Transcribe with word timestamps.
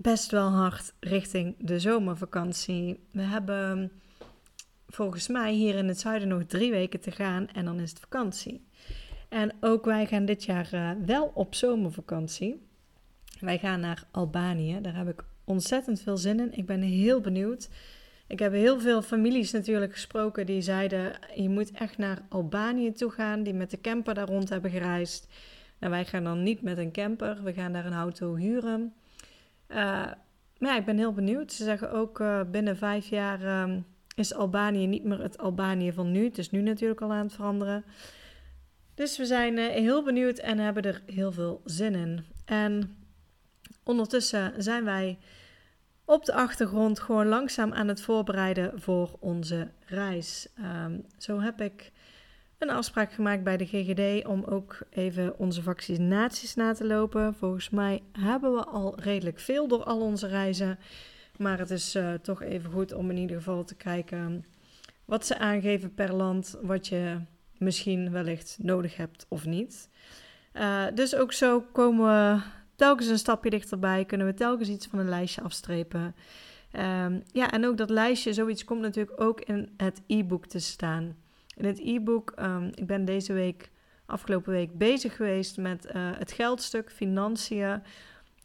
best 0.00 0.30
wel 0.30 0.48
hard 0.48 0.94
richting 1.00 1.54
de 1.58 1.78
zomervakantie. 1.78 3.00
We 3.10 3.22
hebben 3.22 3.92
volgens 4.88 5.28
mij 5.28 5.52
hier 5.52 5.74
in 5.74 5.88
het 5.88 6.00
zuiden 6.00 6.28
nog 6.28 6.42
drie 6.46 6.70
weken 6.70 7.00
te 7.00 7.10
gaan 7.10 7.48
en 7.48 7.64
dan 7.64 7.80
is 7.80 7.90
het 7.90 8.00
vakantie. 8.00 8.66
En 9.28 9.52
ook 9.60 9.84
wij 9.84 10.06
gaan 10.06 10.24
dit 10.24 10.44
jaar 10.44 10.68
uh, 10.74 10.90
wel 11.06 11.30
op 11.34 11.54
zomervakantie. 11.54 12.66
Wij 13.40 13.58
gaan 13.58 13.80
naar 13.80 14.04
Albanië. 14.10 14.80
Daar 14.80 14.96
heb 14.96 15.08
ik 15.08 15.24
ontzettend 15.44 16.00
veel 16.00 16.16
zin 16.16 16.40
in. 16.40 16.52
Ik 16.52 16.66
ben 16.66 16.80
heel 16.80 17.20
benieuwd. 17.20 17.68
Ik 18.26 18.38
heb 18.38 18.52
heel 18.52 18.80
veel 18.80 19.02
families 19.02 19.52
natuurlijk 19.52 19.92
gesproken 19.92 20.46
die 20.46 20.60
zeiden: 20.60 21.12
je 21.34 21.48
moet 21.48 21.70
echt 21.70 21.98
naar 21.98 22.22
Albanië 22.28 22.92
toe 22.92 23.10
gaan, 23.10 23.42
die 23.42 23.54
met 23.54 23.70
de 23.70 23.80
camper 23.80 24.14
daar 24.14 24.28
rond 24.28 24.48
hebben 24.48 24.70
gereisd. 24.70 25.28
Nou, 25.78 25.92
wij 25.92 26.04
gaan 26.04 26.24
dan 26.24 26.42
niet 26.42 26.62
met 26.62 26.78
een 26.78 26.92
camper, 26.92 27.42
we 27.42 27.52
gaan 27.52 27.72
daar 27.72 27.86
een 27.86 27.92
auto 27.92 28.34
huren. 28.34 28.92
Uh, 29.68 29.76
maar 30.58 30.70
ja, 30.70 30.76
ik 30.76 30.84
ben 30.84 30.98
heel 30.98 31.12
benieuwd. 31.12 31.52
Ze 31.52 31.64
zeggen 31.64 31.92
ook 31.92 32.20
uh, 32.20 32.40
binnen 32.50 32.76
vijf 32.76 33.06
jaar 33.06 33.62
um, 33.62 33.86
is 34.14 34.34
Albanië 34.34 34.86
niet 34.86 35.04
meer 35.04 35.22
het 35.22 35.38
Albanië 35.38 35.92
van 35.92 36.12
nu. 36.12 36.24
Het 36.24 36.38
is 36.38 36.50
nu 36.50 36.60
natuurlijk 36.60 37.00
al 37.00 37.12
aan 37.12 37.24
het 37.24 37.34
veranderen. 37.34 37.84
Dus 38.94 39.16
we 39.16 39.26
zijn 39.26 39.56
uh, 39.56 39.66
heel 39.66 40.02
benieuwd 40.04 40.38
en 40.38 40.58
hebben 40.58 40.82
er 40.82 41.02
heel 41.06 41.32
veel 41.32 41.60
zin 41.64 41.94
in. 41.94 42.24
En 42.44 42.96
ondertussen 43.82 44.62
zijn 44.62 44.84
wij 44.84 45.18
op 46.04 46.24
de 46.24 46.32
achtergrond 46.32 47.00
gewoon 47.00 47.26
langzaam 47.26 47.72
aan 47.72 47.88
het 47.88 48.00
voorbereiden 48.00 48.80
voor 48.80 49.16
onze 49.20 49.68
reis. 49.86 50.48
Um, 50.84 51.04
zo 51.18 51.40
heb 51.40 51.60
ik 51.60 51.92
een 52.58 52.70
afspraak 52.70 53.12
gemaakt 53.12 53.42
bij 53.42 53.56
de 53.56 53.66
GGD 53.66 54.26
om 54.26 54.44
ook 54.44 54.78
even 54.90 55.38
onze 55.38 55.62
vaccinaties 55.62 56.54
na 56.54 56.72
te 56.72 56.86
lopen. 56.86 57.34
Volgens 57.34 57.70
mij 57.70 58.02
hebben 58.12 58.54
we 58.54 58.64
al 58.64 59.00
redelijk 59.00 59.38
veel 59.38 59.68
door 59.68 59.84
al 59.84 60.00
onze 60.00 60.26
reizen. 60.26 60.78
Maar 61.36 61.58
het 61.58 61.70
is 61.70 61.96
uh, 61.96 62.14
toch 62.14 62.42
even 62.42 62.70
goed 62.70 62.92
om 62.92 63.10
in 63.10 63.16
ieder 63.16 63.36
geval 63.36 63.64
te 63.64 63.74
kijken 63.74 64.44
wat 65.04 65.26
ze 65.26 65.38
aangeven 65.38 65.94
per 65.94 66.14
land, 66.14 66.58
wat 66.62 66.86
je 66.86 67.20
misschien 67.58 68.10
wellicht 68.10 68.56
nodig 68.60 68.96
hebt 68.96 69.26
of 69.28 69.44
niet. 69.44 69.88
Uh, 70.54 70.84
dus 70.94 71.14
ook 71.14 71.32
zo 71.32 71.60
komen 71.72 72.06
we 72.06 72.42
telkens 72.76 73.08
een 73.08 73.18
stapje 73.18 73.50
dichterbij, 73.50 74.04
kunnen 74.04 74.26
we 74.26 74.34
telkens 74.34 74.68
iets 74.68 74.86
van 74.86 74.98
een 74.98 75.08
lijstje 75.08 75.42
afstrepen. 75.42 76.14
Um, 76.72 77.22
ja, 77.32 77.50
en 77.50 77.66
ook 77.66 77.76
dat 77.76 77.90
lijstje, 77.90 78.32
zoiets 78.32 78.64
komt 78.64 78.80
natuurlijk 78.80 79.20
ook 79.20 79.40
in 79.40 79.72
het 79.76 80.02
e-book 80.06 80.46
te 80.46 80.58
staan. 80.58 81.16
In 81.58 81.64
het 81.64 81.80
e-book, 81.80 82.32
um, 82.40 82.70
ik 82.74 82.86
ben 82.86 83.04
deze 83.04 83.32
week, 83.32 83.70
afgelopen 84.06 84.52
week, 84.52 84.78
bezig 84.78 85.16
geweest 85.16 85.56
met 85.56 85.86
uh, 85.86 86.10
het 86.18 86.32
geldstuk, 86.32 86.92
financiën. 86.92 87.82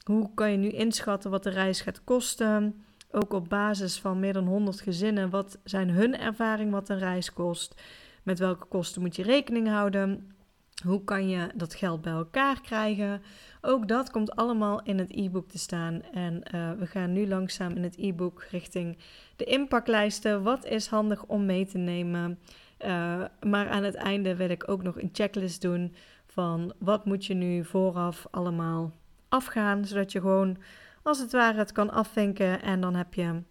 Hoe 0.03 0.29
kan 0.33 0.51
je 0.51 0.57
nu 0.57 0.69
inschatten 0.69 1.31
wat 1.31 1.43
de 1.43 1.49
reis 1.49 1.81
gaat 1.81 2.03
kosten? 2.03 2.83
Ook 3.11 3.33
op 3.33 3.49
basis 3.49 3.99
van 3.99 4.19
meer 4.19 4.33
dan 4.33 4.47
100 4.47 4.81
gezinnen, 4.81 5.29
wat 5.29 5.59
zijn 5.63 5.89
hun 5.89 6.17
ervaring 6.19 6.71
wat 6.71 6.89
een 6.89 6.99
reis 6.99 7.33
kost? 7.33 7.81
Met 8.23 8.39
welke 8.39 8.65
kosten 8.65 9.01
moet 9.01 9.15
je 9.15 9.23
rekening 9.23 9.67
houden? 9.67 10.31
Hoe 10.85 11.03
kan 11.03 11.29
je 11.29 11.49
dat 11.55 11.73
geld 11.73 12.01
bij 12.01 12.13
elkaar 12.13 12.61
krijgen? 12.61 13.21
Ook 13.61 13.87
dat 13.87 14.11
komt 14.11 14.35
allemaal 14.35 14.81
in 14.83 14.97
het 14.97 15.11
e-book 15.11 15.49
te 15.49 15.57
staan. 15.57 16.01
En 16.13 16.43
uh, 16.55 16.71
we 16.71 16.85
gaan 16.85 17.13
nu 17.13 17.27
langzaam 17.27 17.71
in 17.71 17.83
het 17.83 17.97
e-book 17.97 18.43
richting 18.51 18.97
de 19.35 19.43
inpaklijsten. 19.43 20.43
Wat 20.43 20.65
is 20.65 20.87
handig 20.87 21.25
om 21.25 21.45
mee 21.45 21.65
te 21.65 21.77
nemen? 21.77 22.39
Uh, 22.85 23.23
maar 23.41 23.69
aan 23.69 23.83
het 23.83 23.95
einde 23.95 24.35
wil 24.35 24.49
ik 24.49 24.69
ook 24.69 24.83
nog 24.83 25.01
een 25.01 25.09
checklist 25.13 25.61
doen 25.61 25.95
van 26.25 26.73
wat 26.79 27.05
moet 27.05 27.25
je 27.25 27.33
nu 27.33 27.65
vooraf 27.65 28.27
allemaal 28.31 28.91
afgaan, 29.29 29.85
zodat 29.85 30.11
je 30.11 30.19
gewoon 30.19 30.57
als 31.03 31.19
het 31.19 31.31
ware 31.31 31.57
het 31.57 31.71
kan 31.71 31.91
afvinken 31.91 32.61
en 32.61 32.81
dan 32.81 32.95
heb 32.95 33.13
je, 33.13 33.41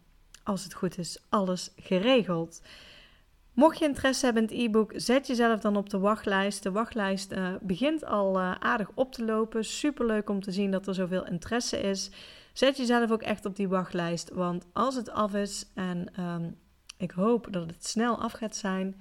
als 0.43 0.65
het 0.65 0.75
goed 0.75 0.99
is, 0.99 1.25
alles 1.29 1.73
geregeld. 1.77 2.63
Mocht 3.53 3.79
je 3.79 3.85
interesse 3.85 4.25
hebben 4.25 4.43
in 4.43 4.49
het 4.49 4.59
e-book, 4.59 4.93
zet 4.97 5.27
jezelf 5.27 5.61
dan 5.61 5.77
op 5.77 5.91
de 5.91 5.99
wachtlijst. 5.99 6.63
De 6.63 6.71
wachtlijst 6.71 7.33
uh, 7.33 7.49
begint 7.61 8.05
al 8.05 8.41
uh, 8.41 8.55
aardig 8.59 8.91
op 8.95 9.13
te 9.13 9.25
lopen. 9.25 9.65
Super 9.65 10.07
leuk 10.07 10.31
om 10.31 10.41
te 10.41 10.53
zien 10.53 10.71
dat 10.71 10.87
er 10.87 10.95
zoveel 10.95 11.27
interesse 11.27 11.81
is. 11.81 12.11
Zet 12.53 12.77
jezelf 12.77 13.11
ook 13.11 13.23
echt 13.23 13.45
op 13.45 13.57
die 13.57 13.69
wachtlijst, 13.69 14.31
want 14.31 14.67
als 14.73 14.95
het 14.95 15.11
af 15.11 15.35
is 15.35 15.71
en 15.75 16.21
um, 16.21 16.57
ik 17.03 17.11
hoop 17.11 17.47
dat 17.51 17.67
het 17.67 17.87
snel 17.87 18.21
af 18.21 18.33
gaat 18.33 18.57
zijn. 18.57 19.01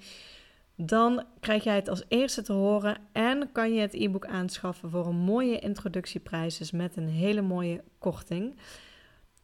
Dan 0.75 1.23
krijg 1.39 1.63
jij 1.63 1.75
het 1.75 1.89
als 1.89 2.03
eerste 2.07 2.41
te 2.41 2.53
horen 2.53 2.97
en 3.11 3.51
kan 3.51 3.73
je 3.73 3.81
het 3.81 3.93
e-book 3.93 4.25
aanschaffen 4.25 4.89
voor 4.89 5.07
een 5.07 5.15
mooie 5.15 5.59
introductieprijs, 5.59 6.57
dus 6.57 6.71
met 6.71 6.97
een 6.97 7.07
hele 7.07 7.41
mooie 7.41 7.83
korting. 7.97 8.55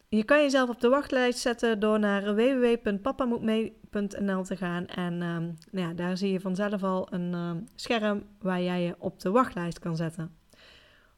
Je 0.09 0.23
kan 0.23 0.41
jezelf 0.41 0.69
op 0.69 0.81
de 0.81 0.89
wachtlijst 0.89 1.39
zetten 1.39 1.79
door 1.79 1.99
naar 1.99 2.35
www.papamoetmee.nl 2.35 4.43
te 4.43 4.55
gaan. 4.55 4.85
En 4.85 5.13
um, 5.13 5.57
nou 5.71 5.87
ja, 5.87 5.93
daar 5.93 6.17
zie 6.17 6.31
je 6.31 6.39
vanzelf 6.39 6.83
al 6.83 7.13
een 7.13 7.33
um, 7.33 7.67
scherm 7.75 8.23
waar 8.39 8.61
jij 8.61 8.81
je 8.81 8.95
op 8.99 9.19
de 9.19 9.29
wachtlijst 9.29 9.79
kan 9.79 9.95
zetten. 9.95 10.35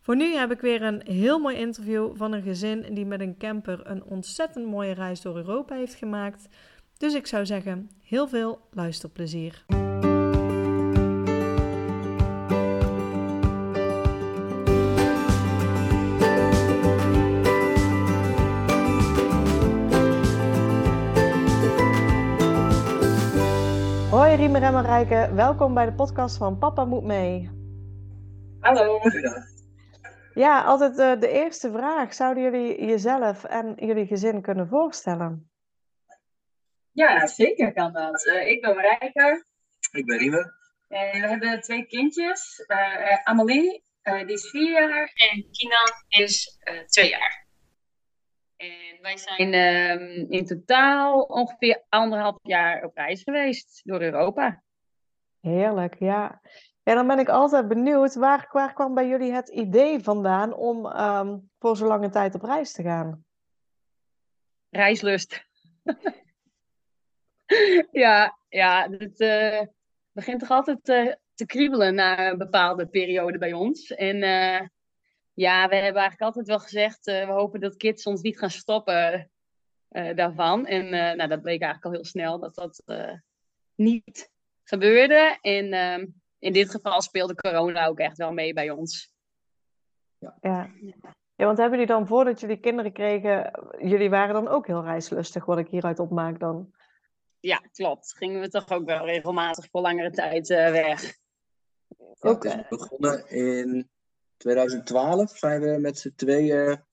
Voor 0.01 0.15
nu 0.15 0.35
heb 0.35 0.51
ik 0.51 0.61
weer 0.61 0.81
een 0.81 1.01
heel 1.05 1.39
mooi 1.39 1.55
interview 1.55 2.15
van 2.15 2.31
een 2.31 2.41
gezin 2.41 2.93
die 2.93 3.05
met 3.05 3.21
een 3.21 3.37
camper 3.37 3.79
een 3.83 4.03
ontzettend 4.03 4.65
mooie 4.65 4.93
reis 4.93 5.21
door 5.21 5.35
Europa 5.35 5.75
heeft 5.75 5.95
gemaakt. 5.95 6.47
Dus 6.99 7.13
ik 7.13 7.27
zou 7.27 7.45
zeggen, 7.45 7.89
heel 8.01 8.27
veel 8.27 8.59
luisterplezier. 8.71 9.65
Hoi 24.09 24.35
Riemer 24.35 24.61
en 24.61 24.73
Marijke, 24.73 25.33
welkom 25.33 25.73
bij 25.73 25.85
de 25.85 25.93
podcast 25.93 26.37
van 26.37 26.57
Papa 26.57 26.85
Moet 26.85 27.03
Mee. 27.03 27.49
Hallo. 28.59 28.99
Ja, 30.33 30.61
altijd 30.63 30.99
uh, 30.99 31.19
de 31.19 31.29
eerste 31.29 31.71
vraag. 31.71 32.13
Zouden 32.13 32.43
jullie 32.43 32.85
jezelf 32.85 33.43
en 33.43 33.73
jullie 33.75 34.05
gezin 34.05 34.41
kunnen 34.41 34.67
voorstellen? 34.67 35.48
Ja, 36.99 37.27
zeker 37.27 37.73
kan 37.73 37.93
dat. 37.93 38.25
Uh, 38.25 38.47
ik 38.47 38.61
ben 38.61 38.75
Marijke. 38.75 39.45
Ik 39.91 40.05
ben 40.05 40.17
Riemer. 40.17 40.53
En 40.87 41.21
we 41.21 41.27
hebben 41.27 41.61
twee 41.61 41.85
kindjes. 41.85 42.63
Uh, 42.67 43.23
Amelie, 43.23 43.83
die 44.03 44.33
is 44.33 44.49
vier 44.49 44.71
jaar. 44.71 45.11
En 45.15 45.47
Kina 45.51 45.77
is 46.07 46.59
twee 46.85 47.09
jaar. 47.09 47.47
En 48.55 49.01
wij 49.01 49.17
zijn 49.17 49.53
um, 49.53 50.31
in 50.31 50.45
totaal 50.45 51.21
ongeveer 51.21 51.83
anderhalf 51.89 52.37
jaar 52.41 52.83
op 52.83 52.95
reis 52.95 53.23
geweest 53.23 53.81
door 53.83 54.01
Europa. 54.01 54.63
Heerlijk, 55.41 55.99
ja. 55.99 56.41
En 56.83 56.95
dan 56.95 57.07
ben 57.07 57.19
ik 57.19 57.29
altijd 57.29 57.67
benieuwd, 57.67 58.15
waar, 58.15 58.47
waar 58.51 58.73
kwam 58.73 58.93
bij 58.93 59.07
jullie 59.07 59.31
het 59.31 59.49
idee 59.49 59.99
vandaan 59.99 60.53
om 60.53 60.85
um, 60.85 61.49
voor 61.59 61.77
zo'n 61.77 61.87
lange 61.87 62.09
tijd 62.09 62.35
op 62.35 62.43
reis 62.43 62.71
te 62.71 62.83
gaan? 62.83 63.25
Reislust. 64.69 65.47
ja, 67.91 68.37
ja, 68.49 68.89
het 68.89 69.19
uh, 69.19 69.61
begint 70.11 70.39
toch 70.39 70.49
altijd 70.49 70.89
uh, 70.89 71.13
te 71.33 71.45
kriebelen 71.45 71.95
na 71.95 72.29
een 72.29 72.37
bepaalde 72.37 72.87
periode 72.87 73.37
bij 73.37 73.53
ons. 73.53 73.93
En 73.93 74.15
uh, 74.15 74.67
ja, 75.33 75.67
we 75.67 75.75
hebben 75.75 76.01
eigenlijk 76.01 76.21
altijd 76.21 76.47
wel 76.47 76.59
gezegd, 76.59 77.05
we 77.05 77.25
hopen 77.27 77.59
dat 77.59 77.77
kids 77.77 78.05
ons 78.05 78.21
niet 78.21 78.39
gaan 78.39 78.49
stoppen 78.49 79.31
daarvan. 80.15 80.65
En 80.65 80.89
nou, 80.89 81.29
dat 81.29 81.41
bleek 81.41 81.61
eigenlijk 81.61 81.85
al 81.85 81.91
heel 81.91 82.05
snel 82.05 82.39
dat 82.39 82.55
dat 82.55 82.83
niet 83.75 84.31
gebeurde. 84.63 85.37
En 85.41 85.73
ehm, 85.73 86.05
in 86.39 86.53
dit 86.53 86.69
geval 86.69 87.01
speelde 87.01 87.35
corona 87.35 87.85
ook 87.85 87.99
echt 87.99 88.17
wel 88.17 88.33
mee 88.33 88.53
bij 88.53 88.69
ons. 88.69 89.13
Ja. 90.17 90.37
ja. 90.41 90.69
Ja, 91.35 91.45
want 91.45 91.57
hebben 91.57 91.79
jullie 91.79 91.93
dan 91.93 92.07
voordat 92.07 92.39
jullie 92.39 92.59
kinderen 92.59 92.91
kregen, 92.91 93.51
jullie 93.81 94.09
waren 94.09 94.33
dan 94.33 94.47
ook 94.47 94.67
heel 94.67 94.83
reislustig, 94.83 95.45
wat 95.45 95.57
ik 95.57 95.67
hieruit 95.67 95.99
opmaak 95.99 96.39
dan? 96.39 96.73
Ja, 97.39 97.57
klopt. 97.71 98.15
Gingen 98.17 98.41
we 98.41 98.49
toch 98.49 98.69
ook 98.69 98.85
wel 98.85 99.05
regelmatig 99.05 99.67
voor 99.71 99.81
langere 99.81 100.11
tijd 100.11 100.49
uh, 100.49 100.71
weg. 100.71 101.17
Ja, 101.97 102.29
okay. 102.29 102.51
het 102.51 102.61
is 102.61 102.77
begonnen 102.77 103.29
in 103.29 103.89
2012. 104.37 105.37
Zijn 105.37 105.61
we 105.61 105.77
met 105.79 105.99
z'n 105.99 106.13
tweeën 106.15 106.83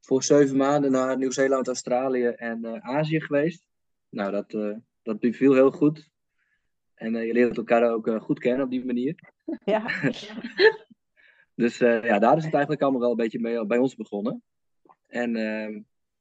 voor 0.00 0.22
zeven 0.22 0.56
maanden 0.56 0.90
naar 0.90 1.16
Nieuw-Zeeland, 1.16 1.66
Australië 1.66 2.26
en 2.26 2.82
Azië 2.82 3.20
geweest. 3.20 3.66
Nou, 4.08 4.30
dat, 4.30 4.78
dat 5.02 5.20
beviel 5.20 5.54
heel 5.54 5.70
goed. 5.70 6.10
En 6.94 7.14
je 7.14 7.32
leert 7.32 7.56
elkaar 7.56 7.92
ook 7.92 8.22
goed 8.22 8.38
kennen 8.38 8.64
op 8.64 8.70
die 8.70 8.84
manier. 8.84 9.14
Ja. 9.64 9.90
dus 11.54 11.78
ja, 11.78 12.18
daar 12.18 12.36
is 12.36 12.44
het 12.44 12.52
eigenlijk 12.52 12.82
allemaal 12.82 13.00
wel 13.00 13.10
een 13.10 13.16
beetje 13.16 13.40
mee 13.40 13.66
bij 13.66 13.78
ons 13.78 13.94
begonnen. 13.94 14.42
En 15.06 15.32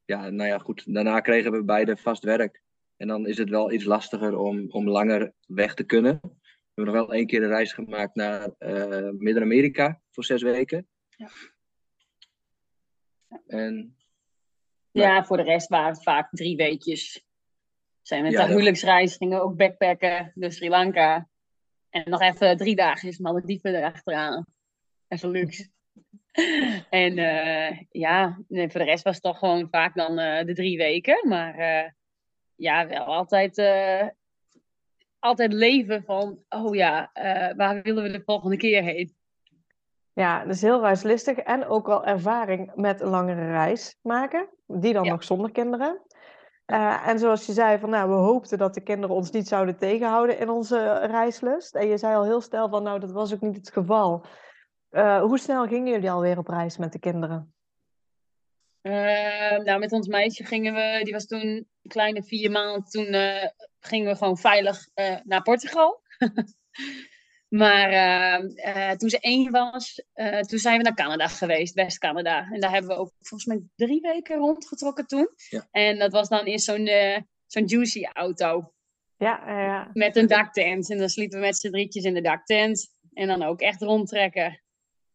ja, 0.06 0.30
nou 0.30 0.50
ja, 0.50 0.58
goed. 0.58 0.94
Daarna 0.94 1.20
kregen 1.20 1.52
we 1.52 1.64
beide 1.64 1.98
vast 1.98 2.24
werk. 2.24 2.62
En 3.00 3.08
dan 3.08 3.28
is 3.28 3.38
het 3.38 3.50
wel 3.50 3.72
iets 3.72 3.84
lastiger 3.84 4.38
om, 4.38 4.66
om 4.70 4.90
langer 4.90 5.34
weg 5.48 5.74
te 5.74 5.84
kunnen. 5.84 6.20
We 6.22 6.76
hebben 6.76 6.94
nog 6.94 7.06
wel 7.06 7.14
één 7.14 7.28
keer 7.28 7.44
een 7.44 7.50
reis 7.50 7.74
gemaakt 7.74 8.16
naar 8.16 8.50
uh, 8.60 9.10
Midden-Amerika 9.12 10.02
voor 10.12 10.24
zes 10.24 10.42
weken. 10.42 10.88
Ja. 11.10 11.30
En, 13.48 13.96
ja, 14.92 15.26
voor 15.26 15.38
de 15.38 15.44
rest 15.44 15.68
waren 15.68 15.94
het 15.94 16.04
vaak 16.04 16.30
drie 16.32 16.56
weekjes. 16.56 17.26
Zijn 18.02 18.24
we 18.24 18.30
met 18.30 18.38
ja, 18.38 18.46
de 18.46 18.52
huwelijksreis, 18.52 19.16
gingen 19.16 19.42
ook 19.42 19.58
backpacken, 19.58 20.32
dus 20.36 20.56
Sri 20.56 20.70
Lanka. 20.70 21.30
En 21.90 22.10
nog 22.10 22.22
even 22.22 22.58
drie 22.58 22.76
dagen 22.76 23.10
is 23.10 23.18
Malediven 23.18 23.76
erachteraan. 23.76 24.46
Even 25.08 25.30
luxe. 25.30 25.70
en 26.90 27.18
uh, 27.18 27.80
ja, 27.90 28.40
voor 28.48 28.80
de 28.80 28.84
rest 28.84 29.04
was 29.04 29.14
het 29.14 29.24
toch 29.24 29.40
gewoon 29.40 29.68
vaak 29.70 29.96
dan 29.96 30.20
uh, 30.20 30.44
de 30.44 30.54
drie 30.54 30.78
weken. 30.78 31.28
Maar 31.28 31.60
uh, 31.60 31.92
ja, 32.60 32.88
wel 32.88 33.04
altijd, 33.04 33.62
altijd 35.20 35.54
leven 35.54 36.04
van, 36.04 36.40
oh 36.50 36.76
ja, 36.76 37.10
waar 37.56 37.82
willen 37.82 38.04
we 38.04 38.12
de 38.12 38.22
volgende 38.26 38.58
keer 38.58 38.84
heen? 38.84 39.18
Ja, 40.14 40.46
dus 40.46 40.62
heel 40.62 40.82
reislistig 40.82 41.38
en 41.38 41.66
ook 41.66 41.88
wel 41.88 42.06
ervaring 42.06 42.72
met 42.76 43.02
een 43.02 43.10
langere 43.10 43.52
reis 43.52 43.98
maken. 44.02 44.50
Die 44.66 44.94
dan 44.94 45.08
nog 45.08 45.24
zonder 45.24 45.52
kinderen. 45.52 46.02
en 47.06 47.20
zoals 47.20 47.46
je 47.46 47.54
zei, 47.54 47.80
van, 47.80 47.90
nou, 47.90 48.10
we 48.10 48.16
hoopten 48.16 48.58
dat 48.58 48.74
de 48.74 48.82
kinderen 48.82 49.16
ons 49.16 49.32
niet 49.32 49.48
zouden 49.48 49.78
tegenhouden 49.78 50.40
in 50.40 50.50
onze 50.50 50.94
reislust. 51.06 51.76
En 51.76 51.88
je 51.88 51.98
zei 51.98 52.16
al 52.16 52.24
heel 52.24 52.42
snel 52.42 52.70
van, 52.70 52.84
nou, 52.84 53.00
dat 53.00 53.12
was 53.12 53.34
ook 53.34 53.42
niet 53.42 53.56
het 53.56 53.72
geval. 53.72 54.26
Hoe 55.22 55.40
snel 55.40 55.68
gingen 55.68 55.92
jullie 55.92 56.12
alweer 56.12 56.38
op 56.38 56.48
reis 56.48 56.78
met 56.78 56.92
de 56.92 57.00
kinderen? 57.00 57.54
Uh, 58.82 59.58
nou, 59.58 59.80
met 59.80 59.92
ons 59.92 60.08
meisje 60.08 60.44
gingen 60.44 60.74
we, 60.74 61.00
die 61.04 61.14
was 61.14 61.26
toen 61.26 61.42
een 61.42 61.68
kleine 61.88 62.24
vier 62.24 62.52
maanden, 62.52 62.84
toen 62.84 63.14
uh, 63.14 63.46
gingen 63.80 64.12
we 64.12 64.18
gewoon 64.18 64.38
veilig 64.38 64.88
naar 65.24 65.42
Portugal. 65.42 66.02
maar 67.62 68.40
toen 68.98 69.10
ze 69.10 69.20
één 69.20 69.52
was, 69.52 70.04
toen 70.42 70.60
zijn 70.60 70.78
we 70.78 70.84
naar 70.84 70.94
Canada 70.94 71.28
geweest, 71.28 71.74
West-Canada. 71.74 72.50
En 72.52 72.60
daar 72.60 72.72
hebben 72.72 72.90
we 72.90 73.02
ook 73.02 73.12
volgens 73.22 73.46
mij 73.46 73.62
drie 73.76 74.02
weken 74.02 74.38
rondgetrokken 74.38 75.08
toen. 75.08 75.30
Ja. 75.50 75.68
En 75.72 76.00
dat 76.00 76.12
was 76.12 76.30
dan 76.30 76.46
in 76.46 76.60
zo'n 76.60 76.90
zo'n 77.52 77.66
juicy 77.66 78.04
auto. 78.14 78.74
Ja, 79.18 79.44
ja. 79.46 79.90
Met 79.94 80.16
een 80.16 80.28
daktent. 80.28 80.90
En 80.90 80.98
dan 80.98 81.10
sliepen 81.10 81.40
we 81.40 81.46
met 81.46 81.58
z'n 81.58 81.70
drietjes 81.70 82.04
in 82.04 82.14
de 82.14 82.22
daktent. 82.22 82.90
En 83.14 83.28
dan 83.28 83.44
ook 83.44 83.62
echt 83.62 83.82
rondtrekken. 83.82 84.62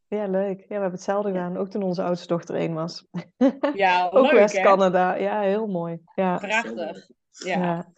Ja, 0.09 0.27
leuk. 0.27 0.59
Ja, 0.59 0.67
we 0.67 0.73
hebben 0.73 0.91
hetzelfde 0.91 1.31
gedaan. 1.31 1.56
Ook 1.56 1.69
toen 1.69 1.83
onze 1.83 2.03
oudste 2.03 2.27
dochter 2.27 2.55
één 2.55 2.75
was. 2.75 3.06
Ja, 3.75 4.09
Ook 4.12 4.31
West-Canada. 4.31 5.15
Ja, 5.15 5.41
heel 5.41 5.67
mooi. 5.67 6.03
Ja. 6.15 6.37
Prachtig. 6.37 7.09
Ja. 7.31 7.59
ja. 7.59 7.93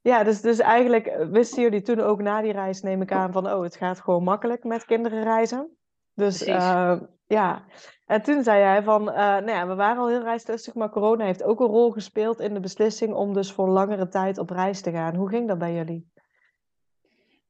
ja. 0.00 0.24
dus, 0.24 0.40
dus 0.40 0.58
eigenlijk 0.58 1.06
eh, 1.06 1.26
wisten 1.26 1.62
jullie 1.62 1.82
toen 1.82 2.00
ook 2.00 2.22
na 2.22 2.42
die 2.42 2.52
reis, 2.52 2.80
neem 2.80 3.02
ik 3.02 3.12
aan, 3.12 3.32
van 3.32 3.52
oh, 3.52 3.62
het 3.62 3.76
gaat 3.76 4.00
gewoon 4.00 4.22
makkelijk 4.22 4.64
met 4.64 4.84
kinderen 4.84 5.22
reizen. 5.22 5.76
Dus 6.14 6.46
uh, 6.46 7.00
ja, 7.26 7.64
en 8.06 8.22
toen 8.22 8.42
zei 8.42 8.58
jij 8.58 8.82
van, 8.82 9.08
uh, 9.08 9.14
nou 9.16 9.50
ja, 9.50 9.66
we 9.66 9.74
waren 9.74 10.02
al 10.02 10.08
heel 10.08 10.22
reislustig, 10.22 10.74
maar 10.74 10.90
corona 10.90 11.24
heeft 11.24 11.42
ook 11.42 11.60
een 11.60 11.66
rol 11.66 11.90
gespeeld 11.90 12.40
in 12.40 12.54
de 12.54 12.60
beslissing 12.60 13.14
om 13.14 13.34
dus 13.34 13.52
voor 13.52 13.68
langere 13.68 14.08
tijd 14.08 14.38
op 14.38 14.50
reis 14.50 14.80
te 14.80 14.90
gaan. 14.90 15.14
Hoe 15.14 15.28
ging 15.28 15.48
dat 15.48 15.58
bij 15.58 15.74
jullie? 15.74 16.10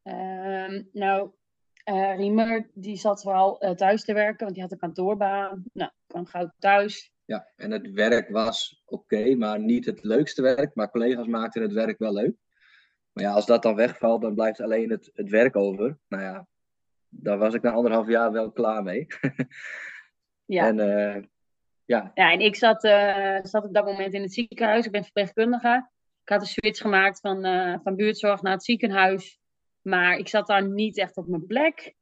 Um, 0.03 0.89
nou, 0.93 1.31
uh, 1.91 2.17
Riemer 2.17 2.71
die 2.75 2.97
zat 2.97 3.23
vooral 3.23 3.65
uh, 3.65 3.71
thuis 3.71 4.05
te 4.05 4.13
werken, 4.13 4.39
want 4.39 4.53
die 4.53 4.63
had 4.63 4.73
een 4.73 4.79
kantoorbaan. 4.79 5.65
Nou, 5.73 5.91
kwam 6.07 6.27
gauw 6.27 6.53
thuis. 6.59 7.13
Ja, 7.25 7.49
en 7.57 7.71
het 7.71 7.91
werk 7.91 8.29
was 8.29 8.83
oké, 8.85 9.35
maar 9.35 9.61
niet 9.61 9.85
het 9.85 10.03
leukste 10.05 10.43
werk. 10.43 10.75
Maar 10.75 10.91
collega's 10.91 11.27
maakten 11.27 11.63
het 11.63 11.73
werk 11.73 11.99
wel 11.99 12.13
leuk. 12.13 12.37
Maar 13.13 13.25
ja, 13.25 13.33
als 13.33 13.47
dat 13.47 13.63
dan 13.63 13.75
wegvalt, 13.75 14.23
dan 14.23 14.35
blijft 14.35 14.61
alleen 14.61 14.91
het, 14.91 15.11
het 15.15 15.29
werk 15.29 15.57
over. 15.57 15.99
Nou 16.09 16.23
ja, 16.23 16.47
daar 17.09 17.39
was 17.39 17.55
ik 17.55 17.63
na 17.63 17.71
anderhalf 17.71 18.09
jaar 18.09 18.33
wel 18.33 18.53
klaar 18.53 18.83
mee. 18.83 19.07
ja. 20.45 20.67
En, 20.67 20.79
uh, 20.79 21.23
ja. 21.85 22.11
ja, 22.15 22.33
en 22.33 22.41
ik 22.41 22.57
zat, 22.57 22.81
zat 23.43 23.65
op 23.65 23.75
dat 23.75 23.85
moment 23.85 24.15
in 24.15 24.23
het 24.23 24.33
ziekenhuis. 24.33 24.87
Ik 24.87 24.93
ben 24.93 25.03
verpleegkundige. 25.03 25.89
Ik 26.23 26.29
had 26.29 26.41
een 26.41 26.47
switch 26.47 26.81
gemaakt 26.81 27.21
van, 27.21 27.43
van 27.83 27.97
buurtzorg 27.97 28.43
naar 28.43 28.53
het 28.53 28.65
ziekenhuis. 28.65 29.40
Maar 29.83 30.19
ik 30.19 30.29
zat 30.29 30.47
daar 30.47 30.69
niet 30.69 30.99
echt 30.99 31.17
op 31.17 31.27
mijn 31.27 31.47
plek. 31.47 31.95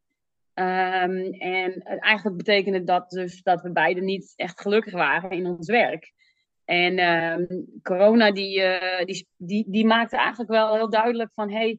Um, 0.54 1.32
en 1.32 1.82
eigenlijk 1.82 2.36
betekende 2.36 2.84
dat 2.84 3.10
dus 3.10 3.42
dat 3.42 3.62
we 3.62 3.72
beiden 3.72 4.04
niet 4.04 4.32
echt 4.36 4.60
gelukkig 4.60 4.92
waren 4.92 5.30
in 5.30 5.46
ons 5.46 5.66
werk. 5.66 6.12
En 6.64 6.98
um, 6.98 7.66
corona 7.82 8.32
die, 8.32 8.60
uh, 8.60 9.04
die, 9.04 9.28
die, 9.36 9.64
die 9.68 9.86
maakte 9.86 10.16
eigenlijk 10.16 10.50
wel 10.50 10.74
heel 10.74 10.90
duidelijk 10.90 11.30
van... 11.34 11.50
Hey, 11.50 11.70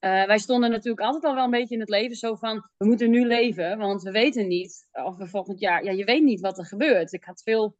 uh, 0.00 0.24
wij 0.26 0.38
stonden 0.38 0.70
natuurlijk 0.70 1.06
altijd 1.06 1.24
al 1.24 1.34
wel 1.34 1.44
een 1.44 1.50
beetje 1.50 1.74
in 1.74 1.80
het 1.80 1.88
leven 1.88 2.16
zo 2.16 2.34
van... 2.34 2.68
We 2.76 2.86
moeten 2.86 3.10
nu 3.10 3.26
leven, 3.26 3.78
want 3.78 4.02
we 4.02 4.10
weten 4.10 4.46
niet 4.46 4.86
of 4.92 5.16
we 5.16 5.26
volgend 5.26 5.60
jaar... 5.60 5.84
Ja, 5.84 5.90
je 5.90 6.04
weet 6.04 6.22
niet 6.22 6.40
wat 6.40 6.58
er 6.58 6.66
gebeurt. 6.66 7.12
Ik 7.12 7.24
had 7.24 7.42
veel 7.42 7.76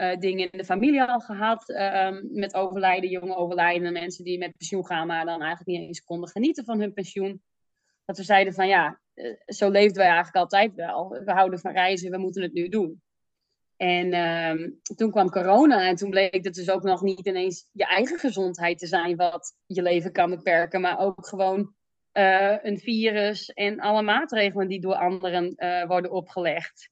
uh, 0.00 0.16
dingen 0.18 0.50
in 0.50 0.58
de 0.58 0.64
familie 0.64 1.02
al 1.02 1.20
gehad. 1.20 1.68
Um, 1.68 2.28
met 2.30 2.54
overlijden, 2.54 3.10
jonge 3.10 3.36
overlijden, 3.36 3.92
mensen 3.92 4.24
die 4.24 4.38
met 4.38 4.56
pensioen 4.56 4.86
gaan, 4.86 5.06
maar 5.06 5.24
dan 5.24 5.40
eigenlijk 5.40 5.78
niet 5.78 5.88
eens 5.88 6.04
konden 6.04 6.28
genieten 6.28 6.64
van 6.64 6.80
hun 6.80 6.92
pensioen. 6.92 7.42
Dat 8.04 8.16
we 8.16 8.22
zeiden 8.22 8.52
van 8.52 8.68
ja, 8.68 9.00
uh, 9.14 9.36
zo 9.46 9.70
leefden 9.70 9.96
wij 9.96 10.06
eigenlijk 10.06 10.36
altijd 10.36 10.74
wel. 10.74 11.08
We 11.24 11.32
houden 11.32 11.58
van 11.58 11.72
reizen, 11.72 12.10
we 12.10 12.18
moeten 12.18 12.42
het 12.42 12.52
nu 12.52 12.68
doen. 12.68 13.02
En 13.76 14.14
um, 14.14 14.80
toen 14.96 15.10
kwam 15.10 15.30
corona 15.30 15.88
en 15.88 15.96
toen 15.96 16.10
bleek 16.10 16.44
het 16.44 16.54
dus 16.54 16.70
ook 16.70 16.82
nog 16.82 17.02
niet 17.02 17.26
ineens 17.26 17.68
je 17.72 17.86
eigen 17.86 18.18
gezondheid 18.18 18.78
te 18.78 18.86
zijn 18.86 19.16
wat 19.16 19.54
je 19.66 19.82
leven 19.82 20.12
kan 20.12 20.30
beperken, 20.30 20.80
maar 20.80 20.98
ook 20.98 21.26
gewoon 21.26 21.74
uh, 22.12 22.56
een 22.62 22.78
virus 22.78 23.48
en 23.48 23.80
alle 23.80 24.02
maatregelen 24.02 24.68
die 24.68 24.80
door 24.80 24.94
anderen 24.94 25.54
worden 25.86 26.10
opgelegd. 26.10 26.90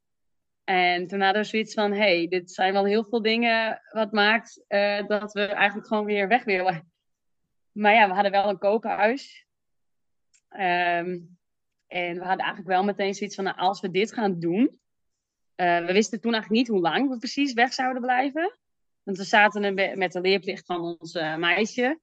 En 0.68 1.06
toen 1.06 1.20
hadden 1.20 1.42
we 1.42 1.48
zoiets 1.48 1.74
van, 1.74 1.92
hey, 1.92 2.28
dit 2.28 2.50
zijn 2.50 2.72
wel 2.72 2.84
heel 2.84 3.04
veel 3.04 3.22
dingen 3.22 3.82
wat 3.92 4.12
maakt 4.12 4.64
uh, 4.68 5.06
dat 5.06 5.32
we 5.32 5.46
eigenlijk 5.46 5.88
gewoon 5.88 6.04
weer 6.04 6.28
weg 6.28 6.44
willen. 6.44 6.92
Maar 7.72 7.94
ja, 7.94 8.08
we 8.08 8.14
hadden 8.14 8.32
wel 8.32 8.48
een 8.48 8.58
kokenhuis. 8.58 9.46
Um, 10.50 11.38
en 11.86 12.14
we 12.14 12.24
hadden 12.24 12.44
eigenlijk 12.44 12.66
wel 12.66 12.84
meteen 12.84 13.14
zoiets 13.14 13.34
van, 13.34 13.44
nou, 13.44 13.56
als 13.56 13.80
we 13.80 13.90
dit 13.90 14.12
gaan 14.12 14.38
doen. 14.38 14.80
Uh, 15.56 15.86
we 15.86 15.92
wisten 15.92 16.20
toen 16.20 16.32
eigenlijk 16.32 16.62
niet 16.62 16.68
hoe 16.68 16.80
lang 16.80 17.08
we 17.08 17.18
precies 17.18 17.52
weg 17.52 17.72
zouden 17.72 18.02
blijven. 18.02 18.58
Want 19.02 19.16
we 19.16 19.24
zaten 19.24 19.74
met 19.74 20.12
de 20.12 20.20
leerplicht 20.20 20.66
van 20.66 20.80
ons 20.80 21.14
uh, 21.14 21.36
meisje. 21.36 22.00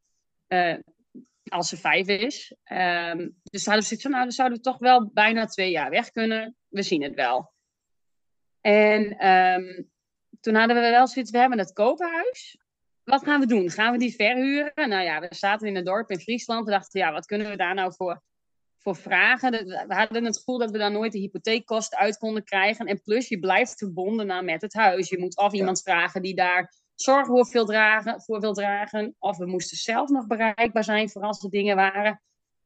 als 1.44 1.70
ze 1.70 1.78
vijf 1.78 2.08
is. 2.08 2.56
Um, 2.72 3.42
dus 3.44 3.66
hadden 3.66 3.84
we 3.84 3.88
zoiets 3.88 4.02
van, 4.02 4.12
nou, 4.12 4.24
dan 4.24 4.32
zouden 4.32 4.58
we 4.58 4.64
toch 4.64 4.80
wel 4.80 5.10
bijna 5.14 5.46
twee 5.46 5.72
jaar 5.72 5.90
weg 5.90 6.12
kunnen. 6.12 6.56
We 6.68 6.82
zien 6.82 7.04
het 7.04 7.16
wel. 7.16 7.54
En 8.66 9.28
um, 9.28 9.90
toen 10.40 10.56
hadden 10.56 10.76
we 10.76 10.82
wel 10.82 11.08
zoiets, 11.08 11.32
we 11.32 11.38
hebben 11.38 11.58
het 11.58 11.74
kopenhuis. 11.74 12.58
Wat 13.04 13.24
gaan 13.24 13.40
we 13.40 13.46
doen? 13.46 13.70
Gaan 13.70 13.92
we 13.92 13.98
die 13.98 14.16
verhuren? 14.16 14.90
Nou 14.90 15.04
ja, 15.04 15.20
we 15.20 15.28
zaten 15.30 15.68
in 15.68 15.76
een 15.76 15.84
dorp 15.84 16.10
in 16.10 16.20
Friesland. 16.20 16.66
We 16.66 16.72
dachten, 16.72 17.00
ja, 17.00 17.12
wat 17.12 17.26
kunnen 17.26 17.50
we 17.50 17.56
daar 17.56 17.74
nou 17.74 17.94
voor, 17.96 18.22
voor 18.78 18.96
vragen? 18.96 19.52
We 19.88 19.94
hadden 19.94 20.26
het 20.26 20.38
gevoel 20.38 20.58
dat 20.58 20.72
we 20.72 20.78
daar 20.78 20.92
nooit 20.92 21.12
de 21.12 21.20
hypotheekkosten 21.20 21.98
uit 21.98 22.18
konden 22.18 22.44
krijgen. 22.44 22.86
En 22.86 23.02
plus, 23.02 23.28
je 23.28 23.40
blijft 23.40 23.78
verbonden 23.78 24.32
aan 24.32 24.46
met 24.46 24.62
het 24.62 24.74
huis. 24.74 25.10
Je 25.10 25.20
moet 25.20 25.38
of 25.38 25.54
iemand 25.54 25.82
vragen 25.82 26.22
die 26.22 26.36
daar 26.36 26.74
zorg 26.96 27.26
voor 27.26 27.48
wil, 27.52 27.66
dragen, 27.66 28.22
voor 28.22 28.40
wil 28.40 28.54
dragen. 28.54 29.16
Of 29.20 29.38
we 29.38 29.46
moesten 29.46 29.78
zelf 29.78 30.10
nog 30.10 30.28
bereikbaar 30.28 30.84
zijn 30.84 31.10
voor 31.10 31.22
als 31.22 31.44
er 31.44 31.50
dingen 31.50 31.76
waren. 31.76 32.22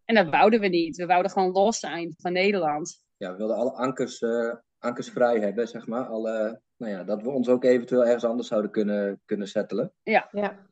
En 0.06 0.15
dat 0.15 0.29
wouden 0.29 0.60
we 0.60 0.68
niet. 0.68 0.98
We 0.98 1.06
wouden 1.06 1.32
gewoon 1.32 1.51
los 1.51 1.79
zijn 1.79 2.13
van 2.18 2.34
Nederland. 2.34 3.03
Ja, 3.18 3.32
we 3.32 3.38
wilden 3.38 3.56
alle 3.56 3.72
ankers 3.74 4.22
uh, 4.22 4.53
ankers 4.79 5.09
vrij 5.09 5.39
hebben, 5.39 5.67
zeg 5.67 5.88
maar. 5.88 6.05
Alle, 6.05 6.62
nou 6.77 6.91
ja, 6.91 7.03
dat 7.03 7.21
we 7.21 7.29
ons 7.29 7.50
ook 7.50 7.63
eventueel 7.63 8.05
ergens 8.05 8.25
anders 8.25 8.48
zouden 8.48 8.71
kunnen, 8.71 9.21
kunnen 9.25 9.48
settelen. 9.48 9.93
Ja. 10.03 10.27
ja. 10.31 10.67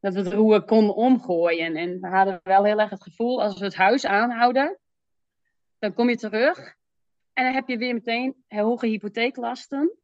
Dat 0.00 0.14
we 0.14 0.20
het 0.20 0.32
roer 0.32 0.62
konden 0.62 0.94
omgooien. 0.94 1.76
En 1.76 2.00
we 2.00 2.06
hadden 2.06 2.40
wel 2.42 2.64
heel 2.64 2.78
erg 2.78 2.90
het 2.90 3.02
gevoel, 3.02 3.42
als 3.42 3.58
we 3.58 3.64
het 3.64 3.74
huis 3.74 4.06
aanhouden, 4.06 4.78
dan 5.78 5.94
kom 5.94 6.08
je 6.08 6.16
terug 6.16 6.74
en 7.32 7.44
dan 7.44 7.54
heb 7.54 7.68
je 7.68 7.78
weer 7.78 7.94
meteen 7.94 8.44
hoge 8.48 8.86
hypotheeklasten. 8.86 9.96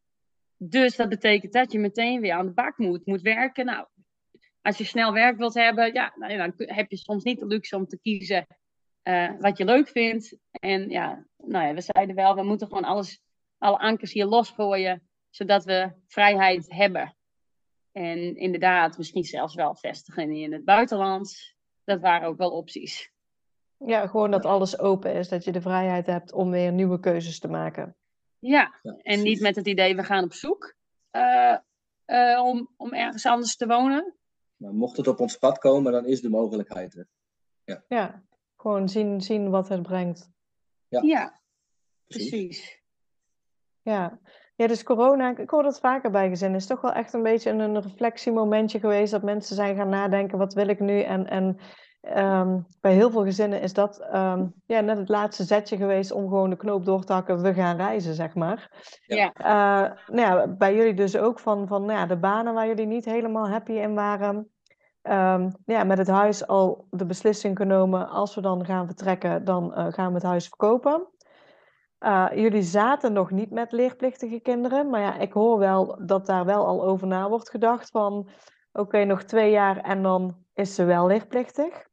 Dus 0.57 0.95
dat 0.95 1.09
betekent 1.09 1.53
dat 1.53 1.71
je 1.71 1.79
meteen 1.79 2.21
weer 2.21 2.33
aan 2.33 2.45
de 2.45 2.53
bak 2.53 2.77
moet, 2.77 3.05
moet 3.05 3.21
werken. 3.21 3.65
Nou, 3.65 3.87
als 4.61 4.77
je 4.77 4.83
snel 4.83 5.13
werk 5.13 5.37
wilt 5.37 5.53
hebben, 5.53 5.93
ja, 5.93 6.13
nou, 6.15 6.37
dan 6.37 6.53
heb 6.55 6.89
je 6.89 6.97
soms 6.97 7.23
niet 7.23 7.39
de 7.39 7.45
luxe 7.45 7.75
om 7.75 7.87
te 7.87 7.99
kiezen 8.01 8.47
uh, 9.03 9.31
wat 9.39 9.57
je 9.57 9.65
leuk 9.65 9.87
vindt. 9.87 10.37
En 10.51 10.89
ja, 10.89 11.25
nou 11.37 11.67
ja, 11.67 11.73
we 11.73 11.81
zeiden 11.81 12.15
wel, 12.15 12.35
we 12.35 12.43
moeten 12.43 12.67
gewoon 12.67 12.83
alles 12.83 13.22
alle 13.63 13.77
ankers 13.79 14.13
hier 14.13 14.25
losgooien. 14.25 15.01
zodat 15.29 15.63
we 15.63 15.91
vrijheid 16.07 16.71
hebben. 16.71 17.15
En 17.91 18.35
inderdaad, 18.35 18.97
misschien 18.97 19.23
zelfs 19.23 19.55
wel 19.55 19.75
vestigen 19.75 20.31
in 20.31 20.53
het 20.53 20.65
buitenland. 20.65 21.55
Dat 21.83 21.99
waren 22.01 22.27
ook 22.27 22.37
wel 22.37 22.51
opties. 22.51 23.11
Ja, 23.77 24.07
gewoon 24.07 24.31
dat 24.31 24.45
alles 24.45 24.79
open 24.79 25.13
is, 25.13 25.29
dat 25.29 25.43
je 25.43 25.51
de 25.51 25.61
vrijheid 25.61 26.05
hebt 26.05 26.33
om 26.33 26.51
weer 26.51 26.71
nieuwe 26.71 26.99
keuzes 26.99 27.39
te 27.39 27.47
maken. 27.47 27.95
Ja, 28.39 28.79
Ja, 28.81 28.97
en 29.01 29.21
niet 29.21 29.39
met 29.41 29.55
het 29.55 29.67
idee, 29.67 29.95
we 29.95 30.03
gaan 30.03 30.23
op 30.23 30.33
zoek 30.33 30.75
eh, 31.11 31.57
eh, 32.05 32.39
om, 32.43 32.69
om 32.77 32.93
ergens 32.93 33.25
anders 33.25 33.55
te 33.55 33.67
wonen. 33.67 34.15
Maar 34.55 34.73
mocht 34.73 34.97
het 34.97 35.07
op 35.07 35.19
ons 35.19 35.37
pad 35.37 35.57
komen, 35.57 35.91
dan 35.91 36.05
is 36.05 36.21
de 36.21 36.29
mogelijkheid 36.29 36.95
er. 36.95 37.07
Ja, 37.87 38.23
gewoon 38.57 38.89
zien, 38.89 39.21
zien 39.21 39.49
wat 39.49 39.69
het 39.69 39.81
brengt. 39.81 40.31
Ja. 40.87 41.01
Ja, 41.01 41.41
Precies. 42.07 42.29
precies. 42.29 42.82
Ja. 43.83 44.19
ja, 44.55 44.67
dus 44.67 44.83
corona, 44.83 45.37
ik 45.37 45.49
hoor 45.49 45.63
dat 45.63 45.79
vaker 45.79 46.11
bij 46.11 46.29
gezinnen, 46.29 46.59
is 46.59 46.67
toch 46.67 46.81
wel 46.81 46.91
echt 46.91 47.13
een 47.13 47.23
beetje 47.23 47.49
een 47.49 47.81
reflectiemomentje 47.81 48.79
geweest 48.79 49.11
dat 49.11 49.23
mensen 49.23 49.55
zijn 49.55 49.75
gaan 49.75 49.89
nadenken, 49.89 50.37
wat 50.37 50.53
wil 50.53 50.67
ik 50.67 50.79
nu? 50.79 51.01
En, 51.01 51.27
en 51.27 51.57
ehm, 52.01 52.59
bij 52.81 52.93
heel 52.93 53.11
veel 53.11 53.23
gezinnen 53.23 53.61
is 53.61 53.73
dat 53.73 53.99
ehm, 53.99 54.45
ja, 54.65 54.79
net 54.79 54.97
het 54.97 55.09
laatste 55.09 55.43
zetje 55.43 55.77
geweest 55.77 56.11
om 56.11 56.27
gewoon 56.27 56.49
de 56.49 56.55
knoop 56.55 56.85
door 56.85 57.03
te 57.03 57.13
hakken, 57.13 57.41
we 57.41 57.53
gaan 57.53 57.77
reizen, 57.77 58.13
zeg 58.13 58.35
maar. 58.35 58.85
Ja. 59.05 59.33
Eh, 59.33 59.97
nou 60.15 60.39
ja, 60.39 60.47
bij 60.47 60.75
jullie 60.75 60.93
dus 60.93 61.17
ook 61.17 61.39
van, 61.39 61.67
van 61.67 61.85
nou 61.85 61.99
ja, 61.99 62.05
de 62.05 62.17
banen 62.17 62.53
waar 62.53 62.67
jullie 62.67 62.87
niet 62.87 63.05
helemaal 63.05 63.49
happy 63.49 63.71
in 63.71 63.93
waren. 63.93 64.47
Ehm, 65.03 65.49
ja, 65.65 65.83
met 65.83 65.97
het 65.97 66.07
huis 66.07 66.47
al 66.47 66.87
de 66.89 67.05
beslissing 67.05 67.57
genomen, 67.57 68.09
als 68.09 68.35
we 68.35 68.41
dan 68.41 68.65
gaan 68.65 68.85
vertrekken, 68.85 69.45
dan 69.45 69.73
eh, 69.73 69.85
gaan 69.89 70.07
we 70.07 70.13
het 70.13 70.23
huis 70.23 70.47
verkopen. 70.47 71.07
Eh, 72.03 72.27
jullie 72.33 72.61
zaten 72.61 73.13
nog 73.13 73.31
niet 73.31 73.51
met 73.51 73.71
leerplichtige 73.71 74.39
kinderen, 74.39 74.89
maar 74.89 75.01
ja, 75.01 75.17
ik 75.17 75.33
hoor 75.33 75.57
wel 75.57 76.05
dat 76.05 76.25
daar 76.25 76.45
wel 76.45 76.65
al 76.65 76.83
over 76.83 77.07
na 77.07 77.29
wordt 77.29 77.49
gedacht 77.49 77.89
van, 77.89 78.29
oké, 78.71 79.03
nog 79.03 79.23
twee 79.23 79.51
jaar 79.51 79.77
en 79.77 80.03
dan 80.03 80.45
is 80.53 80.75
ze 80.75 80.83
wel 80.83 81.07
leerplichtig. 81.07 81.87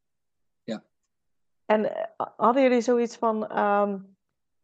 Ja. 0.63 0.83
En 1.67 1.95
eh, 1.95 2.27
hadden 2.37 2.63
jullie 2.63 2.81
zoiets 2.81 3.17
van, 3.17 3.49
ehm, 3.49 3.99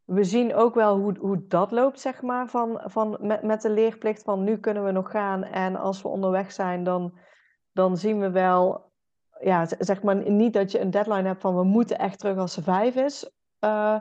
we 0.04 0.24
zien 0.24 0.54
ook 0.54 0.74
wel 0.74 0.98
hoe, 0.98 1.18
hoe 1.18 1.46
dat 1.46 1.70
loopt, 1.70 2.00
zeg 2.00 2.22
maar, 2.22 2.48
van, 2.48 2.80
van 2.84 3.16
met, 3.20 3.42
met 3.42 3.62
de 3.62 3.70
leerplicht 3.70 4.22
van 4.22 4.44
nu 4.44 4.58
kunnen 4.58 4.84
we 4.84 4.90
nog 4.90 5.10
gaan 5.10 5.42
en 5.44 5.76
als 5.76 6.02
we 6.02 6.08
onderweg 6.08 6.52
zijn, 6.52 6.84
dan, 6.84 7.18
dan 7.72 7.96
zien 7.96 8.20
we 8.20 8.30
wel, 8.30 8.90
ja, 9.40 9.66
zeg 9.78 10.02
maar 10.02 10.30
niet 10.30 10.52
dat 10.52 10.72
je 10.72 10.80
een 10.80 10.90
deadline 10.90 11.26
hebt 11.26 11.40
van 11.40 11.56
we 11.56 11.64
moeten 11.64 11.98
echt 11.98 12.18
terug 12.18 12.36
als 12.36 12.52
ze 12.52 12.62
vijf 12.62 12.96
is, 12.96 13.30
eh, 13.58 13.96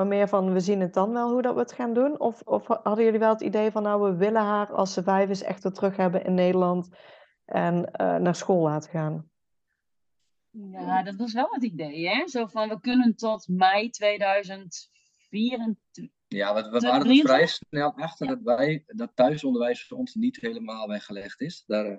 maar 0.00 0.08
meer 0.08 0.28
van 0.28 0.52
we 0.52 0.60
zien 0.60 0.80
het 0.80 0.94
dan 0.94 1.12
wel 1.12 1.32
hoe 1.32 1.42
dat 1.42 1.54
we 1.54 1.60
het 1.60 1.72
gaan 1.72 1.94
doen. 1.94 2.20
Of, 2.20 2.42
of 2.42 2.66
hadden 2.66 3.04
jullie 3.04 3.18
wel 3.18 3.32
het 3.32 3.40
idee 3.40 3.70
van 3.70 3.82
nou 3.82 4.10
we 4.10 4.16
willen 4.16 4.42
haar 4.42 4.72
als 4.72 4.92
ze 4.92 5.02
vijf 5.02 5.28
is 5.28 5.42
echt 5.42 5.62
weer 5.62 5.72
terug 5.72 5.96
hebben 5.96 6.24
in 6.24 6.34
Nederland 6.34 6.88
en 7.44 7.92
eh, 7.92 8.16
naar 8.16 8.34
school 8.34 8.62
laten 8.62 8.90
gaan? 8.90 9.30
Ja, 10.50 11.02
dat 11.02 11.16
was 11.16 11.32
wel 11.32 11.48
het 11.50 11.62
idee, 11.62 12.08
hè? 12.08 12.28
Zo 12.28 12.46
van, 12.46 12.68
we 12.68 12.80
kunnen 12.80 13.16
tot 13.16 13.48
mei 13.48 13.90
2024. 13.90 16.16
Ja, 16.28 16.54
we, 16.54 16.62
we 16.62 16.80
waren 16.80 16.94
er 16.94 17.00
23? 17.00 17.30
vrij 17.30 17.46
snel 17.46 17.92
achter 17.96 18.26
dat, 18.26 18.40
wij, 18.42 18.84
dat 18.86 19.10
thuisonderwijs 19.14 19.86
voor 19.86 19.98
ons 19.98 20.14
niet 20.14 20.36
helemaal 20.36 20.88
weggelegd 20.88 21.40
is. 21.40 21.64
Daar 21.66 21.86
eh, 21.86 21.96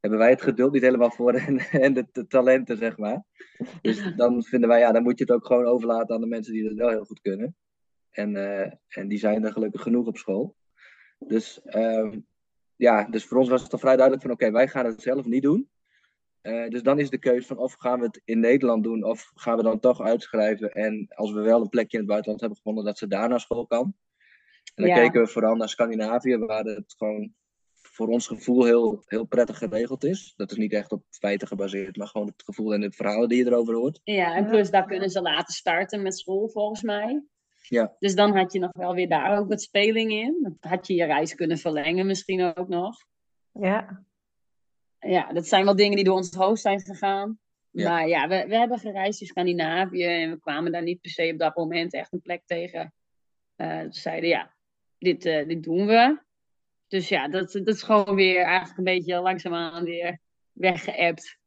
hebben 0.00 0.18
wij 0.18 0.30
het 0.30 0.42
geduld 0.42 0.72
niet 0.72 0.82
helemaal 0.82 1.10
voor 1.10 1.32
en, 1.34 1.58
en 1.58 1.94
de, 1.94 2.06
de 2.12 2.26
talenten, 2.26 2.76
zeg 2.76 2.98
maar. 2.98 3.24
Dus 3.82 4.14
dan 4.16 4.42
vinden 4.42 4.68
wij, 4.68 4.78
ja, 4.78 4.92
dan 4.92 5.02
moet 5.02 5.18
je 5.18 5.24
het 5.24 5.32
ook 5.32 5.46
gewoon 5.46 5.66
overlaten 5.66 6.14
aan 6.14 6.20
de 6.20 6.26
mensen 6.26 6.52
die 6.52 6.64
dat 6.64 6.72
wel 6.76 6.88
heel 6.88 7.04
goed 7.04 7.20
kunnen. 7.20 7.56
En, 8.10 8.36
eh, 8.36 8.72
en 8.88 9.08
die 9.08 9.18
zijn 9.18 9.44
er 9.44 9.52
gelukkig 9.52 9.82
genoeg 9.82 10.06
op 10.06 10.16
school. 10.16 10.56
Dus, 11.18 11.62
ehm, 11.64 12.18
ja, 12.76 13.04
dus 13.04 13.24
voor 13.24 13.38
ons 13.38 13.48
was 13.48 13.62
het 13.62 13.72
al 13.72 13.78
vrij 13.78 13.96
duidelijk 13.96 14.26
van, 14.26 14.34
oké, 14.34 14.50
wij 14.50 14.68
gaan 14.68 14.84
het 14.86 15.02
zelf 15.02 15.24
niet 15.24 15.42
doen. 15.42 15.70
Eh, 16.40 16.68
dus 16.68 16.82
dan 16.82 16.98
is 16.98 17.10
de 17.10 17.18
keuze 17.18 17.46
van 17.46 17.58
of 17.58 17.74
gaan 17.74 17.98
we 17.98 18.06
het 18.06 18.20
in 18.24 18.40
Nederland 18.40 18.84
doen 18.84 19.04
of 19.04 19.30
gaan 19.34 19.56
we 19.56 19.62
dan 19.62 19.80
toch 19.80 20.00
uitschrijven. 20.00 20.72
En 20.72 21.08
als 21.14 21.32
we 21.32 21.40
wel 21.40 21.60
een 21.60 21.68
plekje 21.68 21.92
in 21.96 22.02
het 22.02 22.08
buitenland 22.08 22.40
hebben 22.40 22.58
gevonden, 22.58 22.84
dat 22.84 22.98
ze 22.98 23.06
daar 23.06 23.28
naar 23.28 23.40
school 23.40 23.66
kan. 23.66 23.94
En 24.74 24.84
dan 24.84 24.86
Ja. 24.86 24.94
keken 24.94 25.20
we 25.20 25.26
vooral 25.26 25.54
naar 25.54 25.68
Scandinavië, 25.68 26.36
waar 26.36 26.64
het 26.64 26.94
gewoon 26.98 27.34
voor 27.98 28.08
ons 28.08 28.26
gevoel 28.26 28.64
heel, 28.64 29.02
heel 29.06 29.24
prettig 29.24 29.58
geregeld 29.58 30.04
is. 30.04 30.32
Dat 30.36 30.50
is 30.50 30.56
niet 30.56 30.72
echt 30.72 30.92
op 30.92 31.02
feiten 31.10 31.48
gebaseerd, 31.48 31.96
maar 31.96 32.06
gewoon 32.06 32.26
het 32.26 32.42
gevoel 32.44 32.74
en 32.74 32.80
de 32.80 32.90
verhalen 32.90 33.28
die 33.28 33.38
je 33.38 33.46
erover 33.46 33.74
hoort. 33.74 34.00
Ja, 34.04 34.34
en 34.34 34.46
plus 34.46 34.70
daar 34.70 34.86
kunnen 34.86 35.10
ze 35.10 35.22
laten 35.22 35.54
starten 35.54 36.02
met 36.02 36.18
school, 36.18 36.48
volgens 36.48 36.82
mij. 36.82 37.22
Ja. 37.62 37.96
Dus 37.98 38.14
dan 38.14 38.36
had 38.36 38.52
je 38.52 38.58
nog 38.58 38.70
wel 38.72 38.94
weer 38.94 39.08
daar 39.08 39.38
ook 39.38 39.48
wat 39.48 39.62
speling 39.62 40.12
in. 40.12 40.38
Dan 40.42 40.56
had 40.60 40.86
je 40.86 40.94
je 40.94 41.04
reis 41.04 41.34
kunnen 41.34 41.58
verlengen 41.58 42.06
misschien 42.06 42.54
ook 42.56 42.68
nog. 42.68 42.96
Ja, 43.52 44.04
Ja, 45.00 45.32
dat 45.32 45.46
zijn 45.46 45.64
wel 45.64 45.76
dingen 45.76 45.96
die 45.96 46.04
door 46.04 46.16
ons 46.16 46.34
hoofd 46.34 46.60
zijn 46.60 46.80
gegaan. 46.80 47.38
Ja. 47.70 47.90
Maar 47.90 48.08
ja, 48.08 48.28
we, 48.28 48.44
we 48.48 48.56
hebben 48.56 48.78
gereisd 48.78 49.20
in 49.20 49.26
Scandinavië 49.26 50.04
en 50.04 50.30
we 50.30 50.38
kwamen 50.40 50.72
daar 50.72 50.82
niet 50.82 51.00
per 51.00 51.10
se 51.10 51.30
op 51.32 51.38
dat 51.38 51.56
moment 51.56 51.92
echt 51.92 52.12
een 52.12 52.22
plek 52.22 52.42
tegen. 52.46 52.92
Eh 53.56 53.80
ze 53.80 54.00
zeiden 54.00 54.28
ja, 54.28 54.54
dit, 54.98 55.24
eh, 55.24 55.46
dit 55.46 55.62
doen 55.62 55.86
we. 55.86 56.26
Dus 56.88 57.08
ja, 57.08 57.28
dat, 57.28 57.52
dat 57.52 57.66
is 57.66 57.82
gewoon 57.82 58.14
weer 58.14 58.42
eigenlijk 58.44 58.78
een 58.78 58.84
beetje 58.84 59.20
langzaamaan 59.20 59.84
weer 59.84 60.18
weggeëpt. 60.52 61.38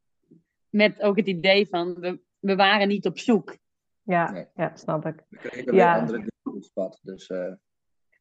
Met 0.70 1.02
ook 1.02 1.18
het 1.18 1.28
idee 1.28 1.68
van, 1.68 1.94
we, 2.00 2.20
we 2.40 2.56
waren 2.56 2.88
niet 2.88 3.06
op 3.06 3.18
zoek. 3.18 3.58
ja, 4.02 4.32
Nee. 4.32 4.46
ja, 4.56 4.72
snap 4.76 5.06
ik. 5.06 5.24
We 5.30 5.38
kregen 5.38 5.74
Ja. 5.76 5.92
weer 5.92 6.00
andere 6.02 6.18
dingen 6.18 6.32
op 6.44 6.54
het 6.54 6.72
pad. 6.74 7.00
Dus 7.02 7.28
eh, 7.28 7.54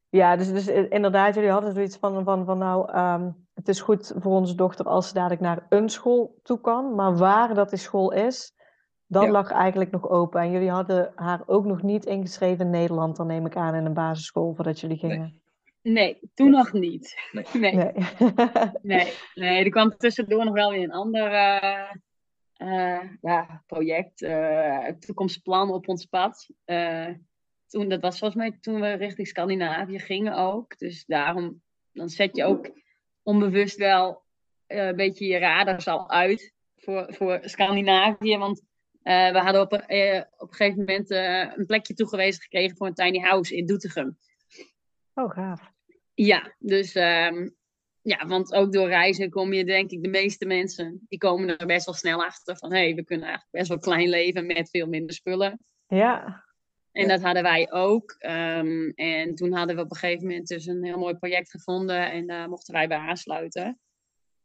Ja, 0.09 0.35
dus, 0.35 0.51
dus 0.51 0.67
inderdaad, 0.67 1.35
jullie 1.35 1.49
hadden 1.49 1.73
zoiets 1.73 1.97
van, 1.97 2.23
van, 2.23 2.45
van 2.45 2.57
nou, 2.57 2.91
ehm, 2.91 3.31
het 3.53 3.67
is 3.67 3.81
goed 3.81 4.13
voor 4.15 4.31
onze 4.31 4.55
dochter 4.55 4.85
als 4.85 5.07
ze 5.07 5.13
dadelijk 5.13 5.41
naar 5.41 5.65
een 5.69 5.89
school 5.89 6.39
toe 6.43 6.61
kan, 6.61 6.95
maar 6.95 7.17
waar 7.17 7.53
dat 7.53 7.69
die 7.69 7.79
school 7.79 8.11
is, 8.11 8.53
dat 9.05 9.23
Ja. 9.23 9.29
lag 9.31 9.51
eigenlijk 9.51 9.91
nog 9.91 10.09
open. 10.09 10.41
En 10.41 10.51
jullie 10.51 10.69
hadden 10.69 11.11
haar 11.15 11.43
ook 11.45 11.65
nog 11.65 11.81
niet 11.81 12.05
ingeschreven 12.05 12.65
in 12.65 12.71
Nederland, 12.71 13.15
dan 13.15 13.27
neem 13.27 13.45
ik 13.45 13.55
aan, 13.55 13.75
in 13.75 13.85
een 13.85 13.93
basisschool 13.93 14.53
voordat 14.55 14.79
jullie 14.79 14.97
gingen. 14.97 15.19
Nee, 15.19 15.40
toen 16.33 16.49
nog 16.51 16.73
niet. 16.73 17.15
Nee. 17.31 17.45
Nee, 17.53 17.73
nee. 17.73 17.91
Nee. 18.81 19.13
nee, 19.35 19.63
er 19.63 19.69
kwam 19.69 19.97
tussendoor 19.97 20.45
nog 20.45 20.53
wel 20.53 20.71
weer 20.71 20.83
een 20.83 20.91
ander 20.91 21.31
eh, 21.31 21.91
eh, 22.53 23.09
ja, 23.21 23.63
project, 23.65 24.21
eh, 24.21 24.87
toekomstplan 24.99 25.71
op 25.71 25.87
ons 25.87 26.05
pad. 26.05 26.49
Eh, 26.65 27.07
toen, 27.67 27.89
dat 27.89 28.01
was 28.01 28.19
volgens 28.19 28.39
mij 28.41 28.57
toen 28.61 28.81
we 28.81 28.91
richting 28.93 29.27
Scandinavië 29.27 29.99
gingen 29.99 30.35
ook. 30.35 30.77
Dus 30.77 31.05
daarom 31.05 31.61
dan 31.93 32.09
zet 32.09 32.35
je 32.35 32.43
ook 32.43 32.69
onbewust 33.23 33.77
wel 33.77 34.23
eh, 34.67 34.85
een 34.85 34.95
beetje 34.95 35.25
je 35.25 35.37
radars 35.37 35.87
al 35.87 36.09
uit 36.09 36.53
voor, 36.75 37.13
voor 37.13 37.39
Scandinavië. 37.43 38.37
Want 38.37 38.61
eh, 39.01 39.31
we 39.31 39.39
hadden 39.39 39.61
op, 39.61 39.71
een- 39.71 39.85
eh, 39.87 40.21
op 40.37 40.49
een 40.49 40.55
gegeven 40.55 40.79
moment 40.79 41.11
eh, 41.11 41.51
een 41.55 41.65
plekje 41.65 41.93
toegewezen 41.93 42.41
gekregen 42.41 42.77
voor 42.77 42.87
een 42.87 42.93
tiny 42.93 43.19
house 43.19 43.55
in 43.55 43.65
Doetinchem. 43.65 44.17
Oh, 45.13 45.29
gaaf. 45.29 45.70
Ja, 46.13 46.55
dus 46.59 46.93
ehm, 46.93 47.49
ja, 48.01 48.27
want 48.27 48.53
ook 48.53 48.73
door 48.73 48.87
reizen 48.87 49.29
kom 49.29 49.53
je 49.53 49.65
denk 49.65 49.91
ik, 49.91 50.03
de 50.03 50.09
meeste 50.09 50.45
mensen, 50.45 51.05
die 51.09 51.19
komen 51.19 51.57
er 51.57 51.65
best 51.65 51.85
wel 51.85 51.95
snel 51.95 52.25
achter 52.25 52.57
van, 52.57 52.71
hé, 52.71 52.77
hey, 52.77 52.95
we 52.95 53.03
kunnen 53.03 53.25
eigenlijk 53.27 53.55
best 53.57 53.69
wel 53.69 53.79
klein 53.79 54.09
leven 54.09 54.45
met 54.45 54.69
veel 54.69 54.87
minder 54.87 55.15
spullen. 55.15 55.59
Ja, 55.87 56.43
En 56.91 57.01
Ja. 57.01 57.07
dat 57.07 57.21
hadden 57.21 57.43
wij 57.43 57.71
ook. 57.71 58.15
Ehm, 58.17 58.89
en 58.95 59.35
toen 59.35 59.53
hadden 59.53 59.75
we 59.75 59.81
op 59.81 59.91
een 59.91 59.97
gegeven 59.97 60.27
moment 60.27 60.47
dus 60.47 60.65
een 60.65 60.83
heel 60.83 60.97
mooi 60.97 61.15
project 61.15 61.49
gevonden 61.49 62.11
en 62.11 62.27
daar 62.27 62.49
mochten 62.49 62.73
wij 62.73 62.87
bij 62.87 62.97
aansluiten. 62.97 63.79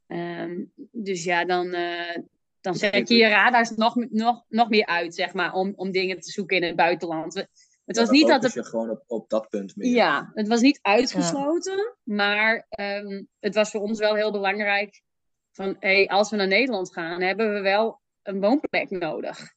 Ehm, 0.07 0.65
dus 0.93 1.25
ja, 1.25 1.45
dan, 1.45 1.73
eh, 1.73 2.17
dan 2.61 2.75
zet 2.75 3.09
je 3.09 3.17
je 3.17 3.29
radars 3.29 3.71
nog, 3.71 3.95
nog, 4.11 4.45
nog 4.49 4.69
meer 4.69 4.87
uit, 4.87 5.15
zeg 5.15 5.33
maar, 5.33 5.53
om, 5.53 5.73
om 5.77 5.91
dingen 5.91 6.21
te 6.21 6.31
zoeken 6.31 6.57
in 6.57 6.63
het 6.63 6.77
buitenland. 6.77 7.47
Het 7.87 7.97
was 7.97 8.11
niet 8.11 8.29
dat 8.29 8.43
het 8.43 8.53
je 8.53 8.65
gewoon 8.65 8.91
op, 8.91 9.05
op 9.07 9.29
dat 9.29 9.49
punt 9.49 9.77
meer. 9.77 9.95
ja, 9.95 10.31
het 10.35 10.49
was 10.49 10.61
niet 10.61 10.79
uitgesloten, 10.83 11.97
maar 12.03 12.67
ehm, 12.69 13.23
het 13.39 13.55
was 13.55 13.71
voor 13.71 13.81
ons 13.81 13.99
wel 13.99 14.15
heel 14.15 14.33
belangrijk. 14.33 15.03
Van, 15.53 15.77
hey, 15.81 16.09
als 16.09 16.31
we 16.31 16.37
naar 16.37 16.47
Nederland 16.47 16.93
gaan, 16.93 17.23
hebben 17.23 17.53
we 17.53 17.61
wel 17.61 18.01
een 18.23 18.41
woonplek 18.41 18.91
nodig. 18.91 19.55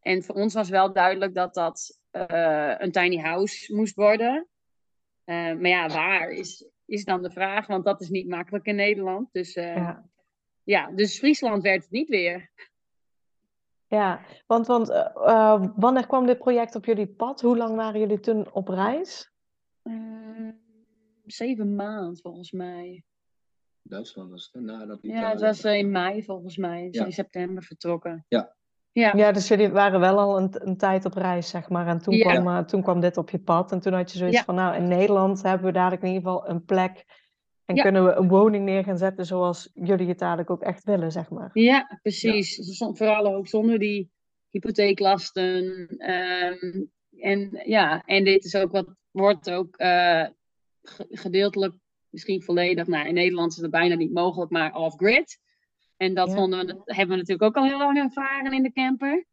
En 0.00 0.22
voor 0.22 0.34
ons 0.34 0.54
was 0.54 0.68
wel 0.68 0.92
duidelijk 0.92 1.34
dat 1.34 1.54
dat 1.54 2.00
eh, 2.10 2.74
een 2.78 2.92
tiny 2.92 3.16
house 3.16 3.74
moest 3.74 3.94
worden. 3.94 4.48
Eh, 5.24 5.34
maar 5.34 5.68
ja, 5.68 5.88
waar 5.88 6.30
is, 6.30 6.68
is 6.84 7.04
dan 7.04 7.22
de 7.22 7.30
vraag, 7.30 7.66
want 7.66 7.84
dat 7.84 8.00
is 8.00 8.08
niet 8.08 8.28
makkelijk 8.28 8.66
in 8.66 8.76
Nederland. 8.76 9.28
Dus 9.32 9.54
eh, 9.54 9.76
ja. 9.76 10.08
ja. 10.62 10.90
dus 10.90 11.18
Friesland 11.18 11.62
werd 11.62 11.82
het 11.82 11.90
niet 11.90 12.08
weer. 12.08 12.50
Ja, 13.96 14.20
want, 14.46 14.66
want 14.66 14.88
eh, 14.90 15.06
eh, 15.14 15.62
wanneer 15.76 16.06
kwam 16.06 16.26
dit 16.26 16.38
project 16.38 16.74
op 16.74 16.84
jullie 16.84 17.06
pad? 17.06 17.40
Hoe 17.40 17.56
lang 17.56 17.76
waren 17.76 18.00
jullie 18.00 18.20
toen 18.20 18.52
op 18.52 18.68
reis? 18.68 19.30
Eh, 19.82 19.94
zeven 21.26 21.74
maanden 21.74 22.18
volgens 22.22 22.52
mij. 22.52 23.02
Duitsland 23.82 24.30
was 24.30 24.48
het, 24.52 24.62
nou, 24.62 24.86
dat 24.86 24.98
Ja, 25.02 25.30
het 25.30 25.40
was 25.40 25.64
in 25.64 25.90
mei 25.90 26.24
volgens 26.24 26.56
mij. 26.56 26.78
Zijn 26.78 26.90
Ja. 26.92 27.04
in 27.04 27.12
september 27.12 27.62
vertrokken. 27.62 28.24
Ja. 28.28 28.54
Ja, 28.92 29.12
Ja, 29.16 29.32
dus 29.32 29.48
jullie 29.48 29.68
waren 29.70 30.00
wel 30.00 30.18
al 30.18 30.38
een, 30.38 30.68
een 30.68 30.76
tijd 30.76 31.04
op 31.04 31.14
reis, 31.14 31.48
zeg 31.48 31.68
maar. 31.68 31.86
En 31.86 31.98
toen, 31.98 32.14
Ja. 32.16 32.32
kwam, 32.32 32.48
eh, 32.56 32.64
toen 32.64 32.82
kwam 32.82 33.00
dit 33.00 33.16
op 33.16 33.30
je 33.30 33.38
pad. 33.38 33.72
En 33.72 33.80
toen 33.80 33.92
had 33.92 34.12
je 34.12 34.18
zoiets 34.18 34.36
Ja. 34.36 34.44
van, 34.44 34.54
nou, 34.54 34.76
in 34.76 34.88
Nederland 34.88 35.42
hebben 35.42 35.66
we 35.66 35.72
dadelijk 35.72 36.02
in 36.02 36.08
ieder 36.12 36.22
geval 36.22 36.48
een 36.48 36.64
plek. 36.64 37.04
En 37.66 37.74
Ja. 37.76 37.82
kunnen 37.82 38.04
we 38.04 38.12
een 38.12 38.28
woning 38.28 38.64
neer 38.64 38.84
gaan 38.84 38.98
zetten 38.98 39.26
zoals 39.26 39.70
jullie 39.74 40.08
het 40.08 40.18
dadelijk 40.18 40.50
ook 40.50 40.62
echt 40.62 40.84
willen, 40.84 41.12
zeg 41.12 41.30
maar. 41.30 41.50
ja 41.52 41.98
precies. 42.02 42.54
Zon- 42.54 42.96
Vooral 42.96 43.34
ook 43.34 43.46
zonder 43.48 43.78
die 43.78 44.10
hypotheeklasten. 44.50 45.86
ehm, 45.98 46.82
en 47.18 47.62
ja, 47.64 48.02
en 48.04 48.24
dit 48.24 48.44
is 48.44 48.54
ook 48.56 48.72
wat 48.72 48.94
wordt 49.10 49.50
ook 49.50 49.76
eh, 49.76 50.26
ge- 50.82 51.06
gedeeltelijk, 51.10 51.74
misschien 52.10 52.42
volledig. 52.42 52.86
Nou, 52.86 53.08
in 53.08 53.14
Nederland 53.14 53.52
is 53.52 53.58
het 53.62 53.70
bijna 53.70 53.94
niet 53.94 54.12
mogelijk, 54.12 54.50
maar 54.50 54.74
off-grid. 54.74 55.38
En 55.96 56.14
dat 56.14 56.28
Ja. 56.28 56.34
vonden 56.34 56.58
we, 56.58 56.66
dat 56.66 56.82
hebben 56.84 57.08
we 57.16 57.22
natuurlijk 57.22 57.42
ook 57.42 57.56
al 57.62 57.68
heel 57.68 57.78
lang 57.78 57.98
ervaren 57.98 58.52
in 58.52 58.62
de 58.62 58.72
camper. 58.72 59.24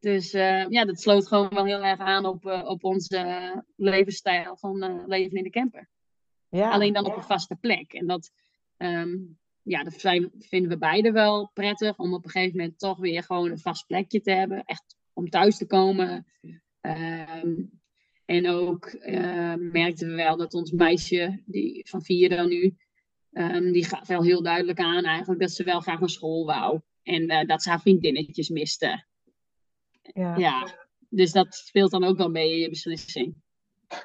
Dus 0.00 0.32
eh, 0.32 0.68
ja, 0.68 0.84
dat 0.84 1.00
sloot 1.00 1.28
gewoon 1.28 1.48
wel 1.48 1.64
heel 1.64 1.84
erg 1.84 1.98
aan 2.00 2.26
op, 2.26 2.46
eh, 2.46 2.64
op 2.68 2.84
onze 2.84 3.62
levensstijl 3.76 4.56
van 4.56 5.04
leven 5.06 5.36
in 5.36 5.42
de 5.44 5.50
camper. 5.50 5.88
Ja, 6.56 6.70
Alleen 6.70 6.92
dan 6.92 7.04
op 7.04 7.16
een 7.16 7.22
vaste 7.22 7.56
plek. 7.56 7.92
En 7.92 8.06
dat, 8.06 8.30
ehm, 8.76 9.16
ja, 9.62 9.82
dat 9.82 10.00
zijn, 10.00 10.30
vinden 10.38 10.70
we 10.70 10.78
beide 10.78 11.12
wel 11.12 11.50
prettig. 11.54 11.98
Om 11.98 12.14
op 12.14 12.24
een 12.24 12.30
gegeven 12.30 12.56
moment 12.56 12.78
toch 12.78 12.98
weer 12.98 13.22
gewoon 13.22 13.50
een 13.50 13.58
vast 13.58 13.86
plekje 13.86 14.20
te 14.20 14.30
hebben. 14.30 14.64
Echt 14.64 14.96
om 15.12 15.30
thuis 15.30 15.56
te 15.56 15.66
komen. 15.66 16.26
Ehm, 16.80 17.54
en 18.24 18.48
ook 18.48 18.86
ehm, 18.86 19.70
merkten 19.70 20.08
we 20.08 20.14
wel 20.14 20.36
dat 20.36 20.54
ons 20.54 20.70
meisje, 20.70 21.42
die 21.46 21.86
van 21.88 22.02
vier 22.02 22.28
dan 22.28 22.48
nu, 22.48 22.76
ehm, 23.32 23.72
die 23.72 23.84
gaf 23.84 24.06
wel 24.06 24.22
heel 24.22 24.42
duidelijk 24.42 24.78
aan 24.78 25.04
eigenlijk 25.04 25.40
dat 25.40 25.50
ze 25.50 25.64
wel 25.64 25.80
graag 25.80 26.00
naar 26.00 26.08
school 26.08 26.46
wou. 26.46 26.80
En 27.02 27.28
eh, 27.28 27.46
dat 27.46 27.62
ze 27.62 27.68
haar 27.68 27.80
vriendinnetjes 27.80 28.48
miste. 28.48 29.04
ja. 30.02 30.36
Ja, 30.36 30.86
dus 31.08 31.32
dat 31.32 31.54
speelt 31.54 31.90
dan 31.90 32.04
ook 32.04 32.16
wel 32.16 32.30
mee 32.30 32.52
in 32.52 32.58
je 32.58 32.68
beslissing. 32.68 33.34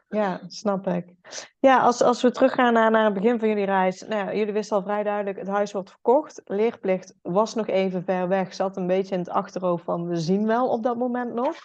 Ja, 0.08 0.42
snap 0.48 0.88
ik. 0.88 1.14
Ja, 1.60 1.80
als, 1.80 2.02
als 2.02 2.22
we 2.22 2.32
teruggaan 2.32 2.74
naar, 2.74 2.92
naar 2.92 3.06
het 3.06 3.14
begin 3.14 3.40
van 3.40 3.48
jullie 3.48 3.66
reis. 3.66 4.02
Nou 4.02 4.26
ja, 4.26 4.34
jullie 4.36 4.54
wisten 4.54 4.78
al 4.78 4.84
vrij 4.84 5.04
duidelijk, 5.04 5.38
het 5.38 5.48
huis 5.48 5.72
wordt 5.72 5.90
verkocht. 5.90 6.42
Leerplicht 6.46 7.16
was 7.22 7.56
nog 7.56 7.68
even 7.68 8.04
ver 8.04 8.28
weg. 8.28 8.54
Zat 8.54 8.78
een 8.78 8.88
beetje 8.88 9.14
in 9.14 9.20
het 9.20 9.30
achterhoofd 9.30 9.84
van, 9.84 10.08
we 10.08 10.16
zien 10.16 10.46
wel 10.46 10.70
op 10.70 10.84
dat 10.84 10.98
moment 10.98 11.34
nog. 11.34 11.56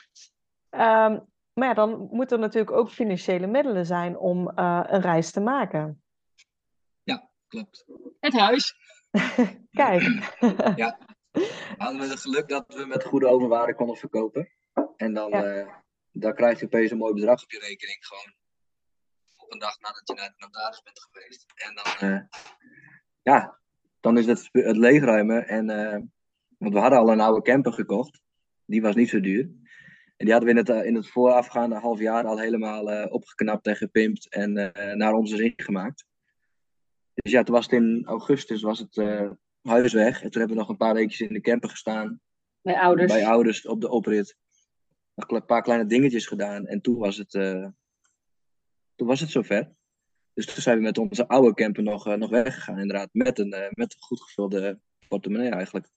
Ehm, 0.70 1.18
maar 1.52 1.68
ja, 1.68 1.74
dan 1.74 2.08
moeten 2.10 2.36
er 2.36 2.42
natuurlijk 2.42 2.76
ook 2.76 2.90
financiële 2.90 3.46
middelen 3.46 3.86
zijn 3.86 4.18
om 4.18 4.50
eh, 4.50 4.80
een 4.86 5.00
reis 5.00 5.30
te 5.30 5.40
maken. 5.40 6.00
Klopt. 7.48 7.84
Het 8.20 8.38
huis. 8.38 8.74
Kijk. 9.70 10.02
Hadden 11.76 12.00
we 12.00 12.06
het 12.08 12.20
geluk 12.20 12.48
dat 12.48 12.64
we 12.74 12.84
met 12.84 13.04
goede 13.04 13.26
overwaarde 13.26 13.74
konden 13.74 13.96
verkopen. 13.96 14.48
En 14.96 15.14
dan, 15.14 15.30
Ja. 15.30 15.44
eh, 15.44 15.66
dan 16.18 16.34
krijg 16.34 16.60
je 16.60 16.66
opeens 16.66 16.90
een 16.90 16.98
mooi 16.98 17.14
bedrag 17.14 17.42
op 17.42 17.50
je 17.50 17.58
rekening. 17.58 18.06
Gewoon 18.06 18.34
op 19.36 19.52
een 19.52 19.58
dag 19.58 19.80
nadat 19.80 20.02
je 20.04 20.14
naar 20.14 20.34
de 20.36 20.44
notaris 20.44 20.82
bent 20.82 21.00
geweest. 21.10 21.46
En 21.54 21.74
dan, 21.74 22.10
eh, 22.10 22.20
ja, 23.22 23.58
dan 24.00 24.18
is 24.18 24.26
het 24.26 24.48
het 24.52 24.76
leegruimen. 24.76 25.48
En, 25.48 25.70
eh, 25.70 26.00
want 26.58 26.74
we 26.74 26.78
hadden 26.80 26.98
al 26.98 27.12
een 27.12 27.20
oude 27.20 27.42
camper 27.42 27.72
gekocht. 27.72 28.20
Die 28.64 28.82
was 28.82 28.94
niet 28.94 29.08
zo 29.08 29.20
duur. 29.20 29.42
En 30.16 30.24
die 30.24 30.32
hadden 30.32 30.54
we 30.54 30.60
in 30.60 30.66
het, 30.66 30.68
eh, 30.68 30.84
in 30.84 30.94
het 30.94 31.10
voorafgaande 31.10 31.78
half 31.78 31.98
jaar 31.98 32.24
al 32.24 32.38
helemaal 32.38 33.08
opgeknapt 33.08 33.66
en 33.66 33.76
gepimpt. 33.76 34.28
En 34.28 34.52
naar 34.98 35.12
onze 35.12 35.36
zin 35.36 35.52
gemaakt. 35.56 36.06
Dus 37.14 37.32
ja, 37.32 37.42
toen 37.42 37.54
was 37.54 37.64
het 37.64 37.74
in 37.74 38.04
augustus 38.06 38.62
was 38.62 38.78
het 38.78 38.96
huis 39.62 39.92
weg. 39.92 40.22
En 40.22 40.30
toen 40.30 40.40
hebben 40.40 40.56
we 40.56 40.62
nog 40.62 40.68
een 40.68 40.76
paar 40.76 40.94
weekjes 40.94 41.28
in 41.28 41.32
de 41.32 41.40
camper 41.40 41.70
gestaan 41.70 42.20
Bij 42.60 42.78
ouders. 42.78 43.12
bij 43.12 43.26
ouders 43.26 43.66
op 43.66 43.80
de 43.80 43.88
oprit. 43.88 44.36
Nog 45.16 45.30
een 45.30 45.44
paar 45.44 45.62
kleine 45.62 45.86
dingetjes 45.86 46.26
gedaan. 46.26 46.66
En 46.66 46.80
toen 46.80 46.98
was 46.98 47.16
het, 47.16 47.34
eh, 47.34 47.66
toen 48.94 49.06
was 49.06 49.20
het 49.20 49.30
zover. 49.30 49.70
Dus 50.34 50.46
toen 50.46 50.62
zijn 50.62 50.76
we 50.76 50.82
met 50.82 50.98
onze 50.98 51.28
oude 51.28 51.54
camper 51.54 51.82
nog, 51.82 52.06
eh, 52.06 52.14
nog 52.14 52.30
weggegaan, 52.30 52.78
inderdaad. 52.78 53.08
Met 53.12 53.38
een, 53.38 53.52
eh, 53.52 53.70
met 53.70 53.94
een 53.94 54.02
goed 54.02 54.22
gevulde 54.22 54.78
portemonnee 55.08 55.50
eigenlijk. 55.50 55.88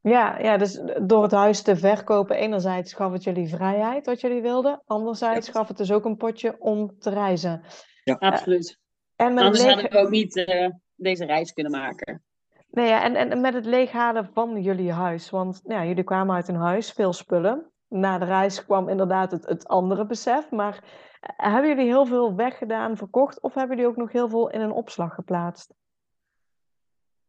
Ja, 0.00 0.38
ja, 0.38 0.56
dus 0.56 0.80
door 1.02 1.22
het 1.22 1.32
huis 1.32 1.62
te 1.62 1.76
verkopen, 1.76 2.36
enerzijds 2.36 2.92
gaf 2.92 3.12
het 3.12 3.24
jullie 3.24 3.48
vrijheid 3.48 4.06
wat 4.06 4.20
jullie 4.20 4.42
wilden. 4.42 4.82
Anderzijds 4.86 5.46
Ja. 5.46 5.52
gaf 5.52 5.68
het 5.68 5.76
dus 5.76 5.92
ook 5.92 6.04
een 6.04 6.16
potje 6.16 6.56
om 6.58 6.98
te 6.98 7.10
reizen. 7.10 7.62
Absoluut. 8.04 8.78
En 9.16 9.34
met 9.34 9.44
Anders 9.44 9.62
leeg... 9.62 9.72
hadden 9.72 9.90
we 9.90 9.98
ook 9.98 10.10
niet 10.10 10.36
eh, 10.36 10.70
deze 10.94 11.24
reis 11.24 11.52
kunnen 11.52 11.72
maken. 11.72 12.22
Nee, 12.70 12.86
ja, 12.86 13.04
en, 13.04 13.30
en 13.30 13.40
met 13.40 13.54
het 13.54 13.64
leeghalen 13.64 14.30
van 14.32 14.62
jullie 14.62 14.92
huis. 14.92 15.30
Want 15.30 15.60
nou 15.64 15.80
ja, 15.80 15.86
jullie 15.86 16.04
kwamen 16.04 16.34
uit 16.34 16.48
een 16.48 16.54
huis, 16.54 16.92
veel 16.92 17.12
spullen. 17.12 17.71
Na 17.92 18.18
de 18.18 18.24
reis 18.24 18.64
kwam 18.64 18.88
inderdaad 18.88 19.30
het, 19.30 19.46
het 19.46 19.68
andere 19.68 20.06
besef. 20.06 20.50
Maar 20.50 20.84
eh, 21.20 21.52
hebben 21.52 21.70
jullie 21.70 21.86
heel 21.86 22.06
veel 22.06 22.34
weggedaan, 22.34 22.96
verkocht? 22.96 23.40
Of 23.40 23.54
hebben 23.54 23.76
jullie 23.76 23.90
ook 23.90 23.96
nog 23.96 24.12
heel 24.12 24.28
veel 24.28 24.50
in 24.50 24.60
een 24.60 24.72
opslag 24.72 25.14
geplaatst? 25.14 25.74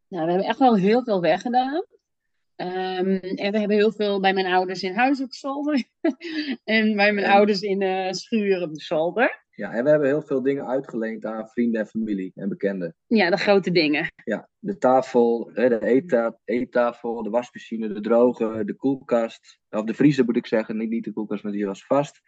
Nou, 0.08 0.26
we 0.26 0.32
hebben 0.32 0.50
echt 0.50 0.60
wel 0.60 0.76
heel 0.76 1.04
veel 1.04 1.22
weggedaan. 1.22 1.86
Ehm, 2.56 3.16
en 3.16 3.52
we 3.52 3.60
hebben 3.60 3.78
heel 3.78 3.92
veel 3.92 4.20
bij 4.20 4.34
mijn 4.34 4.54
ouders 4.54 4.84
in 4.84 4.96
huis 4.96 5.22
op 5.24 5.30
de 5.30 5.36
zolder. 5.36 5.84
en 6.64 6.96
bij 6.96 7.12
mijn 7.12 7.28
ouders 7.28 7.62
in 7.62 7.82
eh 7.82 8.12
schuur 8.12 8.62
op 8.62 8.74
de 8.74 8.82
zolder. 8.82 9.43
Ja, 9.56 9.72
en 9.74 9.84
we 9.84 9.90
hebben 9.90 10.08
heel 10.08 10.22
veel 10.22 10.42
dingen 10.42 10.68
uitgeleend 10.68 11.26
aan 11.26 11.48
vrienden 11.50 11.82
en 11.82 11.88
familie 11.88 12.32
en 12.36 12.50
bekenden. 12.50 12.96
Ja, 13.08 13.30
de 13.30 13.38
grote 13.38 13.72
dingen. 13.72 14.12
Ja, 14.24 14.50
de 14.60 14.78
tafel, 14.78 15.52
de 15.54 15.80
eetta- 15.86 16.38
eettafel, 16.46 17.24
de 17.24 17.30
wasmachine, 17.30 17.88
de 17.94 18.02
droger, 18.02 18.66
de 18.66 18.74
koelkast. 18.76 19.60
Of 19.70 19.84
de 19.84 19.94
vriezer 19.94 20.26
moet 20.26 20.36
ik 20.36 20.48
zeggen, 20.48 20.78
niet, 20.78 20.90
niet 20.90 21.04
de 21.04 21.14
koelkast, 21.14 21.44
maar 21.44 21.52
die 21.52 21.66
was 21.66 21.86
vast. 21.86 22.22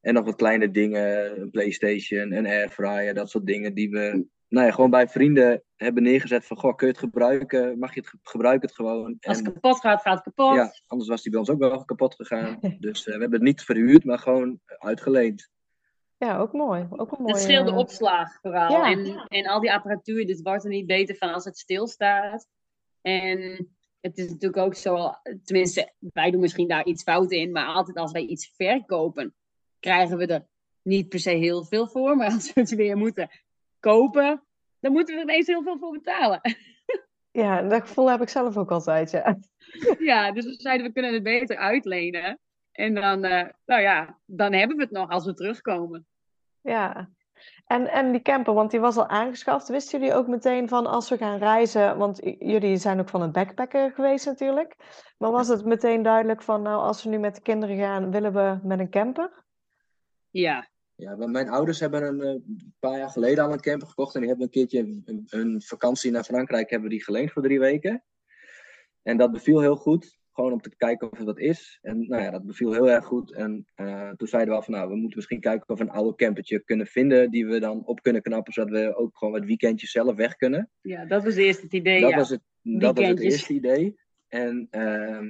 En 0.00 0.14
nog 0.14 0.24
wat 0.24 0.36
kleine 0.36 0.70
dingen, 0.70 1.40
een 1.40 1.50
Playstation, 1.50 2.32
een 2.32 2.46
airfryer, 2.46 3.14
dat 3.14 3.30
soort 3.30 3.46
dingen 3.46 3.74
die 3.74 3.90
we 3.90 4.26
nou 4.48 4.66
ja, 4.66 4.72
gewoon 4.72 4.90
bij 4.90 5.08
vrienden 5.08 5.62
hebben 5.76 6.02
neergezet 6.02 6.44
van, 6.46 6.56
goh, 6.56 6.74
kun 6.76 6.86
je 6.86 6.92
het 6.92 7.02
gebruiken? 7.02 7.78
Mag 7.78 7.94
je 7.94 8.00
het 8.00 8.08
ge- 8.08 8.18
gebruik 8.22 8.62
het 8.62 8.72
gewoon? 8.74 9.16
Als 9.20 9.36
het 9.38 9.52
kapot 9.52 9.80
gaat, 9.80 10.00
gaat 10.00 10.24
het 10.24 10.34
kapot. 10.34 10.54
ja, 10.54 10.72
anders 10.86 11.08
was 11.10 11.22
die 11.22 11.30
bij 11.30 11.40
ons 11.40 11.50
ook 11.50 11.58
wel 11.58 11.84
kapot 11.84 12.14
gegaan. 12.14 12.58
Dus 12.80 13.00
eh, 13.00 13.04
we 13.14 13.20
hebben 13.20 13.38
het 13.38 13.48
niet 13.48 13.62
verhuurd, 13.62 14.04
maar 14.04 14.18
gewoon 14.18 14.60
uitgeleend. 14.78 15.50
Ja, 16.18 16.38
ook 16.38 16.52
mooi. 16.52 16.86
Ook 16.90 17.12
een 17.12 17.22
mooie... 17.22 17.32
Het 17.32 17.42
scheelde 17.42 17.70
eh, 17.70 17.76
opslag 17.76 18.40
vooral. 18.40 18.70
Ja. 18.70 18.90
En, 18.90 19.26
en 19.28 19.46
al 19.46 19.60
die 19.60 19.72
apparatuur, 19.72 20.26
dit 20.26 20.42
wordt 20.42 20.64
er 20.64 20.70
niet 20.70 20.86
beter 20.86 21.16
van 21.16 21.32
als 21.32 21.44
het 21.44 21.58
stilstaat. 21.58 22.46
En 23.00 23.68
het 24.00 24.18
is 24.18 24.28
natuurlijk 24.28 24.62
ook 24.62 24.74
zo, 24.74 25.10
tenminste, 25.44 25.92
wij 25.98 26.30
doen 26.30 26.40
misschien 26.40 26.68
daar 26.68 26.84
iets 26.84 27.02
fout 27.02 27.30
in, 27.30 27.52
maar 27.52 27.66
altijd 27.66 27.96
als 27.96 28.12
wij 28.12 28.22
iets 28.22 28.52
verkopen, 28.56 29.34
krijgen 29.80 30.16
we 30.16 30.26
er 30.26 30.46
niet 30.82 31.08
per 31.08 31.18
se 31.18 31.30
heel 31.30 31.64
veel 31.64 31.88
voor. 31.88 32.16
Maar 32.16 32.32
als 32.32 32.52
we 32.52 32.60
het 32.60 32.74
weer 32.74 32.96
moeten 32.96 33.30
kopen, 33.80 34.46
dan 34.80 34.92
moeten 34.92 35.14
we 35.14 35.20
er 35.20 35.28
ineens 35.28 35.46
heel 35.46 35.62
veel 35.62 35.78
voor 35.78 35.92
betalen. 35.92 36.40
Ja, 37.30 37.62
dat 37.62 37.80
gevoel 37.80 38.10
heb 38.10 38.20
ik 38.20 38.28
zelf 38.28 38.56
ook 38.56 38.70
altijd, 38.70 39.10
ja. 39.10 39.38
ja, 39.98 40.32
dus 40.32 40.44
we 40.44 40.54
zeiden 40.54 40.86
we 40.86 40.92
kunnen 40.92 41.14
het 41.14 41.22
beter 41.22 41.56
uitlenen. 41.56 42.38
En 42.78 42.94
dan, 42.94 43.24
eh, 43.24 43.46
nou 43.66 43.80
ja, 43.80 44.18
dan 44.24 44.52
hebben 44.52 44.76
we 44.76 44.82
het 44.82 44.90
nog 44.92 45.10
als 45.10 45.24
we 45.24 45.34
terugkomen. 45.34 46.06
Ja. 46.60 47.08
En, 47.66 47.86
en 47.86 48.12
die 48.12 48.22
camper, 48.22 48.54
want 48.54 48.70
die 48.70 48.80
was 48.80 48.96
al 48.96 49.06
aangeschaft. 49.08 49.68
Wisten 49.68 49.98
jullie 50.00 50.14
ook 50.14 50.26
meteen 50.26 50.68
van 50.68 50.86
als 50.86 51.08
we 51.08 51.16
gaan 51.16 51.38
reizen, 51.38 51.98
want 51.98 52.20
jullie 52.38 52.76
zijn 52.76 53.00
ook 53.00 53.08
van 53.08 53.22
het 53.22 53.32
backpacken 53.32 53.92
geweest 53.92 54.26
natuurlijk. 54.26 54.76
Maar 55.18 55.30
was 55.30 55.48
het 55.48 55.64
meteen 55.64 56.02
duidelijk 56.02 56.42
van, 56.42 56.62
nou, 56.62 56.82
als 56.82 57.02
we 57.04 57.10
nu 57.10 57.18
met 57.18 57.34
de 57.34 57.40
kinderen 57.40 57.76
gaan, 57.76 58.10
willen 58.10 58.32
we 58.32 58.58
met 58.62 58.78
een 58.78 58.90
camper? 58.90 59.44
Ja, 60.30 60.68
Ja, 60.94 61.16
mijn 61.16 61.48
ouders 61.48 61.80
hebben 61.80 62.02
een 62.02 62.20
eh, 62.20 62.40
paar 62.78 62.98
jaar 62.98 63.10
geleden 63.10 63.44
al 63.44 63.52
een 63.52 63.60
camper 63.60 63.88
gekocht. 63.88 64.14
En 64.14 64.20
die 64.20 64.28
hebben 64.28 64.46
een 64.46 64.52
keertje 64.52 64.78
een, 64.78 65.02
een- 65.06 65.26
een 65.28 65.62
vakantie 65.62 66.10
naar 66.10 66.24
Frankrijk 66.24 66.70
hebben 66.70 66.90
die 66.90 67.04
geleend 67.04 67.32
voor 67.32 67.42
drie 67.42 67.58
weken. 67.60 68.02
En 69.02 69.16
dat 69.16 69.32
beviel 69.32 69.60
heel 69.60 69.76
goed. 69.76 70.18
Gewoon 70.38 70.52
om 70.52 70.60
te 70.60 70.76
kijken 70.76 71.12
of 71.12 71.18
het 71.18 71.26
wat 71.26 71.38
is. 71.38 71.78
En 71.82 72.06
nou 72.08 72.22
ja, 72.22 72.30
dat 72.30 72.46
beviel 72.46 72.72
heel 72.72 72.90
erg 72.90 73.04
goed. 73.04 73.32
En 73.32 73.66
eh, 73.74 74.10
toen 74.10 74.28
zeiden 74.28 74.52
we 74.52 74.58
al 74.58 74.64
van 74.64 74.74
nou, 74.74 74.88
we 74.88 74.96
moeten 74.96 75.16
misschien 75.16 75.40
kijken 75.40 75.68
of 75.68 75.78
we 75.78 75.84
een 75.84 75.90
oude 75.90 76.16
campertje 76.16 76.64
kunnen 76.64 76.86
vinden. 76.86 77.30
Die 77.30 77.46
we 77.46 77.60
dan 77.60 77.86
op 77.86 78.02
kunnen 78.02 78.22
knappen. 78.22 78.52
Zodat 78.52 78.70
we 78.70 78.96
ook 78.96 79.16
gewoon 79.16 79.34
het 79.34 79.44
weekendje 79.44 79.86
zelf 79.86 80.16
weg 80.16 80.36
kunnen. 80.36 80.70
ja 80.82 81.04
dat 81.04 81.24
was 81.24 81.34
eerst 81.34 81.62
het 81.62 81.72
idee. 81.72 82.00
Dat, 82.00 82.10
ja. 82.10 82.16
was, 82.16 82.30
het, 82.30 82.40
dat 82.62 82.98
was 82.98 83.06
het 83.06 83.20
eerste 83.20 83.52
idee. 83.52 83.98
En 84.28 84.66
ehm, 84.70 85.26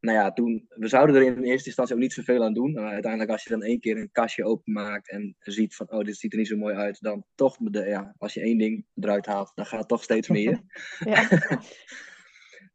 nou 0.00 0.18
ja, 0.18 0.32
toen, 0.32 0.66
we 0.68 0.88
zouden 0.88 1.16
er 1.16 1.22
in 1.22 1.42
eerste 1.42 1.66
instantie 1.66 1.94
ook 1.94 2.00
niet 2.00 2.12
zoveel 2.12 2.44
aan 2.44 2.54
doen. 2.54 2.72
Maar 2.72 2.92
uiteindelijk 2.92 3.30
als 3.30 3.42
je 3.42 3.50
dan 3.50 3.62
één 3.62 3.80
keer 3.80 3.96
een 3.96 4.12
kastje 4.12 4.44
openmaakt 4.44 5.10
en 5.10 5.36
ziet 5.38 5.74
van, 5.74 5.90
oh, 5.90 6.04
dit 6.04 6.16
ziet 6.16 6.32
er 6.32 6.38
niet 6.38 6.48
zo 6.48 6.56
mooi 6.56 6.74
uit. 6.74 7.00
Dan 7.00 7.24
toch, 7.34 7.56
de, 7.60 7.84
ja, 7.84 8.14
als 8.18 8.34
je 8.34 8.40
één 8.40 8.58
ding 8.58 8.84
eruit 8.94 9.26
haalt, 9.26 9.52
dan 9.54 9.66
gaat 9.66 9.88
toch 9.88 10.02
steeds 10.02 10.28
meer. 10.28 10.60
Ja. 11.04 11.28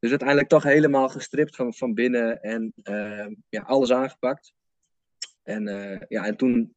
dus 0.01 0.09
uiteindelijk 0.09 0.49
toch 0.49 0.63
helemaal 0.63 1.09
gestript 1.09 1.55
van, 1.55 1.73
van 1.73 1.93
binnen 1.93 2.41
en 2.41 2.73
ehm, 2.83 3.33
ja, 3.49 3.61
alles 3.61 3.91
aangepakt. 3.91 4.53
En, 5.43 5.67
eh, 5.67 6.01
ja, 6.07 6.25
en 6.25 6.37
toen, 6.37 6.75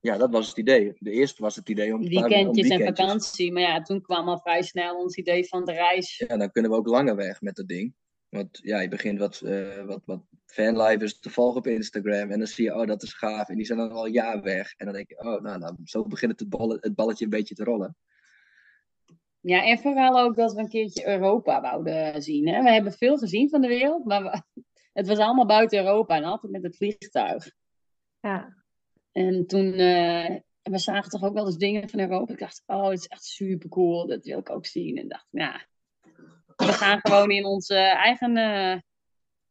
ja, 0.00 0.16
dat 0.16 0.30
was 0.30 0.48
het 0.48 0.56
idee. 0.56 0.92
De 0.98 1.10
eerste 1.10 1.42
was 1.42 1.56
het 1.56 1.68
idee 1.68 1.94
om 1.94 2.02
om 2.02 2.08
weekendjes 2.08 2.68
en 2.68 2.84
vakantie. 2.84 3.52
Maar 3.52 3.62
ja, 3.62 3.82
toen 3.82 4.02
kwam 4.02 4.28
al 4.28 4.38
vrij 4.38 4.62
snel 4.62 4.96
ons 4.96 5.16
idee 5.16 5.44
van 5.48 5.64
de 5.64 5.72
reis. 5.72 6.24
Ja, 6.26 6.36
dan 6.36 6.50
kunnen 6.50 6.70
we 6.70 6.76
ook 6.76 6.86
langer 6.86 7.16
weg 7.16 7.40
met 7.40 7.56
dat 7.56 7.68
ding. 7.68 7.94
Want 8.28 8.58
ja, 8.62 8.80
je 8.80 8.88
begint 8.88 9.18
wat, 9.18 9.40
uh, 9.44 9.84
wat, 9.84 10.02
wat 10.04 10.22
fanlivers 10.46 11.18
te 11.18 11.30
volgen 11.30 11.58
op 11.58 11.66
Instagram. 11.66 12.30
En 12.30 12.38
dan 12.38 12.46
zie 12.46 12.64
je, 12.64 12.74
oh, 12.74 12.86
dat 12.86 13.02
is 13.02 13.12
gaaf. 13.12 13.48
En 13.48 13.56
die 13.56 13.66
zijn 13.66 13.78
dan 13.78 13.92
al 13.92 14.06
een 14.06 14.12
jaar 14.12 14.42
weg. 14.42 14.74
En 14.76 14.86
dan 14.86 14.94
denk 14.94 15.08
je, 15.08 15.18
oh, 15.18 15.42
nou, 15.42 15.58
nou 15.58 15.76
zo 15.84 16.04
begint 16.04 16.40
het 16.40 16.94
balletje 16.94 17.24
een 17.24 17.30
beetje 17.30 17.54
te 17.54 17.64
rollen. 17.64 17.96
Ja, 19.46 19.64
en 19.64 19.78
vooral 19.78 20.18
ook 20.18 20.36
dat 20.36 20.52
we 20.52 20.60
een 20.60 20.68
keertje 20.68 21.08
Europa 21.08 21.60
wouden 21.60 22.22
zien. 22.22 22.48
Hè? 22.48 22.62
We 22.62 22.70
hebben 22.70 22.92
veel 22.92 23.18
gezien 23.18 23.48
van 23.48 23.60
de 23.60 23.68
wereld, 23.68 24.04
maar 24.04 24.22
we, 24.22 24.42
het 25.00 25.06
was 25.06 25.18
allemaal 25.18 25.46
buiten 25.46 25.78
Europa 25.78 26.16
en 26.16 26.24
altijd 26.24 26.52
met 26.52 26.62
het 26.62 26.76
vliegtuig. 26.76 27.50
Ja. 28.20 28.56
En 29.12 29.46
toen, 29.46 29.64
uh, 29.64 30.36
we 30.62 30.78
zagen 30.78 31.10
toch 31.10 31.22
ook 31.22 31.34
wel 31.34 31.46
eens 31.46 31.56
dingen 31.56 31.88
van 31.88 32.00
Europa. 32.00 32.32
Ik 32.32 32.38
dacht, 32.38 32.62
oh, 32.66 32.88
het 32.88 32.98
is 32.98 33.06
echt 33.06 33.24
super 33.24 33.68
cool, 33.68 34.06
dat 34.06 34.24
wil 34.24 34.38
ik 34.38 34.50
ook 34.50 34.66
zien. 34.66 34.96
En 34.96 35.08
dacht, 35.08 35.26
ja, 35.30 35.66
we 36.56 36.72
gaan 36.72 36.98
gewoon 37.02 37.30
in 37.30 37.44
onze 37.44 37.76
eigen, 37.76 38.36
uh, 38.36 38.78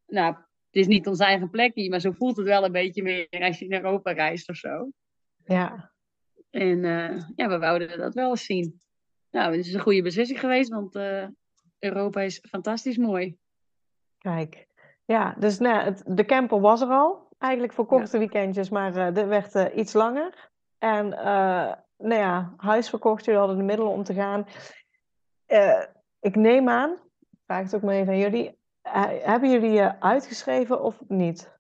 nou, 0.06 0.34
het 0.36 0.82
is 0.82 0.88
niet 0.88 1.08
ons 1.08 1.20
eigen 1.20 1.50
plekje, 1.50 1.90
maar 1.90 2.00
zo 2.00 2.12
voelt 2.12 2.38
het 2.38 2.46
wel 2.46 2.66
een 2.66 2.72
beetje 2.72 3.04
meer 3.04 3.28
als 3.30 3.60
je 3.60 3.66
in 3.66 3.74
Europa 3.74 4.12
reist 4.12 4.50
of 4.50 4.56
zo. 4.56 4.92
Ja. 5.46 5.92
En 6.50 6.84
uh, 6.84 7.22
ja, 7.36 7.48
we 7.48 7.58
wouden 7.58 7.98
dat 7.98 8.14
wel 8.14 8.30
eens 8.30 8.46
zien. 8.46 8.82
Nou, 9.34 9.58
het 9.58 9.66
is 9.66 9.74
een 9.74 9.80
goede 9.80 10.02
beslissing 10.02 10.40
geweest, 10.40 10.70
want 10.70 10.96
uh, 10.96 11.28
Europa 11.80 12.22
is 12.22 12.46
fantastisch 12.50 12.98
mooi. 12.98 13.38
Kijk, 14.18 14.68
ja, 15.06 15.36
dus 15.40 15.60
nou, 15.60 15.84
het, 15.84 16.04
de 16.06 16.26
camper 16.26 16.60
was 16.60 16.82
er 16.82 16.88
al. 16.88 17.28
Eigenlijk 17.38 17.74
voor 17.74 17.86
korte 17.86 18.12
ja. 18.12 18.18
weekendjes, 18.18 18.70
maar 18.70 18.98
uh, 18.98 19.14
dit 19.14 19.28
werd 19.28 19.56
uh, 19.56 19.66
iets 19.76 19.94
langer. 19.94 20.52
En 20.78 21.10
nou 21.98 22.22
ja, 22.22 22.54
huis 22.58 22.90
verkocht, 22.90 23.26
jullie 23.26 23.40
hadden 23.40 23.58
de 23.58 23.64
middelen 23.64 23.92
om 23.92 24.04
te 24.04 24.14
gaan. 24.14 24.48
ik 26.20 26.36
neem 26.36 26.70
aan, 26.70 26.92
ik 27.32 27.40
vraag 27.46 27.64
het 27.64 27.76
ook 27.76 27.82
maar 27.82 27.96
even 27.96 28.14
aan 28.14 28.20
jullie. 28.20 28.58
hebben 29.22 29.52
jullie 29.52 29.82
uitgeschreven 29.82 30.82
of 30.82 31.02
niet? 31.08 31.60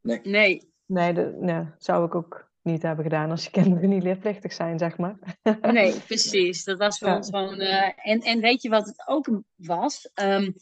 Nee. 0.00 0.20
Nee. 0.22 0.74
Nee, 0.86 1.12
de, 1.12 1.36
nee, 1.40 1.64
zou 1.78 2.06
ik 2.06 2.14
ook 2.14 2.45
niet 2.66 2.82
hebben 2.82 3.04
gedaan 3.04 3.30
als 3.30 3.44
je 3.44 3.50
kinderen 3.50 3.88
niet 3.88 4.02
leerplichtig 4.02 4.52
zijn, 4.52 4.78
zeg 4.78 4.96
maar. 4.96 5.18
Nee, 5.60 6.00
precies. 6.06 6.64
Dat 6.64 6.78
was 6.78 6.98
voor 6.98 7.08
ja. 7.08 7.16
ons 7.16 7.28
gewoon. 7.28 7.60
Uh, 7.60 7.90
en, 7.96 8.20
en 8.20 8.40
weet 8.40 8.62
je 8.62 8.68
wat 8.68 8.86
het 8.86 9.02
ook 9.06 9.40
was? 9.54 10.10
Um, 10.14 10.54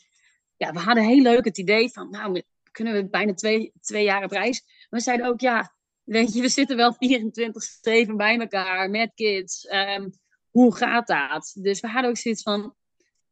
ja, 0.57 0.73
we 0.73 0.79
hadden 0.79 1.05
heel 1.05 1.23
leuk 1.23 1.45
het 1.45 1.59
idee 1.59 1.89
van, 1.89 2.11
nou, 2.11 2.43
kunnen 2.71 2.95
we 2.95 3.09
bijna 3.09 3.35
twee, 3.35 3.73
twee 3.81 4.05
jaar 4.05 4.25
op 4.25 4.31
reis. 4.31 4.63
Maar 4.63 5.01
we 5.01 5.01
zeiden 5.01 5.27
ook, 5.27 5.41
ja, 5.41 5.75
weet 6.03 6.35
je, 6.35 6.41
we 6.41 6.49
zitten 6.49 6.77
wel 6.77 6.95
24-7 6.95 8.15
bij 8.17 8.39
elkaar 8.39 8.91
met 8.91 9.13
kids. 9.15 9.69
Um, 9.73 10.13
hoe 10.51 10.77
gaat 10.77 11.07
dat? 11.07 11.57
Dus 11.59 11.81
we 11.81 11.89
hadden 11.89 12.11
ook 12.11 12.17
zoiets 12.17 12.43
van, 12.43 12.75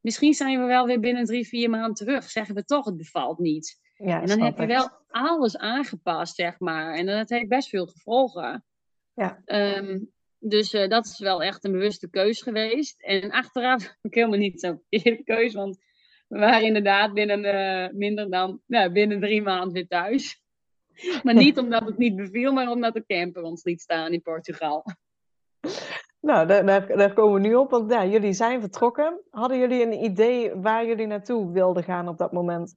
misschien 0.01 0.35
zijn 0.35 0.61
we 0.61 0.67
wel 0.67 0.87
weer 0.87 1.01
binnen 1.01 1.25
drie, 1.25 1.49
vier 1.49 1.71
maanden 1.71 1.95
terug. 1.95 2.31
Zeggen 2.31 2.55
we 2.55 2.65
toch, 2.65 2.85
het 2.85 2.97
bevalt 2.97 3.39
niet. 3.39 3.81
Ja, 4.05 4.21
en 4.21 4.27
dan 4.27 4.41
heb 4.41 4.59
je 4.59 4.67
wel 4.67 4.91
alles 5.09 5.59
aangepast, 5.59 6.35
zeg 6.35 6.59
maar. 6.59 6.95
En 6.95 7.07
dat 7.07 7.29
heeft 7.29 7.49
best 7.49 7.69
veel 7.69 7.87
gevolgen. 7.87 8.65
Ja. 9.15 9.43
Um, 9.47 10.11
dus 10.39 10.75
uh, 10.75 10.89
dat 10.89 11.07
is 11.07 11.19
wel 11.19 11.43
echt 11.43 11.65
een 11.65 11.73
bewuste 11.73 12.11
keus 12.11 12.43
geweest. 12.43 13.03
En 13.03 13.31
achteraf 13.31 13.95
ook 14.03 14.15
helemaal 14.15 14.39
niet 14.39 14.61
zo'n 14.61 14.83
verkeerde 14.89 15.25
keus, 15.25 15.55
want 15.55 15.79
we 16.29 16.39
waren 16.39 16.67
inderdaad 16.67 17.13
binnen 17.13 17.45
uh, 17.45 17.99
minder 17.99 18.31
dan 18.31 18.61
nou, 18.67 18.93
binnen 18.93 19.21
drie 19.21 19.43
maanden 19.43 19.73
weer 19.73 19.89
thuis. 19.89 20.41
Maar 21.23 21.35
niet 21.35 21.59
omdat 21.59 21.85
het 21.85 21.99
niet 21.99 22.17
beviel, 22.17 22.53
maar 22.53 22.69
omdat 22.69 22.95
de 22.95 23.05
camper 23.07 23.43
ons 23.43 23.65
liet 23.65 23.81
staan 23.81 24.13
in 24.13 24.23
Portugal. 24.23 24.85
Nou, 26.21 26.47
daar, 26.47 26.67
daar, 26.67 26.87
daar 26.87 27.13
komen 27.13 27.43
we 27.43 27.49
nu 27.49 27.55
op, 27.55 27.71
want 27.71 27.91
ja, 27.91 28.07
jullie 28.07 28.33
zijn 28.33 28.61
vertrokken. 28.61 29.21
Hadden 29.31 29.59
jullie 29.59 29.83
een 29.83 30.05
idee 30.05 30.55
waar 30.55 30.87
jullie 30.87 31.07
naartoe 31.07 31.53
wilden 31.53 31.83
gaan 31.85 32.09
op 32.09 32.19
dat 32.19 32.33
moment? 32.33 32.77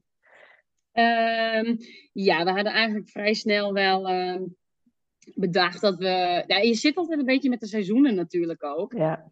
Um, 0.98 1.78
ja, 2.14 2.44
we 2.44 2.52
hadden 2.52 2.72
eigenlijk 2.72 3.10
vrij 3.10 3.34
snel 3.34 3.74
wel 3.74 4.10
uh, 4.10 4.42
bedacht 5.34 5.82
dat 5.82 5.98
we. 5.98 6.44
Ja, 6.48 6.58
je 6.58 6.74
zit 6.74 6.96
altijd 6.96 7.20
een 7.20 7.26
beetje 7.26 7.50
met 7.50 7.60
de 7.60 7.68
seizoenen 7.68 8.16
natuurlijk 8.16 8.64
ook. 8.64 8.94
Ja. 8.94 9.32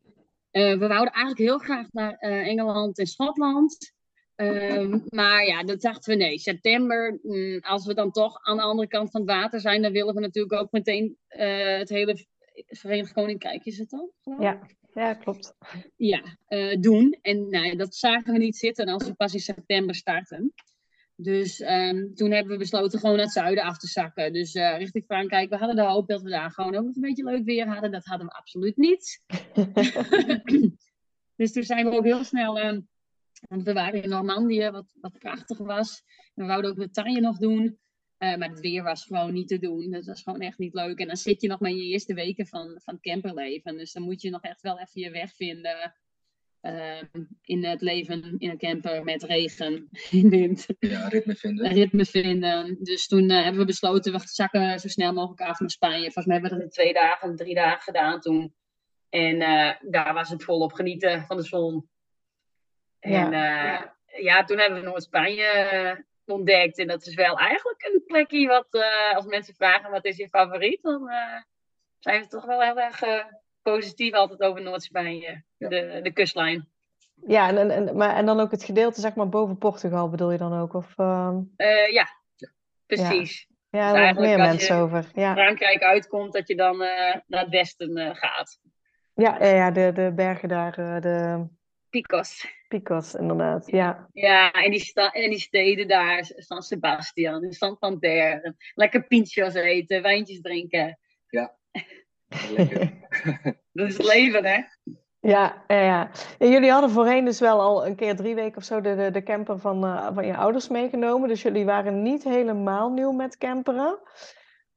Uh, 0.52 0.78
we 0.78 0.88
wouden 0.88 1.14
eigenlijk 1.14 1.38
heel 1.38 1.58
graag 1.58 1.92
naar 1.92 2.18
uh, 2.20 2.48
Engeland 2.48 3.00
en 3.00 3.06
Schotland. 3.06 3.94
Um, 4.36 5.04
maar 5.10 5.46
ja, 5.46 5.64
dat 5.64 5.82
dachten 5.82 6.18
we 6.18 6.24
nee. 6.24 6.40
September, 6.40 7.20
mm, 7.22 7.60
als 7.60 7.86
we 7.86 7.94
dan 7.94 8.12
toch 8.12 8.40
aan 8.42 8.58
de 8.58 8.64
andere 8.64 8.88
kant 8.88 9.12
van 9.12 9.22
het 9.22 9.30
water 9.30 9.60
zijn, 9.60 9.82
dan 9.82 9.92
willen 9.92 10.14
we 10.14 10.20
natuurlijk 10.20 10.62
ook 10.62 10.72
meteen 10.72 11.18
het 11.28 11.90
hele 11.90 12.26
Verenigd 12.68 13.14
Koninkrijk, 13.14 13.66
is 13.66 13.78
het 13.78 13.90
dan? 13.90 14.12
Ja. 14.40 14.60
Ja, 14.94 15.14
klopt. 15.14 15.56
Ja, 15.96 16.22
doen. 16.80 17.18
En 17.22 17.50
nou, 17.50 17.76
dat 17.76 17.96
zagen 17.96 18.34
we 18.34 18.40
niet 18.40 18.58
zitten 18.58 18.88
als 18.88 19.08
we 19.08 19.14
pas 19.14 19.34
in 19.34 19.40
september 19.40 19.96
starten. 19.96 20.54
Dus 21.24 21.60
um, 21.60 22.16
toen 22.16 22.32
hebben 22.32 22.52
we 22.52 22.58
besloten 22.58 23.00
gewoon 23.00 23.16
naar 23.16 23.26
het 23.26 23.34
zuiden 23.34 23.64
af 23.64 23.78
te 23.78 23.88
zakken. 23.88 24.34
Dus 24.34 24.56
uh, 24.56 24.78
richting 24.78 25.06
Frankrijk. 25.06 25.50
We 25.50 25.58
hadden 25.58 25.76
de 25.76 25.82
hoop 25.82 26.08
dat 26.08 26.22
we 26.22 26.30
daar 26.30 26.52
gewoon 26.52 26.76
ook 26.76 26.86
een 26.86 27.02
beetje 27.02 27.24
leuk 27.24 27.44
weer 27.44 27.68
hadden. 27.68 27.92
Dat 27.92 28.06
hadden 28.06 28.28
we 28.28 28.34
absoluut 28.34 28.78
niet. 28.78 29.24
dus 31.36 31.52
toen 31.52 31.64
zijn 31.64 31.90
we 31.90 31.96
ook 31.96 32.04
heel 32.04 32.24
snel. 32.24 32.58
Uh, 32.58 32.80
want 33.48 33.64
we 33.64 33.74
waren 33.74 34.04
in 34.04 34.10
Normandië, 34.10 34.70
wat, 34.70 34.94
wat 35.02 35.20
prachtig 35.20 35.58
was. 35.58 36.04
We 36.34 36.46
wouden 36.46 36.72
ook 36.72 36.78
Bretagne 36.78 37.20
nog 37.20 37.38
doen. 37.38 37.64
Uh, 37.64 38.36
maar 38.36 38.50
het 38.50 38.60
weer 38.60 38.84
was 38.84 39.06
gewoon 39.06 39.34
niet 39.34 39.48
te 39.48 39.60
doen. 39.60 39.92
Dat 39.92 40.06
was 40.06 40.22
gewoon 40.22 40.42
echt 40.42 40.58
niet 40.58 40.74
leuk. 40.74 41.00
En 41.00 41.08
dan 41.08 41.18
zit 41.18 41.42
je 41.42 41.48
nog 41.48 41.60
maar 41.60 41.70
in 41.70 41.78
je 41.78 41.92
eerste 41.92 42.14
weken 42.14 42.48
van, 42.48 42.80
van 42.84 43.00
camperleven. 43.00 43.78
Dus 43.78 43.92
dan 43.92 44.04
moet 44.04 44.22
je 44.22 44.30
nog 44.30 44.42
echt 44.42 44.62
wel 44.62 44.80
even 44.80 45.02
je 45.02 45.12
weg 45.12 45.36
vinden. 45.36 45.94
Uh, 46.64 47.02
in 47.42 47.66
het 47.66 47.82
leven 47.82 48.36
in 48.38 48.50
een 48.50 48.58
camper 48.58 49.04
met 49.04 49.24
regen, 49.24 49.90
in 50.12 50.30
wind. 50.30 50.66
Ja, 50.80 51.08
ritme 51.08 51.36
vinden. 51.36 51.74
ritme 51.74 52.06
vinden. 52.06 52.78
Dus 52.80 53.08
toen 53.08 53.30
uh, 53.30 53.42
hebben 53.42 53.62
we 53.62 53.66
besloten, 53.66 54.12
we 54.12 54.20
zakken 54.24 54.80
zo 54.80 54.88
snel 54.88 55.14
mogelijk 55.14 55.42
af 55.42 55.60
naar 55.60 55.70
Spanje. 55.70 56.02
Volgens 56.02 56.26
mij 56.26 56.36
hebben 56.36 56.52
we 56.52 56.58
dat 56.58 56.66
in 56.66 56.74
twee 56.74 56.94
dagen, 56.94 57.36
drie 57.36 57.56
dagen 57.56 57.82
gedaan 57.82 58.20
toen. 58.20 58.56
En 59.10 59.36
uh, 59.36 59.72
daar 59.82 60.14
was 60.14 60.30
het 60.30 60.44
volop 60.44 60.74
genieten 60.74 61.26
van 61.26 61.38
de 61.38 61.44
zon. 61.44 61.90
En 63.00 63.32
ja, 63.32 63.96
ja 64.06 64.44
toen 64.44 64.58
hebben 64.58 64.80
we 64.80 64.86
Noord-Spanje 64.86 66.06
ontdekt. 66.26 66.78
En 66.78 66.88
dat 66.88 67.06
is 67.06 67.16
wel 67.16 67.38
eigenlijk 67.38 67.84
een 67.94 68.04
plekje 68.06 68.48
wat, 68.48 68.68
als 69.16 69.26
mensen 69.26 69.56
vragen 69.56 69.92
wat 69.92 70.06
is 70.06 70.18
je 70.18 70.30
favoriet, 70.30 70.82
dan 70.82 71.10
zijn 72.00 72.22
we 72.22 72.28
toch 72.28 72.46
wel 72.46 72.62
heel 72.62 72.80
erg 72.80 73.02
positief 73.64 74.14
altijd 74.14 74.42
over 74.42 74.62
Noord-Spanje, 74.62 75.44
de, 75.58 76.00
de 76.04 76.12
kustlijn. 76.14 76.68
Ja, 77.28 77.50
en, 77.50 77.72
en, 77.72 77.98
maar, 77.98 78.16
en 78.16 78.26
dan 78.26 78.40
ook 78.40 78.52
het 78.52 78.64
gedeelte 78.64 79.02
zeg 79.02 79.16
maar 79.16 79.30
boven 79.30 79.58
Portugal 79.58 80.10
bedoel 80.10 80.32
je 80.32 80.38
dan 80.38 80.60
ook? 80.60 80.74
Of, 80.74 80.98
uh... 80.98 81.38
uh, 81.58 81.92
ja, 81.92 82.08
precies. 82.86 83.48
Ja, 83.70 83.92
dus 83.92 83.98
daar 83.98 84.06
hebben 84.06 84.24
meer 84.24 84.38
mensen 84.38 84.76
over. 84.76 85.06
Ja. 85.14 85.34
Frankrijk 85.34 85.82
uitkomt, 85.82 86.34
dat 86.34 86.48
je 86.48 86.56
dan 86.56 86.82
uh, 86.82 87.16
naar 87.28 87.42
het 87.42 87.50
westen 87.50 88.16
gaat. 88.16 88.60
Ja, 89.14 89.46
ja, 89.46 89.72
de, 89.72 89.92
de 89.92 90.12
bergen 90.16 90.50
daar, 90.50 91.02
de... 91.02 91.46
Picos. 91.90 92.46
Picos, 92.68 93.16
inderdaad, 93.16 93.68
ja. 93.72 94.10
Ja, 94.14 94.52
en 94.52 94.72
die, 94.72 94.80
sta 94.80 95.12
en 95.12 95.30
die 95.30 95.40
steden 95.40 95.88
daar, 95.88 96.24
San 96.24 96.62
Sebastian, 96.62 97.52
Santander. 97.52 98.56
Lekker 98.76 99.08
pinchos 99.08 99.54
eten, 99.54 100.02
wijntjes 100.02 100.42
drinken. 100.42 101.00
Ja. 101.30 101.56
dat 103.74 103.88
is 103.88 103.98
leven, 103.98 104.46
hè? 104.46 104.62
Ja, 105.20 105.64
ja, 105.68 105.82
ja. 105.82 106.12
En 106.40 106.50
jullie 106.50 106.72
hadden 106.72 106.90
voorheen 106.90 107.26
dus 107.26 107.40
wel 107.40 107.62
al 107.62 107.86
een 107.86 107.96
keer 107.96 108.16
drie 108.16 108.36
weken 108.36 108.58
of 108.58 108.64
zo 108.64 108.82
de, 108.82 108.96
de, 108.96 109.12
de 109.12 109.24
camper 109.24 109.60
van, 109.60 109.86
uh, 109.86 110.10
van 110.14 110.26
je 110.26 110.38
ouders 110.38 110.68
meegenomen. 110.68 111.28
Dus 111.28 111.42
jullie 111.42 111.66
waren 111.66 112.02
niet 112.02 112.24
helemaal 112.24 112.92
nieuw 112.92 113.12
met 113.12 113.38
camperen. 113.38 114.00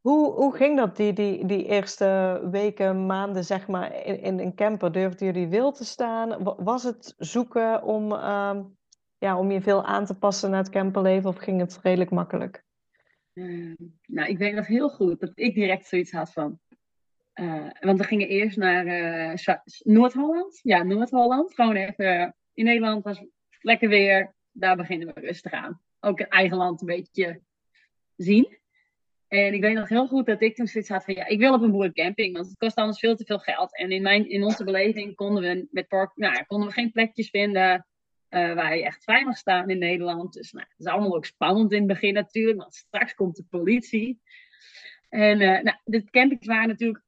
Hoe, 0.00 0.32
hoe 0.32 0.56
ging 0.56 0.76
dat 0.76 0.96
die, 0.96 1.12
die, 1.12 1.46
die 1.46 1.64
eerste 1.64 2.40
weken, 2.50 3.06
maanden, 3.06 3.44
zeg 3.44 3.66
maar, 3.68 4.04
in, 4.04 4.20
in 4.20 4.38
een 4.38 4.54
camper? 4.54 4.92
Durfden 4.92 5.26
jullie 5.26 5.48
wil 5.48 5.72
te 5.72 5.84
staan? 5.84 6.54
Was 6.56 6.82
het 6.82 7.14
zoeken 7.18 7.82
om, 7.82 8.12
uh, 8.12 8.60
ja, 9.18 9.38
om 9.38 9.50
je 9.50 9.60
veel 9.60 9.84
aan 9.84 10.04
te 10.04 10.18
passen 10.18 10.50
naar 10.50 10.62
het 10.62 10.70
camperleven 10.70 11.28
of 11.28 11.36
ging 11.36 11.60
het 11.60 11.78
redelijk 11.82 12.10
makkelijk? 12.10 12.64
Uh, 13.32 13.74
nou, 14.06 14.28
ik 14.28 14.38
weet 14.38 14.54
nog 14.54 14.66
heel 14.66 14.88
goed 14.88 15.20
dat 15.20 15.32
ik 15.34 15.54
direct 15.54 15.86
zoiets 15.86 16.12
had 16.12 16.32
van 16.32 16.58
uh, 17.40 17.68
want 17.80 17.98
we 17.98 18.04
gingen 18.04 18.28
eerst 18.28 18.56
naar 18.56 18.86
uh, 18.86 19.56
Noord-Holland. 19.82 20.60
Ja, 20.62 20.82
Noord-Holland. 20.82 21.54
Gewoon 21.54 21.76
even 21.76 22.36
in 22.54 22.64
Nederland 22.64 23.04
was 23.04 23.24
lekker 23.60 23.88
weer. 23.88 24.34
Daar 24.52 24.76
beginnen 24.76 25.14
we 25.14 25.20
rustig 25.20 25.52
aan. 25.52 25.80
Ook 26.00 26.18
het 26.18 26.28
eigen 26.28 26.56
land 26.56 26.80
een 26.80 26.86
beetje 26.86 27.40
zien. 28.16 28.58
En 29.28 29.54
ik 29.54 29.60
weet 29.60 29.74
nog 29.74 29.88
heel 29.88 30.06
goed 30.06 30.26
dat 30.26 30.42
ik 30.42 30.54
toen 30.54 30.66
zoiets 30.66 30.90
had 30.90 31.04
van 31.04 31.14
ja, 31.14 31.26
ik 31.26 31.38
wil 31.38 31.54
op 31.54 31.62
een 31.62 31.70
boerencamping, 31.70 32.34
want 32.34 32.46
het 32.46 32.58
kost 32.58 32.76
anders 32.76 32.98
veel 32.98 33.16
te 33.16 33.24
veel 33.24 33.38
geld. 33.38 33.76
En 33.76 33.90
in, 33.90 34.02
mijn, 34.02 34.28
in 34.28 34.44
onze 34.44 34.64
beleving 34.64 35.14
konden 35.14 35.42
we 35.42 35.68
met 35.70 35.88
park, 35.88 36.12
nou, 36.14 36.44
konden 36.46 36.68
we 36.68 36.74
geen 36.74 36.92
plekjes 36.92 37.30
vinden 37.30 37.86
waar 38.28 38.76
je 38.76 38.84
echt 38.84 39.06
mag 39.06 39.36
staan 39.36 39.70
in 39.70 39.78
Nederland. 39.78 40.32
Dus 40.32 40.52
nou, 40.52 40.66
het 40.68 40.78
is 40.78 40.86
allemaal 40.86 41.16
ook 41.16 41.24
spannend 41.24 41.72
in 41.72 41.78
het 41.78 41.86
begin 41.86 42.14
natuurlijk, 42.14 42.58
want 42.58 42.74
straks 42.74 43.14
komt 43.14 43.36
de 43.36 43.44
politie. 43.50 44.20
En 45.08 45.40
uh, 45.40 45.62
nou, 45.62 45.76
de 45.84 46.04
campings 46.04 46.46
waren 46.46 46.68
natuurlijk 46.68 47.02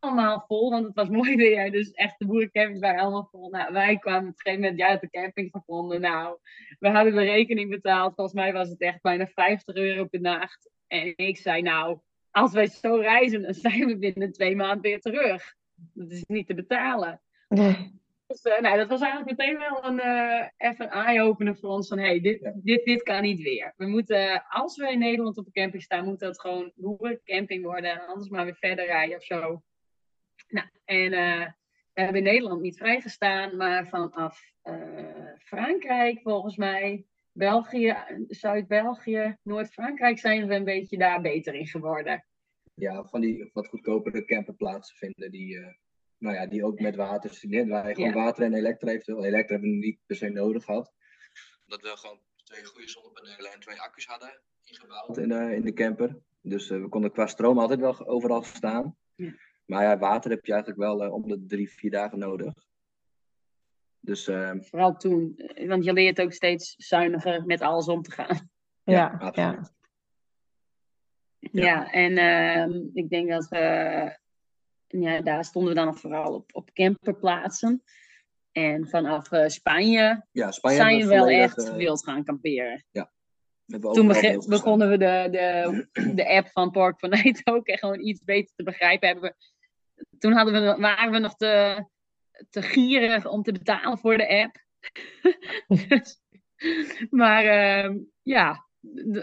allemaal 0.00 0.44
vol, 0.46 0.70
want 0.70 0.84
het 0.86 0.94
was 0.94 1.08
mooi 1.18 1.36
weer. 1.36 1.70
Dus 1.70 1.90
echt, 1.90 2.18
de 2.18 2.26
boerencampings 2.26 2.80
waren 2.80 3.00
allemaal 3.00 3.28
vol. 3.30 3.50
Nou, 3.50 3.72
wij 3.72 3.98
kwamen 3.98 4.20
op 4.20 4.26
een 4.26 4.34
gegeven 4.36 4.60
moment 4.60 4.78
ja, 4.80 4.96
de 4.96 5.10
camping 5.10 5.50
gevonden. 5.52 6.00
Nou, 6.00 6.38
we 6.78 6.88
hadden 6.88 7.14
de 7.14 7.22
rekening 7.22 7.70
betaald. 7.70 8.14
Volgens 8.14 8.36
mij 8.36 8.52
was 8.52 8.68
het 8.68 8.80
echt 8.80 9.02
bijna 9.02 9.26
50 9.26 9.74
euro 9.74 10.04
per 10.04 10.20
nacht. 10.20 10.70
En 10.86 11.12
ik 11.16 11.36
zei, 11.36 11.62
nou, 11.62 11.98
als 12.30 12.52
wij 12.52 12.66
zo 12.66 12.96
reizen, 12.96 13.42
dan 13.42 13.54
zijn 13.54 13.86
we 13.86 13.98
binnen 13.98 14.32
twee 14.32 14.56
maanden 14.56 14.80
weer 14.80 15.00
terug. 15.00 15.54
Dat 15.74 16.10
is 16.10 16.24
niet 16.26 16.46
te 16.46 16.54
betalen. 16.54 17.20
Dus 18.26 18.44
uh, 18.44 18.60
nou, 18.60 18.76
dat 18.76 18.88
was 18.88 19.00
eigenlijk 19.00 19.38
meteen 19.38 19.58
wel 19.58 19.84
een, 19.84 19.98
uh, 19.98 20.48
even 20.56 20.84
een 20.84 21.04
eye-opener 21.04 21.56
voor 21.56 21.70
ons. 21.70 21.88
Van 21.88 21.98
hey, 21.98 22.20
dit, 22.20 22.52
dit, 22.54 22.84
dit 22.84 23.02
kan 23.02 23.22
niet 23.22 23.42
weer. 23.42 23.74
We 23.76 23.86
moeten, 23.86 24.44
als 24.48 24.76
we 24.76 24.90
in 24.90 24.98
Nederland 24.98 25.38
op 25.38 25.46
een 25.46 25.52
camping 25.52 25.82
staan, 25.82 26.04
moet 26.04 26.18
dat 26.18 26.40
gewoon 26.40 26.72
camping 27.24 27.64
worden. 27.64 28.06
Anders 28.06 28.28
maar 28.28 28.44
weer 28.44 28.56
verder 28.56 28.86
rijden 28.86 29.16
of 29.16 29.22
zo. 29.22 29.62
Nou, 30.48 30.68
en 30.84 31.12
uh, 31.12 31.46
we 31.92 32.00
hebben 32.00 32.16
in 32.16 32.32
Nederland 32.32 32.60
niet 32.60 32.76
vrijgestaan, 32.76 33.56
maar 33.56 33.88
vanaf 33.88 34.52
Frankrijk 35.38 36.20
volgens 36.20 36.56
mij, 36.56 37.04
België, 37.32 37.96
Zuid-België, 38.28 39.36
Noord-Frankrijk 39.42 40.18
zijn 40.18 40.46
we 40.46 40.54
een 40.54 40.64
beetje 40.64 40.98
daar 40.98 41.20
beter 41.20 41.54
in 41.54 41.66
geworden. 41.66 42.24
Ja, 42.74 43.04
van 43.04 43.20
die 43.20 43.50
wat 43.52 43.66
goedkopere 43.66 44.24
camperplaatsen 44.24 44.96
vinden 44.96 45.30
die 45.30 45.58
nou 46.18 46.34
ja, 46.34 46.46
die 46.46 46.64
ook 46.64 46.80
met 46.80 46.96
water 46.96 47.30
functioneert. 47.30 47.68
Wij 47.68 47.94
gewoon 47.94 48.12
water 48.12 48.44
en 48.44 48.54
elektra 48.54 48.90
eventueel. 48.90 49.24
Elektra 49.24 49.52
hebben 49.52 49.70
we 49.70 49.76
niet 49.76 49.98
per 50.06 50.16
se 50.16 50.28
nodig 50.28 50.64
gehad. 50.64 50.92
Omdat 51.64 51.82
we 51.82 51.96
gewoon 51.96 52.20
twee 52.44 52.64
goede 52.64 52.88
zonnepanelen 52.88 53.52
en 53.52 53.60
twee 53.60 53.80
accu's 53.80 54.06
hadden 54.06 54.40
ingebouwd 54.64 55.18
in 55.18 55.28
de, 55.28 55.54
in 55.54 55.62
de 55.62 55.72
camper. 55.72 56.16
Dus 56.40 56.70
uh, 56.70 56.80
we 56.80 56.88
konden 56.88 57.12
qua 57.12 57.26
stroom 57.26 57.58
altijd 57.58 57.80
wel 57.80 58.06
overal 58.06 58.42
staan. 58.42 58.96
Ja. 59.14 59.34
Maar 59.66 59.82
ja, 59.82 59.98
water 59.98 60.30
heb 60.30 60.44
je 60.46 60.52
eigenlijk 60.52 60.82
wel 60.82 61.04
uh, 61.04 61.12
om 61.12 61.28
de 61.28 61.44
drie, 61.46 61.70
vier 61.70 61.90
dagen 61.90 62.18
nodig. 62.18 62.54
Dus, 64.00 64.28
uh, 64.28 64.52
Vooral 64.60 64.96
toen, 64.96 65.40
want 65.66 65.84
je 65.84 65.92
leert 65.92 66.20
ook 66.20 66.32
steeds 66.32 66.74
zuiniger 66.76 67.44
met 67.44 67.60
alles 67.60 67.88
om 67.88 68.02
te 68.02 68.10
gaan. 68.10 68.50
Ja, 68.82 69.32
ja. 69.34 69.72
Ja, 71.38 71.62
ja 71.62 71.92
en 71.92 72.16
ehm, 72.16 72.80
ik 72.92 73.08
denk 73.08 73.28
dat 73.28 73.48
we 73.48 74.18
ja, 75.00 75.20
daar 75.20 75.44
stonden 75.44 75.74
we 75.74 75.80
dan 75.80 75.96
vooral 75.96 76.34
op, 76.34 76.54
op 76.54 76.72
camperplaatsen. 76.72 77.82
En 78.52 78.88
vanaf 78.88 79.32
uh, 79.32 79.46
Spanje, 79.46 80.26
ja, 80.32 80.50
Spanje 80.50 80.76
zijn 80.76 80.98
we 80.98 81.06
wel 81.06 81.28
echt 81.28 81.58
uh, 81.58 81.74
wild 81.74 82.04
gaan 82.04 82.24
kamperen. 82.24 82.84
Ja. 82.90 83.12
Toen 83.66 84.08
begonnen 84.48 84.90
we 84.90 84.98
de, 84.98 85.28
de, 85.30 86.12
de 86.14 86.28
app 86.28 86.48
van 86.48 86.70
Park 86.70 86.98
van 86.98 87.12
ook 87.54 87.66
echt 87.66 87.78
gewoon 87.78 88.00
iets 88.00 88.24
beter 88.24 88.52
te 88.56 88.62
begrijpen. 88.62 89.08
Hebben 89.08 89.24
we, 89.24 89.34
toen 90.18 90.32
hadden 90.32 90.54
we, 90.54 90.80
waren 90.80 91.12
we 91.12 91.18
nog 91.18 91.36
te, 91.36 91.84
te 92.50 92.62
gierig 92.62 93.26
om 93.26 93.42
te 93.42 93.52
betalen 93.52 93.98
voor 93.98 94.16
de 94.16 94.28
app. 94.28 94.62
maar 97.20 97.44
uh, 97.44 97.96
ja, 98.22 98.66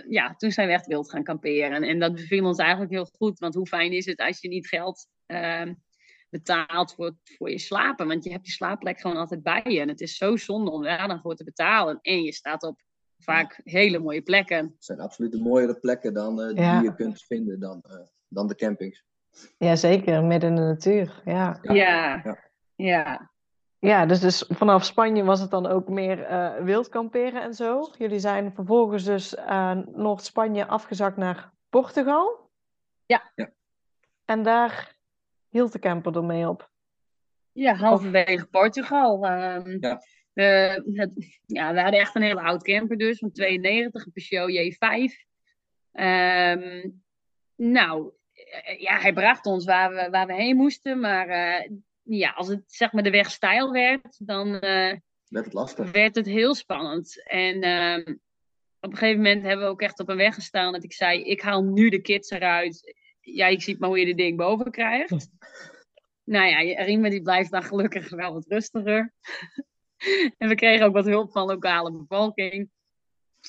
ja, 0.10 0.36
toen 0.36 0.52
zijn 0.52 0.68
we 0.68 0.74
echt 0.74 0.88
wild 0.88 1.10
gaan 1.10 1.24
kamperen. 1.24 1.84
En 1.84 2.00
dat 2.00 2.16
beviel 2.16 2.46
ons 2.46 2.58
eigenlijk 2.58 2.92
heel 2.92 3.10
goed. 3.18 3.40
Want 3.40 3.56
hoe 3.56 3.68
fijn 3.68 3.92
is 3.92 4.06
het 4.06 4.20
als 4.20 4.42
je 4.42 4.48
niet 4.48 4.68
geld 4.68 5.08
uh, 5.32 5.74
betaalt 6.30 6.94
voor, 6.94 7.14
voor 7.24 7.50
je 7.50 7.60
slapen? 7.60 8.08
Want 8.08 8.24
je 8.24 8.32
hebt 8.32 8.46
je 8.46 8.52
slaapplek 8.52 9.00
gewoon 9.00 9.18
altijd 9.18 9.44
bij 9.44 9.64
je. 9.64 9.80
En 9.80 9.88
het 9.88 10.02
is 10.02 10.18
zo 10.18 10.38
zonde 10.38 10.72
om 10.72 10.84
daar 10.84 11.08
dan 11.08 11.22
voor 11.22 11.36
te 11.36 11.44
betalen. 11.44 12.00
En 12.02 12.22
je 12.22 12.34
staat 12.34 12.64
op 12.64 12.80
vaak 13.20 13.62
hele 13.64 14.00
mooie 14.00 14.22
plekken. 14.22 14.58
Het 14.58 14.86
zijn 14.86 15.00
absoluut 15.00 15.32
de 15.32 15.42
mooiere 15.42 15.80
plekken 15.80 16.14
dan, 16.14 16.40
uh, 16.40 16.48
die 16.48 16.90
je 16.90 16.96
kunt 16.96 17.24
vinden 17.24 17.60
dan, 17.60 17.84
uh, 17.90 17.98
dan 18.28 18.48
de 18.48 18.56
campings. 18.56 19.04
Ja, 19.58 19.76
zeker. 19.76 20.24
Midden 20.24 20.50
in 20.50 20.56
de 20.56 20.62
natuur. 20.62 21.22
Ja. 21.26 21.60
ja. 21.62 21.74
ja. 21.74 22.38
ja. 22.76 23.32
Ja, 23.80 24.06
dus, 24.06 24.20
dus 24.20 24.46
vanaf 24.48 24.86
Spanje 24.86 25.24
was 25.24 25.40
het 25.40 25.50
dan 25.50 25.68
ook 25.68 25.88
meer 25.88 26.32
uh, 26.32 26.56
wild 26.56 26.90
kamperen 26.90 27.42
en 27.42 27.54
zo. 27.54 27.90
Jullie 27.98 28.20
zijn 28.20 28.54
vervolgens 28.54 29.04
dus 29.04 29.34
uh, 29.36 29.72
Noord-Spanje 29.94 30.68
afgezakt 30.68 31.18
naar 31.18 31.52
Portugal. 31.70 32.50
Ja. 33.06 33.32
ja. 33.36 33.52
En 34.26 34.44
daar 34.44 34.96
hield 35.52 35.72
de 35.72 35.80
camper 35.80 36.16
ermee 36.16 36.48
op. 36.48 36.70
Ja, 37.52 37.76
halverwege 37.76 38.46
Portugal. 38.46 39.26
Um, 39.26 39.78
ja. 39.80 40.02
Uh, 40.34 40.96
het, 40.98 41.40
ja, 41.46 41.74
we 41.74 41.82
hadden 41.82 42.00
echt 42.00 42.16
een 42.16 42.22
hele 42.22 42.42
oud 42.42 42.64
camper 42.64 42.98
dus, 42.98 43.20
van 43.20 43.32
92, 43.32 44.06
een 44.06 44.12
Peugeot 44.12 44.52
J5. 44.52 45.30
Um, 45.92 47.04
nou, 47.56 48.12
ja, 48.78 49.00
hij 49.00 49.14
bracht 49.14 49.46
ons 49.46 49.66
waar 49.66 49.94
we, 49.94 50.10
waar 50.10 50.28
we 50.28 50.34
heen 50.34 50.56
moesten, 50.56 51.00
maar 51.00 51.28
ja, 52.04 52.30
als 52.30 52.48
het 52.48 52.64
zeg 52.68 52.92
maar 52.92 53.04
de 53.04 53.10
weg 53.10 53.32
stijl 53.32 53.72
werd, 53.72 54.28
dan 54.28 54.48
uh, 54.48 54.94
werd, 55.28 55.46
het 55.46 55.54
lastig. 55.54 55.92
werd 55.92 56.16
het 56.16 56.26
heel 56.26 56.56
spannend. 56.56 57.24
En 57.24 57.64
uh, 57.64 58.16
op 58.80 58.92
een 58.92 58.98
gegeven 58.98 59.22
moment 59.22 59.44
hebben 59.44 59.66
we 59.66 59.72
ook 59.72 59.82
echt 59.82 60.00
op 60.00 60.10
een 60.10 60.18
weg 60.18 60.34
gestaan 60.34 60.74
dat 60.74 60.84
ik 60.84 60.94
zei, 60.94 61.24
ik 61.24 61.42
haal 61.42 61.64
nu 61.64 61.90
de 61.90 62.02
kids 62.02 62.30
eruit. 62.30 62.96
Ja, 63.22 63.48
je 63.48 63.62
ziet 63.62 63.80
maar 63.80 63.90
hoe 63.90 64.00
je 64.00 64.06
de 64.06 64.16
ding 64.16 64.38
boven 64.38 64.72
krijgt. 64.72 65.30
nou 66.24 66.48
ja, 66.48 66.84
Riemen 66.84 67.10
die 67.10 67.22
blijft 67.22 67.52
dan 67.52 67.64
gelukkig 67.64 68.10
wel 68.10 68.34
wat 68.34 68.48
rustiger. 68.48 69.14
en 70.38 70.48
we 70.48 70.56
kregen 70.56 70.86
ook 70.86 70.94
wat 70.94 71.06
hulp 71.06 71.32
van 71.32 71.46
lokale 71.46 71.92
bevolking. 71.92 72.70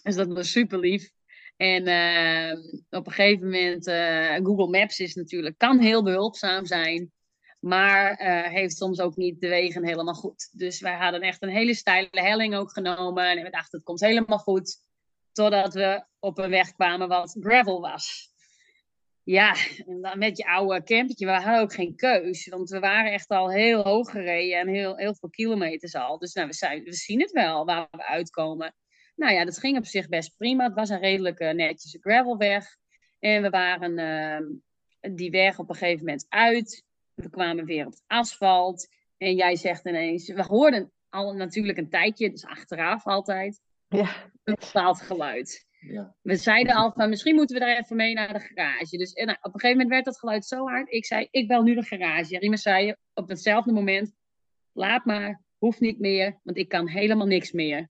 Dus 0.03 0.15
dat 0.15 0.33
was 0.33 0.51
super 0.51 0.79
lief. 0.79 1.11
En 1.57 1.89
uh, 1.89 2.65
op 2.91 3.07
een 3.07 3.13
gegeven 3.13 3.45
moment, 3.45 3.87
uh, 3.87 4.35
Google 4.35 4.79
Maps 4.79 4.99
is 4.99 5.15
natuurlijk, 5.15 5.59
kan 5.59 5.81
heel 5.81 6.03
behulpzaam 6.03 6.67
zijn. 6.67 7.13
Maar 7.59 8.21
uh, 8.21 8.53
heeft 8.53 8.77
soms 8.77 9.01
ook 9.01 9.17
niet 9.17 9.41
de 9.41 9.49
wegen 9.49 9.85
helemaal 9.85 10.15
goed. 10.15 10.49
Dus 10.53 10.81
wij 10.81 10.95
hadden 10.95 11.21
echt 11.21 11.43
een 11.43 11.49
hele 11.49 11.75
steile 11.75 12.09
helling 12.11 12.55
ook 12.55 12.73
genomen. 12.73 13.31
En 13.31 13.43
we 13.43 13.51
dachten, 13.51 13.79
het 13.79 13.87
komt 13.87 14.01
helemaal 14.01 14.39
goed. 14.39 14.77
Totdat 15.33 15.75
we 15.75 16.05
op 16.19 16.39
een 16.39 16.51
weg 16.51 16.73
kwamen 16.73 17.09
wat 17.09 17.37
gravel 17.41 17.81
was. 17.81 18.32
Ja, 19.25 19.57
en 19.87 20.19
met 20.19 20.37
je 20.37 20.45
oude 20.45 20.83
campertje, 20.83 21.27
we 21.27 21.33
hadden 21.33 21.61
ook 21.61 21.73
geen 21.73 21.97
keus. 21.97 22.49
Want 22.49 22.71
we 22.71 22.79
waren 22.79 23.13
echt 23.13 23.29
al 23.29 23.51
heel 23.51 23.83
hoog 23.83 24.11
gereden 24.11 24.59
en 24.59 24.69
heel, 24.69 24.97
heel 24.97 25.15
veel 25.15 25.31
kilometers 25.31 25.95
al. 25.95 26.19
Dus 26.19 26.33
nou, 26.33 26.47
we, 26.47 26.55
zijn, 26.55 26.83
we 26.83 26.93
zien 26.93 27.21
het 27.21 27.31
wel 27.31 27.65
waar 27.65 27.89
we 27.91 28.07
uitkomen. 28.07 28.75
Nou 29.17 29.33
ja, 29.33 29.45
dat 29.45 29.59
ging 29.59 29.79
op 29.79 29.87
zich 29.87 30.09
best 30.09 30.37
prima. 30.37 30.65
Het 30.65 30.75
was 30.75 30.89
een 30.89 31.01
redelijk 31.01 31.39
netjes 31.39 31.97
gravelweg. 32.01 32.77
En 33.19 33.43
we 33.43 33.51
waren 33.51 33.99
uh, 33.99 35.15
die 35.15 35.31
weg 35.31 35.59
op 35.59 35.69
een 35.69 35.75
gegeven 35.75 36.05
moment 36.05 36.27
uit. 36.29 36.85
We 37.15 37.31
kwamen 37.31 37.65
weer 37.65 37.87
op 37.87 37.93
het 37.93 38.03
asfalt. 38.07 38.89
En 39.17 39.35
jij 39.35 39.57
zegt 39.57 39.87
ineens, 39.87 40.33
we 40.33 40.43
hoorden 40.43 40.93
al 41.09 41.33
natuurlijk 41.33 41.79
een 41.79 41.89
tijdje, 41.89 42.31
dus 42.31 42.45
achteraf 42.45 43.07
altijd, 43.07 43.61
ja. 43.89 44.31
een 44.45 44.57
bepaald 44.61 45.01
geluid. 45.01 45.67
Ja. 45.87 46.15
We 46.23 46.37
zeiden 46.37 46.75
al 46.75 46.93
van, 46.93 47.09
misschien 47.09 47.35
moeten 47.35 47.59
we 47.59 47.65
daar 47.65 47.77
even 47.77 47.97
mee 47.97 48.15
naar 48.15 48.33
de 48.33 48.41
garage. 48.41 48.97
Dus 48.97 49.13
nou, 49.13 49.31
op 49.41 49.55
een 49.55 49.61
gegeven 49.61 49.71
moment 49.71 49.89
werd 49.89 50.05
dat 50.05 50.19
geluid 50.19 50.45
zo 50.45 50.69
hard. 50.69 50.93
Ik 50.93 51.05
zei, 51.05 51.29
ik 51.31 51.49
bel 51.49 51.63
nu 51.63 51.75
de 51.75 51.83
garage. 51.83 52.39
Riemen 52.39 52.59
zei 52.59 52.95
op 53.15 53.29
hetzelfde 53.29 53.73
moment, 53.73 54.15
laat 54.73 55.05
maar, 55.05 55.43
hoeft 55.59 55.81
niet 55.81 55.99
meer, 55.99 56.41
want 56.43 56.57
ik 56.57 56.69
kan 56.69 56.89
helemaal 56.89 57.27
niks 57.27 57.53
meer. 57.53 57.89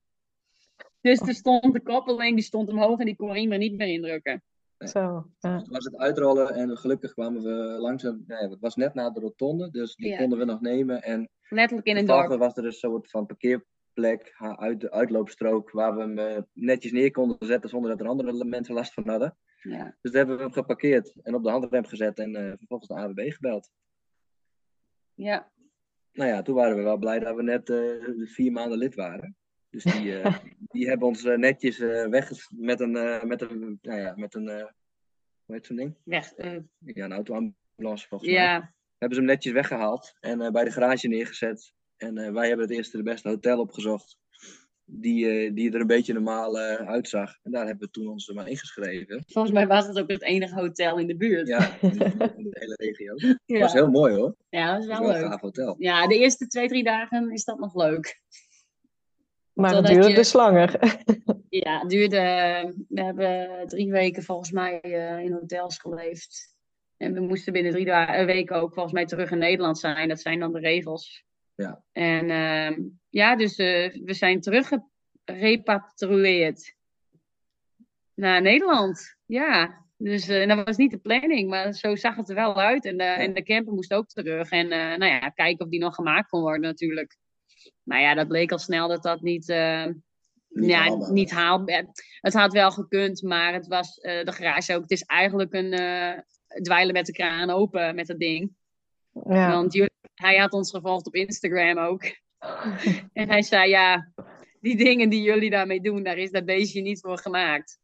Dus 1.00 1.20
er 1.20 1.34
stond 1.34 1.72
de 1.72 1.82
koppeling, 1.82 2.34
die 2.34 2.44
stond 2.44 2.68
omhoog 2.68 2.98
en 2.98 3.06
die 3.06 3.16
kon 3.16 3.32
Riemen 3.32 3.58
niet 3.58 3.76
meer 3.76 3.88
indrukken. 3.88 4.42
Zo, 4.78 5.30
ja. 5.38 5.58
Dus 5.58 5.68
was 5.68 5.84
het 5.84 5.96
uitrollen 5.96 6.54
en 6.54 6.76
gelukkig 6.76 7.12
kwamen 7.12 7.42
we 7.42 7.78
langzaam. 7.78 8.24
Nee, 8.26 8.48
het 8.48 8.60
was 8.60 8.76
net 8.76 8.94
na 8.94 9.10
de 9.10 9.20
rotonde, 9.20 9.70
dus 9.70 9.94
die 9.94 10.16
konden 10.16 10.38
we 10.38 10.44
nog 10.44 10.60
nemen. 10.60 11.02
En 11.02 11.30
Letterlijk 11.48 11.86
in 11.86 11.96
een 11.96 12.06
dorp. 12.06 12.38
was 12.38 12.56
er 12.56 12.64
een 12.64 12.72
soort 12.72 13.10
van 13.10 13.26
parkeerplek 13.94 14.34
uit 14.58 14.80
de 14.80 14.90
uitloopstrook 14.90 15.70
waar 15.70 15.94
we 15.94 16.00
hem 16.00 16.18
eh, 16.18 16.42
netjes 16.52 16.92
neer 16.92 17.10
konden 17.10 17.46
zetten 17.46 17.70
zonder 17.70 17.90
dat 17.90 18.00
er 18.00 18.06
andere 18.06 18.44
mensen 18.44 18.74
last 18.74 18.92
van 18.92 19.08
hadden. 19.08 19.36
Ja. 19.62 19.96
Dus 20.00 20.10
daar 20.10 20.20
hebben 20.20 20.36
we 20.36 20.42
hem 20.42 20.52
geparkeerd 20.52 21.14
en 21.22 21.34
op 21.34 21.42
de 21.42 21.50
handrem 21.50 21.84
gezet 21.84 22.18
en 22.18 22.36
uh, 22.36 22.52
vervolgens 22.56 22.88
de 22.88 22.94
AWB 22.94 23.32
gebeld. 23.32 23.70
Ja. 25.14 25.50
Nou 26.12 26.30
ja, 26.30 26.42
toen 26.42 26.54
waren 26.54 26.76
we 26.76 26.82
wel 26.82 26.96
blij 26.96 27.18
dat 27.18 27.36
we 27.36 27.42
net 27.42 27.68
uh, 27.68 28.26
vier 28.28 28.52
maanden 28.52 28.78
lid 28.78 28.94
waren. 28.94 29.36
Dus 29.70 29.84
die, 29.84 30.20
uh, 30.20 30.38
die 30.72 30.88
hebben 30.88 31.08
ons 31.08 31.22
netjes 31.22 31.78
weg 31.78 32.30
met 32.50 32.80
een, 32.80 32.92
met 33.28 33.40
een, 33.40 33.78
nou 33.82 34.00
ja, 34.00 34.12
met 34.16 34.34
een, 34.34 34.48
hoe 35.44 35.54
heet 35.54 35.66
zo'n 35.66 35.76
ding? 35.76 35.96
Weg. 36.04 36.32
Ja, 36.36 37.04
een 37.04 37.12
autoambulance 37.12 38.08
volgens 38.08 38.30
ja. 38.30 38.58
mij. 38.58 38.70
Hebben 38.98 39.18
ze 39.18 39.24
hem 39.24 39.34
netjes 39.34 39.52
weggehaald 39.52 40.14
en 40.20 40.52
bij 40.52 40.64
de 40.64 40.70
garage 40.70 41.08
neergezet. 41.08 41.74
En 42.02 42.32
wij 42.32 42.48
hebben 42.48 42.66
het 42.66 42.76
eerste 42.76 42.96
de 42.96 43.02
beste 43.02 43.28
hotel 43.28 43.58
opgezocht. 43.58 44.18
Die, 44.84 45.52
die 45.52 45.72
er 45.72 45.80
een 45.80 45.86
beetje 45.86 46.12
normaal 46.12 46.58
uitzag. 46.58 47.38
En 47.42 47.50
daar 47.50 47.66
hebben 47.66 47.86
we 47.86 47.92
toen 47.92 48.08
ons 48.08 48.32
maar 48.32 48.48
ingeschreven. 48.48 49.24
Volgens 49.26 49.54
mij 49.54 49.66
was 49.66 49.86
het 49.86 49.98
ook 49.98 50.10
het 50.10 50.22
enige 50.22 50.54
hotel 50.54 50.98
in 50.98 51.06
de 51.06 51.16
buurt. 51.16 51.48
Ja, 51.48 51.76
in 51.80 51.98
de, 51.98 52.50
hele 52.50 52.74
regio. 52.76 53.14
Het 53.14 53.38
ja. 53.46 53.58
was 53.58 53.72
heel 53.72 53.90
mooi 53.90 54.14
hoor. 54.14 54.34
Ja, 54.48 54.78
dat 54.78 54.86
was 54.86 54.98
wel, 54.98 55.06
was 55.06 55.16
leuk. 55.16 55.24
Een 55.24 55.30
gaaf 55.30 55.40
hotel. 55.40 55.74
Ja, 55.78 56.06
de 56.06 56.18
eerste 56.18 56.46
twee, 56.46 56.68
drie 56.68 56.84
dagen 56.84 57.30
is 57.30 57.44
dat 57.44 57.58
nog 57.58 57.74
leuk. 57.74 58.20
Maar 59.52 59.74
het 59.74 59.86
duurde 59.86 60.08
je... 60.08 60.14
dus 60.14 60.32
langer. 60.32 60.78
Ja, 61.48 61.80
het 61.80 61.90
duurde. 61.90 62.18
We 62.88 63.02
hebben 63.02 63.48
drie 63.68 63.90
weken 63.90 64.22
volgens 64.22 64.50
mij 64.50 64.80
uh, 64.84 65.24
in 65.24 65.32
hotels 65.32 65.78
geleefd. 65.78 66.56
En 66.96 67.12
we 67.12 67.20
moesten 67.20 67.52
binnen 67.52 67.72
drie 67.72 67.84
weken 68.26 68.56
ook 68.56 68.72
volgens 68.72 68.94
mij 68.94 69.06
terug 69.06 69.30
in 69.30 69.38
Nederland 69.38 69.78
zijn. 69.78 70.08
Dat 70.08 70.20
zijn 70.20 70.38
dan 70.38 70.52
de 70.52 70.58
regels. 70.58 71.24
Ja. 71.54 71.82
En 71.92 72.30
ehm, 72.30 72.80
ja, 73.08 73.36
dus 73.36 73.56
eh, 73.56 73.94
we 74.04 74.14
zijn 74.14 74.40
teruggerepatrieerd 74.40 76.74
naar 78.14 78.42
Nederland. 78.42 79.16
Ja, 79.26 79.84
dus 79.96 80.28
eh, 80.28 80.48
dat 80.48 80.64
was 80.64 80.76
niet 80.76 80.90
de 80.90 80.98
planning, 80.98 81.48
maar 81.50 81.72
zo 81.72 81.96
zag 81.96 82.16
het 82.16 82.28
er 82.28 82.34
wel 82.34 82.60
uit. 82.60 82.84
En 82.84 82.96
de, 82.96 83.04
en 83.04 83.34
de 83.34 83.42
camper 83.42 83.72
moest 83.74 83.94
ook 83.94 84.06
terug. 84.08 84.50
En 84.50 84.70
eh, 84.72 84.78
nou 84.98 85.04
ja, 85.04 85.28
kijken 85.28 85.64
of 85.64 85.70
die 85.70 85.80
nog 85.80 85.94
gemaakt 85.94 86.28
kon 86.28 86.40
worden 86.40 86.60
natuurlijk. 86.60 87.16
Maar 87.82 88.00
ja, 88.00 88.14
dat 88.14 88.28
bleek 88.28 88.52
al 88.52 88.58
snel 88.58 88.88
dat 88.88 89.02
dat 89.02 89.20
niet, 89.20 89.48
eh, 89.48 89.86
Niet 90.48 90.70
ja, 90.70 90.78
haalbaar 90.82 91.12
niet 91.12 91.30
was. 91.32 91.40
haalbaar. 91.42 91.86
Het 92.20 92.34
had 92.34 92.52
wel 92.52 92.70
gekund, 92.70 93.22
maar 93.22 93.52
het 93.52 93.66
was 93.66 93.98
eh, 93.98 94.24
de 94.24 94.32
garage 94.32 94.74
ook. 94.74 94.82
Het 94.82 94.90
is 94.90 95.02
eigenlijk 95.02 95.52
een 95.54 95.72
eh, 95.72 96.18
dweilen 96.62 96.92
met 96.92 97.06
de 97.06 97.12
kraan 97.12 97.50
open 97.50 97.94
met 97.94 98.06
dat 98.06 98.18
ding. 98.18 98.52
Ja. 99.28 99.50
Want 99.50 99.72
jullie- 99.72 99.90
hij 100.22 100.36
had 100.36 100.52
ons 100.52 100.70
gevolgd 100.70 101.06
op 101.06 101.14
Instagram 101.14 101.78
ook. 101.78 102.02
en 103.12 103.28
hij 103.28 103.42
zei, 103.42 103.68
ja, 103.68 104.12
die 104.60 104.76
dingen 104.76 105.08
die 105.08 105.22
jullie 105.22 105.50
daarmee 105.50 105.80
doen, 105.80 106.02
daar 106.02 106.18
is 106.18 106.30
dat 106.30 106.44
beestje 106.44 106.80
niet 106.82 107.00
voor 107.00 107.18
gemaakt. 107.18 107.78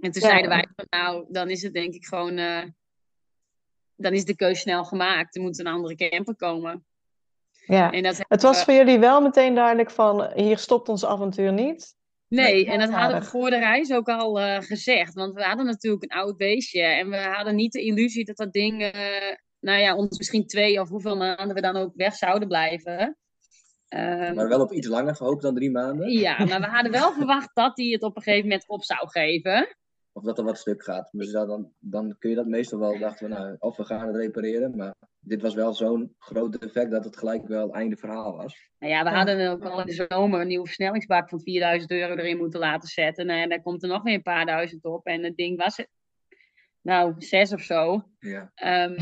En 0.00 0.10
toen 0.10 0.22
Ja. 0.22 0.28
zeiden 0.28 0.48
wij, 0.50 0.68
van, 0.76 0.86
nou, 0.88 1.24
dan 1.28 1.50
is 1.50 1.62
het 1.62 1.72
denk 1.74 1.94
ik 1.94 2.04
gewoon, 2.06 2.36
eh, 2.36 2.62
dan 3.96 4.12
is 4.12 4.24
de 4.24 4.36
keus 4.36 4.60
snel 4.60 4.84
gemaakt. 4.84 5.36
Er 5.36 5.42
moet 5.42 5.58
een 5.58 5.66
andere 5.66 5.94
camper 5.94 6.36
komen. 6.36 6.84
ja. 7.66 7.90
En 7.92 8.02
dat 8.02 8.24
Het 8.28 8.42
was 8.42 8.64
voor 8.64 8.74
jullie 8.74 8.98
wel 8.98 9.20
meteen 9.20 9.54
duidelijk 9.54 9.90
van 9.90 10.30
hier 10.34 10.58
stopt 10.58 10.88
ons 10.88 11.04
avontuur 11.04 11.52
niet. 11.52 11.94
Nee, 12.28 12.66
en 12.66 12.78
dat 12.78 12.90
hadden 12.90 13.20
we 13.20 13.26
voor 13.26 13.50
de 13.50 13.58
reis 13.58 13.92
ook 13.92 14.08
al 14.08 14.40
eh, 14.40 14.60
gezegd. 14.60 15.14
Want 15.14 15.34
we 15.34 15.42
hadden 15.42 15.66
natuurlijk 15.66 16.02
een 16.02 16.18
oud 16.18 16.36
beestje. 16.36 16.82
En 16.82 17.10
we 17.10 17.16
hadden 17.16 17.54
niet 17.54 17.72
de 17.72 17.82
illusie 17.82 18.24
dat 18.24 18.36
dat 18.36 18.52
ding, 18.52 18.82
eh, 18.82 19.34
nou 19.62 19.80
ja, 19.80 19.96
ons 19.96 20.18
misschien 20.18 20.46
twee 20.46 20.80
of 20.80 20.88
hoeveel 20.88 21.16
maanden 21.16 21.54
we 21.54 21.60
dan 21.60 21.76
ook 21.76 21.92
weg 21.94 22.14
zouden 22.14 22.48
blijven. 22.48 23.16
Ehm, 23.88 24.34
Maar 24.34 24.48
wel 24.48 24.60
op 24.60 24.72
iets 24.72 24.86
langer 24.88 25.16
gehoopt 25.16 25.42
dan 25.42 25.54
drie 25.54 25.70
maanden. 25.70 26.10
ja, 26.10 26.44
maar 26.44 26.60
we 26.60 26.66
hadden 26.66 26.92
wel 26.92 27.12
verwacht 27.12 27.50
dat 27.54 27.76
hij 27.76 27.86
het 27.86 28.02
op 28.02 28.16
een 28.16 28.22
gegeven 28.22 28.48
moment 28.48 28.68
op 28.68 28.84
zou 28.84 29.08
geven. 29.08 29.76
Of 30.12 30.22
dat 30.22 30.38
er 30.38 30.44
wat 30.44 30.58
stuk 30.58 30.82
gaat. 30.84 31.08
Dus 31.12 31.30
dan, 31.30 31.72
dan 31.78 32.16
kun 32.18 32.30
je 32.30 32.36
dat 32.36 32.46
meestal 32.46 32.78
wel, 32.78 32.98
dachten 32.98 33.28
we, 33.28 33.34
nou, 33.34 33.56
of 33.58 33.76
we 33.76 33.84
gaan 33.84 34.06
het 34.06 34.16
repareren. 34.16 34.76
Maar 34.76 34.94
dit 35.20 35.42
was 35.42 35.54
wel 35.54 35.74
zo'n 35.74 36.14
groot 36.18 36.60
defect 36.60 36.90
dat 36.90 37.04
het 37.04 37.16
gelijk 37.16 37.46
wel 37.46 37.66
het 37.66 37.74
einde 37.74 37.96
verhaal 37.96 38.36
was. 38.36 38.68
Nou 38.78 38.92
ja, 38.92 39.02
we 39.02 39.10
hadden 39.10 39.50
ook 39.50 39.64
al 39.64 39.80
in 39.80 39.86
de 39.86 40.06
zomer 40.08 40.40
een 40.40 40.46
nieuwe 40.46 40.66
versnellingsbak 40.66 41.28
van 41.28 41.40
4000 41.40 41.90
euro 41.90 42.14
erin 42.14 42.36
moeten 42.36 42.60
laten 42.60 42.88
zetten. 42.88 43.26
Nou, 43.26 43.40
en 43.40 43.48
daar 43.48 43.62
komt 43.62 43.82
er 43.82 43.88
nog 43.88 44.02
weer 44.02 44.14
een 44.14 44.22
paar 44.22 44.46
duizend 44.46 44.84
op. 44.84 45.06
En 45.06 45.24
het 45.24 45.36
ding 45.36 45.58
was, 45.58 45.84
nou, 46.82 47.14
zes 47.18 47.52
of 47.52 47.60
zo. 47.60 48.04
Ja. 48.18 48.52
Ehm, 48.54 48.94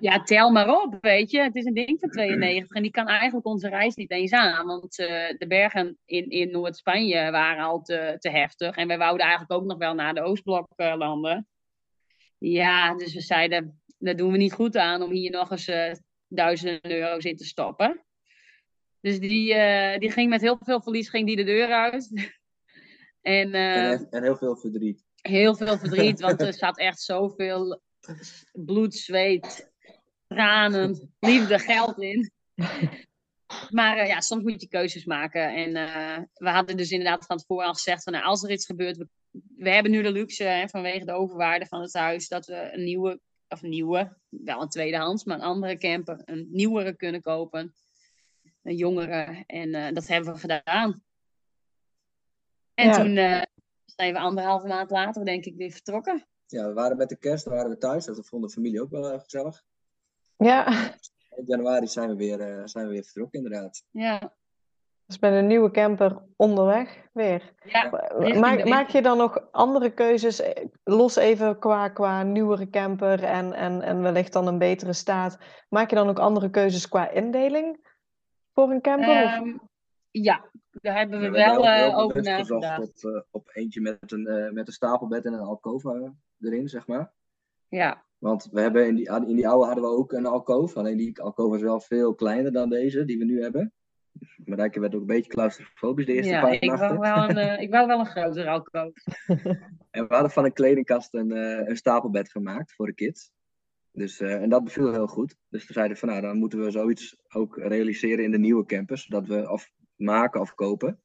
ja, 0.00 0.22
tel 0.22 0.50
maar 0.50 0.82
op, 0.82 0.98
weet 1.00 1.30
je. 1.30 1.40
Het 1.40 1.56
is 1.56 1.64
een 1.64 1.74
ding 1.74 2.00
van 2.00 2.10
92 2.20 2.76
en 2.76 2.82
die 2.82 2.90
kan 2.90 3.06
eigenlijk 3.06 3.46
onze 3.46 3.68
reis 3.68 3.94
niet 3.94 4.10
eens 4.10 4.32
aan. 4.32 4.66
Want 4.66 4.98
eh, 4.98 5.38
de 5.38 5.46
bergen 5.46 5.98
in, 6.04 6.30
in 6.30 6.50
Noord-Spanje 6.50 7.30
waren 7.30 7.64
al 7.64 7.82
te, 7.82 8.16
te 8.18 8.30
heftig. 8.30 8.76
En 8.76 8.88
wij 8.88 8.98
wouden 8.98 9.26
eigenlijk 9.26 9.52
ook 9.60 9.64
nog 9.64 9.78
wel 9.78 9.94
naar 9.94 10.14
de 10.14 10.22
Oostblok 10.22 10.66
eh, 10.76 10.94
landen. 10.96 11.46
Ja, 12.38 12.94
dus 12.94 13.14
we 13.14 13.20
zeiden, 13.20 13.82
dat 13.98 14.18
doen 14.18 14.32
we 14.32 14.38
niet 14.38 14.52
goed 14.52 14.76
aan 14.76 15.02
om 15.02 15.10
hier 15.10 15.30
nog 15.30 15.50
eens 15.50 15.68
eh, 15.68 15.92
duizenden 16.28 16.92
euro's 16.92 17.24
in 17.24 17.36
te 17.36 17.44
stoppen. 17.44 18.04
Dus 19.00 19.20
die, 19.20 19.54
eh, 19.54 19.98
die 19.98 20.10
ging 20.10 20.28
met 20.30 20.40
heel 20.40 20.58
veel 20.60 20.82
verlies 20.82 21.08
ging 21.08 21.26
die 21.26 21.36
de 21.36 21.44
deur 21.44 21.72
uit. 21.72 22.10
en 23.20 23.54
En, 23.54 24.10
en 24.10 24.22
heel 24.22 24.36
veel 24.36 24.56
verdriet. 24.56 25.04
Heel 25.22 25.56
veel 25.56 25.78
verdriet, 25.78 26.20
want 26.20 26.40
er 26.40 26.54
zat 26.64 26.78
echt 26.78 27.00
zoveel 27.00 27.80
bloed, 28.52 28.94
zweet, 28.94 29.70
tranen, 30.26 31.12
liefde, 31.20 31.58
geld 31.58 32.00
in. 32.00 32.32
Maar 33.70 33.96
eh, 33.96 34.06
ja, 34.06 34.20
soms 34.20 34.42
moet 34.42 34.60
je 34.60 34.68
keuzes 34.68 35.04
maken. 35.04 35.54
En 35.54 35.76
eh, 35.76 36.22
we 36.34 36.48
hadden 36.48 36.76
dus 36.76 36.90
inderdaad 36.90 37.26
van 37.26 37.36
tevoren 37.36 37.66
al 37.66 37.74
gezegd: 37.74 38.02
van, 38.02 38.12
nou, 38.12 38.24
als 38.24 38.42
er 38.42 38.50
iets 38.50 38.66
gebeurt, 38.66 38.96
we, 38.96 39.08
we 39.56 39.70
hebben 39.70 39.92
nu 39.92 40.02
de 40.02 40.12
luxe 40.12 40.44
hè, 40.44 40.68
vanwege 40.68 41.04
de 41.04 41.12
overwaarde 41.12 41.66
van 41.66 41.80
het 41.80 41.92
huis, 41.92 42.28
dat 42.28 42.46
we 42.46 42.70
een 42.72 42.84
nieuwe, 42.84 43.20
of 43.48 43.62
een 43.62 43.68
nieuwe, 43.68 44.16
wel 44.28 44.62
een 44.62 44.68
tweedehands, 44.68 45.24
maar 45.24 45.36
een 45.36 45.42
andere 45.44 45.76
camper, 45.76 46.22
een 46.24 46.48
nieuwere 46.50 46.96
kunnen 46.96 47.20
kopen. 47.20 47.74
Een 48.62 48.76
jongere. 48.76 49.44
En 49.46 49.74
eh, 49.74 49.94
dat 49.94 50.06
hebben 50.06 50.32
we 50.32 50.38
gedaan. 50.38 51.02
En 52.74 52.86
Ja. 52.86 52.96
toen 52.96 53.46
zijn 53.96 54.12
we 54.12 54.18
anderhalve 54.18 54.66
maand 54.66 54.90
later, 54.90 55.24
denk 55.24 55.44
ik, 55.44 55.56
weer 55.56 55.70
vertrokken. 55.70 56.26
Ja, 56.46 56.66
we 56.66 56.72
waren 56.72 56.96
met 56.96 57.08
de 57.08 57.16
kerst, 57.18 57.44
waren 57.44 57.70
we 57.70 57.78
thuis. 57.78 58.04
Dat 58.04 58.26
vond 58.28 58.42
de 58.42 58.50
familie 58.50 58.80
ook 58.82 58.90
wel 58.90 59.12
eh, 59.12 59.20
gezellig. 59.20 59.62
Ja, 60.36 60.66
In 61.36 61.44
januari 61.46 61.86
zijn 61.86 62.08
we 62.08 62.16
weer, 62.16 62.40
eh, 62.40 62.62
zijn 62.64 62.86
we 62.86 62.92
weer 62.92 63.02
vertrokken, 63.04 63.42
inderdaad. 63.44 63.84
Ja, 63.90 64.32
dus 65.06 65.18
met 65.18 65.32
een 65.32 65.46
nieuwe 65.46 65.70
camper 65.70 66.22
onderweg 66.36 67.06
weer. 67.12 67.52
ja. 67.64 67.90
Maak, 68.40 68.64
maak 68.68 68.88
je 68.88 69.02
dan 69.02 69.16
nog 69.18 69.48
andere 69.50 69.90
keuzes, 69.94 70.40
eh, 70.40 70.64
los 70.84 71.16
even 71.16 71.58
qua, 71.58 71.88
qua 71.88 72.22
nieuwere 72.22 72.70
camper 72.70 73.24
en, 73.24 73.52
en, 73.52 73.82
en 73.82 74.02
wellicht 74.02 74.32
dan 74.32 74.46
een 74.46 74.58
betere 74.58 74.92
staat. 74.92 75.38
Maak 75.68 75.90
je 75.90 75.96
dan 75.96 76.08
ook 76.08 76.18
andere 76.18 76.50
keuzes 76.50 76.88
qua 76.88 77.10
indeling 77.10 77.86
voor 78.52 78.70
een 78.70 78.80
camper? 78.80 79.24
of- 79.24 79.30
Ehm, 79.30 79.56
ja, 80.10 80.50
daar 80.82 80.96
hebben 80.96 81.20
we 81.20 81.30
wel 81.30 81.64
hebben 81.64 81.92
eh, 81.92 81.98
over 81.98 82.22
nagedacht. 82.22 83.04
Op, 83.04 83.12
eh, 83.12 83.20
op 83.30 83.50
eentje 83.52 83.80
met 83.80 84.12
een, 84.12 84.26
eh, 84.26 84.50
met 84.50 84.66
een 84.66 84.72
stapelbed 84.72 85.24
en 85.24 85.32
een 85.32 85.40
alcove 85.40 86.12
erin, 86.40 86.68
zeg 86.68 86.86
maar. 86.86 87.12
Ja, 87.68 88.04
Want 88.18 88.48
we 88.52 88.60
hebben 88.60 88.86
in 88.86 88.94
die, 88.94 89.10
in 89.10 89.36
die 89.36 89.48
oude 89.48 89.66
hadden 89.66 89.84
we 89.84 89.90
ook 89.90 90.12
een 90.12 90.26
alcove. 90.26 90.78
Alleen 90.78 90.96
die 90.96 91.20
alcove 91.20 91.50
was 91.50 91.62
wel 91.62 91.80
veel 91.80 92.14
kleiner 92.14 92.52
dan 92.52 92.68
deze 92.68 93.04
die 93.04 93.18
we 93.18 93.24
nu 93.24 93.42
hebben. 93.42 93.72
Marijke 94.44 94.80
werd 94.80 94.94
ook 94.94 95.00
een 95.00 95.06
beetje 95.06 95.30
claustrofobisch 95.30 96.06
de 96.06 96.12
eerste 96.12 96.32
ja 96.32 96.40
paar 96.40 96.52
ik, 96.52 96.64
nachten. 96.64 96.98
wou 96.98 96.98
wel 96.98 97.36
een, 97.36 97.60
ik 97.64 97.70
wou 97.70 97.86
wel 97.86 97.98
een 97.98 98.06
grotere 98.06 98.48
alcohol. 98.48 98.92
En 99.90 100.08
we 100.08 100.14
hadden 100.14 100.30
van 100.30 100.44
een 100.44 100.52
kledingkast 100.52 101.14
een, 101.14 101.30
een 101.68 101.76
stapelbed 101.76 102.30
gemaakt 102.30 102.74
voor 102.74 102.86
de 102.86 102.94
kids. 102.94 103.32
Dus, 103.92 104.20
en 104.20 104.48
dat 104.48 104.64
beviel 104.64 104.92
heel 104.92 105.06
goed. 105.06 105.36
Dus 105.48 105.66
we 105.66 105.72
zeiden 105.72 105.96
van 105.96 106.08
nou, 106.08 106.20
dan 106.20 106.38
moeten 106.38 106.64
we 106.64 106.70
zoiets 106.70 107.16
ook 107.28 107.56
realiseren 107.56 108.24
in 108.24 108.30
de 108.30 108.38
nieuwe 108.38 108.64
campers. 108.64 109.02
Zodat 109.06 109.26
we 109.26 109.50
of 109.50 109.70
maken 109.96 110.40
of 110.40 110.54
kopen. 110.54 111.00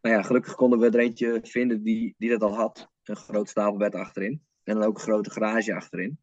Nou 0.00 0.14
ja, 0.16 0.22
gelukkig 0.22 0.54
konden 0.54 0.78
we 0.78 0.86
er 0.86 0.98
eentje 0.98 1.40
vinden 1.42 1.82
die, 1.82 2.14
die 2.18 2.30
dat 2.30 2.42
al 2.42 2.54
had. 2.54 2.90
Een 3.04 3.16
groot 3.16 3.48
stapelbed 3.48 3.94
achterin. 3.94 4.42
En 4.64 4.74
dan 4.74 4.82
ook 4.82 4.94
een 4.94 5.02
grote 5.02 5.30
garage 5.30 5.74
achterin. 5.74 6.18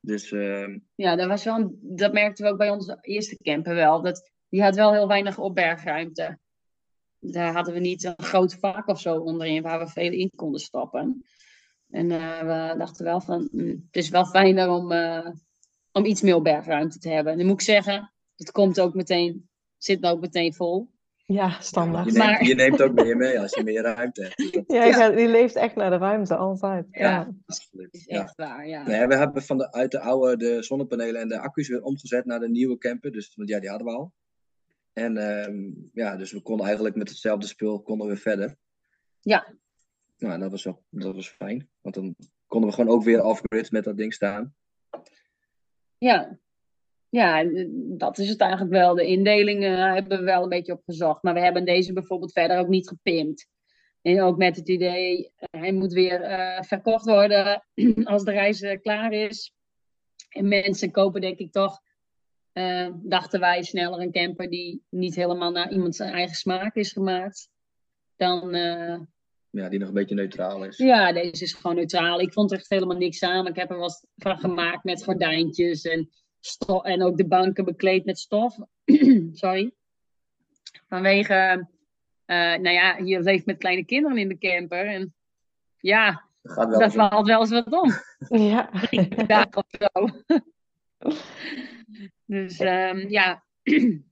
Dus 0.00 0.32
ehm, 0.32 0.78
Ja, 0.94 1.16
dat, 1.16 1.28
was 1.28 1.44
wel 1.44 1.76
dat 1.80 2.12
merkten 2.12 2.44
we 2.44 2.50
ook 2.50 2.58
bij 2.58 2.70
onze 2.70 2.98
eerste 3.00 3.36
camper 3.36 3.74
wel. 3.74 4.02
Dat, 4.02 4.30
die 4.48 4.62
had 4.62 4.74
wel 4.74 4.92
heel 4.92 5.08
weinig 5.08 5.38
opbergruimte. 5.38 6.38
Daar 7.18 7.52
hadden 7.52 7.74
we 7.74 7.80
niet 7.80 8.04
een 8.04 8.14
groot 8.16 8.54
vak 8.54 8.86
of 8.86 9.00
zo 9.00 9.16
onderin 9.16 9.62
waar 9.62 9.78
we 9.78 9.86
veel 9.86 10.12
in 10.12 10.30
konden 10.36 10.60
stoppen. 10.60 11.24
En 11.90 12.10
eh, 12.10 12.40
we 12.40 12.78
dachten 12.78 13.04
wel 13.04 13.20
van, 13.20 13.48
mm, 13.52 13.68
het 13.68 13.96
is 13.96 14.08
wel 14.08 14.26
fijner 14.26 14.68
om, 14.68 14.92
eh, 14.92 15.30
om 15.92 16.04
iets 16.04 16.22
meer 16.22 16.34
opbergruimte 16.34 16.98
te 16.98 17.08
hebben. 17.08 17.32
En 17.32 17.38
dan 17.38 17.46
moet 17.46 17.60
ik 17.60 17.66
zeggen, 17.66 18.12
het 18.36 18.50
komt 18.50 18.80
ook 18.80 18.94
meteen, 18.94 19.49
zit 19.82 20.04
ook 20.04 20.20
meteen 20.20 20.54
vol. 20.54 20.90
Ja, 21.26 21.60
standaard. 21.60 22.06
je, 22.06 22.12
neemt, 22.12 22.24
Maar- 22.24 22.44
je 22.44 22.54
neemt 22.54 22.82
ook 22.82 22.92
meer 22.92 23.16
mee 23.16 23.40
als 23.40 23.54
je 23.54 23.62
meer 23.62 23.82
ruimte 23.82 24.22
hebt. 24.22 24.52
Dat- 24.52 24.64
Ja, 24.66 25.10
die 25.10 25.28
leeft 25.28 25.54
echt 25.54 25.74
naar 25.76 25.90
de 25.90 25.96
ruimte, 25.96 26.36
altijd. 26.36 26.86
Ja. 26.90 27.00
Ja. 27.10 27.28
absoluut. 27.46 27.92
Dat 27.92 28.00
is 28.00 28.06
Ja. 28.06 28.22
echt 28.22 28.36
waar, 28.36 28.68
ja. 28.68 28.86
Nee, 28.86 29.06
we 29.06 29.14
hebben 29.16 29.42
van 29.42 29.58
de, 29.58 29.72
uit 29.72 29.90
de 29.90 30.00
oude 30.00 30.36
de 30.36 30.62
zonnepanelen 30.62 31.20
en 31.20 31.28
de 31.28 31.38
accu's 31.38 31.68
weer 31.68 31.82
omgezet 31.82 32.24
naar 32.24 32.40
de 32.40 32.48
nieuwe 32.48 32.78
camper. 32.78 33.12
Dus 33.12 33.32
want 33.34 33.48
ja, 33.48 33.60
die 33.60 33.68
hadden 33.68 33.86
we 33.88 33.92
al. 33.94 34.12
En 34.92 35.16
ehm, 35.16 35.70
ja, 35.92 36.16
dus 36.16 36.32
we 36.32 36.40
konden 36.42 36.66
eigenlijk 36.66 36.96
met 36.96 37.08
hetzelfde 37.08 37.46
spul 37.46 37.82
konden 37.82 38.08
we 38.08 38.16
verder. 38.16 38.56
Ja. 39.20 39.54
Nou, 40.18 40.38
dat 40.40 40.50
was, 40.50 40.64
wel, 40.64 40.82
dat 40.90 41.14
was 41.14 41.28
fijn. 41.28 41.68
Want 41.80 41.94
dan 41.94 42.16
konden 42.46 42.68
we 42.70 42.74
gewoon 42.74 42.94
ook 42.94 43.02
weer 43.04 43.24
off-grid 43.24 43.70
met 43.70 43.84
dat 43.84 43.96
ding 43.96 44.14
staan. 44.14 44.54
Ja. 45.98 46.38
Ja, 47.10 47.44
dat 47.98 48.18
is 48.18 48.28
het 48.28 48.40
eigenlijk 48.40 48.72
wel. 48.72 48.94
De 48.94 49.06
indeling 49.06 49.64
eh, 49.64 49.92
hebben 49.92 50.18
we 50.18 50.24
wel 50.24 50.42
een 50.42 50.48
beetje 50.48 50.72
opgezocht. 50.72 51.22
Maar 51.22 51.34
we 51.34 51.40
hebben 51.40 51.64
deze 51.64 51.92
bijvoorbeeld 51.92 52.32
verder 52.32 52.58
ook 52.58 52.68
niet 52.68 52.88
gepimpt. 52.88 53.48
En 54.02 54.22
ook 54.22 54.36
met 54.36 54.56
het 54.56 54.68
idee, 54.68 55.32
eh, 55.36 55.60
hij 55.60 55.72
moet 55.72 55.92
weer 55.92 56.20
eh, 56.22 56.62
verkocht 56.62 57.04
worden 57.04 57.64
als 58.04 58.24
de 58.24 58.30
reis 58.30 58.60
eh, 58.60 58.80
klaar 58.80 59.12
is. 59.12 59.54
En 60.28 60.48
mensen 60.48 60.90
kopen 60.90 61.20
denk 61.20 61.38
ik 61.38 61.52
toch, 61.52 61.80
eh, 62.52 62.88
dachten 63.02 63.40
wij, 63.40 63.62
sneller 63.62 64.00
een 64.00 64.12
camper 64.12 64.50
die 64.50 64.82
niet 64.88 65.14
helemaal 65.14 65.50
naar 65.50 65.72
iemand 65.72 65.96
zijn 65.96 66.12
eigen 66.12 66.36
smaak 66.36 66.74
is 66.74 66.92
gemaakt. 66.92 67.48
Dan, 68.16 68.54
eh, 68.54 68.98
Ja, 69.50 69.68
die 69.68 69.78
nog 69.78 69.88
een 69.88 69.94
beetje 69.94 70.14
neutraal 70.14 70.64
is. 70.64 70.76
ja, 70.76 71.12
deze 71.12 71.44
is 71.44 71.52
gewoon 71.52 71.76
neutraal. 71.76 72.20
Ik 72.20 72.32
vond 72.32 72.50
er 72.52 72.58
echt 72.58 72.70
helemaal 72.70 72.96
niks 72.96 73.22
aan. 73.22 73.46
Ik 73.46 73.56
heb 73.56 73.70
er 73.70 73.78
wat 73.78 74.06
van 74.16 74.38
gemaakt 74.38 74.84
met 74.84 75.04
gordijntjes 75.04 75.82
en, 75.82 76.10
sto- 76.40 76.80
en 76.80 77.02
ook 77.02 77.16
de 77.16 77.26
banken 77.26 77.64
bekleed 77.64 78.04
met 78.04 78.18
stof. 78.18 78.58
Sorry. 79.32 79.72
Vanwege, 80.88 81.66
eh, 82.24 82.36
nou 82.36 82.68
ja, 82.70 82.96
je 82.96 83.20
leeft 83.20 83.46
met 83.46 83.58
kleine 83.58 83.84
kinderen 83.84 84.18
in 84.18 84.28
de 84.28 84.38
camper. 84.38 84.86
En 84.86 85.14
ja, 85.76 86.24
wel 86.42 86.80
een- 86.80 86.90
valt 86.90 87.26
wel 87.26 87.40
eens 87.40 87.50
wat 87.50 87.72
om. 87.72 87.90
Ja. 88.48 88.70
dagen 89.26 89.56
of 89.56 89.66
zo. 89.78 90.06
Dus 92.24 92.58
ehm, 92.58 93.08
ja, 93.08 93.42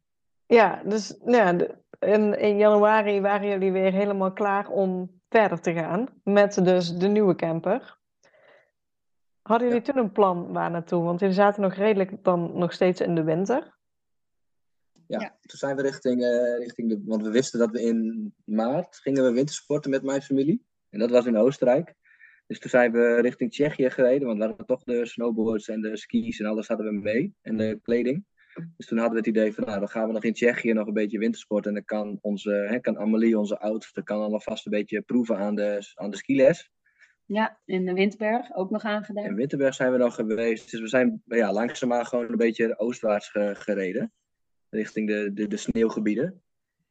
Ja, 0.46 0.82
dus 0.84 1.14
nou 1.24 1.58
ja, 1.58 1.66
in, 1.98 2.38
in 2.40 2.56
januari 2.56 3.20
waren 3.20 3.48
jullie 3.48 3.72
weer 3.72 3.92
helemaal 3.92 4.32
klaar 4.32 4.68
om 4.68 5.20
verder 5.28 5.60
te 5.60 5.72
gaan 5.72 6.06
met 6.24 6.64
dus 6.64 6.96
de 6.96 7.08
nieuwe 7.08 7.34
camper. 7.34 7.97
Hadden 9.48 9.68
jullie 9.68 9.82
toen 9.82 9.96
een 9.96 10.12
plan 10.12 10.52
waar 10.52 10.70
naartoe? 10.70 11.04
Want 11.04 11.20
jullie 11.20 11.34
zaten 11.34 11.62
nog 11.62 11.74
redelijk 11.74 12.24
dan 12.24 12.58
nog 12.58 12.72
steeds 12.72 13.00
in 13.00 13.14
de 13.14 13.22
winter. 13.22 13.76
Ja, 15.06 15.20
Ja. 15.20 15.36
toen 15.40 15.58
zijn 15.58 15.76
we 15.76 15.82
richting, 15.82 16.22
eh, 16.22 16.58
richting 16.58 16.88
de. 16.88 17.02
Want 17.04 17.22
we 17.22 17.30
wisten 17.30 17.58
dat 17.58 17.70
we 17.70 17.82
in 17.82 18.34
maart 18.44 18.96
gingen 18.96 19.24
we 19.24 19.32
wintersporten 19.32 19.90
met 19.90 20.02
mijn 20.02 20.22
familie. 20.22 20.64
En 20.90 20.98
dat 20.98 21.10
was 21.10 21.26
in 21.26 21.36
Oostenrijk. 21.36 21.94
Dus 22.46 22.58
toen 22.58 22.70
zijn 22.70 22.92
we 22.92 23.20
richting 23.20 23.50
Tsjechië 23.50 23.90
gereden, 23.90 24.26
want 24.26 24.38
we 24.38 24.44
hadden 24.44 24.66
toch 24.66 24.82
de 24.82 25.06
snowboards 25.06 25.68
en 25.68 25.80
de 25.80 25.96
skis 25.96 26.40
en 26.40 26.46
alles 26.46 26.68
hadden 26.68 26.86
we 26.86 26.92
mee. 26.92 27.34
En 27.42 27.56
de 27.56 27.78
kleding. 27.82 28.24
Dus 28.76 28.86
toen 28.86 28.98
hadden 28.98 29.22
we 29.22 29.28
het 29.28 29.36
idee 29.36 29.54
van, 29.54 29.64
nou, 29.64 29.78
dan 29.78 29.88
gaan 29.88 30.06
we 30.06 30.12
nog 30.12 30.24
in 30.24 30.32
Tsjechië 30.32 30.72
nog 30.72 30.86
een 30.86 30.92
beetje 30.92 31.18
wintersporten. 31.18 31.68
En 31.68 31.74
dan 31.74 31.84
kan, 31.84 32.18
onze, 32.20 32.50
hè, 32.50 32.78
kan 32.78 32.98
Amelie, 32.98 33.38
onze 33.38 33.58
oudste, 33.58 34.02
kan 34.02 34.18
dan 34.20 34.32
alvast 34.32 34.66
een 34.66 34.72
beetje 34.72 35.00
proeven 35.00 35.36
aan 35.36 35.54
de, 35.54 35.92
aan 35.94 36.10
de 36.10 36.16
skiles. 36.16 36.70
Ja, 37.28 37.58
in 37.64 37.86
de 37.86 37.92
Windberg 37.92 38.54
ook 38.54 38.70
nog 38.70 38.84
In 38.84 38.90
aangedaan. 38.90 39.34
Winterberg 39.34 39.74
zijn 39.74 39.92
we 39.92 39.98
dan 39.98 40.12
geweest. 40.12 40.70
Dus 40.70 40.80
we 40.80 40.88
zijn 40.88 41.22
ja, 41.24 41.52
langzaamaan 41.52 42.06
gewoon 42.06 42.30
een 42.30 42.36
beetje 42.36 42.78
oostwaarts 42.78 43.28
ge- 43.28 43.54
gereden. 43.54 44.12
Richting 44.70 45.08
de, 45.08 45.30
de, 45.32 45.46
de 45.46 45.56
sneeuwgebieden. 45.56 46.42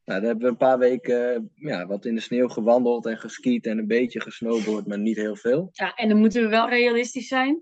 Nou, 0.05 0.19
daar 0.19 0.29
hebben 0.29 0.45
we 0.45 0.51
een 0.51 0.57
paar 0.57 0.77
weken 0.79 1.51
ja, 1.55 1.87
wat 1.87 2.05
in 2.05 2.15
de 2.15 2.21
sneeuw 2.21 2.47
gewandeld 2.47 3.05
en 3.05 3.17
geskiet 3.17 3.65
en 3.65 3.77
een 3.77 3.87
beetje 3.87 4.21
gesnowboard, 4.21 4.87
maar 4.87 4.99
niet 4.99 5.17
heel 5.17 5.35
veel. 5.35 5.69
Ja, 5.71 5.93
en 5.93 6.09
dan 6.09 6.17
moeten 6.17 6.41
we 6.41 6.47
wel 6.47 6.69
realistisch 6.69 7.27
zijn. 7.27 7.61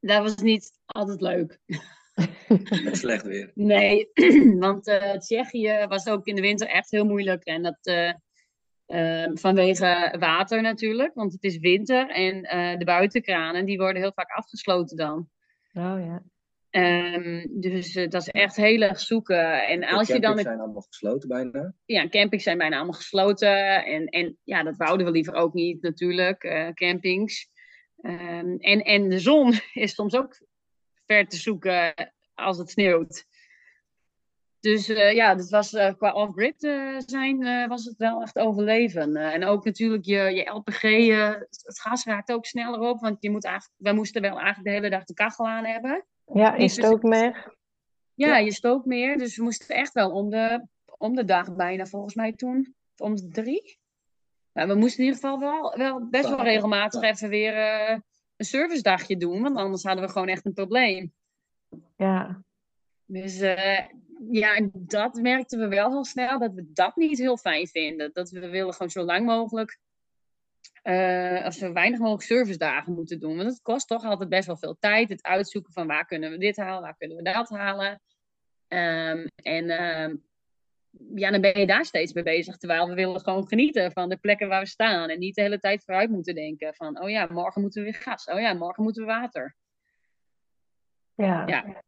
Dat 0.00 0.22
was 0.22 0.34
niet 0.34 0.70
altijd 0.86 1.20
leuk. 1.20 1.58
Met 2.84 2.96
slecht 2.96 3.24
weer. 3.26 3.50
Nee, 3.54 4.10
want 4.58 4.86
eh 4.86 5.16
Tsjechië 5.18 5.86
was 5.88 6.08
ook 6.08 6.26
in 6.26 6.34
de 6.34 6.40
winter 6.40 6.66
echt 6.68 6.90
heel 6.90 7.04
moeilijk. 7.04 7.44
En 7.44 7.62
dat 7.62 7.78
eh, 7.82 8.12
eh, 8.90 9.30
vanwege 9.34 10.16
water 10.18 10.62
natuurlijk, 10.62 11.14
want 11.14 11.32
het 11.32 11.44
is 11.44 11.58
winter. 11.58 12.10
En 12.10 12.42
eh, 12.42 12.78
de 12.78 12.84
buitenkranen 12.84 13.64
die 13.64 13.78
worden 13.78 14.02
heel 14.02 14.12
vaak 14.14 14.30
afgesloten 14.30 14.96
dan. 14.96 15.28
Oh 15.72 16.04
ja. 16.04 16.22
Ehm, 16.70 17.46
dus 17.50 17.94
eh, 17.94 18.08
dat 18.08 18.22
is 18.22 18.28
echt 18.28 18.56
heel 18.56 18.80
erg 18.80 19.00
zoeken. 19.00 19.66
En 19.66 19.80
De 19.80 19.88
als 19.88 20.08
je 20.08 20.20
dan 20.20 20.38
zijn 20.38 20.60
allemaal 20.60 20.86
gesloten 20.88 21.28
bijna. 21.28 21.74
ja, 21.84 22.08
campings 22.08 22.44
zijn 22.44 22.58
bijna 22.58 22.76
allemaal 22.76 22.94
gesloten. 22.94 23.84
En, 23.84 24.06
en 24.06 24.38
ja, 24.44 24.62
dat 24.62 24.76
wouden 24.76 25.06
we 25.06 25.12
liever 25.12 25.34
ook 25.34 25.54
niet 25.54 25.82
natuurlijk, 25.82 26.42
eh, 26.42 26.68
campings. 26.68 27.48
Ehm, 28.00 28.56
en, 28.58 28.80
en 28.82 29.08
de 29.08 29.18
zon 29.18 29.52
is 29.72 29.94
soms 29.94 30.16
ook 30.16 30.40
ver 31.06 31.28
te 31.28 31.36
zoeken 31.36 31.94
als 32.34 32.58
het 32.58 32.70
sneeuwt. 32.70 33.26
Dus 34.60 34.88
eh, 34.88 35.14
ja, 35.14 35.34
dat 35.34 35.48
was, 35.48 35.72
eh, 35.72 35.94
qua 35.96 36.12
off-grid 36.12 36.64
eh, 36.64 36.96
zijn 36.98 37.68
was 37.68 37.84
het 37.84 37.96
wel 37.96 38.22
echt 38.22 38.38
overleven. 38.38 39.16
En 39.16 39.44
ook 39.44 39.64
natuurlijk 39.64 40.04
je, 40.04 40.16
je 40.16 40.50
LPG, 40.50 40.82
het 41.48 41.80
gas 41.80 42.04
raakt 42.04 42.32
ook 42.32 42.46
sneller 42.46 42.80
op. 42.80 43.00
Want 43.00 43.16
je 43.20 43.30
moet 43.30 43.44
eigenlijk, 43.44 43.74
wij 43.82 43.92
moesten 43.92 44.22
wel 44.22 44.38
eigenlijk 44.38 44.64
de 44.64 44.70
hele 44.70 44.90
dag 44.90 45.04
de 45.04 45.14
kachel 45.14 45.48
aan 45.48 45.64
hebben. 45.64 46.04
Ja, 46.32 46.56
het 46.56 46.84
ook 46.86 47.02
meer? 47.02 47.56
Ja, 48.14 48.26
Ja. 48.26 48.36
je 48.36 48.52
stookt 48.52 48.86
meer. 48.86 49.18
Dus 49.18 49.36
we 49.36 49.42
moesten 49.42 49.76
echt 49.76 49.92
wel 49.92 50.10
om 50.10 50.30
de, 50.30 50.66
om 50.98 51.14
de 51.14 51.24
dag 51.24 51.54
bijna, 51.54 51.86
volgens 51.86 52.14
mij 52.14 52.32
toen. 52.32 52.74
Om 52.96 53.16
de 53.16 53.28
drie. 53.28 53.78
Maar 54.52 54.68
we 54.68 54.74
moesten 54.74 54.98
in 54.98 55.04
ieder 55.04 55.20
geval 55.20 55.38
wel, 55.38 55.76
wel 55.76 56.08
best 56.08 56.28
wel 56.28 56.42
regelmatig 56.42 57.02
even 57.02 57.28
weer 57.28 57.54
een 58.36 58.44
servicedagje 58.44 59.16
doen. 59.16 59.42
Want 59.42 59.56
anders 59.56 59.82
hadden 59.82 60.04
we 60.04 60.10
gewoon 60.10 60.28
echt 60.28 60.46
een 60.46 60.52
probleem. 60.52 61.12
Ja. 61.96 62.42
Dus 63.06 63.40
ja, 64.30 64.56
en 64.56 64.70
dat 64.74 65.14
merkten 65.14 65.58
we 65.58 65.68
wel 65.68 65.90
heel 65.90 66.04
snel. 66.04 66.38
Dat 66.38 66.52
we 66.54 66.72
dat 66.72 66.96
niet 66.96 67.18
heel 67.18 67.36
fijn 67.36 67.66
vinden. 67.66 68.10
Dat 68.12 68.30
we 68.30 68.48
willen 68.48 68.72
gewoon 68.72 68.90
zo 68.90 69.02
lang 69.02 69.26
mogelijk... 69.26 69.78
eh, 70.82 71.42
of 71.46 71.54
zo 71.54 71.72
weinig 71.72 71.98
mogelijk 71.98 72.24
servicedagen 72.24 72.94
moeten 72.94 73.20
doen. 73.20 73.36
Want 73.36 73.48
het 73.48 73.62
kost 73.62 73.88
toch 73.88 74.04
altijd 74.04 74.28
best 74.28 74.46
wel 74.46 74.56
veel 74.56 74.76
tijd. 74.78 75.08
Het 75.08 75.22
uitzoeken 75.22 75.72
van 75.72 75.86
waar 75.86 76.06
kunnen 76.06 76.30
we 76.30 76.38
dit 76.38 76.56
halen, 76.56 76.82
waar 76.82 76.96
kunnen 76.96 77.16
we 77.16 77.22
dat 77.22 77.48
halen. 77.48 78.00
Ehm, 78.68 79.26
en 79.34 79.70
ehm, 79.70 80.16
ja, 81.14 81.30
dan 81.30 81.40
ben 81.40 81.60
je 81.60 81.66
daar 81.66 81.84
steeds 81.84 82.12
mee 82.12 82.24
bezig. 82.24 82.56
Terwijl 82.56 82.88
we 82.88 82.94
willen 82.94 83.20
gewoon 83.20 83.48
genieten 83.48 83.92
van 83.92 84.08
de 84.08 84.16
plekken 84.16 84.48
waar 84.48 84.60
we 84.60 84.68
staan. 84.68 85.08
En 85.08 85.18
niet 85.18 85.34
de 85.34 85.42
hele 85.42 85.58
tijd 85.58 85.84
vooruit 85.84 86.10
moeten 86.10 86.34
denken 86.34 86.74
van... 86.74 87.02
Oh 87.02 87.10
ja, 87.10 87.28
morgen 87.30 87.62
moeten 87.62 87.82
we 87.84 87.90
weer 87.90 88.00
gas. 88.00 88.24
Oh 88.24 88.40
ja, 88.40 88.52
morgen 88.52 88.82
moeten 88.82 89.02
we 89.02 89.08
water. 89.08 89.56
Ja. 91.14 91.46
Ja. 91.46 91.82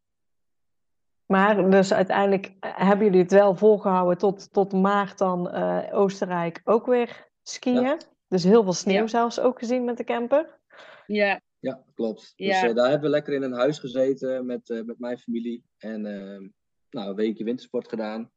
Maar 1.32 1.70
dus 1.70 1.92
uiteindelijk 1.92 2.52
eh, 2.60 2.70
hebben 2.76 3.06
jullie 3.06 3.20
het 3.22 3.32
wel 3.32 3.54
volgehouden 3.54 4.18
tot, 4.18 4.52
tot 4.52 4.72
maart 4.72 5.18
dan 5.18 5.50
eh, 5.50 5.98
Oostenrijk 5.98 6.60
ook 6.64 6.86
weer 6.86 7.28
skiën. 7.42 7.82
Ja. 7.82 7.96
Dus 8.28 8.44
heel 8.44 8.62
veel 8.62 8.72
sneeuw 8.72 9.00
Ja. 9.00 9.06
zelfs 9.06 9.40
ook 9.40 9.58
gezien 9.58 9.84
met 9.84 9.96
de 9.96 10.04
camper. 10.04 10.58
Ja, 11.06 11.40
Ja, 11.58 11.82
klopt. 11.94 12.32
Ja. 12.36 12.60
Dus 12.60 12.70
eh, 12.70 12.74
daar 12.76 12.90
hebben 12.90 13.10
we 13.10 13.16
lekker 13.16 13.34
in 13.34 13.42
een 13.42 13.52
huis 13.52 13.78
gezeten 13.78 14.46
met, 14.46 14.70
eh, 14.70 14.82
met 14.82 14.98
mijn 14.98 15.18
familie. 15.18 15.64
En 15.78 16.06
eh, 16.06 16.48
nou, 16.90 17.08
een 17.08 17.14
weekje 17.14 17.44
wintersport 17.44 17.88
gedaan. 17.88 18.30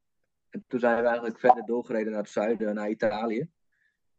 En 0.49 0.63
toen 0.67 0.79
zijn 0.79 1.01
we 1.01 1.07
eigenlijk 1.07 1.39
verder 1.39 1.65
doorgereden 1.65 2.11
naar 2.11 2.21
het 2.21 2.29
zuiden, 2.31 2.75
naar 2.75 2.89
Italië. 2.89 3.47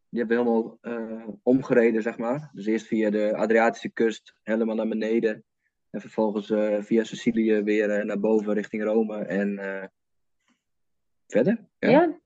Die 0.09 0.21
hebben 0.21 0.37
we 0.37 0.43
helemaal 0.43 0.79
eh, 0.81 1.29
omgereden, 1.43 2.03
zeg 2.03 2.19
maar. 2.19 2.51
Dus 2.53 2.67
eerst 2.67 2.87
via 2.87 3.11
de 3.11 3.37
Adriatische 3.37 3.89
kust 3.89 4.35
helemaal 4.43 4.75
naar 4.75 4.89
beneden. 4.89 5.45
En 5.97 6.03
vervolgens 6.03 6.51
eh, 6.51 6.83
via 6.83 7.05
Sicilië 7.05 7.63
weer 7.63 7.91
eh, 7.91 8.05
naar 8.05 8.21
boven 8.21 8.55
richting 8.55 8.83
Rome. 8.83 9.25
En 9.25 9.59
eh, 9.59 9.85
verder. 11.27 11.69
ja. 11.79 12.19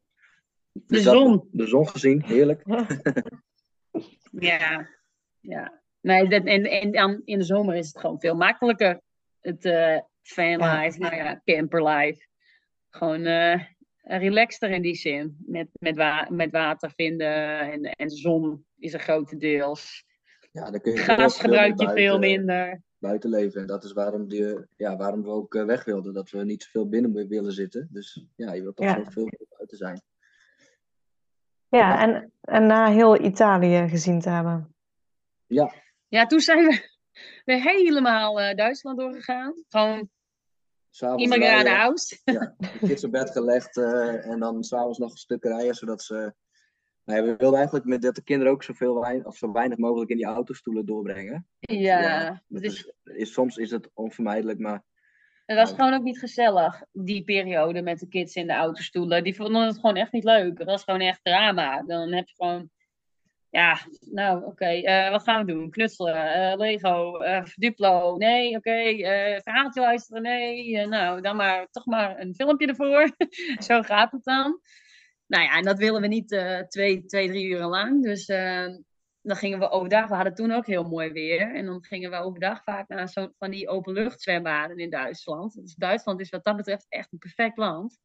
Dus 0.72 0.98
De 0.98 1.02
dat- 1.04 1.14
zon. 1.14 1.48
de 1.52 1.66
zon 1.66 1.88
gezien, 1.88 2.22
heerlijk. 2.24 2.62
Ja, 4.30 4.88
ja. 5.40 5.82
Nee, 6.00 6.28
dat, 6.28 6.44
en, 6.44 6.64
en 6.64 6.90
dan 6.92 7.22
in 7.24 7.38
de 7.38 7.44
zomer 7.44 7.74
is 7.76 7.86
het 7.86 7.98
gewoon 7.98 8.20
veel 8.20 8.34
makkelijker. 8.34 9.00
Het 9.40 9.64
eh 9.64 9.98
fanlife, 10.22 10.98
nou 10.98 11.14
ja, 11.16 11.40
camperlife. 11.44 12.26
Gewoon 12.90 13.22
relaxter 14.02 14.70
in 14.70 14.82
die 14.82 14.94
zin. 14.94 15.36
Met, 15.46 15.68
met, 15.72 15.96
wa 15.96 16.28
met 16.30 16.50
water 16.50 16.92
vinden 16.96 17.60
en, 17.72 17.82
en 17.82 18.10
zon 18.10 18.66
is 18.78 18.92
er 18.92 19.00
grotendeels. 19.00 20.04
Ja, 20.52 20.70
dan 20.70 20.80
kun 20.80 20.92
je 20.92 20.98
Gas 20.98 21.40
gebruik 21.40 21.80
je 21.80 21.90
veel 21.90 22.18
minder. 22.18 22.82
Buiten 23.00 23.30
leven. 23.30 23.60
En 23.60 23.66
dat 23.66 23.84
is 23.84 23.92
waarom, 23.92 24.28
die, 24.28 24.56
ja, 24.76 24.96
waarom 24.96 25.22
we 25.22 25.28
ook 25.28 25.54
eh, 25.54 25.64
weg 25.64 25.84
wilden. 25.84 26.14
Dat 26.14 26.30
we 26.30 26.44
niet 26.44 26.62
zoveel 26.62 26.88
binnen 26.88 27.12
wi- 27.12 27.26
willen 27.26 27.52
zitten. 27.52 27.88
Dus 27.90 28.24
ja, 28.36 28.52
je 28.52 28.62
wilt 28.62 28.76
toch 28.76 28.86
Ja. 28.86 28.94
zoveel 29.04 29.22
mogelijk 29.24 29.50
buiten 29.56 29.76
zijn. 29.76 30.02
Ja, 31.68 32.00
en, 32.02 32.32
en 32.40 32.66
na 32.66 32.90
heel 32.90 33.20
Italië 33.24 33.88
gezien 33.88 34.20
te 34.20 34.28
hebben. 34.28 34.74
Ja, 35.46 35.72
Ja, 36.08 36.26
toen 36.26 36.40
zijn 36.40 36.66
we 36.66 36.88
weer 37.44 37.60
helemaal 37.62 38.40
eh, 38.40 38.56
Duitsland 38.56 38.98
doorgegaan. 38.98 39.54
Gewoon 39.68 40.08
immigrade 41.16 41.38
rijden, 41.38 41.76
house. 41.76 42.18
ja, 42.24 42.54
de 42.58 42.78
kids 42.86 43.04
op 43.04 43.10
bed 43.10 43.30
gelegd 43.30 43.76
eh, 43.76 44.26
en 44.26 44.38
dan 44.38 44.64
s'avonds 44.64 44.98
nog 44.98 45.10
een 45.10 45.16
stuk 45.16 45.44
rijden, 45.44 45.74
zodat 45.74 46.02
ze... 46.02 46.34
We 47.10 47.36
wilden 47.38 47.58
eigenlijk 47.58 47.86
met 47.86 48.02
dat 48.02 48.14
de 48.14 48.22
kinderen 48.22 48.52
ook 48.52 48.62
zoveel 48.62 49.00
wein, 49.00 49.26
of 49.26 49.36
zo 49.36 49.52
weinig 49.52 49.78
mogelijk 49.78 50.10
in 50.10 50.16
die 50.16 50.26
autostoelen 50.26 50.86
doorbrengen. 50.86 51.46
Ja, 51.58 52.42
dat 52.48 52.62
dus 52.62 52.74
is, 52.74 52.92
is, 53.14 53.32
soms 53.32 53.56
is 53.56 53.70
het 53.70 53.90
onvermijdelijk, 53.94 54.58
maar 54.58 54.84
Het 55.46 55.58
was 55.58 55.70
gewoon 55.70 55.94
ook 55.94 56.02
niet 56.02 56.18
gezellig, 56.18 56.82
die 56.92 57.24
periode 57.24 57.82
met 57.82 57.98
de 57.98 58.08
kids 58.08 58.34
in 58.34 58.46
de 58.46 58.52
autostoelen. 58.52 59.24
Die 59.24 59.34
vonden 59.34 59.66
het 59.66 59.78
gewoon 59.78 59.96
echt 59.96 60.12
niet 60.12 60.24
leuk. 60.24 60.58
Het 60.58 60.66
was 60.66 60.84
gewoon 60.84 61.00
echt 61.00 61.20
drama. 61.22 61.82
Dan 61.82 62.12
heb 62.12 62.28
je 62.28 62.34
gewoon, 62.36 62.70
ja, 63.50 63.78
nou 64.00 64.44
oké, 64.44 64.64
eh, 64.64 65.10
wat 65.10 65.22
gaan 65.22 65.46
we 65.46 65.52
doen? 65.52 65.70
Knutselen, 65.70 66.34
eh, 66.34 66.58
Lego, 66.58 67.16
eh, 67.16 67.44
Duplo, 67.54 68.16
nee, 68.16 68.56
oké, 68.56 68.80
eh, 68.80 69.40
verhaaltje 69.42 69.80
luisteren, 69.80 70.22
nee. 70.22 70.86
Nou, 70.86 71.20
dan 71.20 71.36
maar 71.36 71.66
toch 71.70 71.86
maar 71.86 72.20
een 72.20 72.34
filmpje 72.34 72.66
ervoor. 72.66 73.10
Zo 73.68 73.82
gaat 73.82 74.12
het 74.12 74.24
dan. 74.24 74.60
Nou 75.30 75.44
ja, 75.44 75.56
en 75.56 75.64
dat 75.64 75.78
willen 75.78 76.00
we 76.00 76.06
niet 76.06 76.32
eh, 76.32 76.58
twee, 76.58 77.04
twee, 77.04 77.28
drie 77.28 77.48
uur 77.48 77.64
lang. 77.64 78.02
Dus 78.02 78.26
eh, 78.26 78.66
dan 79.22 79.36
gingen 79.36 79.58
we 79.58 79.70
overdag, 79.70 80.08
we 80.08 80.14
hadden 80.14 80.34
toen 80.34 80.52
ook 80.52 80.66
heel 80.66 80.88
mooi 80.88 81.12
weer. 81.12 81.54
En 81.54 81.66
dan 81.66 81.84
gingen 81.84 82.10
we 82.10 82.16
overdag 82.16 82.62
vaak 82.62 82.88
naar 82.88 83.08
zo 83.08 83.32
van 83.38 83.50
die 83.50 83.68
openluchtzwembaden 83.68 84.78
in 84.78 84.90
Duitsland. 84.90 85.54
Dus 85.54 85.74
Duitsland 85.74 86.20
is 86.20 86.30
wat 86.30 86.44
dat 86.44 86.56
betreft 86.56 86.86
echt 86.88 87.12
een 87.12 87.18
perfect 87.18 87.56
land. 87.56 87.98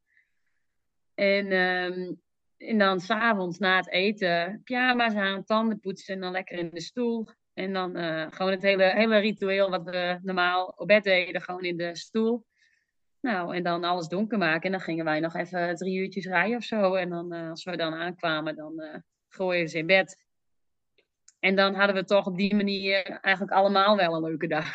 En, 1.14 1.52
ehm, 1.52 2.14
en 2.58 2.78
dan 2.78 3.00
s'avonds 3.00 3.58
na 3.58 3.78
het 3.78 3.90
eten, 3.90 4.62
pyjama's 4.64 5.14
aan, 5.14 5.44
tanden 5.44 5.80
poetsen 5.80 6.14
en 6.14 6.22
dan 6.22 6.32
lekker 6.32 6.58
in 6.58 6.70
de 6.70 6.82
stoel. 6.82 7.28
En 7.54 7.74
dan 7.74 7.96
eh, 7.96 8.28
gewoon 8.30 8.52
het 8.52 8.62
hele, 8.62 8.84
hele 8.84 9.18
ritueel 9.18 9.70
wat 9.70 9.84
we 9.84 10.20
normaal 10.22 10.66
op 10.66 10.88
bed 10.88 11.04
deden, 11.04 11.42
gewoon 11.42 11.64
in 11.64 11.78
de 11.78 11.96
stoel. 11.96 12.46
Nou, 13.26 13.56
en 13.56 13.64
dan 13.64 13.84
alles 13.84 14.08
donker 14.08 14.38
maken. 14.38 14.62
En 14.62 14.72
dan 14.72 14.82
gingen 14.82 15.06
wij 15.06 15.20
nog 15.20 15.36
even 15.36 15.76
drie 15.76 16.00
uurtjes 16.00 16.26
rijden 16.26 16.58
of 16.58 16.64
zo. 16.64 16.94
En 16.94 17.10
dan, 17.10 17.34
eh, 17.34 17.50
als 17.50 17.64
we 17.64 17.78
dan 17.78 17.94
aankwamen, 17.94 18.56
dan 18.56 18.80
eh 18.80 19.00
gooien 19.28 19.70
ze 19.70 19.78
in 19.78 19.86
bed. 19.86 20.26
En 21.40 21.56
dan 21.56 21.74
hadden 21.76 21.96
we 21.96 22.04
toch 22.04 22.26
op 22.26 22.38
die 22.38 22.56
manier 22.56 23.20
eigenlijk 23.22 23.54
allemaal 23.54 23.96
wel 23.96 24.16
een 24.16 24.24
leuke 24.24 24.48
dag. 24.48 24.66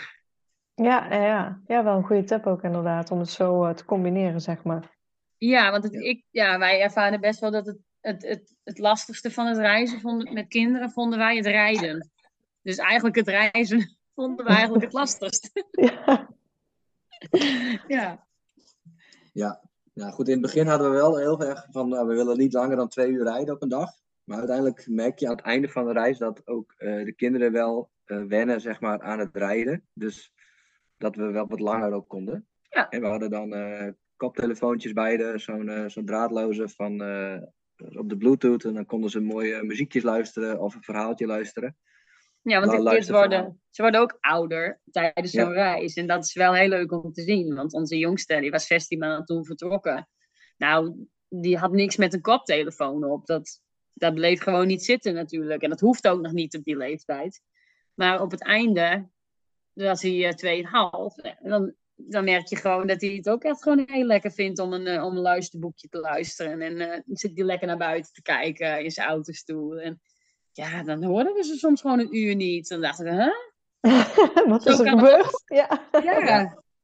Ja, 0.75 1.15
ja, 1.15 1.61
ja. 1.67 1.85
wel 1.85 1.97
een 1.97 2.05
goede 2.05 2.25
tip 2.25 2.47
ook 2.47 2.63
inderdaad, 2.63 3.11
om 3.11 3.19
het 3.19 3.31
zo 3.31 3.67
uh, 3.67 3.75
te 3.75 3.85
combineren, 3.85 4.41
zeg 4.41 4.63
maar. 4.63 4.97
Ja, 5.37 5.71
want 5.71 5.85
het, 5.85 5.95
Ik, 5.95 6.25
ja, 6.31 6.59
wij 6.59 6.81
ervaren 6.81 7.21
best 7.21 7.41
wel 7.41 7.51
dat 7.51 7.67
het, 7.67 7.79
het, 8.01 8.23
het, 8.23 8.57
het 8.65 8.79
lastigste 8.79 9.31
van 9.31 9.47
het 9.47 9.59
reizen 9.59 10.01
vonden, 10.01 10.33
met 10.33 10.49
kinderen 10.49 10.91
vonden 10.91 11.19
wij 11.19 11.37
het 11.37 11.47
rijden. 11.47 12.11
Dus 12.63 12.77
eigenlijk 12.77 13.17
het 13.17 13.29
reizen 13.29 13.99
vonden 14.15 14.45
we 14.47 14.53
eigenlijk 14.53 14.85
het 14.85 14.93
lastigst. 14.93 15.51
Ja. 15.71 16.29
ja. 17.97 18.29
Ja. 19.33 19.61
ja, 19.93 20.11
goed. 20.11 20.27
In 20.27 20.33
het 20.33 20.43
begin 20.43 20.67
hadden 20.67 20.91
we 20.91 20.97
wel 20.97 21.19
heel 21.19 21.43
erg 21.43 21.67
van, 21.71 21.89
nou, 21.89 22.09
we 22.09 22.15
willen 22.15 22.39
niet 22.39 22.53
langer 22.53 22.77
dan 22.77 22.89
twee 22.89 23.11
uur 23.11 23.25
rijden 23.25 23.55
op 23.55 23.63
een 23.63 23.69
dag. 23.69 23.91
Maar 24.25 24.39
uiteindelijk 24.39 24.87
merk 24.89 25.19
je 25.19 25.27
aan 25.27 25.37
het 25.37 25.45
einde 25.45 25.69
van 25.69 25.87
de 25.87 25.93
reis 25.93 26.19
dat 26.19 26.47
ook 26.47 26.75
uh, 26.79 27.05
de 27.05 27.13
kinderen 27.13 27.53
wel 27.53 27.91
uh, 28.07 28.25
wennen 28.25 28.61
zeg 28.61 28.81
maar, 28.81 29.01
aan 29.01 29.19
het 29.19 29.37
rijden. 29.37 29.87
Dus 29.93 30.33
dat 30.97 31.17
we 31.17 31.31
wel 31.31 31.47
wat 31.47 31.61
langer 31.61 31.93
ook 31.93 32.09
konden. 32.09 32.47
Ja. 32.63 32.89
En 32.89 33.01
we 33.01 33.07
hadden 33.07 33.31
dan 33.31 33.55
uh, 33.55 33.89
koptelefoontjes 34.17 34.93
beide, 34.93 35.39
zo'n 35.39 35.85
zo'n 35.87 36.05
draadloze 36.05 36.69
van, 36.69 36.93
op 37.77 38.09
de 38.09 38.17
bluetooth. 38.17 38.65
En 38.65 38.75
dan 38.75 38.87
konden 38.87 39.11
ze 39.11 39.21
mooie 39.21 39.63
muziekjes 39.63 40.03
luisteren 40.03 40.61
of 40.61 40.75
een 40.75 40.83
verhaaltje 40.83 41.27
luisteren. 41.27 41.77
Ja, 42.43 42.61
want 42.61 42.73
Nou, 42.73 42.77
kids 42.77 42.91
luister 42.91 43.15
worden, 43.15 43.61
ze 43.71 43.83
worden 43.83 44.01
ook 44.01 44.17
ouder 44.21 44.81
tijdens 44.91 45.33
Ja. 45.33 45.45
zo'n 45.45 45.53
reis. 45.53 45.95
En 45.95 46.07
dat 46.07 46.25
is 46.25 46.35
wel 46.35 46.55
heel 46.55 46.69
leuk 46.69 46.93
om 46.93 47.13
te 47.13 47.23
zien. 47.23 47.55
Want 47.55 47.73
onze 47.73 47.99
jongste, 47.99 48.41
die 48.41 48.51
was 48.51 48.67
16 48.67 48.99
maanden 48.99 49.25
toen 49.25 49.45
vertrokken. 49.45 50.09
Nou, 50.57 51.07
die 51.29 51.59
had 51.59 51.73
niks 51.73 51.97
met 51.97 52.15
een 52.15 52.21
koptelefoon 52.21 53.05
op. 53.05 53.27
Dat, 53.27 53.61
dat 53.93 54.15
bleef 54.15 54.43
gewoon 54.43 54.67
niet 54.67 54.85
zitten 54.85 55.15
natuurlijk. 55.15 55.63
En 55.63 55.71
dat 55.71 55.81
hoeft 55.81 56.09
ook 56.09 56.21
nog 56.21 56.33
niet 56.33 56.57
op 56.57 56.65
die 56.65 56.77
leeftijd. 56.77 57.43
Maar 57.95 58.21
op 58.21 58.31
het 58.31 58.43
einde, 58.43 59.09
was 59.73 60.03
hij 60.03 60.27
eh, 60.27 60.33
tweeënhalf. 60.33 61.17
En 61.19 61.51
dan, 61.51 61.75
dan 61.95 62.25
merk 62.25 62.47
je 62.47 62.57
gewoon 62.57 62.87
dat 62.87 63.01
hij 63.01 63.11
het 63.11 63.29
ook 63.29 63.43
echt 63.43 63.63
gewoon 63.63 63.85
heel 63.87 64.05
lekker 64.05 64.33
vindt 64.33 64.59
om 64.59 64.73
een, 64.73 64.87
eh, 64.87 65.05
om 65.05 65.17
een 65.17 65.23
luisterboekje 65.23 65.89
te 65.89 65.99
luisteren. 65.99 66.61
En 66.61 66.81
eh, 66.81 66.89
dan 66.91 67.17
zit 67.17 67.37
hij 67.37 67.45
lekker 67.45 67.67
naar 67.67 67.77
buiten 67.77 68.13
te 68.13 68.23
kijken 68.23 68.85
in 68.85 68.91
zijn 68.91 69.09
autostoel. 69.09 69.81
En 69.81 70.01
ja, 70.61 70.83
dan 70.83 71.05
hoorden 71.05 71.35
we 71.35 71.45
ze 71.45 71.57
soms 71.57 71.81
gewoon 71.81 71.99
een 71.99 72.17
uur 72.17 72.35
niet. 72.35 72.69
Dan 72.69 72.81
dachten 72.81 73.05
we, 73.05 73.11
huh? 73.11 73.35
Wat 74.51 74.63
Zo 74.63 74.71
is 74.71 74.79
er 74.79 74.89
gebeurd? 74.89 75.43
Ja. 75.61 75.89
Ja, 76.03 76.19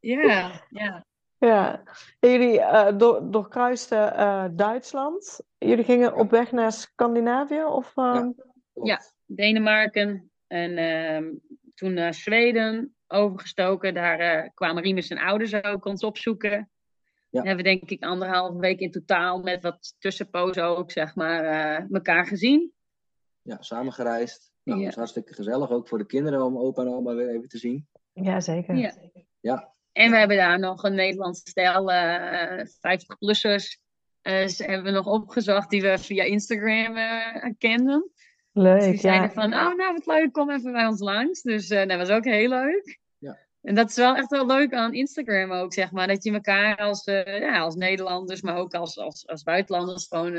ja, 0.01 0.61
ja. 0.71 1.05
Ja, 1.39 1.83
En 2.21 2.31
jullie 2.31 2.61
eh, 2.61 2.99
door, 2.99 3.31
doorkruisten 3.31 4.17
eh, 4.17 4.45
Duitsland. 4.53 5.41
Jullie 5.59 5.85
gingen 5.85 6.15
op 6.15 6.31
weg 6.31 6.53
naar 6.53 6.73
Scandinavië? 6.73 7.65
Of, 7.65 7.93
ehm, 7.97 8.31
Ja. 8.83 9.01
Denemarken 9.27 10.31
en 10.47 10.77
ehm, 10.77 11.25
toen 11.75 11.93
naar 11.93 12.15
Zweden 12.15 12.97
overgestoken. 13.07 13.95
Daar 13.95 14.19
eh, 14.19 14.49
kwamen 14.55 14.83
Riemus 14.83 15.09
en 15.09 15.19
ouders 15.19 15.63
ook 15.65 15.85
ons 15.85 16.03
opzoeken. 16.03 16.51
Ja. 16.51 16.69
Dan 17.31 17.47
hebben 17.47 17.65
we 17.65 17.71
denk 17.71 17.91
ik 17.91 18.03
anderhalve 18.05 18.59
week 18.59 18.81
in 18.81 18.91
totaal 18.91 19.41
met 19.41 19.63
wat 19.63 19.95
tussenpozen 19.99 20.65
ook, 20.65 20.91
zeg 20.91 21.15
maar, 21.15 21.45
eh 21.45 21.91
elkaar 21.91 22.27
gezien. 22.27 22.75
Ja, 23.47 23.57
samen 23.63 23.93
gereisd. 23.93 24.53
Nou, 24.63 24.79
Ja. 24.79 24.85
dat 24.85 24.95
was 24.95 25.05
hartstikke 25.05 25.35
gezellig. 25.35 25.71
Ook 25.71 25.89
voor 25.89 25.99
de 25.99 26.07
kinderen 26.07 26.43
om 26.43 26.59
opa 26.59 26.83
en 26.83 26.89
oma 26.89 27.15
weer 27.15 27.29
even 27.29 27.49
te 27.49 27.59
zien. 27.59 27.89
ja, 28.13 28.41
zeker. 28.41 28.77
Ja. 28.77 28.93
Ja, 29.41 29.73
En 29.93 30.11
we 30.11 30.17
hebben 30.17 30.37
daar 30.37 30.59
nog 30.59 30.83
een 30.83 30.95
Nederlands 30.95 31.41
stel, 31.41 31.93
eh 31.93 32.67
50-plussers, 32.67 33.79
eh, 34.23 34.47
ze 34.47 34.65
hebben 34.65 34.85
we 34.85 34.91
nog 34.91 35.07
opgezocht 35.07 35.71
die 35.71 35.83
we 35.83 35.99
via 35.99 36.25
Instagram 36.25 36.97
eh, 36.97 37.53
kenden. 37.59 38.11
Dus 38.53 38.65
Leuk, 38.65 38.81
die 38.81 38.93
ja. 38.93 38.99
zeiden 38.99 39.31
van, 39.31 39.55
oh 39.55 39.77
nou 39.77 39.93
wat 39.93 40.07
leuk, 40.07 40.33
kom 40.33 40.51
even 40.51 40.73
bij 40.73 40.87
ons 40.87 41.01
langs. 41.01 41.43
Dus 41.43 41.69
eh, 41.71 41.87
dat 41.89 41.99
was 41.99 42.09
ook 42.09 42.25
heel 42.25 42.49
leuk. 42.49 42.99
Ja. 43.19 43.39
En 43.63 43.75
dat 43.75 43.89
is 43.91 43.97
wel 43.97 44.17
echt 44.17 44.31
wel 44.31 44.47
leuk 44.47 44.75
aan 44.75 44.93
Instagram 44.95 45.53
ook, 45.53 45.73
zeg 45.73 45.91
maar. 45.93 46.07
Dat 46.07 46.25
je 46.25 46.33
elkaar 46.33 46.77
als, 46.77 47.05
eh, 47.05 47.41
ja, 47.41 47.59
als 47.59 47.75
Nederlanders, 47.75 48.41
maar 48.43 48.57
ook 48.57 48.75
als, 48.75 48.99
als, 48.99 49.27
als 49.27 49.43
buitenlanders 49.43 50.07
gewoon... 50.09 50.35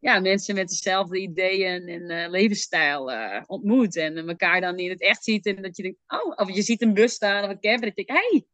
ja, 0.00 0.20
mensen 0.20 0.54
met 0.54 0.68
dezelfde 0.68 1.18
ideeën 1.18 1.88
en 1.88 2.10
eh, 2.10 2.30
levensstijl 2.30 3.12
eh, 3.12 3.42
ontmoet. 3.46 3.96
En 3.96 4.28
elkaar 4.28 4.60
dan 4.60 4.78
in 4.78 4.90
het 4.90 5.00
echt 5.00 5.24
ziet. 5.24 5.46
En 5.46 5.62
dat 5.62 5.76
je 5.76 5.82
denkt, 5.82 5.98
oh, 6.06 6.32
of 6.36 6.54
je 6.54 6.62
ziet 6.62 6.82
een 6.82 6.94
bus 6.94 7.12
staan 7.12 7.44
of 7.44 7.50
een 7.50 7.60
camper. 7.60 7.86
Dat 7.86 7.96
je 7.96 8.04
denkt, 8.04 8.22
hé, 8.22 8.44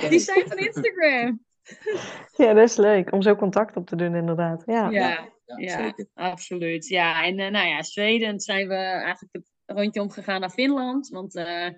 hey, 0.00 0.08
die 0.10 0.18
zijn 0.18 0.48
van 0.48 0.58
Instagram. 0.58 1.40
Ja, 2.36 2.52
dat 2.52 2.68
is 2.68 2.76
leuk 2.76 3.12
om 3.12 3.22
zo 3.22 3.36
contact 3.36 3.76
op 3.76 3.86
te 3.86 3.96
doen, 3.96 4.14
inderdaad. 4.14 4.62
Ja. 4.66 4.90
ja. 4.90 5.30
Ja, 5.46 5.56
Ja, 5.56 5.82
zeker. 5.82 6.06
absoluut. 6.14 6.88
Ja, 6.88 7.24
en 7.24 7.38
eh, 7.38 7.50
nou 7.50 7.68
ja, 7.68 7.82
Zweden 7.82 8.40
zijn 8.40 8.68
we 8.68 8.74
eigenlijk 8.74 9.32
het 9.32 9.50
rondje 9.66 10.00
omgegaan 10.00 10.40
naar 10.40 10.50
Finland. 10.50 11.08
Want 11.08 11.34
eh, 11.34 11.68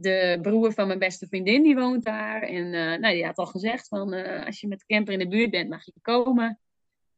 de 0.00 0.38
broer 0.42 0.72
van 0.72 0.86
mijn 0.86 0.98
beste 0.98 1.26
vriendin, 1.26 1.62
die 1.62 1.74
woont 1.74 2.04
daar. 2.04 2.42
En 2.42 2.74
eh, 2.74 2.98
nou, 2.98 3.14
die 3.14 3.24
had 3.24 3.36
al 3.36 3.46
gezegd 3.46 3.88
van, 3.88 4.12
eh, 4.12 4.46
als 4.46 4.60
je 4.60 4.68
met 4.68 4.78
de 4.78 4.94
camper 4.94 5.12
in 5.12 5.18
de 5.18 5.28
buurt 5.28 5.50
bent, 5.50 5.68
mag 5.68 5.84
je 5.84 5.92
komen. 6.02 6.58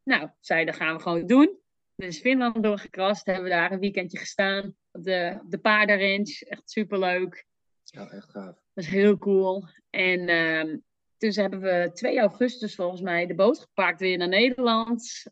Nou, 0.09 0.29
zei, 0.41 0.65
dat 0.65 0.77
gaan 0.77 0.97
we 0.97 1.03
gewoon 1.03 1.27
doen. 1.27 1.59
Dus 1.95 2.21
Finland 2.21 2.63
doorgekrast, 2.63 3.27
hebben 3.27 3.45
we 3.45 3.51
daar 3.51 3.73
een 3.73 3.79
weekendje 3.79 4.19
gestaan. 4.19 4.75
Op 4.93 5.03
de, 5.03 5.39
de 5.49 5.59
paardenranch, 5.59 6.43
echt 6.43 6.71
superleuk. 6.71 7.47
Ja, 7.85 8.11
echt 8.11 8.31
gaaf. 8.31 8.55
Dat 8.75 8.85
is 8.85 8.91
heel 8.91 9.19
cool. 9.19 9.65
En 9.91 10.29
ehm 10.29 10.77
dus 11.19 11.37
hebben 11.37 11.61
we 11.61 11.91
2 11.95 12.19
augustus 12.19 12.75
volgens 12.75 13.01
mij 13.01 13.27
de 13.27 13.35
boot 13.35 13.59
gepakt 13.59 14.01
weer 14.01 14.19
naar 14.19 14.29
Nederland. 14.29 15.23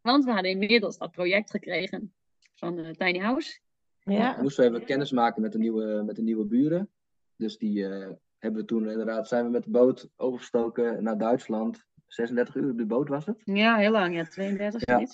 Want 0.00 0.24
we 0.24 0.30
hadden 0.30 0.50
inmiddels 0.50 0.98
dat 0.98 1.10
project 1.10 1.50
gekregen 1.50 2.14
van 2.54 2.78
eh, 2.78 2.90
Tiny 2.90 3.18
House. 3.18 3.60
Ja. 3.98 4.42
Moesten 4.42 4.64
we 4.64 4.70
even 4.70 4.86
kennis 4.86 5.10
maken 5.10 5.42
met 5.42 5.52
de 5.52 5.58
nieuwe, 5.58 6.02
met 6.02 6.16
de 6.16 6.22
nieuwe 6.22 6.44
buren. 6.44 6.90
Dus 7.36 7.58
die 7.58 7.86
eh, 7.86 8.10
hebben 8.38 8.60
we 8.60 8.66
toen 8.66 8.90
inderdaad, 8.90 9.28
zijn 9.28 9.44
we 9.44 9.50
met 9.50 9.64
de 9.64 9.70
boot 9.70 10.08
overgestoken 10.16 11.02
naar 11.02 11.18
Duitsland. 11.18 11.84
36 12.12 12.54
uur 12.54 12.70
op 12.70 12.78
de 12.78 12.86
boot 12.86 13.08
was 13.08 13.26
het. 13.26 13.40
Ja, 13.44 13.76
heel 13.76 13.90
lang. 13.90 14.14
Ja, 14.14 14.24
32 14.24 14.82
Ja. 14.84 15.06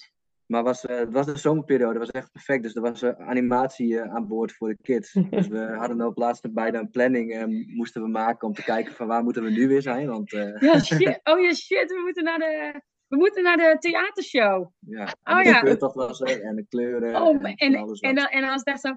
Maar 0.46 0.62
was, 0.62 0.86
eh, 0.86 0.98
het 0.98 1.12
was 1.12 1.26
de 1.26 1.38
zomerperiode, 1.38 1.98
was 1.98 2.10
echt 2.10 2.32
perfect. 2.32 2.62
Dus 2.62 2.74
er 2.74 2.82
was 2.82 3.02
eh, 3.02 3.28
animatie 3.28 4.00
eh, 4.00 4.14
aan 4.14 4.28
boord 4.28 4.52
voor 4.52 4.68
de 4.68 4.78
kids. 4.82 5.12
Dus 5.30 5.48
we 5.48 5.58
hadden 5.58 6.06
op 6.06 6.16
laatste 6.16 6.50
bijna 6.50 6.78
een 6.78 6.90
planning 6.90 7.56
moesten 7.74 8.02
we 8.02 8.08
maken 8.08 8.48
om 8.48 8.54
te 8.54 8.62
kijken 8.62 8.94
van 8.94 9.06
waar 9.06 9.22
moeten 9.22 9.42
we 9.42 9.50
nu 9.50 9.68
weer 9.68 9.82
zijn. 9.82 10.08
Want 10.08 10.30
Ja, 10.30 10.80
shit. 10.84 11.20
Oh 11.22 11.40
ja, 11.40 11.52
shit. 11.52 11.90
We 11.90 12.00
moeten 12.04 12.24
naar 12.24 12.38
de, 12.38 12.80
we 13.08 13.16
moeten 13.16 13.42
naar 13.42 13.56
de 13.56 13.76
theatershow. 13.78 14.70
ja, 14.78 15.14
Oh, 15.22 15.38
en 15.38 15.42
de 15.42 15.48
ja. 15.48 15.58
speurtocht 15.58 15.94
was 15.94 16.20
er 16.20 16.42
en 16.42 16.56
de 16.56 16.66
kleuren 16.68 17.22
Oh, 17.22 17.44
en, 17.44 17.54
en, 17.54 17.74
en, 18.00 18.16
en 18.16 18.46
was 18.46 18.62
het 18.64 18.66
echt 18.66 18.80
zo 18.80 18.96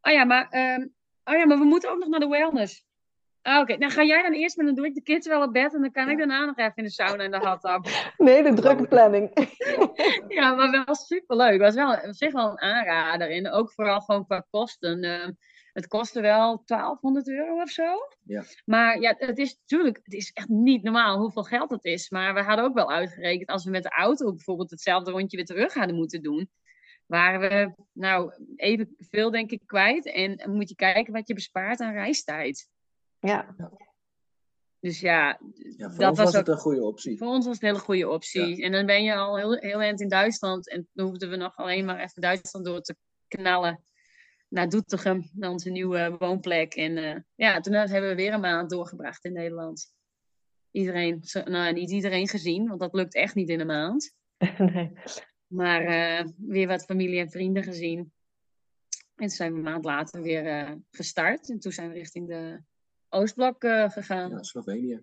oh 0.00 0.12
ja, 0.12 0.24
maar, 0.24 0.48
ehm, 0.48 0.80
oh 1.24 1.34
ja, 1.34 1.46
maar 1.46 1.58
we 1.58 1.64
moeten 1.64 1.90
ook 1.90 1.98
nog 1.98 2.08
naar 2.08 2.20
de 2.20 2.28
wellness. 2.28 2.86
Ah, 3.42 3.60
Oké, 3.60 3.76
nou 3.76 3.92
ga 3.92 4.04
jij 4.04 4.22
dan 4.22 4.32
eerst, 4.32 4.56
maar 4.56 4.66
dan 4.66 4.74
doe 4.74 4.86
ik 4.86 4.94
de 4.94 5.02
kids 5.02 5.26
wel 5.26 5.42
op 5.42 5.52
bed 5.52 5.74
en 5.74 5.80
dan 5.80 5.90
kan 5.90 6.10
ik 6.10 6.18
daarna 6.18 6.44
nog 6.44 6.56
even 6.56 6.72
in 6.74 6.84
de 6.84 6.90
sauna 6.90 7.24
en 7.24 7.30
de 7.30 7.38
hot 7.38 7.60
tub. 7.60 7.86
Nee, 8.26 8.42
de 8.42 8.54
drukke 8.54 8.88
planning. 8.88 9.30
Ja, 10.28 10.54
maar 10.54 10.84
wel 10.84 10.94
superleuk. 10.94 11.60
Was 11.60 11.74
wel 11.74 11.92
op 11.92 12.14
zich 12.14 12.32
wel 12.32 12.50
een 12.50 12.60
aanrader. 12.60 13.30
En 13.30 13.50
ook 13.50 13.72
vooral 13.72 14.00
gewoon 14.00 14.26
qua 14.26 14.46
kosten. 14.50 15.02
Ehm, 15.02 15.32
het 15.72 15.86
kostte 15.86 16.20
wel 16.20 16.62
1200 16.64 17.28
euro 17.28 17.60
of 17.60 17.70
zo. 17.70 17.96
Ja. 18.24 18.44
Maar 18.64 19.00
ja, 19.00 19.14
het 19.18 19.38
is 19.38 19.58
natuurlijk, 19.60 20.00
het 20.02 20.14
is 20.14 20.30
echt 20.32 20.48
niet 20.48 20.82
normaal 20.82 21.18
hoeveel 21.18 21.44
geld 21.44 21.70
het 21.70 21.84
is. 21.84 22.10
Maar 22.10 22.34
we 22.34 22.42
hadden 22.42 22.64
ook 22.64 22.74
wel 22.74 22.92
uitgerekend, 22.92 23.48
als 23.48 23.64
we 23.64 23.70
met 23.70 23.82
de 23.82 23.90
auto 23.96 24.30
bijvoorbeeld 24.30 24.70
hetzelfde 24.70 25.10
rondje 25.10 25.36
weer 25.36 25.46
terug 25.46 25.74
hadden 25.74 25.96
moeten 25.96 26.22
doen. 26.22 26.50
Waren 27.06 27.40
we 27.40 27.74
nou 27.92 28.32
even 28.56 28.94
veel 28.98 29.30
denk 29.30 29.50
ik 29.50 29.62
kwijt. 29.66 30.06
En 30.06 30.50
moet 30.50 30.68
je 30.68 30.74
kijken 30.74 31.12
wat 31.12 31.28
je 31.28 31.34
bespaart 31.34 31.80
aan 31.80 31.92
reistijd. 31.92 32.70
Ja, 33.22 33.54
Dus 34.80 35.00
ja, 35.00 35.40
Ja, 35.76 35.90
voor 35.90 35.98
dat 35.98 36.08
ons 36.08 36.16
was 36.16 36.16
was 36.16 36.32
het 36.32 36.48
ook- 36.48 36.54
een 36.54 36.60
goede 36.60 36.82
optie. 36.84 37.18
voor 37.18 37.26
ons 37.28 37.44
was 37.46 37.54
het 37.54 37.62
een 37.62 37.68
hele 37.68 37.80
goede 37.80 38.08
optie. 38.08 38.62
En 38.62 38.72
dan 38.72 38.86
ben 38.86 39.02
je 39.02 39.14
al 39.14 39.36
heel, 39.36 39.52
heel 39.56 39.80
eind 39.80 40.00
in 40.00 40.08
Duitsland. 40.08 40.68
En 40.70 40.88
dan 40.92 41.06
hoefden 41.06 41.30
we 41.30 41.36
nog 41.36 41.56
alleen 41.56 41.84
maar 41.84 41.98
even 42.00 42.22
Duitsland 42.22 42.66
door 42.66 42.80
te 42.80 42.96
knallen. 43.28 43.82
Naar 44.48 44.68
Doetinchem, 44.68 45.30
naar 45.34 45.50
onze 45.50 45.70
nieuwe 45.70 46.16
woonplek. 46.18 46.74
En 46.74 46.96
eh, 46.96 47.20
ja, 47.34 47.60
toen 47.60 47.72
hebben 47.72 48.08
we 48.08 48.14
weer 48.14 48.32
een 48.32 48.40
maand 48.40 48.70
doorgebracht 48.70 49.24
in 49.24 49.32
Nederland. 49.32 49.92
Iedereen, 50.70 51.22
nou 51.44 51.72
niet 51.72 51.90
iedereen 51.90 52.28
gezien, 52.28 52.68
want 52.68 52.80
dat 52.80 52.92
lukt 52.94 53.14
echt 53.14 53.34
niet 53.34 53.48
in 53.48 53.60
een 53.60 53.66
maand. 53.66 54.14
nee. 54.58 54.92
Maar 55.46 55.82
eh, 55.84 56.26
weer 56.36 56.66
wat 56.66 56.84
familie 56.84 57.20
en 57.20 57.30
vrienden 57.30 57.62
gezien. 57.62 57.98
En 59.16 59.28
toen 59.28 59.28
zijn 59.28 59.50
we 59.52 59.58
een 59.58 59.64
maand 59.64 59.84
later 59.84 60.22
weer 60.22 60.46
eh, 60.46 60.72
gestart. 60.90 61.50
En 61.50 61.58
toen 61.58 61.72
zijn 61.72 61.88
we 61.88 61.94
richting 61.94 62.28
de 62.28 62.62
Oostblok 63.12 63.62
eh, 63.64 63.90
gegaan. 63.90 64.30
Ja, 64.30 64.42
Slovenië. 64.42 65.00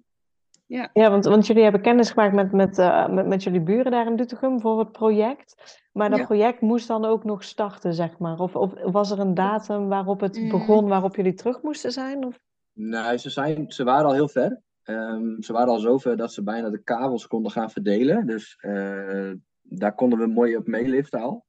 Ja, 0.66 0.90
want, 0.94 1.26
want 1.26 1.48
jullie 1.48 1.64
hebben 1.64 1.82
kennis 1.82 2.10
gemaakt 2.12 2.34
met, 2.34 2.52
met, 2.52 2.78
eh, 2.78 3.08
met, 3.10 3.28
met 3.28 3.44
jullie 3.44 3.62
buren 3.62 3.92
daar 3.92 4.06
in 4.08 4.16
Doetinchem 4.16 4.60
voor 4.60 4.80
het 4.80 4.92
project. 4.92 5.80
Maar 5.94 6.10
dat 6.10 6.20
Ja. 6.20 6.26
project 6.26 6.62
moest 6.62 6.88
dan 6.88 7.06
ook 7.06 7.24
nog 7.24 7.44
starten, 7.44 7.94
zeg 7.94 8.18
maar. 8.18 8.40
Of, 8.40 8.56
of 8.56 8.74
was 8.92 9.12
er 9.12 9.20
een 9.20 9.34
datum 9.34 9.88
waarop 9.88 10.20
het 10.20 10.40
Mm. 10.42 10.50
begon, 10.50 10.88
waarop 10.88 11.16
jullie 11.16 11.34
terug 11.34 11.62
moesten 11.62 11.92
zijn? 11.92 12.26
Of? 12.26 12.40
Nee, 12.74 13.18
ze, 13.18 13.30
zijn, 13.30 13.72
ze 13.72 13.84
waren 13.84 14.06
al 14.06 14.14
heel 14.14 14.28
ver. 14.28 14.62
Ehm, 14.84 15.42
ze 15.42 15.54
waren 15.54 15.70
al 15.70 15.80
zo 15.80 15.98
ver 15.98 16.18
dat 16.18 16.34
ze 16.34 16.44
bijna 16.44 16.70
de 16.70 16.84
kabels 16.84 17.28
konden 17.28 17.52
gaan 17.52 17.70
verdelen. 17.70 18.26
Dus 18.26 18.56
eh, 18.60 19.32
daar 19.62 19.96
konden 19.96 20.20
we 20.20 20.28
mooi 20.28 20.56
op 20.58 20.68
meeliften 20.68 21.20
al. 21.22 21.46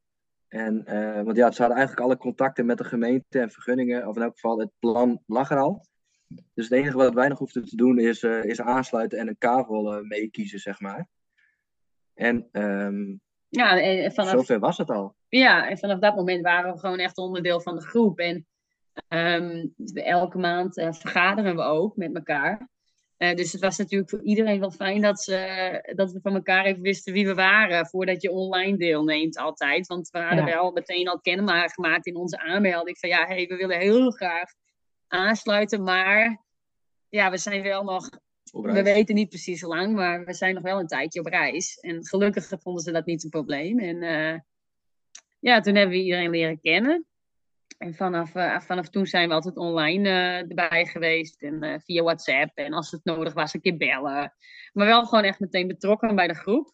En, 0.48 0.84
uh, 0.88 1.22
want 1.22 1.36
ja, 1.36 1.50
ze 1.50 1.60
hadden 1.60 1.78
eigenlijk 1.78 2.06
alle 2.06 2.16
contacten 2.16 2.66
met 2.66 2.78
de 2.78 2.84
gemeente 2.84 3.40
en 3.40 3.50
vergunningen, 3.50 4.08
of 4.08 4.16
in 4.16 4.22
elk 4.22 4.32
geval 4.34 4.58
het 4.58 4.70
plan 4.78 5.20
lag 5.26 5.50
er 5.50 5.58
al. 5.58 5.86
Dus 6.54 6.68
het 6.68 6.78
enige 6.78 6.96
wat 6.96 7.14
wij 7.14 7.28
nog 7.28 7.38
hoefden 7.38 7.64
te 7.64 7.76
doen 7.76 7.98
is, 7.98 8.22
uh, 8.22 8.44
is 8.44 8.60
aansluiten 8.60 9.18
en 9.18 9.28
een 9.28 9.38
kavel 9.38 9.98
uh, 9.98 10.08
meekiezen, 10.08 10.58
zeg 10.58 10.80
maar. 10.80 11.08
En 12.14 12.48
um, 12.52 13.20
ja, 13.48 13.80
en 13.80 14.12
vanaf, 14.12 14.30
zover 14.30 14.58
was 14.58 14.78
het 14.78 14.90
al. 14.90 15.14
Ja, 15.28 15.68
en 15.68 15.78
vanaf 15.78 15.98
dat 15.98 16.16
moment 16.16 16.42
waren 16.42 16.72
we 16.72 16.78
gewoon 16.78 16.98
echt 16.98 17.18
onderdeel 17.18 17.60
van 17.60 17.74
de 17.74 17.82
groep. 17.82 18.18
En 18.18 18.46
um, 19.08 19.74
elke 19.94 20.38
maand 20.38 20.74
vergaderen 20.74 21.56
we 21.56 21.62
ook 21.62 21.96
met 21.96 22.14
elkaar. 22.14 22.68
Uh, 23.18 23.34
dus 23.34 23.52
het 23.52 23.60
was 23.60 23.78
natuurlijk 23.78 24.10
voor 24.10 24.22
iedereen 24.22 24.60
wel 24.60 24.70
fijn 24.70 25.00
dat, 25.00 25.20
ze, 25.20 25.92
dat 25.94 26.12
we 26.12 26.20
van 26.20 26.34
elkaar 26.34 26.64
even 26.64 26.82
wisten 26.82 27.12
wie 27.12 27.26
we 27.26 27.34
waren. 27.34 27.86
Voordat 27.86 28.22
je 28.22 28.30
online 28.30 28.76
deelneemt 28.76 29.38
altijd. 29.38 29.86
Want 29.86 30.10
we 30.10 30.18
hadden 30.18 30.46
ja. 30.46 30.52
wel 30.54 30.70
meteen 30.70 31.08
al 31.08 31.20
kenbaar 31.20 31.70
gemaakt 31.70 32.06
in 32.06 32.16
onze 32.16 32.38
aanmelding. 32.38 32.98
Van 32.98 33.08
ja, 33.08 33.26
hey, 33.26 33.46
we 33.46 33.56
willen 33.56 33.78
heel 33.78 34.10
graag 34.10 34.50
aansluiten. 35.10 35.82
Maar 35.82 36.44
ja, 37.08 37.30
we 37.30 37.38
zijn 37.38 37.62
wel 37.62 37.84
nog... 37.84 38.08
We 38.52 38.82
weten 38.82 39.14
niet 39.14 39.28
precies 39.28 39.60
hoe 39.60 39.74
lang, 39.74 39.94
maar 39.94 40.24
we 40.24 40.34
zijn 40.34 40.54
nog 40.54 40.62
wel 40.62 40.78
een 40.78 40.86
tijdje 40.86 41.20
op 41.20 41.26
reis. 41.26 41.78
En 41.78 42.06
gelukkig 42.06 42.48
vonden 42.48 42.82
ze 42.82 42.92
dat 42.92 43.06
niet 43.06 43.24
een 43.24 43.30
probleem. 43.30 43.78
En 43.78 44.02
uh, 44.02 44.38
ja, 45.40 45.60
toen 45.60 45.74
hebben 45.74 45.96
we 45.96 46.02
iedereen 46.02 46.30
leren 46.30 46.60
kennen. 46.60 47.06
En 47.78 47.94
vanaf, 47.94 48.34
uh, 48.34 48.60
vanaf 48.60 48.88
toen 48.88 49.06
zijn 49.06 49.28
we 49.28 49.34
altijd 49.34 49.56
online 49.56 50.08
uh, 50.08 50.38
erbij 50.38 50.86
geweest. 50.86 51.42
En 51.42 51.82
via 51.84 52.02
WhatsApp. 52.02 52.56
En 52.56 52.72
als 52.72 52.90
het 52.90 53.04
nodig 53.04 53.32
was, 53.32 53.54
een 53.54 53.60
keer 53.60 53.76
bellen. 53.76 54.34
Maar 54.72 54.86
wel 54.86 55.06
gewoon 55.06 55.24
echt 55.24 55.40
meteen 55.40 55.66
betrokken 55.66 56.14
bij 56.14 56.26
de 56.26 56.34
groep. 56.34 56.72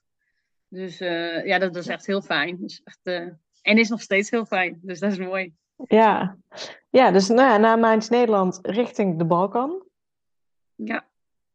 Dus 0.69 0.99
ja, 1.45 1.59
dat 1.59 1.75
was 1.75 1.87
echt 1.87 2.07
heel 2.07 2.23
fijn. 2.23 2.57
Dus 2.61 2.81
echt, 2.85 3.33
en 3.63 3.79
is 3.79 3.89
nog 3.89 4.01
steeds 4.01 4.31
heel 4.31 4.47
fijn. 4.47 4.79
Dus 4.83 4.99
dat 4.99 5.13
is 5.13 5.19
mooi. 5.19 5.55
Ja, 5.87 6.37
ja 6.91 7.11
dus 7.11 7.29
na, 7.29 7.57
na 7.57 7.77
Mijns 7.77 8.09
Nederland 8.09 8.59
richting 8.63 9.19
de 9.19 9.25
Balkan. 9.25 9.83
Ja. 10.75 11.07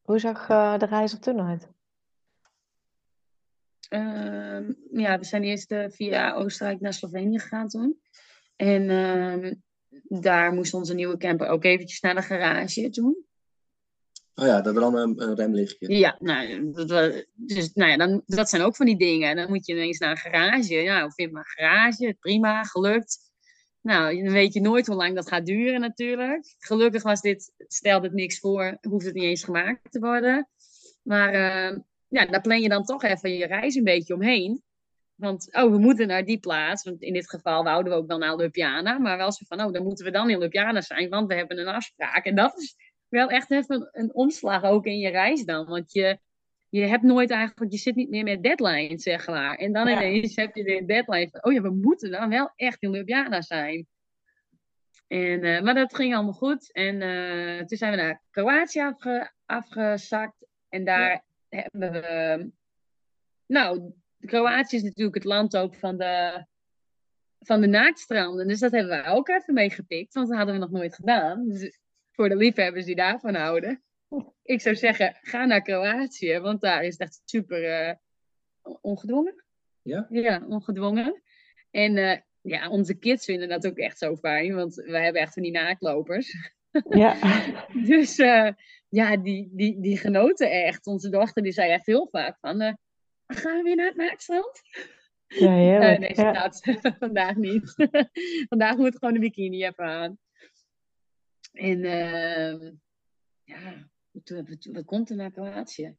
Hoe 0.02 0.20
zag 0.20 0.48
de 0.78 0.86
reis 0.86 1.14
er 1.14 1.20
toen 1.20 1.42
uit? 1.42 1.70
Ehm, 3.90 4.74
ja, 4.92 5.20
we 5.20 5.26
zijn 5.26 5.44
eerst 5.44 5.76
via 5.88 6.34
Oostenrijk 6.34 6.82
naar 6.82 6.94
Slovenië 6.94 7.40
gegaan 7.40 7.68
toen. 7.68 8.02
En 8.56 8.82
uh, 8.90 9.52
daar 10.04 10.54
moest 10.54 10.74
onze 10.74 10.94
nieuwe 10.94 11.18
camper 11.18 11.48
ook 11.48 11.64
eventjes 11.64 12.00
naar 12.00 12.16
de 12.16 12.22
garage 12.22 12.90
toen. 12.90 13.26
Oh 14.36 14.46
ja, 14.46 14.62
dat 14.62 14.76
dan 14.76 14.96
een, 14.96 15.22
een 15.22 15.36
remlichtje. 15.36 15.98
Ja, 15.98 16.18
nou, 16.20 16.72
dat, 16.72 16.90
was, 16.90 17.26
dus, 17.34 17.74
nou 17.74 17.92
ja, 17.92 17.98
dan, 17.98 18.24
dat 18.26 18.50
zijn 18.50 18.62
ook 18.62 18.76
van 18.76 18.86
die 18.86 18.98
dingen. 18.98 19.36
Dan 19.36 19.50
moet 19.50 19.66
je 19.66 19.74
ineens 19.74 19.98
naar 19.98 20.12
een 20.12 20.18
garage. 20.18 20.84
Nou, 20.84 21.12
vind 21.14 21.32
maar 21.32 21.42
een 21.42 21.66
garage, 21.66 22.18
prima, 22.20 22.64
gelukt. 22.64 23.31
Nou, 23.82 24.24
dan 24.24 24.34
weet 24.34 24.54
je 24.54 24.62
nooit 24.62 24.88
hoe 24.88 24.96
lang 24.96 25.16
dat 25.16 25.28
gaat 25.28 25.46
duren 25.46 25.80
natuurlijk. 25.80 26.56
Gelukkig 26.58 27.04
was 27.04 27.22
dit, 27.22 27.54
stelde 27.58 28.06
het 28.06 28.16
niks 28.16 28.40
voor, 28.40 28.78
hoeft 28.82 29.06
het 29.06 29.14
niet 29.14 29.24
eens 29.24 29.44
gemaakt 29.44 29.92
te 29.92 30.00
worden. 30.00 30.50
Maar 31.02 31.34
uh, 31.34 31.80
ja, 32.08 32.26
daar 32.26 32.42
plan 32.42 32.62
je 32.62 32.70
dan 32.70 32.84
toch 32.84 33.04
even 33.04 33.38
je 33.38 33.46
reis 33.46 33.76
een 33.76 33.84
beetje 33.84 34.14
omheen. 34.14 34.64
Want, 35.16 35.56
oh, 35.56 35.72
we 35.72 35.78
moeten 35.78 36.08
naar 36.08 36.26
die 36.26 36.40
plaats. 36.40 36.84
Want 36.84 37.02
in 37.02 37.14
dit 37.14 37.30
geval 37.30 37.64
wouden 37.64 37.94
we 37.94 38.00
ook 38.00 38.08
wel 38.08 38.18
naar 38.18 38.36
Ljubljana. 38.36 38.98
Maar 38.98 39.18
wel 39.18 39.32
zo 39.32 39.46
van, 39.48 39.62
oh, 39.62 39.72
dan 39.72 39.84
moeten 39.84 40.06
we 40.06 40.12
dan 40.12 40.30
in 40.30 40.40
Ljubljana 40.40 40.82
zijn. 40.82 41.10
Want 41.10 41.28
we 41.28 41.36
hebben 41.36 41.60
een 41.60 41.68
afspraak. 41.68 42.26
En 42.26 42.36
dat 42.36 42.58
is 42.58 42.76
wel 43.08 43.30
echt 43.30 43.52
even 43.52 43.90
een 43.92 44.14
omslag 44.14 44.64
ook 44.64 44.86
in 44.86 44.98
je 44.98 45.10
reis 45.10 45.46
dan. 45.46 45.66
Want 45.66 45.94
je, 45.94 46.20
je 46.72 46.86
hebt 46.86 47.04
nooit 47.04 47.30
eigenlijk, 47.30 47.72
je 47.72 47.78
zit 47.78 47.96
niet 47.96 48.10
meer 48.10 48.24
met 48.24 48.44
deadline, 48.44 49.00
zeg 49.00 49.28
maar. 49.28 49.56
En 49.56 49.74
dan 49.74 49.88
ja. 49.88 49.96
ineens 49.96 50.36
heb 50.36 50.56
je 50.56 50.64
de 50.64 50.86
deadline 50.86 51.30
van, 51.30 51.44
oh 51.44 51.54
ja, 51.54 51.62
we 51.62 51.70
moeten 51.70 52.12
dan 52.12 52.30
wel 52.30 52.52
echt 52.56 52.82
in 52.82 52.92
Ljubljana 52.92 53.42
zijn. 53.42 53.88
En, 55.08 55.44
uh, 55.44 55.62
maar 55.62 55.74
dat 55.74 55.96
ging 55.96 56.16
allemaal 56.16 56.34
goed. 56.34 56.72
En 56.72 57.02
uh, 57.02 57.58
toen 57.64 57.78
zijn 57.78 57.92
we 57.92 57.98
naar 57.98 58.22
Kroatië 58.30 58.82
afge, 58.82 59.32
afgezakt. 59.46 60.46
En 60.70 60.86
daar 60.86 61.10
ja. 61.10 61.24
hebben 61.50 61.92
we, 61.92 62.52
nou, 63.46 63.94
Kroatië 64.20 64.76
is 64.76 64.84
natuurlijk 64.84 65.16
het 65.16 65.24
land 65.24 65.58
ook 65.58 65.76
van 65.76 65.98
de, 65.98 66.46
van 67.40 67.62
de 67.62 67.68
naaktstranden. 67.68 68.48
Dus 68.48 68.60
dat 68.60 68.72
hebben 68.72 69.04
we 69.04 69.10
ook 69.10 69.30
even 69.30 69.54
meegepikt, 69.54 70.14
want 70.14 70.28
dat 70.28 70.38
hadden 70.38 70.56
we 70.56 70.62
nog 70.62 70.72
nooit 70.72 70.96
gedaan. 70.96 71.48
Dus 71.48 71.80
voor 72.12 72.30
de 72.30 72.36
liefhebbers 72.36 72.86
die 72.86 72.96
daarvan 72.96 73.36
houden. 73.36 73.84
Ik 74.44 74.62
zou 74.62 74.76
zeggen, 74.76 75.18
ga 75.22 75.46
naar 75.46 75.62
Kroatië, 75.62 76.40
want 76.40 76.62
daar 76.62 76.84
is 76.84 76.92
het 76.92 77.02
echt 77.02 77.22
super 77.26 77.88
uh, 77.88 77.96
ongedwongen. 78.82 79.44
Ja? 79.82 80.08
Ja, 80.10 80.46
ongedwongen. 80.48 81.22
En 81.72 81.98
uh, 81.98 82.18
ja, 82.42 82.70
onze 82.70 82.94
kids 82.94 83.26
vinden 83.26 83.50
dat 83.50 83.68
ook 83.68 83.78
echt 83.78 83.98
zo 83.98 84.16
fijn, 84.16 84.56
want 84.56 84.76
we 84.76 84.98
hebben 84.98 85.22
echt 85.22 85.34
van 85.34 85.44
die 85.44 85.52
naaktlopers. 85.52 86.52
Ja. 86.90 87.16
dus 87.92 88.20
uh, 88.20 88.50
ja, 88.90 89.18
die, 89.18 89.50
die, 89.52 89.82
die 89.82 89.98
genoten 89.98 90.52
echt. 90.52 90.88
Onze 90.88 91.10
dochter 91.10 91.44
die 91.44 91.52
zei 91.52 91.72
echt 91.72 91.86
heel 91.86 92.08
vaak 92.12 92.38
van 92.40 92.78
gaan 93.34 93.58
we 93.58 93.64
weer 93.64 93.76
naar 93.76 93.88
het 93.88 93.96
Maakstrand? 93.96 94.62
Ja, 95.28 95.54
heerlijk. 95.54 95.94
Uh, 95.94 96.00
nee, 96.00 96.14
staat 96.14 96.62
vandaag 97.00 97.36
niet. 97.36 97.74
vandaag 98.50 98.78
moet 98.78 98.98
gewoon 98.98 99.14
een 99.14 99.20
bikini 99.20 99.66
even 99.66 99.86
aan. 99.86 100.18
En 101.52 101.84
uh, 101.84 102.72
ja, 103.44 103.90
wat 104.72 104.86
komt 104.86 105.10
er 105.10 105.16
naar 105.16 105.32
Kroatië? 105.32 105.96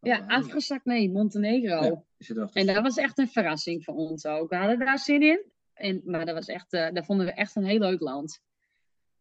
Ja, 0.00 0.18
oh, 0.18 0.26
afgezakt, 0.26 0.84
nee, 0.84 1.10
Montenegro. 1.10 2.04
Ja, 2.16 2.48
en 2.52 2.66
dat 2.66 2.82
was 2.82 2.96
echt 2.96 3.18
een 3.18 3.28
verrassing 3.28 3.84
voor 3.84 3.94
ons 3.94 4.26
ook. 4.26 4.50
We 4.50 4.56
hadden 4.56 4.78
daar 4.78 4.98
zin 4.98 5.22
in. 5.22 5.50
En, 5.74 6.02
maar 6.04 6.26
dat 6.26 6.34
was 6.34 6.46
echt, 6.46 6.72
uh, 6.72 6.90
dat 6.90 7.04
vonden 7.04 7.26
we 7.26 7.32
echt 7.32 7.56
een 7.56 7.64
heel 7.64 7.78
leuk 7.78 8.00
land. 8.00 8.40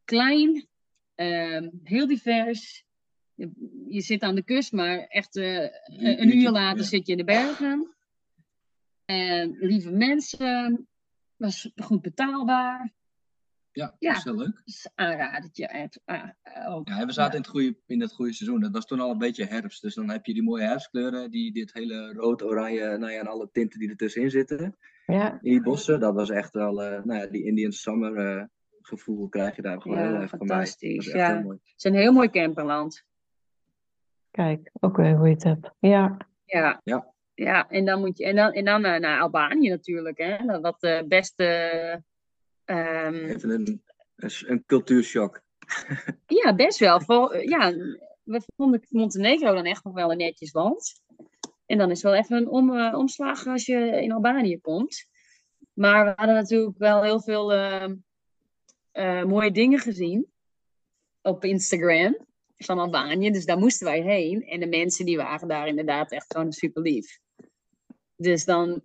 Klein, 0.04 0.68
uh, 1.16 1.68
heel 1.84 2.08
divers, 2.08 2.86
je 3.88 4.02
zit 4.02 4.22
aan 4.22 4.36
de 4.36 4.44
kust, 4.44 4.72
maar 4.72 5.00
echt 5.08 5.36
uh, 5.36 5.70
een 5.86 6.38
uur 6.38 6.50
later 6.50 6.84
zit 6.84 7.06
je 7.06 7.12
in 7.12 7.18
de 7.18 7.24
bergen. 7.24 7.96
En 9.06 9.58
lieve 9.60 9.92
mensen, 9.92 10.88
was 11.36 11.72
goed 11.76 12.02
betaalbaar. 12.02 12.94
Ja, 13.74 13.96
ja, 14.00 14.10
dat 14.10 14.18
is 14.18 14.24
heel 14.24 14.36
leuk. 14.36 14.62
Dus 14.66 14.90
aanradertje. 14.96 15.90
Uh, 16.06 16.76
ook. 16.76 16.88
Ja, 16.88 17.06
we 17.06 17.12
zaten 17.12 17.36
in, 17.36 17.42
het 17.42 17.50
goede, 17.50 17.76
in 17.86 18.02
het 18.02 18.14
goede 18.14 18.34
seizoen. 18.34 18.60
Dat 18.62 18.72
was 18.72 18.86
toen 18.86 19.00
al 19.00 19.12
een 19.12 19.18
beetje 19.18 19.46
herfst. 19.46 19.82
Dus 19.82 19.96
dan 19.96 20.10
heb 20.10 20.26
je 20.26 20.34
die 20.34 20.44
mooie 20.44 20.64
herfstkleuren, 20.64 21.32
die, 21.32 21.54
dit 21.54 21.74
hele 21.74 22.14
rood, 22.14 22.44
oranje, 22.44 22.98
nou 22.98 23.12
ja, 23.12 23.20
en 23.20 23.28
alle 23.28 23.50
tinten 23.52 23.80
die 23.80 23.90
ertussenin 23.90 24.30
zitten. 24.30 24.78
Ja. 25.06 25.32
In 25.32 25.52
die 25.52 25.62
bossen, 25.62 26.00
dat 26.00 26.14
was 26.14 26.30
echt 26.30 26.54
wel, 26.54 26.84
uh, 26.84 27.04
nou 27.04 27.20
ja, 27.20 27.28
die 27.28 27.46
Indian 27.46 27.72
Summer 27.72 28.38
uh, 28.38 28.44
gevoel 28.82 29.30
krijg 29.30 29.56
je 29.56 29.62
daar 29.62 29.82
gewoon 29.82 29.98
ja, 29.98 30.08
heel 30.08 30.16
erg 30.16 30.30
fantastisch. 30.30 31.06
Ja. 31.06 31.44
Het 31.48 31.60
is 31.76 31.84
een 31.84 31.96
heel 31.96 32.14
mooi 32.14 32.30
camperland. 32.30 33.06
Kijk, 34.32 34.72
ook 34.80 34.98
weer 34.98 35.06
een 35.06 35.18
goede 35.18 35.36
tip. 35.36 35.76
Ja. 35.80 36.18
Ja. 36.46 36.82
Ja. 36.84 37.10
Ja, 37.34 37.70
en 37.70 37.86
dan 37.86 38.00
moet 38.00 38.18
je 38.18 38.26
en 38.26 38.36
dan, 38.36 38.52
en 38.52 38.66
dan 38.66 38.86
uh, 38.86 38.98
naar 38.98 39.22
Albanië 39.22 39.70
natuurlijk, 39.70 40.18
hè? 40.18 40.60
Wat 40.60 40.80
de 40.80 41.06
beste. 41.08 42.04
Um... 42.66 43.16
Even 43.16 43.50
een, 43.50 43.82
een 44.48 44.64
cultuurshock. 44.66 45.42
ja, 46.44 46.56
best 46.56 46.80
wel. 46.80 47.36
Ja, 47.38 47.74
we 48.24 48.42
vonden 48.56 48.86
Montenegro 48.90 49.54
dan 49.54 49.66
echt 49.66 49.84
nog 49.84 49.94
wel 49.94 50.12
een 50.12 50.18
netjes 50.18 50.54
land. 50.54 51.02
En 51.66 51.78
dan 51.78 51.92
is 51.92 52.02
wel 52.02 52.16
even 52.16 52.38
een 52.38 52.48
om, 52.48 52.70
uh, 52.70 52.98
omslag 52.98 53.48
als 53.48 53.66
je 53.66 54.02
in 54.02 54.12
Albanië 54.12 54.62
komt. 54.62 55.10
Maar 55.74 56.06
we 56.06 56.14
hadden 56.16 56.36
natuurlijk 56.36 56.78
wel 56.78 57.04
heel 57.04 57.22
veel 57.22 57.54
uh, 57.54 59.24
mooie 59.24 59.52
dingen 59.52 59.80
gezien 59.80 60.32
op 61.22 61.44
Instagram 61.44 62.18
van 62.58 62.80
Albanië. 62.80 63.32
Dus 63.32 63.46
daar 63.46 63.58
moesten 63.58 63.88
wij 63.88 64.02
heen. 64.02 64.44
En 64.44 64.60
de 64.60 64.68
mensen 64.68 65.06
die 65.06 65.18
waren 65.18 65.48
daar 65.48 65.68
inderdaad 65.68 66.12
echt 66.12 66.34
gewoon 66.34 66.52
super 66.52 66.82
lief. 66.82 67.20
Dus 68.16 68.46
dan 68.46 68.82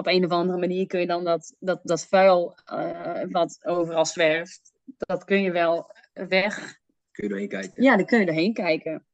op 0.00 0.06
een 0.06 0.24
of 0.24 0.30
andere 0.30 0.58
manier 0.58 0.86
kun 0.86 1.00
je 1.00 1.06
dan 1.06 1.24
dat, 1.24 1.56
dat, 1.58 1.80
dat 1.82 2.06
vuil 2.06 2.56
uh, 2.72 3.22
wat 3.30 3.58
overal 3.62 4.06
zwerft, 4.06 4.72
dat 4.96 5.24
kun 5.24 5.42
je 5.42 5.52
wel 5.52 5.90
weg. 6.12 6.78
Kun 7.10 7.28
je 7.28 7.34
erheen 7.34 7.48
kijken? 7.48 7.82
Ja, 7.82 7.96
dan 7.96 8.06
kun 8.06 8.20
je 8.20 8.26
erheen 8.26 8.52
kijken. 8.52 9.04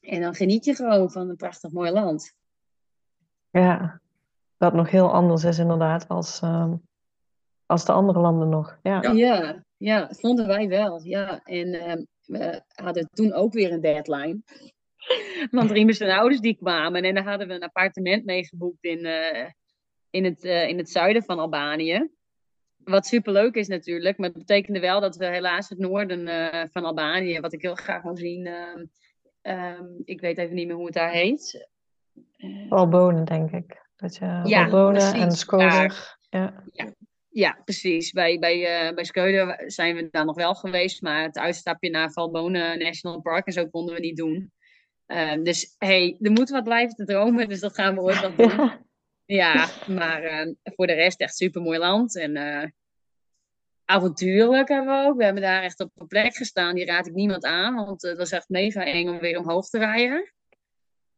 En 0.00 0.20
dan 0.20 0.34
geniet 0.34 0.64
je 0.64 0.74
gewoon 0.74 1.10
van 1.10 1.28
een 1.28 1.36
prachtig 1.36 1.70
mooi 1.70 1.90
land. 1.90 2.34
Ja, 3.50 4.00
dat 4.56 4.72
nog 4.74 4.90
heel 4.90 5.12
anders 5.12 5.44
is 5.44 5.58
inderdaad 5.58 6.08
als, 6.08 6.40
uh, 6.42 6.72
als 7.66 7.84
de 7.84 7.92
andere 7.92 8.20
landen 8.20 8.48
nog. 8.48 8.78
Ja, 8.82 9.02
ja, 9.02 9.12
ja, 9.12 9.64
ja 9.76 10.08
vonden 10.10 10.46
wij 10.46 10.68
wel. 10.68 11.00
Ja, 11.02 11.40
en 11.42 11.74
uh, 11.74 11.94
we 12.24 12.62
hadden 12.74 13.08
toen 13.12 13.32
ook 13.32 13.52
weer 13.52 13.72
een 13.72 13.80
deadline. 13.80 14.42
Want 15.50 15.70
Riemus 15.70 15.98
en 15.98 16.16
ouders 16.16 16.40
die 16.40 16.56
kwamen 16.56 17.02
en 17.02 17.14
dan 17.14 17.24
hadden 17.24 17.48
we 17.48 17.54
een 17.54 17.62
appartement 17.62 18.24
meegeboekt 18.24 18.84
in, 18.84 18.98
uh, 18.98 19.46
in, 20.10 20.24
het, 20.24 20.44
uh, 20.44 20.68
in 20.68 20.78
het 20.78 20.90
zuiden 20.90 21.22
van 21.22 21.38
Albanië. 21.38 22.10
Wat 22.76 23.06
superleuk 23.06 23.54
is 23.54 23.68
natuurlijk, 23.68 24.18
maar 24.18 24.28
het 24.28 24.38
betekende 24.38 24.80
wel 24.80 25.00
dat 25.00 25.16
we 25.16 25.26
helaas 25.26 25.68
het 25.68 25.78
noorden 25.78 26.28
uh, 26.28 26.64
van 26.70 26.84
Albanië, 26.84 27.40
wat 27.40 27.52
ik 27.52 27.62
heel 27.62 27.74
graag 27.74 28.02
wil 28.02 28.16
zien, 28.16 28.46
um, 29.42 30.02
ik 30.04 30.20
weet 30.20 30.38
even 30.38 30.54
niet 30.54 30.66
meer 30.66 30.76
hoe 30.76 30.84
het 30.84 30.94
daar 30.94 31.10
heet. 31.10 31.68
Albonen, 32.68 33.24
denk 33.24 33.50
ik. 33.50 33.88
Dat 33.96 34.16
je 34.16 34.40
ja, 34.44 34.64
Albonen 34.64 35.14
en 35.14 35.32
Skoder. 35.32 36.16
Ja. 36.30 36.64
ja. 36.72 36.94
Ja, 37.32 37.58
precies. 37.64 38.12
Bij, 38.12 38.38
bij, 38.38 38.88
uh, 38.88 38.94
bij 38.94 39.04
zijn 39.66 39.94
we 39.94 40.08
daar 40.10 40.24
nog 40.24 40.36
wel 40.36 40.54
geweest, 40.54 41.02
maar 41.02 41.22
het 41.22 41.38
uitstapje 41.38 41.90
naar 41.90 42.12
Valbona 42.12 42.74
National 42.74 43.20
Park 43.20 43.46
en 43.46 43.52
zo 43.52 43.66
konden 43.66 43.94
we 43.94 44.00
niet 44.00 44.16
doen. 44.16 44.52
Uh, 45.06 45.42
dus 45.42 45.74
hey, 45.78 46.16
er 46.20 46.30
moet 46.30 46.50
wat 46.50 46.64
blijven 46.64 46.96
te 46.96 47.04
dromen, 47.04 47.48
dus 47.48 47.60
dat 47.60 47.74
gaan 47.74 47.94
we 47.94 48.00
ooit 48.00 48.22
nog 48.22 48.34
doen. 48.48 48.48
Ja, 48.48 48.80
maar 49.86 50.24
uh, 50.24 50.54
voor 50.62 50.86
de 50.86 50.92
rest 50.92 51.20
echt 51.20 51.36
super 51.36 51.62
mooi 51.62 51.78
land. 51.78 52.16
En 52.16 52.36
uh, 52.36 52.64
avontuurlijk 53.84 54.68
hebben 54.68 55.02
we 55.02 55.08
ook. 55.08 55.16
We 55.16 55.24
hebben 55.24 55.42
daar 55.42 55.62
echt 55.62 55.80
op 55.80 55.90
een 55.96 56.06
plek 56.06 56.36
gestaan, 56.36 56.74
die 56.74 56.84
raad 56.84 57.06
ik 57.06 57.14
niemand 57.14 57.44
aan, 57.44 57.74
want 57.74 58.02
het 58.02 58.16
was 58.16 58.30
echt 58.30 58.48
mega 58.48 58.84
eng 58.84 59.08
om 59.08 59.18
weer 59.18 59.38
omhoog 59.38 59.68
te 59.68 59.78
rijden. 59.78 60.32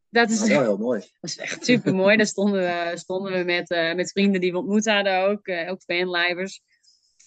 Dat 0.09 0.29
is 0.29 0.47
wel 0.47 0.61
heel 0.61 0.77
mooi. 0.77 0.99
Dat 1.21 1.29
is 1.29 1.37
echt 1.37 1.65
super 1.65 1.95
mooi. 1.95 2.17
Daar 2.17 2.25
stonden 2.25 2.61
we, 2.61 2.91
stonden 2.97 3.31
we 3.31 3.43
met, 3.43 3.71
uh, 3.71 3.93
met 3.93 4.11
vrienden 4.11 4.41
die 4.41 4.51
we 4.51 4.57
ontmoet 4.57 4.85
hadden 4.85 5.19
ook, 5.19 5.49
ook 5.49 5.81
fanlijvers. 5.81 6.61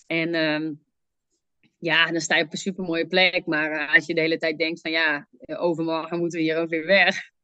En 0.06 0.34
um, 0.34 0.84
ja, 1.78 2.06
dan 2.06 2.20
sta 2.20 2.36
je 2.36 2.44
op 2.44 2.52
een 2.52 2.58
super 2.58 2.84
mooie 2.84 3.06
plek. 3.06 3.46
Maar 3.46 3.88
als 3.94 4.06
je 4.06 4.14
de 4.14 4.20
hele 4.20 4.38
tijd 4.38 4.58
denkt 4.58 4.80
van 4.80 4.90
ja, 4.90 5.28
overmorgen 5.46 6.18
moeten 6.18 6.38
we 6.38 6.44
hier 6.44 6.56
ook 6.56 6.68
weer 6.68 6.86
weg. 6.86 7.34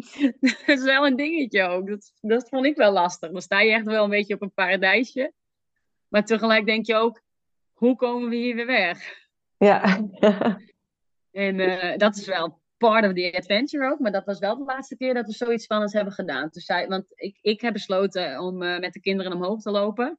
dat 0.40 0.78
is 0.78 0.82
wel 0.82 1.06
een 1.06 1.16
dingetje 1.16 1.62
ook. 1.62 1.86
Dat, 1.88 2.12
dat 2.20 2.48
vond 2.48 2.66
ik 2.66 2.76
wel 2.76 2.92
lastig. 2.92 3.30
Dan 3.30 3.42
sta 3.42 3.60
je 3.60 3.72
echt 3.72 3.84
wel 3.84 4.04
een 4.04 4.10
beetje 4.10 4.34
op 4.34 4.42
een 4.42 4.52
paradijsje. 4.52 5.32
Maar 6.08 6.24
tegelijk 6.24 6.66
denk 6.66 6.86
je 6.86 6.94
ook, 6.94 7.22
hoe 7.72 7.96
komen 7.96 8.28
we 8.28 8.36
hier 8.36 8.54
weer 8.54 8.66
weg? 8.66 9.28
Ja. 9.58 10.08
en 11.30 11.56
dat 11.98 12.16
is 12.16 12.26
wel 12.26 12.60
part 12.80 13.04
of 13.04 13.12
the 13.12 13.32
adventure 13.36 13.90
ook. 13.90 13.98
Maar 13.98 14.12
dat 14.12 14.24
was 14.24 14.38
wel 14.38 14.56
de 14.56 14.64
laatste 14.64 14.96
keer 14.96 15.14
dat 15.14 15.26
we 15.26 15.32
zoiets 15.32 15.64
spannends 15.64 15.92
hebben 15.92 16.12
gedaan. 16.12 16.48
Dus 16.50 16.66
want 16.66 17.04
ik, 17.14 17.38
ik 17.40 17.60
heb 17.60 17.72
besloten 17.72 18.40
om 18.40 18.62
uh, 18.62 18.78
met 18.78 18.92
de 18.92 19.00
kinderen 19.00 19.32
omhoog 19.32 19.60
te 19.60 19.70
lopen. 19.70 20.18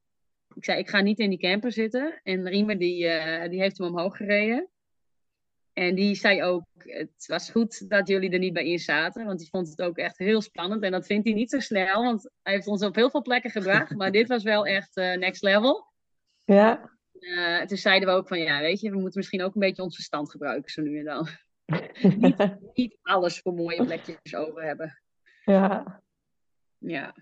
Ik 0.56 0.66
zei, 0.66 0.80
ik 0.80 0.90
ga 0.90 1.02
niet 1.02 1.20
in 1.20 1.30
die 1.30 1.40
camper 1.40 1.72
zitten. 1.72 2.20
En 2.24 2.48
Riemer, 2.48 2.78
die, 2.78 3.04
uh, 3.04 3.50
die 3.50 3.60
heeft 3.60 3.78
hem 3.78 3.88
omhoog 3.88 4.18
gereden. 4.18 4.70
En 5.82 5.96
die 5.96 6.16
zei 6.16 6.44
ook, 6.44 6.64
het 6.78 7.26
was 7.28 7.50
goed 7.50 7.90
dat 7.90 8.08
jullie 8.08 8.30
er 8.30 8.40
niet 8.40 8.54
bij 8.54 8.66
in 8.66 8.80
zaten. 8.80 9.26
Want 9.26 9.40
die 9.40 9.50
vond 9.50 9.70
het 9.70 9.82
ook 9.82 9.98
echt 9.98 10.18
heel 10.18 10.42
spannend. 10.42 10.84
En 10.84 10.92
dat 10.92 11.06
vindt 11.06 11.26
hij 11.26 11.34
niet 11.34 11.50
zo 11.50 11.60
snel. 11.60 12.04
Want 12.04 12.30
hij 12.42 12.54
heeft 12.54 12.68
ons 12.68 12.84
op 12.84 12.96
heel 12.96 13.10
veel 13.10 13.22
plekken 13.22 13.52
gebracht. 13.52 13.96
maar 13.96 14.12
dit 14.12 14.28
was 14.28 14.44
wel 14.44 14.66
echt 14.66 14.98
uh, 14.98 15.16
next 15.18 15.42
level. 15.42 15.88
Ja. 16.46 16.90
toen 17.68 17.78
zeiden 17.78 18.10
we 18.10 18.16
ook 18.16 18.28
van, 18.28 18.40
ja, 18.40 18.60
weet 18.60 18.80
je, 18.80 18.90
we 18.90 19.00
moeten 19.00 19.18
misschien 19.20 19.44
ook 19.44 19.54
een 19.54 19.62
beetje 19.62 19.84
ons 19.84 19.96
verstand 19.96 20.32
gebruiken 20.32 20.72
zo 20.72 20.82
nu 20.82 21.00
en 21.00 21.06
dan 21.06 21.28
niet, 22.18 22.58
niet, 22.74 22.98
alles 23.02 23.40
voor 23.40 23.54
mooie 23.54 23.86
plekjes 23.86 24.36
over 24.36 24.64
hebben. 24.64 25.02
Ja. 25.46 26.02
Ja. 26.78 27.16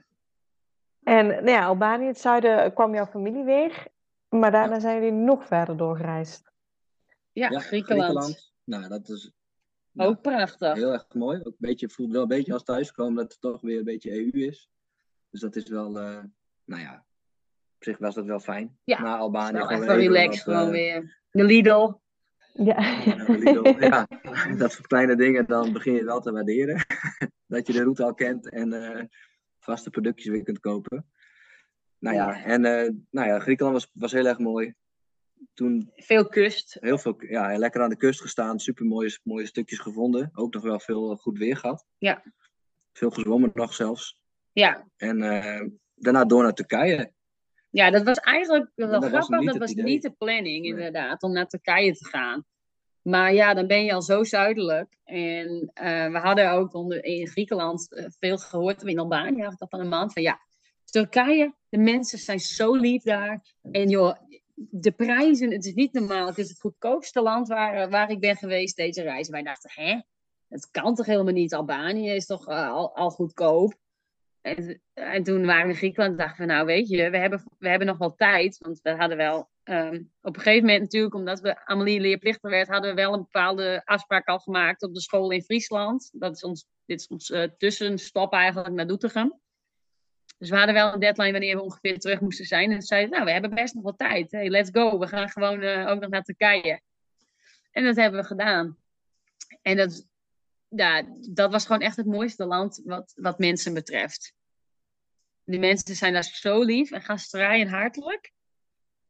En 1.03 1.27
nou 1.27 1.49
ja, 1.49 1.65
Albanië, 1.65 2.05
het 2.05 2.19
zuiden, 2.19 2.73
kwam 2.73 2.93
jouw 2.93 3.05
familie 3.05 3.43
weer. 3.43 3.87
Maar 4.29 4.51
daarna 4.51 4.79
zijn 4.79 4.95
jullie 4.95 5.19
nog 5.19 5.45
verder 5.45 5.77
doorgereisd. 5.77 6.51
Ja, 7.31 7.49
ja 7.49 7.59
Griekenland. 7.59 8.09
Griekenland. 8.09 8.48
Nou, 8.69 8.87
dat 8.87 9.09
is 9.09 9.31
nou, 9.91 10.09
ook 10.09 10.21
prachtig. 10.21 10.73
Heel 10.73 10.93
erg 10.93 11.13
mooi. 11.13 11.39
Ook 11.39 11.45
een 11.45 11.55
beetje, 11.57 11.89
voelt 11.89 12.11
wel 12.11 12.21
een 12.21 12.27
beetje 12.27 12.53
als 12.53 12.63
thuiskomen 12.63 13.15
dat 13.15 13.31
het 13.31 13.41
toch 13.41 13.61
weer 13.61 13.77
een 13.77 13.83
beetje 13.83 14.11
EU 14.11 14.29
is. 14.31 14.69
Dus 15.29 15.41
dat 15.41 15.55
is 15.55 15.69
wel, 15.69 15.97
uh, 15.97 16.23
nou 16.65 16.81
ja, 16.81 17.05
op 17.75 17.83
zich 17.83 17.97
was 17.97 18.15
dat 18.15 18.25
wel 18.25 18.39
fijn. 18.39 18.77
Ja, 18.83 19.01
Na 19.01 19.17
Albanië. 19.17 19.57
Wel 19.57 19.69
even 19.71 19.95
relaxed 19.95 20.43
gewoon 20.43 20.65
uh, 20.65 20.71
weer. 20.71 21.21
De 21.31 21.43
Lidl. 21.43 21.91
Ja. 22.53 22.81
ja, 23.79 24.07
dat 24.57 24.71
soort 24.71 24.87
kleine 24.87 25.15
dingen, 25.15 25.45
dan 25.45 25.73
begin 25.73 25.93
je 25.93 26.03
wel 26.03 26.21
te 26.21 26.31
waarderen. 26.31 26.85
dat 27.47 27.67
je 27.67 27.73
de 27.73 27.83
route 27.83 28.03
al 28.03 28.13
kent 28.13 28.49
en 28.49 28.73
uh, 28.73 29.03
vaste 29.59 29.89
productjes 29.89 30.31
weer 30.31 30.43
kunt 30.43 30.59
kopen. 30.59 31.05
Nou 31.99 32.15
ja, 32.15 32.43
en 32.43 32.63
uh, 32.63 32.91
nou 33.09 33.27
ja, 33.27 33.39
Griekenland 33.39 33.75
was, 33.75 33.91
was 33.93 34.11
heel 34.11 34.27
erg 34.27 34.39
mooi. 34.39 34.73
Toen, 35.53 35.91
veel 35.95 36.27
kust. 36.27 36.77
Heel 36.79 36.97
veel, 36.97 37.15
ja, 37.17 37.57
lekker 37.57 37.81
aan 37.81 37.89
de 37.89 37.97
kust 37.97 38.21
gestaan, 38.21 38.59
super 38.59 38.85
mooie, 38.85 39.19
mooie 39.23 39.45
stukjes 39.45 39.79
gevonden. 39.79 40.29
Ook 40.33 40.53
nog 40.53 40.63
wel 40.63 40.79
veel 40.79 41.15
goed 41.15 41.37
weer 41.37 41.57
gehad. 41.57 41.85
Ja. 41.97 42.23
Veel 42.93 43.09
gezwommen 43.09 43.51
nog 43.53 43.73
zelfs. 43.73 44.21
Ja. 44.51 44.87
En 44.97 45.21
uh, 45.21 45.61
daarna 45.95 46.25
door 46.25 46.43
naar 46.43 46.53
Turkije. 46.53 47.11
Ja, 47.69 47.91
dat 47.91 48.03
was 48.03 48.17
eigenlijk 48.17 48.71
wel 48.75 48.89
dat 48.89 49.05
grappig. 49.05 49.37
Was 49.37 49.45
dat 49.45 49.57
was 49.57 49.71
idee. 49.71 49.83
niet 49.83 50.01
de 50.01 50.11
planning, 50.11 50.65
inderdaad, 50.65 51.23
om 51.23 51.31
naar 51.31 51.47
Turkije 51.47 51.93
te 51.93 52.05
gaan. 52.05 52.45
Maar 53.01 53.33
ja, 53.33 53.53
dan 53.53 53.67
ben 53.67 53.83
je 53.83 53.93
al 53.93 54.01
zo 54.01 54.23
zuidelijk. 54.23 54.97
En 55.03 55.71
uh, 55.81 56.11
we 56.11 56.17
hadden 56.17 56.51
ook 56.51 56.73
onder, 56.73 57.03
in 57.03 57.27
Griekenland 57.27 57.87
veel 58.19 58.37
gehoord, 58.37 58.83
in 58.83 58.99
Albanië 58.99 59.41
had 59.41 59.53
ik 59.53 59.59
dat 59.59 59.69
van 59.69 59.79
een 59.79 59.89
maand, 59.89 60.13
van 60.13 60.21
ja, 60.21 60.39
Turkije, 60.83 61.53
de 61.69 61.77
mensen 61.77 62.19
zijn 62.19 62.39
zo 62.39 62.75
lief 62.75 63.03
daar. 63.03 63.53
En 63.71 63.89
joh, 63.89 64.15
de 64.69 64.91
prijzen, 64.91 65.51
het 65.51 65.65
is 65.65 65.73
niet 65.73 65.93
normaal. 65.93 66.27
Het 66.27 66.37
is 66.37 66.49
het 66.49 66.59
goedkoopste 66.59 67.21
land 67.21 67.47
waar, 67.47 67.89
waar 67.89 68.09
ik 68.09 68.19
ben 68.19 68.35
geweest 68.35 68.75
deze 68.75 69.01
reis. 69.01 69.29
Wij 69.29 69.43
dachten, 69.43 69.71
hè, 69.73 70.01
dat 70.47 70.69
kan 70.71 70.95
toch 70.95 71.05
helemaal 71.05 71.33
niet? 71.33 71.53
Albanië 71.53 72.09
is 72.09 72.25
toch 72.25 72.49
uh, 72.49 72.69
al, 72.69 72.95
al 72.95 73.09
goedkoop? 73.09 73.73
En, 74.41 74.81
en, 74.93 75.23
toen 75.23 75.45
waren 75.45 75.65
we 75.65 75.71
in 75.71 75.77
Griekenland 75.77 76.11
en 76.11 76.17
dachten 76.17 76.47
we, 76.47 76.51
nou 76.53 76.65
weet 76.65 76.89
je, 76.89 77.09
we 77.09 77.17
hebben, 77.17 77.43
we 77.57 77.69
hebben 77.69 77.87
nog 77.87 77.97
wel 77.97 78.15
tijd. 78.15 78.57
Want 78.57 78.79
we 78.81 78.89
hadden 78.95 79.17
wel 79.17 79.49
um, 79.63 80.11
op 80.21 80.35
een 80.35 80.41
gegeven 80.41 80.65
moment 80.65 80.81
natuurlijk, 80.81 81.13
omdat 81.13 81.39
we 81.39 81.65
Amelie 81.65 81.99
leerplichtig 81.99 82.49
werd, 82.49 82.67
hadden 82.67 82.89
we 82.89 83.01
wel 83.01 83.13
een 83.13 83.21
bepaalde 83.21 83.81
afspraak 83.85 84.27
al 84.27 84.39
gemaakt 84.39 84.83
op 84.83 84.93
de 84.93 85.01
school 85.01 85.31
in 85.31 85.41
Friesland. 85.41 86.09
Dat 86.13 86.35
is 86.35 86.43
ons, 86.43 86.67
dit 86.85 86.99
is 86.99 87.07
ons 87.07 87.29
uh, 87.29 87.43
tussenstop 87.57 88.33
eigenlijk 88.33 88.75
naar 88.75 88.87
Doetinchem. 88.87 89.39
Dus 90.39 90.49
we 90.49 90.55
hadden 90.55 90.75
wel 90.75 90.93
een 90.93 90.99
deadline 90.99 91.31
wanneer 91.31 91.55
we 91.55 91.61
ongeveer 91.61 91.99
terug 91.99 92.19
moesten 92.19 92.45
zijn. 92.45 92.71
En 92.71 92.81
zeiden 92.81 93.11
nou, 93.11 93.25
we 93.25 93.31
hebben 93.31 93.53
best 93.53 93.73
nog 93.73 93.83
wel 93.83 93.95
tijd. 93.95 94.31
Hey, 94.31 94.49
let's 94.49 94.69
go. 94.71 94.99
We 94.99 95.07
gaan 95.07 95.29
gewoon 95.29 95.63
uh, 95.63 95.87
ook 95.87 95.99
nog 95.99 96.09
naar 96.09 96.23
Turkije. 96.23 96.81
En 97.71 97.83
dat 97.83 97.95
hebben 97.95 98.21
we 98.21 98.27
gedaan. 98.27 98.77
En 99.61 99.77
dat, 99.77 100.07
ja, 100.67 101.03
dat 101.29 101.51
was 101.51 101.65
gewoon 101.65 101.81
echt 101.81 101.95
het 101.95 102.05
mooiste 102.05 102.45
land 102.45 102.81
wat, 102.83 103.13
wat 103.15 103.39
mensen 103.39 103.73
betreft. 103.73 104.33
De 105.43 105.59
mensen 105.59 105.95
zijn 105.95 106.13
daar 106.13 106.23
zo 106.23 106.63
lief 106.63 106.91
en 106.91 107.01
gastvrij 107.01 107.61
en 107.61 107.67
hartelijk. 107.67 108.31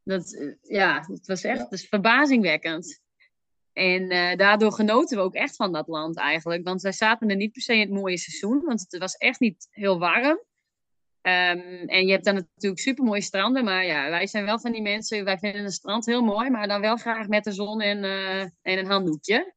Dat, 0.03 0.55
ja, 0.61 1.05
het 1.07 1.27
was 1.27 1.43
echt 1.43 1.69
dus 1.69 1.87
verbazingwekkend. 1.87 3.01
En 3.73 4.11
uh, 4.11 4.35
daardoor 4.35 4.71
genoten 4.71 5.17
we 5.17 5.23
ook 5.23 5.35
echt 5.35 5.55
van 5.55 5.71
dat 5.71 5.87
land 5.87 6.17
eigenlijk. 6.17 6.63
Want 6.63 6.81
wij 6.81 6.91
zaten 6.91 7.29
er 7.29 7.35
niet 7.35 7.51
per 7.51 7.61
se 7.61 7.73
in 7.73 7.79
het 7.79 7.89
mooie 7.89 8.17
seizoen, 8.17 8.61
want 8.61 8.85
het 8.89 8.97
was 8.97 9.15
echt 9.15 9.39
niet 9.39 9.67
heel 9.71 9.99
warm. 9.99 10.47
Um, 11.21 11.87
en 11.87 12.05
je 12.05 12.11
hebt 12.11 12.25
dan 12.25 12.33
natuurlijk 12.33 12.81
super 12.81 13.03
mooie 13.03 13.21
stranden, 13.21 13.63
maar 13.63 13.85
ja, 13.85 14.09
wij 14.09 14.27
zijn 14.27 14.45
wel 14.45 14.59
van 14.59 14.71
die 14.71 14.81
mensen, 14.81 15.23
wij 15.23 15.37
vinden 15.37 15.63
een 15.63 15.71
strand 15.71 16.05
heel 16.05 16.21
mooi, 16.21 16.49
maar 16.49 16.67
dan 16.67 16.81
wel 16.81 16.97
graag 16.97 17.27
met 17.27 17.43
de 17.43 17.51
zon 17.51 17.81
en, 17.81 18.03
uh, 18.03 18.41
en 18.41 18.51
een 18.61 18.85
handdoekje. 18.85 19.53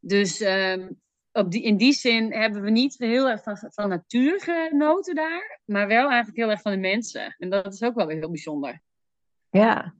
Dus 0.00 0.40
um, 0.40 1.00
op 1.32 1.50
die, 1.50 1.62
in 1.62 1.76
die 1.76 1.92
zin 1.92 2.32
hebben 2.32 2.62
we 2.62 2.70
niet 2.70 2.98
heel 2.98 3.28
erg 3.28 3.42
van, 3.42 3.56
van 3.56 3.88
natuur 3.88 4.40
genoten 4.40 5.14
daar, 5.14 5.60
maar 5.64 5.86
wel 5.86 6.06
eigenlijk 6.08 6.36
heel 6.36 6.50
erg 6.50 6.60
van 6.60 6.72
de 6.72 6.78
mensen. 6.78 7.34
En 7.38 7.50
dat 7.50 7.72
is 7.72 7.82
ook 7.82 7.94
wel 7.94 8.06
weer 8.06 8.16
heel 8.16 8.30
bijzonder. 8.30 8.82
Ja, 9.50 9.94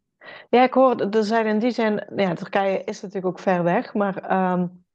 ja 0.51 0.62
ik 0.62 0.72
hoor, 0.72 1.01
er 1.01 1.24
zijn 1.24 1.47
in 1.47 1.59
die 1.59 1.70
zin, 1.70 2.07
ja, 2.16 2.34
Turkije 2.34 2.84
is 2.84 3.01
natuurlijk 3.01 3.26
ook 3.26 3.40
ver 3.40 3.62
weg, 3.62 3.94
maar 3.94 4.53
um, 4.53 4.86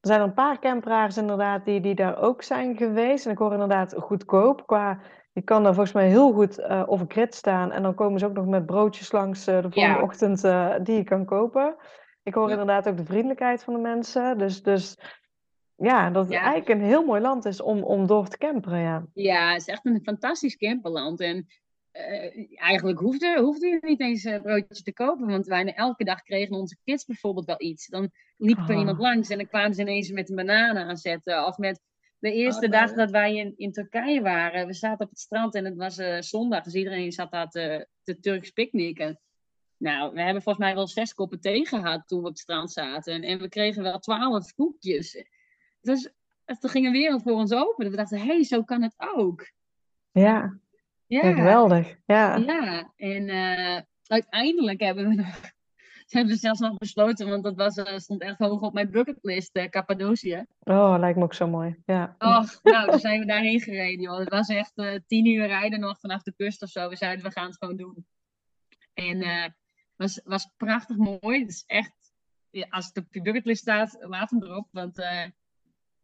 er 0.00 0.08
zijn 0.08 0.20
een 0.20 0.34
paar 0.34 0.58
camperaars 0.58 1.16
inderdaad 1.16 1.64
die, 1.64 1.80
die 1.80 1.94
daar 1.94 2.18
ook 2.18 2.42
zijn 2.42 2.76
geweest. 2.76 3.26
En 3.26 3.32
ik 3.32 3.38
hoor 3.38 3.52
inderdaad 3.52 3.94
goedkoop 3.98 4.66
qua, 4.66 5.00
je 5.32 5.42
kan 5.42 5.62
daar 5.62 5.74
volgens 5.74 5.94
mij 5.94 6.08
heel 6.08 6.32
goed 6.32 6.58
uh, 6.58 6.82
over 6.86 7.06
grid 7.08 7.34
staan 7.34 7.72
en 7.72 7.82
dan 7.82 7.94
komen 7.94 8.18
ze 8.18 8.26
ook 8.26 8.32
nog 8.32 8.46
met 8.46 8.66
broodjes 8.66 9.12
langs 9.12 9.48
uh, 9.48 9.54
de 9.54 9.62
volgende 9.70 9.98
ja. 9.98 10.02
ochtend 10.02 10.44
uh, 10.44 10.74
die 10.82 10.96
je 10.96 11.04
kan 11.04 11.24
kopen. 11.24 11.76
Ik 12.22 12.34
hoor 12.34 12.46
ja. 12.46 12.50
inderdaad 12.50 12.88
ook 12.88 12.96
de 12.96 13.04
vriendelijkheid 13.04 13.64
van 13.64 13.74
de 13.74 13.80
mensen, 13.80 14.38
dus... 14.38 14.62
dus 14.62 14.98
ja, 15.80 16.10
dat 16.10 16.24
het 16.24 16.32
ja. 16.32 16.40
eigenlijk 16.40 16.80
een 16.80 16.86
heel 16.86 17.04
mooi 17.04 17.20
land 17.20 17.44
is 17.44 17.60
om, 17.60 17.82
om 17.82 18.06
door 18.06 18.28
te 18.28 18.38
camperen, 18.38 18.80
ja. 18.80 19.04
Ja, 19.14 19.52
het 19.52 19.60
is 19.60 19.66
echt 19.66 19.86
een 19.86 20.00
fantastisch 20.02 20.56
camperland. 20.56 21.20
En 21.20 21.46
uh, 21.98 22.60
eigenlijk 22.60 22.98
hoefde, 22.98 23.38
hoefde 23.40 23.66
je 23.66 23.78
niet 23.80 24.00
eens 24.00 24.24
een 24.24 24.42
broodje 24.42 24.82
te 24.82 24.92
kopen. 24.92 25.26
Want 25.26 25.46
wij 25.46 25.74
elke 25.74 26.04
dag 26.04 26.22
kregen 26.22 26.56
onze 26.56 26.76
kids 26.84 27.04
bijvoorbeeld 27.04 27.46
wel 27.46 27.60
iets. 27.62 27.86
Dan 27.86 28.10
liep 28.36 28.58
er 28.58 28.74
oh. 28.74 28.78
iemand 28.78 28.98
langs 28.98 29.28
en 29.28 29.36
dan 29.36 29.46
kwamen 29.46 29.74
ze 29.74 29.80
ineens 29.80 30.10
met 30.10 30.30
een 30.30 30.36
banaan 30.36 30.76
aanzetten. 30.76 31.46
Of 31.46 31.58
met 31.58 31.80
de 32.18 32.32
eerste 32.32 32.66
oh, 32.66 32.72
dag 32.72 32.92
dat 32.92 33.10
wij 33.10 33.36
in, 33.36 33.54
in 33.56 33.72
Turkije 33.72 34.22
waren. 34.22 34.66
We 34.66 34.74
zaten 34.74 35.04
op 35.04 35.10
het 35.10 35.20
strand 35.20 35.54
en 35.54 35.64
het 35.64 35.76
was 35.76 35.98
uh, 35.98 36.20
zondag. 36.20 36.62
Dus 36.64 36.74
iedereen 36.74 37.12
zat 37.12 37.30
daar 37.30 37.48
te, 37.48 37.88
te 38.02 38.20
Turks 38.20 38.50
picknicken. 38.50 39.20
Nou, 39.76 40.14
we 40.14 40.22
hebben 40.22 40.42
volgens 40.42 40.64
mij 40.64 40.74
wel 40.74 40.86
zes 40.86 41.14
koppen 41.14 41.40
thee 41.40 41.66
gehad 41.66 42.08
toen 42.08 42.18
we 42.18 42.24
op 42.24 42.32
het 42.32 42.40
strand 42.40 42.72
zaten. 42.72 43.14
En, 43.14 43.22
en 43.22 43.38
we 43.38 43.48
kregen 43.48 43.82
wel 43.82 43.98
twaalf 43.98 44.54
koekjes. 44.54 45.24
Dus 45.80 46.10
er 46.44 46.68
ging 46.68 46.86
een 46.86 46.92
wereld 46.92 47.22
voor 47.22 47.32
ons 47.32 47.52
open. 47.52 47.90
We 47.90 47.96
dachten, 47.96 48.18
hé, 48.18 48.24
hey, 48.24 48.44
zo 48.44 48.62
kan 48.62 48.82
het 48.82 48.94
ook. 48.96 49.50
Ja, 50.10 50.58
ja. 51.08 51.32
geweldig. 51.32 51.96
Ja, 52.06 52.36
ja. 52.36 52.92
en 52.96 53.28
uh, 53.28 53.80
uiteindelijk 54.06 54.80
hebben 54.80 55.08
we 55.08 55.14
nog... 55.14 55.40
hebben 56.08 56.32
we 56.32 56.38
zelfs 56.38 56.60
nog 56.60 56.78
besloten, 56.78 57.28
want 57.28 57.44
dat 57.44 57.56
was, 57.56 57.76
uh, 57.76 57.96
stond 57.96 58.20
echt 58.22 58.38
hoog 58.38 58.60
op 58.60 58.72
mijn 58.72 58.90
bucketlist, 58.90 59.56
uh, 59.56 59.64
Cappadocië. 59.64 60.44
Oh, 60.58 60.96
lijkt 60.98 61.18
me 61.18 61.24
ook 61.24 61.34
zo 61.34 61.46
mooi, 61.46 61.82
ja. 61.86 62.14
Och, 62.18 62.60
nou, 62.62 62.90
toen 62.90 62.98
zijn 62.98 63.20
we 63.20 63.26
daarheen 63.26 63.60
gereden, 63.60 64.00
joh. 64.00 64.18
Het 64.18 64.28
was 64.28 64.48
echt 64.48 64.72
tien 65.06 65.26
uur 65.26 65.46
rijden 65.46 65.80
nog 65.80 66.00
vanaf 66.00 66.22
de 66.22 66.34
kust 66.36 66.62
of 66.62 66.68
zo. 66.68 66.88
We 66.88 66.96
zeiden, 66.96 67.24
we 67.24 67.30
gaan 67.30 67.46
het 67.46 67.56
gewoon 67.56 67.76
doen. 67.76 68.06
En 68.94 69.22
het 69.22 69.54
was, 69.96 70.20
was 70.24 70.50
prachtig 70.56 70.96
mooi. 70.96 71.40
Het 71.40 71.48
is 71.48 71.64
echt, 71.66 71.94
ja, 72.50 72.66
als 72.70 72.86
het 72.86 72.96
op 72.96 73.14
je 73.14 73.22
bucketlist 73.22 73.60
staat, 73.60 73.96
laat 74.00 74.30
hem 74.30 74.42
erop. 74.42 74.68
Want 74.70 75.02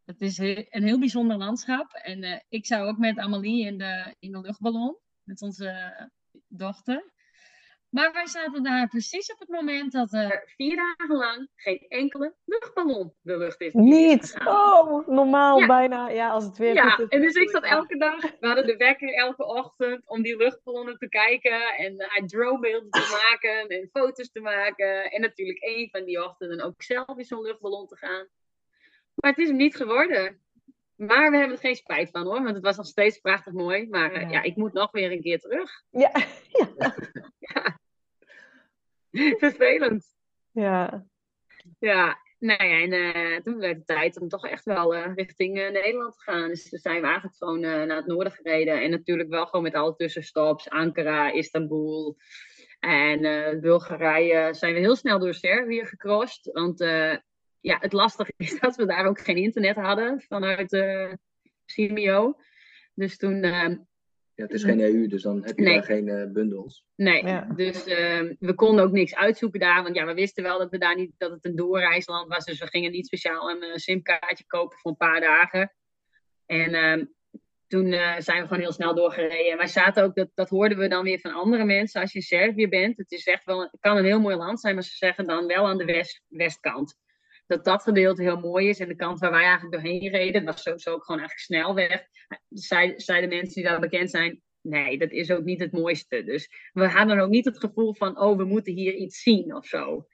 het 0.04 0.20
is 0.20 0.38
een 0.38 0.82
heel 0.82 0.98
bijzonder 0.98 1.36
landschap. 1.36 1.92
En 1.92 2.44
ik 2.48 2.66
zou 2.66 2.88
ook 2.88 2.98
met 2.98 3.18
Amelie 3.18 3.66
in 3.66 3.78
de, 3.78 4.14
in 4.18 4.32
de 4.32 4.40
luchtballon, 4.40 4.96
met 5.22 5.42
onze 5.42 6.08
dochter. 6.48 7.12
Maar 7.94 8.12
wij 8.12 8.26
zaten 8.26 8.62
daar 8.62 8.88
precies 8.88 9.32
op 9.32 9.38
het 9.38 9.48
moment 9.48 9.92
dat 9.92 10.12
er 10.12 10.52
vier 10.56 10.76
dagen 10.76 11.16
lang 11.16 11.48
geen 11.54 11.86
enkele 11.88 12.34
luchtballon 12.44 13.14
de 13.20 13.36
lucht 13.36 13.60
is. 13.60 13.72
Niet! 13.72 14.36
Oh, 14.44 15.08
normaal 15.08 15.66
bijna. 15.66 16.08
Ja, 16.08 16.30
als 16.30 16.44
het 16.44 16.58
weer 16.58 16.74
ja, 16.74 16.90
goed 16.90 17.12
is. 17.12 17.18
en 17.18 17.20
dus 17.20 17.34
ik 17.34 17.50
zat 17.50 17.64
elke 17.64 17.96
dag, 17.96 18.20
we 18.20 18.46
hadden 18.46 18.66
de 18.66 18.76
wekker 18.76 19.14
elke 19.14 19.44
ochtend 19.44 20.08
om 20.08 20.22
die 20.22 20.36
luchtballonnen 20.36 20.98
te 20.98 21.08
kijken 21.08 21.76
en 21.76 21.92
uh, 21.92 22.26
dronebeelden 22.26 22.90
te 22.90 23.20
maken 23.22 23.68
en 23.68 23.88
foto's 23.92 24.30
te 24.30 24.40
maken. 24.40 25.10
En 25.10 25.20
natuurlijk 25.20 25.58
één 25.58 25.88
van 25.90 26.04
die 26.04 26.24
ochtenden 26.24 26.60
ook 26.60 26.82
zelf 26.82 27.16
in 27.18 27.24
zo'n 27.24 27.42
luchtballon 27.42 27.86
te 27.86 27.96
gaan. 27.96 28.28
Maar 29.24 29.32
het 29.32 29.42
is 29.42 29.48
hem 29.48 29.56
niet 29.56 29.76
geworden. 29.76 30.40
Maar 30.96 31.30
we 31.30 31.36
hebben 31.36 31.56
er 31.56 31.62
geen 31.62 31.76
spijt 31.76 32.10
van 32.10 32.22
hoor, 32.22 32.42
want 32.42 32.54
het 32.54 32.64
was 32.64 32.76
nog 32.76 32.86
steeds 32.86 33.18
prachtig 33.18 33.52
mooi. 33.52 33.88
Maar 33.88 34.12
uh, 34.12 34.20
ja. 34.20 34.28
ja. 34.28 34.42
ik 34.42 34.56
moet 34.56 34.72
nog 34.72 34.90
weer 34.90 35.12
een 35.12 35.20
keer 35.20 35.38
terug. 35.38 35.70
Ja. 35.90 36.12
ja. 36.58 36.94
ja. 37.38 37.78
Vervelend. 39.38 40.06
Ja. 40.50 41.06
Ja, 41.78 42.18
nou 42.38 42.64
ja, 42.64 42.80
en 42.80 42.92
uh, 42.92 43.40
toen 43.40 43.58
werd 43.58 43.76
het 43.76 43.86
tijd 43.86 44.20
om 44.20 44.28
toch 44.28 44.46
echt 44.46 44.64
wel 44.64 44.94
uh, 44.94 45.14
richting 45.14 45.58
uh, 45.58 45.70
Nederland 45.70 46.14
te 46.14 46.20
gaan. 46.20 46.48
Dus 46.48 46.68
toen 46.68 46.78
zijn 46.78 47.00
we 47.00 47.06
eigenlijk 47.06 47.36
gewoon 47.36 47.60
naar 47.60 47.96
het 47.96 48.06
noorden 48.06 48.32
gereden. 48.32 48.82
En 48.82 48.90
natuurlijk 48.90 49.28
wel 49.28 49.46
gewoon 49.46 49.64
met 49.64 49.74
alle 49.74 49.96
tussenstops. 49.96 50.70
Ankara, 50.70 51.32
Istanbul 51.32 52.16
en 52.80 53.20
Bulgarije 53.60 54.54
zijn 54.54 54.74
we 54.74 54.80
heel 54.80 54.96
snel 54.96 55.18
door 55.18 55.34
Servië 55.34 55.84
gecrossed. 55.84 56.52
Want 56.52 56.78
ja, 57.64 57.78
het 57.80 57.92
lastige 57.92 58.32
is 58.36 58.58
dat 58.60 58.76
we 58.76 58.86
daar 58.86 59.06
ook 59.06 59.20
geen 59.20 59.36
internet 59.36 59.76
hadden 59.76 60.20
vanuit 60.20 60.72
uh, 60.72 61.12
Simeo. 61.64 62.38
Dus 62.94 63.16
toen 63.16 63.42
ja, 64.34 64.42
het 64.42 64.52
is 64.52 64.64
geen 64.64 64.80
EU, 64.80 65.06
dus 65.06 65.22
dan 65.22 65.44
heb 65.44 65.58
je 65.58 65.64
Nee. 65.64 65.74
daar 65.74 65.84
geen 65.84 66.08
eh, 66.08 66.32
bundels. 66.32 66.84
Nee, 66.96 67.24
Ja. 67.26 67.40
dus 67.56 67.84
ehm, 67.84 68.34
we 68.38 68.54
konden 68.54 68.84
ook 68.84 68.92
niks 68.92 69.14
uitzoeken 69.14 69.60
daar. 69.60 69.82
Want 69.82 69.94
ja, 69.94 70.06
we 70.06 70.14
wisten 70.14 70.42
wel 70.42 70.58
dat, 70.58 70.70
we 70.70 70.78
daar 70.78 70.96
niet, 70.96 71.12
dat 71.18 71.30
het 71.30 71.44
een 71.44 71.56
doorreisland 71.56 72.28
was. 72.28 72.44
Dus 72.44 72.58
we 72.58 72.66
gingen 72.66 72.90
niet 72.90 73.06
speciaal 73.06 73.50
een 73.50 73.62
eh, 73.62 73.74
simkaartje 73.74 74.44
kopen 74.46 74.78
voor 74.78 74.90
een 74.90 74.96
paar 74.96 75.20
dagen. 75.20 75.72
En 76.46 76.74
ehm, 76.74 77.04
toen 77.66 77.92
eh, 77.92 78.14
zijn 78.18 78.40
we 78.40 78.46
gewoon 78.46 78.62
heel 78.62 78.72
snel 78.72 78.94
doorgereden. 78.94 79.52
En 79.52 79.56
wij 79.56 79.66
zaten 79.66 80.04
ook, 80.04 80.14
dat, 80.14 80.30
dat 80.34 80.48
hoorden 80.48 80.78
we 80.78 80.88
dan 80.88 81.04
weer 81.04 81.18
van 81.18 81.32
andere 81.32 81.64
mensen. 81.64 82.00
Als 82.00 82.12
je 82.12 82.18
in 82.18 82.24
Servië 82.24 82.68
bent, 82.68 82.96
het 82.96 83.12
is 83.12 83.26
echt 83.26 83.44
wel, 83.44 83.60
het 83.60 83.76
kan 83.80 83.96
een 83.96 84.04
heel 84.04 84.20
mooi 84.20 84.36
land 84.36 84.60
zijn. 84.60 84.74
Maar 84.74 84.84
ze 84.84 84.96
zeggen 84.96 85.26
dan 85.26 85.46
wel 85.46 85.66
aan 85.66 85.78
de 85.78 85.84
west, 85.84 86.22
westkant. 86.28 86.96
Dat 87.46 87.64
dat 87.64 87.82
gedeelte 87.82 88.22
heel 88.22 88.40
mooi 88.40 88.68
is. 88.68 88.78
En 88.80 88.88
de 88.88 88.96
kant 88.96 89.18
waar 89.18 89.30
wij 89.30 89.42
eigenlijk 89.42 89.72
doorheen 89.72 90.10
reden, 90.10 90.44
dat 90.44 90.54
was 90.54 90.62
sowieso 90.62 90.90
ook 90.92 91.04
gewoon 91.04 91.20
eigenlijk 91.20 91.48
snelweg. 91.48 92.06
Zij- 92.48 92.92
Zeiden 92.96 93.28
mensen 93.28 93.54
die 93.54 93.64
daar 93.70 93.80
bekend 93.80 94.10
zijn, 94.10 94.42
nee, 94.60 94.98
dat 94.98 95.10
is 95.10 95.30
ook 95.30 95.44
niet 95.44 95.60
het 95.60 95.72
mooiste. 95.72 96.22
Dus 96.24 96.70
we 96.72 96.86
hadden 96.88 97.18
ook 97.18 97.30
niet 97.30 97.44
het 97.44 97.58
gevoel 97.58 97.94
van, 97.94 98.20
oh, 98.20 98.36
we 98.36 98.44
moeten 98.44 98.72
hier 98.72 98.94
iets 98.94 99.22
zien 99.22 99.54
of 99.54 99.66
zo. 99.66 100.06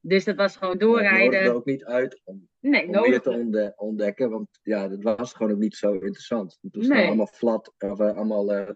Dus 0.00 0.24
dat 0.24 0.36
was 0.36 0.56
gewoon 0.56 0.70
Het 0.72 0.80
doorrijden. 0.80 1.54
ook 1.54 1.64
niet 1.64 1.84
uit 1.84 2.20
om, 2.24 2.48
Nee, 2.60 2.84
om 2.86 2.90
meer 2.90 3.20
te 3.20 3.30
ontde- 3.30 3.72
ontdekken, 3.76 4.30
want 4.30 4.48
ja, 4.62 4.88
dat 4.88 5.02
was 5.18 5.32
gewoon 5.32 5.52
ook 5.52 5.58
niet 5.58 5.76
zo 5.76 5.92
interessant. 5.92 6.58
Het 6.62 6.76
was 6.76 6.86
Nee. 6.86 6.92
gewoon 6.92 7.06
allemaal 7.06 7.26
flat, 7.34 7.74
of 7.78 8.00
eh, 8.00 8.16
allemaal 8.16 8.52
eh, 8.52 8.70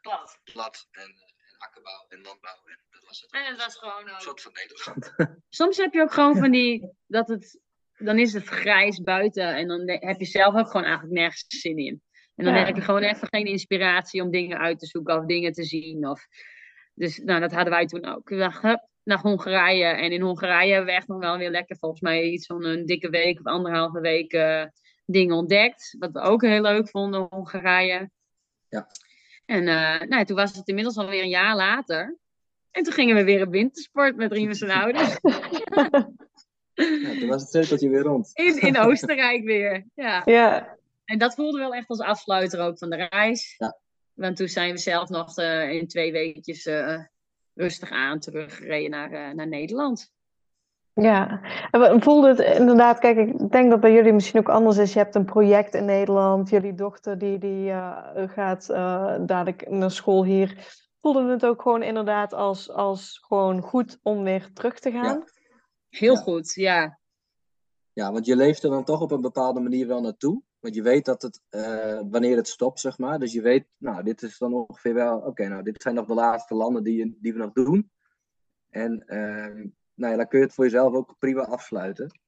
Plat. 0.00 0.40
plat 0.52 0.88
en, 0.90 1.02
en 1.02 1.56
akkerbouw 1.58 2.06
en 2.08 2.20
landbouw. 2.22 2.60
En 2.64 2.78
was 3.20 3.40
het. 3.40 3.46
En 3.46 3.50
het 3.52 3.64
was 3.64 3.76
gewoon 3.76 4.08
Een 4.08 4.14
ook... 4.14 4.20
soort 4.20 4.40
van 4.42 4.52
Nederland. 4.52 5.14
Soms 5.48 5.76
heb 5.76 5.92
je 5.92 6.00
ook 6.00 6.12
gewoon 6.12 6.36
van 6.36 6.50
die, 6.50 6.90
dat 7.06 7.28
het, 7.28 7.60
dan 7.98 8.18
is 8.18 8.32
het 8.32 8.46
grijs 8.46 9.00
buiten 9.00 9.54
en 9.54 9.68
dan 9.68 9.90
heb 9.90 10.18
je 10.18 10.24
zelf 10.26 10.54
ook 10.54 10.66
gewoon 10.66 10.86
eigenlijk 10.86 11.14
nergens 11.14 11.44
zin 11.48 11.76
in. 11.76 12.02
En 12.34 12.44
dan 12.44 12.54
Ja. 12.54 12.64
heb 12.64 12.76
je 12.76 12.82
gewoon 12.82 13.02
even 13.02 13.28
geen 13.30 13.46
inspiratie 13.46 14.22
om 14.22 14.30
dingen 14.30 14.58
uit 14.58 14.78
te 14.78 14.86
zoeken 14.86 15.18
of 15.18 15.24
dingen 15.24 15.52
te 15.52 15.64
zien. 15.64 16.08
Of... 16.08 16.26
Dus 16.94 17.18
nou, 17.18 17.40
dat 17.40 17.52
hadden 17.52 17.72
wij 17.72 17.86
toen 17.86 18.04
ook. 18.04 18.28
We 18.28 18.36
dachten, 18.36 18.68
hup, 18.68 18.88
naar 19.02 19.18
Hongarije. 19.18 19.84
En 19.84 20.10
in 20.10 20.20
Hongarije 20.20 20.72
hebben 20.72 20.90
we 20.90 20.96
echt 20.96 21.08
nog 21.08 21.18
wel 21.18 21.38
weer 21.38 21.50
lekker, 21.50 21.76
volgens 21.76 22.00
mij 22.00 22.22
iets 22.22 22.46
van 22.46 22.64
een 22.64 22.86
dikke 22.86 23.10
week 23.10 23.38
of 23.38 23.44
anderhalve 23.44 24.00
week 24.00 24.32
eh, 24.32 24.64
dingen 25.04 25.36
ontdekt. 25.36 25.96
Wat 25.98 26.12
we 26.12 26.20
ook 26.20 26.42
heel 26.42 26.62
leuk 26.62 26.88
vonden, 26.88 27.26
Hongarije. 27.30 28.10
Ja. 28.68 28.86
En 29.44 29.68
eh, 29.68 30.08
nou, 30.08 30.24
toen 30.24 30.36
was 30.36 30.56
het 30.56 30.68
inmiddels 30.68 30.96
alweer 30.96 31.22
een 31.22 31.28
jaar 31.28 31.56
later. 31.56 32.16
En 32.76 32.82
toen 32.82 32.92
gingen 32.92 33.16
we 33.16 33.24
weer 33.24 33.46
op 33.46 33.52
wintersport 33.52 34.16
met 34.16 34.32
Riemen 34.32 34.54
zijn 34.54 34.70
ouders. 34.70 35.18
Ja, 36.74 37.18
toen 37.18 37.28
was 37.28 37.42
het 37.42 37.50
cirkeltje 37.50 37.88
weer 37.88 38.02
rond. 38.02 38.30
In, 38.34 38.60
in 38.60 38.78
Oostenrijk 38.78 39.44
weer. 39.44 39.86
Ja. 39.94 40.22
Ja, 40.24 40.76
En 41.04 41.18
dat 41.18 41.34
voelde 41.34 41.58
wel 41.58 41.74
echt 41.74 41.88
als 41.88 42.00
afsluiter 42.00 42.60
ook 42.60 42.78
van 42.78 42.90
de 42.90 43.08
reis. 43.10 43.54
Ja. 43.58 43.78
Want 44.14 44.36
toen 44.36 44.48
zijn 44.48 44.72
we 44.72 44.78
zelf 44.78 45.08
nog 45.08 45.36
eh, 45.36 45.70
in 45.70 45.86
twee 45.86 46.12
weekjes 46.12 46.66
eh, 46.66 46.98
rustig 47.54 47.90
aan 47.90 48.18
teruggereden 48.18 48.90
naar, 48.90 49.12
eh, 49.12 49.34
naar 49.34 49.48
Nederland. 49.48 50.12
ja. 50.92 51.40
En 51.70 51.80
we 51.80 51.96
voelde 52.00 52.28
het 52.28 52.58
inderdaad, 52.58 52.98
kijk, 52.98 53.16
ik 53.18 53.52
denk 53.52 53.70
dat 53.70 53.80
bij 53.80 53.92
jullie 53.92 54.12
misschien 54.12 54.40
ook 54.40 54.48
anders 54.48 54.76
is. 54.76 54.92
Je 54.92 54.98
hebt 54.98 55.14
een 55.14 55.24
project 55.24 55.74
in 55.74 55.84
Nederland, 55.84 56.50
jullie 56.50 56.74
dochter 56.74 57.18
die, 57.18 57.38
die 57.38 57.70
eh, 57.70 57.98
gaat 58.26 58.68
eh, 58.68 59.14
dadelijk 59.20 59.70
naar 59.70 59.90
school 59.90 60.24
hier. 60.24 60.84
Voelde 61.06 61.30
het 61.30 61.46
ook 61.46 61.62
gewoon 61.62 61.82
inderdaad 61.82 62.32
als, 62.32 62.70
als 62.70 63.18
gewoon 63.26 63.60
goed 63.62 63.98
om 64.02 64.22
weer 64.22 64.52
terug 64.52 64.78
te 64.78 64.90
gaan? 64.90 65.24
Heel 65.88 66.14
Ja. 66.14 66.20
goed, 66.20 66.54
ja. 66.54 66.98
Ja, 67.92 68.12
want 68.12 68.26
je 68.26 68.36
leeft 68.36 68.62
er 68.62 68.70
dan 68.70 68.84
toch 68.84 69.00
op 69.00 69.10
een 69.10 69.20
bepaalde 69.20 69.60
manier 69.60 69.86
wel 69.86 70.00
naartoe. 70.00 70.42
Want 70.60 70.74
je 70.74 70.82
weet 70.82 71.04
dat 71.04 71.22
het, 71.22 71.40
eh, 71.48 72.00
wanneer 72.10 72.36
het 72.36 72.48
stopt, 72.48 72.80
zeg 72.80 72.98
maar. 72.98 73.18
Dus 73.18 73.32
je 73.32 73.40
weet, 73.40 73.66
nou, 73.76 74.02
dit 74.02 74.22
is 74.22 74.38
dan 74.38 74.54
ongeveer 74.54 74.94
wel, 74.94 75.18
oké, 75.18 75.48
nou, 75.48 75.62
dit 75.62 75.82
zijn 75.82 75.94
nog 75.94 76.06
de 76.06 76.14
laatste 76.14 76.54
landen 76.54 76.82
die, 76.82 76.96
je- 76.96 77.16
die 77.20 77.32
we 77.32 77.38
nog 77.38 77.52
doen. 77.52 77.90
En 78.70 79.04
ehm, 79.06 79.66
nou 79.94 80.10
ja, 80.12 80.16
dan 80.16 80.28
kun 80.28 80.38
je 80.38 80.44
het 80.44 80.54
voor 80.54 80.64
jezelf 80.64 80.94
ook 80.94 81.14
prima 81.18 81.42
afsluiten. 81.42 82.20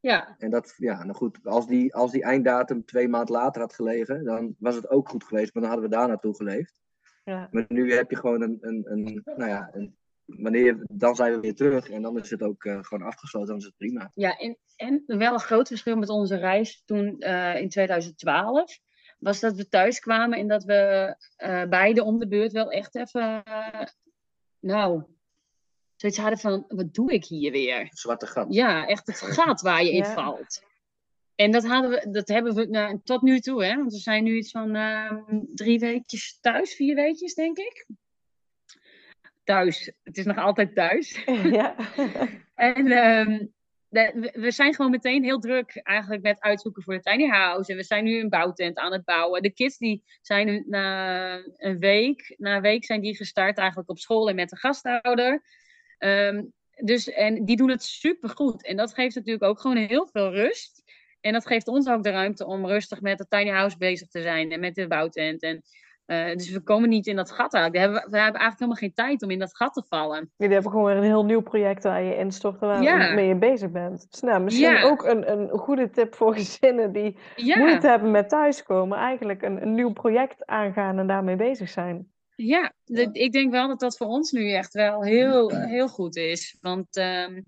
Ja, 0.00 0.34
En 0.38 0.50
dat, 0.50 0.74
ja, 0.76 1.02
nou 1.04 1.14
goed, 1.16 1.38
als 1.46 1.66
die, 1.66 1.94
als 1.94 2.10
die 2.12 2.22
einddatum 2.22 2.84
twee 2.84 3.08
maanden 3.08 3.34
later 3.34 3.60
had 3.60 3.74
gelegen, 3.74 4.24
dan 4.24 4.54
was 4.58 4.74
het 4.74 4.90
ook 4.90 5.08
goed 5.08 5.24
geweest, 5.24 5.54
maar 5.54 5.62
dan 5.62 5.72
hadden 5.72 5.90
we 5.90 5.96
daar 5.96 6.08
naartoe 6.08 6.34
geleefd. 6.34 6.82
Ja. 7.24 7.48
Maar 7.50 7.64
nu 7.68 7.94
heb 7.94 8.10
je 8.10 8.16
gewoon 8.16 8.42
een, 8.42 8.58
een, 8.60 8.82
een 8.84 9.22
nou 9.24 9.50
ja, 9.50 9.70
een, 9.72 9.96
wanneer, 10.24 10.86
dan 10.90 11.14
zijn 11.14 11.32
we 11.32 11.40
weer 11.40 11.54
terug 11.54 11.90
en 11.90 12.02
dan 12.02 12.18
is 12.18 12.30
het 12.30 12.42
ook 12.42 12.64
eh, 12.64 12.78
gewoon 12.82 13.06
afgesloten, 13.06 13.48
dan 13.48 13.58
is 13.58 13.64
het 13.64 13.76
prima. 13.76 14.10
ja 14.14 14.36
en, 14.36 14.58
en 14.76 15.04
wel 15.06 15.32
een 15.32 15.38
groot 15.38 15.68
verschil 15.68 15.96
met 15.96 16.08
onze 16.08 16.36
reis 16.36 16.82
toen 16.84 17.18
eh, 17.18 17.60
in 17.60 17.68
2012 17.68 18.78
was 19.18 19.40
dat 19.40 19.56
we 19.56 19.68
thuis 19.68 20.00
kwamen 20.00 20.38
en 20.38 20.48
dat 20.48 20.64
we 20.64 21.14
eh, 21.36 21.64
beide 21.64 22.02
om 22.02 22.18
de 22.18 22.28
beurt 22.28 22.52
wel 22.52 22.70
echt 22.70 22.94
even, 22.94 23.42
nou, 24.60 25.02
zoiets 25.96 26.18
hadden 26.18 26.38
van, 26.38 26.64
wat 26.68 26.94
doe 26.94 27.12
ik 27.12 27.24
hier 27.24 27.52
weer? 27.52 27.78
Het 27.78 27.98
zwarte 27.98 28.26
gat. 28.26 28.54
Ja, 28.54 28.86
echt 28.86 29.06
het 29.06 29.20
gat 29.20 29.60
waar 29.60 29.84
je 29.84 29.92
in 29.92 30.04
valt. 30.04 30.62
En 31.34 31.50
dat, 31.50 31.66
hadden 31.66 31.90
we, 31.90 32.10
dat 32.10 32.28
hebben 32.28 32.54
we 32.54 32.66
nou, 32.66 33.00
tot 33.04 33.22
nu 33.22 33.40
toe, 33.40 33.64
hè? 33.64 33.76
want 33.76 33.92
we 33.92 33.98
zijn 33.98 34.24
nu 34.24 34.36
iets 34.36 34.50
van 34.50 34.74
ehm, 34.74 35.22
drie 35.54 35.78
weekjes 35.78 36.38
thuis, 36.40 36.74
vier 36.74 36.94
weekjes 36.94 37.34
denk 37.34 37.58
ik. 37.58 37.86
Thuis, 39.44 39.92
het 40.02 40.16
is 40.16 40.24
nog 40.24 40.38
altijd 40.38 40.74
thuis. 40.74 41.24
Ja. 41.52 41.74
En 42.54 42.86
ehm, 42.86 43.46
de- 43.88 44.30
we- 44.34 44.50
zijn 44.50 44.74
gewoon 44.74 44.90
meteen 44.90 45.24
heel 45.24 45.38
druk 45.38 45.76
eigenlijk 45.76 46.22
met 46.22 46.40
uitzoeken 46.40 46.82
voor 46.82 46.94
de 46.94 47.00
tiny 47.00 47.26
house. 47.28 47.70
En 47.70 47.76
we 47.76 47.84
zijn 47.84 48.04
nu 48.04 48.20
een 48.20 48.28
bouwtent 48.28 48.78
aan 48.78 48.92
het 48.92 49.04
bouwen. 49.04 49.42
De 49.42 49.52
kids 49.52 49.78
die 49.78 50.02
zijn 50.20 50.64
na 50.66 51.34
een 51.56 51.78
week, 51.78 52.34
na 52.38 52.56
een 52.56 52.62
week 52.62 52.84
zijn 52.84 53.00
die 53.00 53.16
gestart 53.16 53.58
eigenlijk 53.58 53.90
op 53.90 53.98
school 53.98 54.28
en 54.28 54.34
met 54.34 54.52
een 54.52 54.58
gasthouder. 54.58 55.42
Ehm, 55.98 56.42
dus, 56.82 57.08
en 57.08 57.44
die 57.44 57.56
doen 57.56 57.70
het 57.70 57.82
supergoed. 57.82 58.64
En 58.64 58.76
dat 58.76 58.94
geeft 58.94 59.14
natuurlijk 59.14 59.44
ook 59.44 59.60
gewoon 59.60 59.76
heel 59.76 60.08
veel 60.12 60.32
rust. 60.32 60.82
En 61.24 61.32
dat 61.32 61.46
geeft 61.46 61.68
ons 61.68 61.88
ook 61.88 62.02
de 62.02 62.10
ruimte 62.10 62.46
om 62.46 62.66
rustig 62.66 63.00
met 63.00 63.18
de 63.18 63.26
tiny 63.28 63.50
house 63.50 63.76
bezig 63.78 64.08
te 64.08 64.22
zijn 64.22 64.50
en 64.50 64.60
met 64.60 64.74
de 64.74 64.86
bouwtent. 64.86 65.42
En, 65.42 65.62
eh, 66.06 66.32
dus 66.36 66.50
we 66.50 66.60
komen 66.60 66.88
niet 66.88 67.06
in 67.06 67.16
dat 67.16 67.30
gat 67.30 67.54
eigenlijk. 67.54 67.72
We 67.72 67.78
hebben, 67.78 68.10
we 68.10 68.18
hebben 68.18 68.40
eigenlijk 68.40 68.58
helemaal 68.58 68.76
geen 68.80 68.92
tijd 68.94 69.22
om 69.22 69.30
in 69.30 69.38
dat 69.38 69.56
gat 69.56 69.74
te 69.74 69.82
vallen. 69.88 70.32
Jullie 70.36 70.54
hebben 70.54 70.72
gewoon 70.72 70.86
weer 70.86 70.96
een 70.96 71.02
heel 71.02 71.24
nieuw 71.24 71.40
project 71.40 71.82
waar 71.82 72.02
je 72.02 72.16
instort 72.16 72.62
en 72.62 72.82
Ja. 72.82 72.98
waarmee 72.98 73.28
je 73.28 73.36
bezig 73.36 73.70
bent. 73.70 74.06
Dus 74.10 74.20
nou, 74.20 74.42
misschien 74.42 74.70
Ja. 74.70 74.82
ook 74.82 75.04
een, 75.04 75.30
een 75.30 75.48
goede 75.48 75.90
tip 75.90 76.14
voor 76.14 76.34
gezinnen 76.38 76.92
die 76.92 77.18
Ja. 77.36 77.58
moeite 77.58 77.88
hebben 77.88 78.10
met 78.10 78.28
thuiskomen. 78.28 78.98
Eigenlijk 78.98 79.42
een, 79.42 79.62
een 79.62 79.74
nieuw 79.74 79.92
project 79.92 80.46
aangaan 80.46 80.98
en 80.98 81.06
daarmee 81.06 81.36
bezig 81.36 81.68
zijn. 81.68 82.12
Ja, 82.36 82.72
ik 83.12 83.32
denk 83.32 83.50
wel 83.50 83.68
dat 83.68 83.80
dat 83.80 83.96
voor 83.96 84.06
ons 84.06 84.30
nu 84.30 84.52
echt 84.52 84.72
wel 84.72 85.02
heel, 85.04 85.50
heel 85.50 85.88
goed 85.88 86.16
is. 86.16 86.58
Want 86.60 86.96
ehm, 86.96 87.40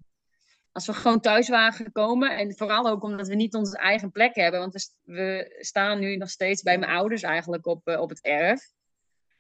als 0.77 0.87
we 0.87 0.93
gewoon 0.93 1.21
thuis 1.21 1.49
waren 1.49 1.73
gekomen, 1.73 2.37
en 2.37 2.57
vooral 2.57 2.89
ook 2.89 3.03
omdat 3.03 3.29
we 3.29 3.35
niet 3.35 3.55
onze 3.55 3.79
eigen 3.79 4.11
plek 4.11 4.35
hebben, 4.35 4.61
want 4.61 4.73
we, 4.73 4.79
st- 4.79 4.99
we 5.03 5.57
staan 5.59 5.99
nu 5.99 6.17
nog 6.17 6.31
steeds 6.31 6.63
bij 6.63 6.79
mijn 6.79 6.91
ouders 6.91 7.23
eigenlijk 7.23 7.67
op, 7.67 7.87
eh, 7.89 8.01
op 8.01 8.09
het 8.09 8.23
erf. 8.23 8.73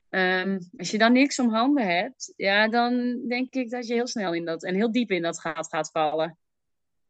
Ehm, 0.09 0.61
als 0.76 0.91
je 0.91 0.99
dan 0.99 1.12
niks 1.12 1.39
om 1.39 1.49
handen 1.55 1.87
hebt, 1.87 2.32
ja, 2.37 2.68
dan 2.68 3.22
denk 3.28 3.55
ik 3.55 3.70
dat 3.70 3.87
je 3.87 3.95
heel 3.95 4.07
snel 4.07 4.34
in 4.34 4.45
dat 4.45 4.64
en 4.64 4.74
heel 4.74 4.93
diep 4.93 5.11
in 5.11 5.22
dat 5.22 5.41
gaat, 5.41 5.68
gaat 5.68 5.91
vallen. 5.91 6.39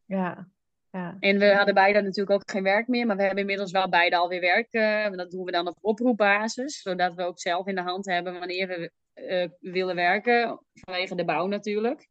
Ja, 0.05 0.49
ja. 0.91 1.16
En 1.20 1.39
we 1.39 1.55
hadden 1.55 1.74
beide 1.74 2.01
natuurlijk 2.01 2.31
ook 2.31 2.51
geen 2.51 2.62
werk 2.62 2.89
meer, 2.89 3.07
maar 3.07 3.16
we 3.16 3.22
hebben 3.22 3.41
inmiddels 3.41 3.70
wel 3.70 3.89
beide 3.89 4.16
alweer 4.16 4.41
werk. 4.41 4.72
eh, 4.72 5.11
dat 5.11 5.31
doen 5.31 5.45
we 5.45 5.51
dan 5.51 5.68
op 5.68 5.79
oproepbasis, 5.81 6.83
zodat 6.83 7.14
we 7.14 7.22
ook 7.22 7.41
zelf 7.41 7.66
in 7.66 7.74
de 7.74 7.83
hand 7.83 8.07
hebben 8.07 8.39
wanneer 8.39 8.68
we 8.68 8.91
eh, 9.12 9.49
willen 9.61 9.95
werken, 9.95 10.61
vanwege 10.72 11.14
de 11.14 11.24
bouw 11.24 11.47
natuurlijk. 11.47 12.09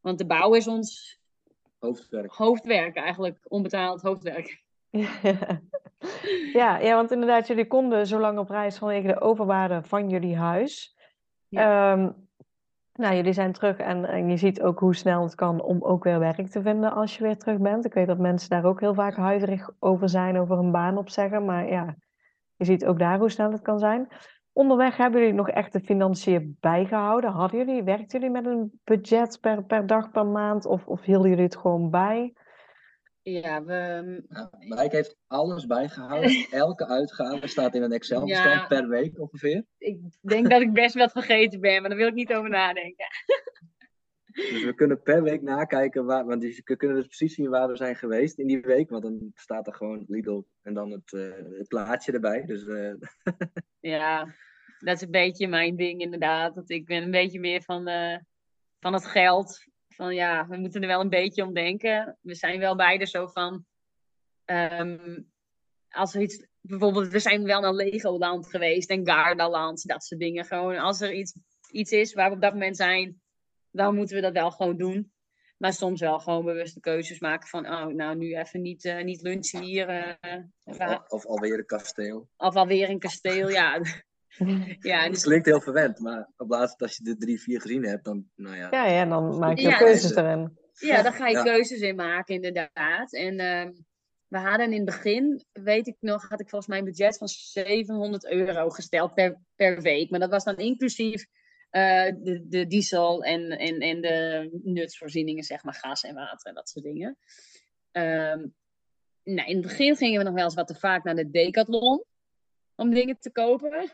Want 0.00 0.18
de 0.18 0.26
bouw 0.26 0.54
is 0.54 0.66
ons 0.66 1.17
Hoofdwerk. 1.78 2.32
hoofdwerk 2.32 2.96
eigenlijk, 2.96 3.38
onbetaald 3.48 4.02
hoofdwerk. 4.02 4.62
Ja, 6.52 6.78
ja, 6.78 6.94
want 6.94 7.10
inderdaad, 7.10 7.46
jullie 7.46 7.66
konden 7.66 8.06
zo 8.06 8.18
lang 8.20 8.38
op 8.38 8.48
reis 8.48 8.78
vanwege 8.78 9.06
de 9.06 9.20
overwaarde 9.20 9.82
van 9.82 10.08
jullie 10.08 10.36
huis. 10.36 10.96
Ehm, 11.50 12.10
nou, 12.92 13.14
jullie 13.14 13.32
zijn 13.32 13.52
terug 13.52 13.76
en, 13.78 14.04
en 14.04 14.28
je 14.28 14.36
ziet 14.36 14.62
ook 14.62 14.78
hoe 14.78 14.94
snel 14.94 15.22
het 15.22 15.34
kan 15.34 15.62
om 15.62 15.82
ook 15.82 16.04
weer 16.04 16.18
werk 16.18 16.48
te 16.48 16.62
vinden 16.62 16.92
als 16.92 17.16
je 17.16 17.22
weer 17.22 17.36
terug 17.36 17.58
bent. 17.58 17.84
Ik 17.84 17.92
weet 17.92 18.06
dat 18.06 18.18
mensen 18.18 18.50
daar 18.50 18.64
ook 18.64 18.80
heel 18.80 18.94
vaak 18.94 19.16
huiverig 19.16 19.70
over 19.78 20.08
zijn, 20.08 20.38
over 20.38 20.58
een 20.58 20.72
baan 20.72 20.98
opzeggen. 20.98 21.44
Maar 21.44 21.68
ja, 21.68 21.96
je 22.56 22.64
ziet 22.64 22.86
ook 22.86 22.98
daar 22.98 23.18
hoe 23.18 23.30
snel 23.30 23.52
het 23.52 23.62
kan 23.62 23.78
zijn. 23.78 24.08
Onderweg 24.58 24.96
hebben 24.96 25.20
jullie 25.20 25.34
nog 25.34 25.50
echt 25.50 25.72
de 25.72 25.80
financiën 25.80 26.56
bijgehouden? 26.60 27.30
Hadden 27.30 27.58
jullie, 27.66 27.82
werkten 27.82 28.20
jullie 28.20 28.34
met 28.34 28.46
een 28.46 28.80
budget 28.84 29.38
per, 29.40 29.64
per 29.64 29.86
dag, 29.86 30.10
per 30.10 30.26
maand? 30.26 30.66
Of, 30.66 30.86
of 30.86 31.02
hielden 31.04 31.28
jullie 31.28 31.44
het 31.44 31.56
gewoon 31.56 31.90
bij? 31.90 32.34
Ja, 33.22 33.64
we, 33.64 33.74
Ja, 34.28 34.50
Mike 34.58 34.96
heeft 34.96 35.16
alles 35.26 35.66
bijgehouden. 35.66 36.30
Elke 36.50 36.86
uitgave 36.86 37.46
staat 37.46 37.74
in 37.74 37.82
een 37.82 37.92
Excel-bestand 37.92 38.60
Ja. 38.60 38.66
per 38.66 38.88
week 38.88 39.20
ongeveer. 39.20 39.64
ik 39.78 39.98
denk 40.20 40.50
dat 40.50 40.60
ik 40.60 40.72
best 40.72 40.94
wat 40.94 41.12
vergeten 41.12 41.60
ben, 41.60 41.80
maar 41.80 41.88
daar 41.90 41.98
wil 41.98 42.08
ik 42.08 42.14
niet 42.14 42.32
over 42.34 42.50
nadenken. 42.50 43.06
Dus 44.32 44.64
we 44.64 44.74
kunnen 44.74 45.02
per 45.02 45.22
week 45.22 45.42
nakijken, 45.42 46.04
waar, 46.04 46.24
want 46.24 46.40
die- 46.40 46.62
we 46.64 46.76
kunnen 46.76 46.96
dus 46.96 47.06
precies 47.06 47.34
zien 47.34 47.48
waar 47.50 47.68
we 47.68 47.76
zijn 47.76 47.96
geweest 47.96 48.38
in 48.38 48.46
die 48.46 48.60
week. 48.60 48.90
Want 48.90 49.02
dan 49.02 49.30
staat 49.34 49.66
er 49.66 49.74
gewoon 49.74 50.04
Lidl 50.08 50.42
en 50.62 50.74
dan 50.74 50.90
het, 50.90 51.12
eh, 51.12 51.58
het 51.58 51.68
plaatje 51.68 52.12
erbij. 52.12 52.44
Dus 52.44 52.66
eh, 52.66 52.92
Ja, 53.94 54.26
dat 54.78 54.94
is 54.96 55.02
een 55.02 55.10
beetje 55.10 55.48
mijn 55.48 55.76
ding 55.76 56.00
inderdaad. 56.00 56.54
Dat 56.54 56.70
ik 56.70 56.86
ben 56.86 57.02
een 57.02 57.10
beetje 57.10 57.40
meer 57.40 57.62
van, 57.62 57.86
eh, 57.86 58.16
van 58.80 58.92
het 58.92 59.06
geld. 59.06 59.64
Van 59.88 60.14
ja, 60.14 60.46
we 60.48 60.56
moeten 60.56 60.80
er 60.82 60.88
wel 60.88 61.00
een 61.00 61.08
beetje 61.08 61.44
om 61.44 61.54
denken. 61.54 62.18
We 62.20 62.34
zijn 62.34 62.58
wel 62.58 62.76
beide 62.76 63.06
zo 63.06 63.26
van. 63.26 63.64
ehm, 64.44 65.20
als 65.90 66.14
er 66.14 66.20
iets. 66.20 66.46
Bijvoorbeeld, 66.60 67.08
we 67.08 67.18
zijn 67.18 67.44
wel 67.44 67.60
naar 67.60 67.72
Legoland 67.72 68.50
geweest 68.50 68.90
en 68.90 69.06
Gardaland, 69.06 69.86
dat 69.86 70.04
soort 70.04 70.20
dingen. 70.20 70.44
Gewoon 70.44 70.76
als 70.78 71.00
er 71.00 71.12
iets, 71.12 71.36
iets 71.70 71.90
is 71.92 72.14
waar 72.14 72.28
we 72.28 72.34
op 72.34 72.42
dat 72.42 72.52
moment 72.52 72.76
zijn, 72.76 73.20
dan 73.70 73.94
moeten 73.94 74.16
we 74.16 74.22
dat 74.22 74.32
wel 74.32 74.50
gewoon 74.50 74.76
doen. 74.76 75.12
Maar 75.56 75.72
soms 75.72 76.00
wel 76.00 76.18
gewoon 76.18 76.44
bewuste 76.44 76.80
keuzes 76.80 77.18
maken 77.18 77.48
van, 77.48 77.66
oh, 77.66 77.86
nou 77.86 78.16
nu 78.16 78.36
even 78.36 78.62
niet, 78.62 78.84
eh, 78.84 79.04
niet 79.04 79.22
lunchen 79.22 79.62
hier. 79.62 79.88
eh, 79.88 80.98
of, 81.08 81.26
alweer 81.26 81.58
een 81.58 81.66
kasteel. 81.66 82.28
of 82.36 82.54
alweer 82.56 82.88
een 82.90 82.98
kasteel, 82.98 83.48
ja. 83.48 83.80
ja 84.80 85.02
Het 85.02 85.12
dus 85.12 85.22
klinkt 85.22 85.46
heel 85.46 85.60
verwend, 85.60 85.98
maar 85.98 86.28
op 86.36 86.50
laatst 86.50 86.82
als 86.82 86.96
je 86.96 87.02
de 87.02 87.16
drie, 87.16 87.40
vier 87.40 87.60
gezien 87.60 87.84
hebt, 87.84 88.04
dan, 88.04 88.30
nou 88.34 88.56
ja. 88.56 88.68
Ja, 88.70 88.86
ja, 88.86 89.04
dan 89.04 89.38
maak 89.38 89.58
je 89.58 89.68
Ja, 89.68 89.76
keuzes 89.76 90.02
dus- 90.02 90.16
erin. 90.16 90.58
Ja, 90.72 91.02
daar 91.02 91.12
ga 91.12 91.26
je 91.26 91.36
Ja. 91.36 91.42
keuzes 91.42 91.80
in 91.80 91.96
maken, 91.96 92.34
inderdaad. 92.34 93.12
En 93.12 93.38
ehm, 93.38 93.72
we 94.28 94.38
hadden 94.38 94.66
in 94.66 94.76
het 94.76 94.84
begin, 94.84 95.44
weet 95.52 95.86
ik 95.86 95.96
nog, 96.00 96.28
had 96.28 96.40
ik 96.40 96.48
volgens 96.48 96.70
mij 96.70 96.78
een 96.78 96.84
budget 96.84 97.18
van 97.18 97.28
700 97.28 98.26
euro 98.30 98.70
gesteld 98.70 99.14
per, 99.14 99.40
per 99.56 99.80
week. 99.82 100.10
Maar 100.10 100.20
dat 100.20 100.30
was 100.30 100.44
dan 100.44 100.56
inclusief 100.56 101.26
eh, 101.70 102.12
de, 102.22 102.44
de 102.48 102.66
diesel 102.66 103.22
en, 103.22 103.50
en, 103.50 103.78
en 103.78 104.00
de 104.00 104.50
nutsvoorzieningen, 104.62 105.44
zeg 105.44 105.62
maar, 105.62 105.74
gas 105.74 106.02
en 106.02 106.14
water 106.14 106.48
en 106.48 106.54
dat 106.54 106.68
soort 106.68 106.84
dingen. 106.84 107.18
Ehm, 107.92 108.46
nou, 109.22 109.48
in 109.48 109.56
het 109.56 109.66
begin 109.66 109.96
gingen 109.96 110.18
we 110.18 110.24
nog 110.24 110.34
wel 110.34 110.44
eens 110.44 110.54
wat 110.54 110.66
te 110.66 110.74
vaak 110.74 111.04
naar 111.04 111.16
de 111.16 111.30
Decathlon 111.30 112.04
om 112.74 112.94
dingen 112.94 113.18
te 113.18 113.32
kopen. 113.32 113.90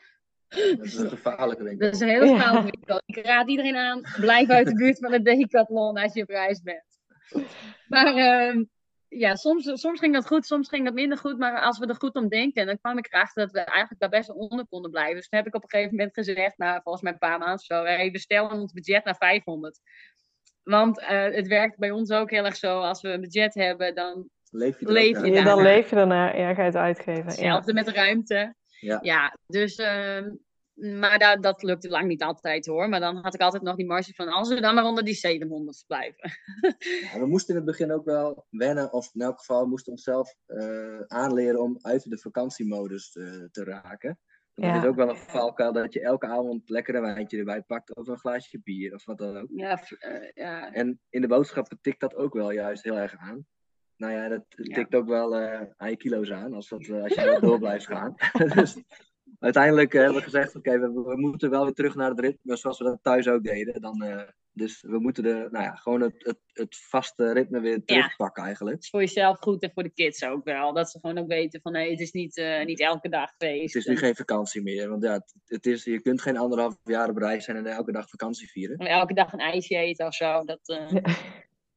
Dat 0.76 0.84
is 0.84 0.96
een 0.96 1.08
gevaarlijke 1.08 1.62
winkel. 1.62 1.86
Dat 1.86 1.94
is 1.94 2.00
een 2.00 2.08
heel 2.08 2.24
Ja. 2.24 2.40
spannend 2.40 2.70
winkel. 2.70 3.02
Ik 3.06 3.26
raad 3.26 3.48
iedereen 3.48 3.76
aan, 3.76 4.00
blijf 4.20 4.48
uit 4.48 4.66
de 4.66 4.74
buurt 4.74 4.98
van 4.98 5.10
de 5.10 5.22
Decathlon 5.22 5.96
als 5.98 6.14
je 6.14 6.22
op 6.22 6.28
reis 6.28 6.62
bent. 6.62 6.84
Maar 7.88 8.14
ehm, 8.16 8.64
ja, 9.08 9.34
soms, 9.34 9.80
soms 9.80 9.98
ging 9.98 10.14
dat 10.14 10.26
goed, 10.26 10.46
soms 10.46 10.68
ging 10.68 10.84
dat 10.84 10.94
minder 10.94 11.18
goed. 11.18 11.38
Maar 11.38 11.60
als 11.60 11.78
we 11.78 11.86
er 11.86 11.94
goed 11.94 12.14
om 12.14 12.28
denken, 12.28 12.66
dan 12.66 12.78
kwam 12.78 12.98
ik 12.98 13.06
erachter 13.12 13.42
dat 13.42 13.52
we 13.52 13.58
eigenlijk 13.60 14.00
daar 14.00 14.08
best 14.10 14.26
wel 14.28 14.36
onder 14.36 14.66
konden 14.68 14.90
blijven. 14.90 15.14
Dus 15.14 15.28
toen 15.28 15.38
heb 15.38 15.48
ik 15.48 15.54
op 15.54 15.62
een 15.62 15.68
gegeven 15.70 15.96
moment 15.96 16.14
gezegd, 16.14 16.58
nou, 16.58 16.80
volgens 16.82 17.02
mij 17.04 17.12
een 17.12 17.18
paar 17.18 17.38
maanden 17.38 17.56
of 17.56 17.62
zo, 17.62 17.84
hey, 17.84 18.10
we 18.10 18.18
stellen 18.18 18.50
ons 18.50 18.72
budget 18.72 19.04
naar 19.04 19.16
500. 19.16 19.80
Want 20.62 21.00
eh, 21.00 21.24
het 21.24 21.46
werkt 21.46 21.78
bij 21.78 21.90
ons 21.90 22.10
ook 22.10 22.30
heel 22.30 22.44
erg 22.44 22.56
zo, 22.56 22.80
als 22.80 23.00
we 23.00 23.08
een 23.08 23.20
budget 23.20 23.54
hebben, 23.54 23.94
dan 23.94 24.28
Leef 24.50 24.80
je 24.80 24.92
Leef 24.92 25.20
je? 25.20 25.26
Ja, 25.26 25.34
dan 25.34 25.44
daarna. 25.44 25.62
leef 25.62 25.90
je 25.90 25.96
ernaar. 25.96 26.38
Ja, 26.38 26.54
ga 26.54 26.60
je 26.60 26.66
het 26.66 26.76
uitgeven. 26.76 27.22
Ja. 27.22 27.24
Hetzelfde 27.24 27.72
met 27.72 27.84
de 27.86 27.92
ruimte. 27.92 28.54
Ja. 29.02 29.36
dus, 29.46 29.74
ehm, 29.76 30.30
maar 30.74 31.18
dat, 31.18 31.42
dat 31.42 31.62
lukte 31.62 31.88
lang 31.88 32.06
niet 32.06 32.22
altijd 32.22 32.66
hoor. 32.66 32.88
Maar 32.88 33.00
dan 33.00 33.16
had 33.16 33.34
ik 33.34 33.40
altijd 33.40 33.62
nog 33.62 33.76
die 33.76 33.86
marge 33.86 34.14
van, 34.14 34.28
als 34.28 34.48
we 34.48 34.60
dan 34.60 34.74
maar 34.74 34.84
onder 34.84 35.04
die 35.04 35.14
700 35.14 35.84
blijven. 35.86 36.30
Ja, 37.12 37.18
we 37.18 37.26
moesten 37.26 37.50
in 37.54 37.60
het 37.60 37.70
begin 37.70 37.92
ook 37.92 38.04
wel 38.04 38.46
wennen, 38.50 38.92
of 38.92 39.10
in 39.14 39.20
elk 39.20 39.38
geval 39.38 39.66
moesten 39.66 39.92
onszelf 39.92 40.34
eh, 40.46 41.00
aanleren 41.06 41.60
om 41.60 41.78
uit 41.80 42.10
de 42.10 42.18
vakantiemodus 42.18 43.16
eh, 43.16 43.24
te 43.50 43.64
raken. 43.64 44.18
Dat 44.54 44.64
Ja. 44.64 44.80
is 44.82 44.84
ook 44.88 44.96
wel 44.96 45.08
een 45.08 45.16
valkuil 45.16 45.72
dat 45.72 45.92
je 45.92 46.00
elke 46.00 46.26
avond 46.26 46.68
lekker 46.68 46.94
een 46.94 47.00
wijntje 47.02 47.38
erbij 47.38 47.62
pakt, 47.62 47.94
of 47.94 48.06
een 48.08 48.18
glaasje 48.18 48.60
bier, 48.64 48.94
of 48.94 49.04
wat 49.04 49.18
dan 49.18 49.36
ook. 49.38 49.48
Ja, 49.54 49.82
eh, 49.98 50.30
ja. 50.34 50.72
En 50.72 51.00
in 51.10 51.20
de 51.20 51.26
boodschappen 51.28 51.78
tikt 51.80 52.00
dat 52.00 52.14
ook 52.14 52.34
wel 52.34 52.50
juist 52.50 52.82
heel 52.84 52.98
erg 52.98 53.14
aan. 53.16 53.46
Nou 53.96 54.12
ja, 54.12 54.28
dat 54.28 54.44
Ja. 54.48 54.74
tikt 54.74 54.94
ook 54.94 55.08
wel 55.08 55.36
eh, 55.36 55.60
aan 55.76 55.90
je 55.90 55.96
kilo's 55.96 56.30
aan, 56.30 56.52
als, 56.54 56.68
dat, 56.68 56.90
als 56.90 57.14
je 57.14 57.24
wel 57.24 57.40
door 57.40 57.58
blijft 57.58 57.86
gaan. 57.86 58.14
dus 58.54 58.76
uiteindelijk 59.38 59.94
eh, 59.94 60.00
hebben 60.00 60.18
we 60.18 60.24
gezegd, 60.24 60.56
oké, 60.56 60.78
we, 60.78 60.92
we 60.92 61.16
moeten 61.16 61.50
wel 61.50 61.64
weer 61.64 61.72
terug 61.72 61.94
naar 61.94 62.10
het 62.10 62.20
ritme 62.20 62.56
zoals 62.56 62.78
we 62.78 62.84
dat 62.84 62.98
thuis 63.02 63.28
ook 63.28 63.42
deden. 63.44 63.80
Dan, 63.80 64.02
eh, 64.02 64.28
dus 64.52 64.82
we 64.82 64.98
moeten 64.98 65.22
de, 65.22 65.48
nou 65.50 65.64
ja, 65.64 65.74
gewoon 65.74 66.00
het, 66.00 66.14
het, 66.18 66.38
het 66.52 66.76
vaste 66.76 67.32
ritme 67.32 67.60
weer 67.60 67.84
terugpakken 67.84 68.44
eigenlijk. 68.44 68.76
Het 68.76 68.84
is 68.84 68.90
voor 68.90 69.00
jezelf 69.00 69.38
goed 69.38 69.62
en 69.62 69.70
voor 69.74 69.82
de 69.82 69.92
kids 69.94 70.24
ook 70.24 70.44
wel. 70.44 70.72
Dat 70.72 70.90
ze 70.90 70.98
gewoon 71.00 71.18
ook 71.18 71.28
weten 71.28 71.60
van, 71.60 71.72
nee, 71.72 71.90
het 71.90 72.00
is 72.00 72.12
niet, 72.12 72.36
eh, 72.36 72.64
niet 72.64 72.80
elke 72.80 73.08
dag 73.08 73.34
feest. 73.38 73.74
Het 73.74 73.82
is 73.82 73.88
nu 73.88 73.96
geen 73.96 74.16
vakantie 74.16 74.62
meer, 74.62 74.88
want 74.88 75.02
ja, 75.02 75.12
het, 75.12 75.34
het 75.44 75.66
is, 75.66 75.84
je 75.84 76.00
kunt 76.00 76.22
geen 76.22 76.36
anderhalf 76.36 76.76
jaar 76.84 77.08
op 77.08 77.16
reis 77.16 77.44
zijn 77.44 77.56
en 77.56 77.66
elke 77.66 77.92
dag 77.92 78.08
vakantie 78.08 78.50
vieren. 78.50 78.76
En 78.76 78.86
elke 78.86 79.14
dag 79.14 79.32
een 79.32 79.38
ijsje 79.38 79.76
eten 79.76 80.06
of 80.06 80.14
zo. 80.14 80.44
Dat, 80.44 80.60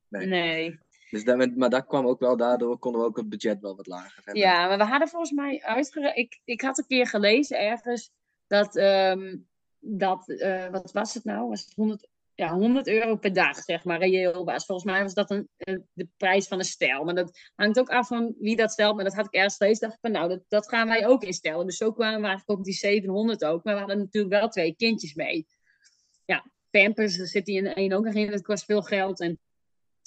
Nee. 0.10 0.28
nee. 0.28 0.80
Dus 1.10 1.24
daar, 1.24 1.51
maar 1.55 1.70
dat 1.70 1.86
kwam 1.86 2.05
ook 2.05 2.20
wel, 2.20 2.38
daardoor 2.38 2.78
konden 2.78 3.01
we 3.01 3.08
ook 3.08 3.18
het 3.18 3.30
budget 3.30 3.62
wel 3.62 3.76
wat 3.76 3.88
lager 3.88 4.22
hebben. 4.24 4.43
Ja, 4.43 4.68
maar 4.68 4.78
we 4.78 4.84
hadden 4.84 5.08
volgens 5.08 5.32
mij 5.32 5.62
uitgerekend. 5.64 6.18
Ik, 6.18 6.41
ik 6.43 6.62
had 6.62 6.78
een 6.78 6.88
keer 6.88 7.08
gelezen 7.08 7.60
ergens 7.60 8.12
dat, 8.47 8.76
ehm, 8.76 9.38
dat 9.80 10.30
eh, 10.30 10.70
wat 10.70 10.91
was 10.91 11.14
het 11.14 11.24
nou? 11.24 11.49
Was 11.49 11.66
het 11.66 11.74
100, 11.76 12.08
ja, 12.36 12.53
100 12.53 12.88
euro 12.88 13.16
per 13.16 13.34
dag, 13.34 13.58
zeg 13.58 13.84
maar, 13.84 13.99
reëel 13.99 14.45
was. 14.45 14.66
Volgens 14.66 14.91
mij 14.91 15.03
was 15.03 15.14
dat 15.14 15.32
een, 15.32 15.49
eh, 15.58 15.78
de 15.93 16.08
prijs 16.18 16.47
van 16.47 16.60
een 16.60 16.66
stel. 16.66 17.03
Maar 17.03 17.16
dat 17.16 17.39
hangt 17.55 17.80
ook 17.80 17.89
af 17.89 18.08
van 18.08 18.36
wie 18.39 18.55
dat 18.55 18.72
stelt. 18.72 18.95
Maar 18.95 19.03
dat 19.03 19.16
had 19.16 19.26
ik 19.26 19.34
ergens 19.34 19.55
gelezen. 19.55 19.88
dacht 19.88 19.99
van, 20.01 20.12
nou, 20.12 20.30
dat, 20.30 20.43
dat 20.47 20.70
gaan 20.70 20.88
wij 20.88 21.08
ook 21.08 21.24
instellen. 21.24 21.66
Dus 21.66 21.78
zo 21.78 21.91
kwamen 21.91 22.22
we 22.22 22.28
eigenlijk 22.28 22.60
op 22.60 22.66
die 22.66 22.74
700 22.74 23.45
ook. 23.45 23.64
Maar 23.64 23.74
we 23.74 23.80
hadden 23.80 23.97
natuurlijk 23.97 24.34
wel 24.34 24.49
twee 24.49 24.76
kindjes 24.76 25.14
mee. 25.14 25.47
Ja, 26.26 26.45
Pampers, 26.70 27.18
daar 27.18 27.28
zit 27.28 27.45
die 27.45 27.58
in 27.58 27.74
één 27.74 27.93
ook 27.93 28.05
nog 28.05 28.14
in. 28.14 28.32
Dat 28.32 28.41
kost 28.41 28.66
veel 28.66 28.82
geld. 28.82 29.20
En 29.20 29.39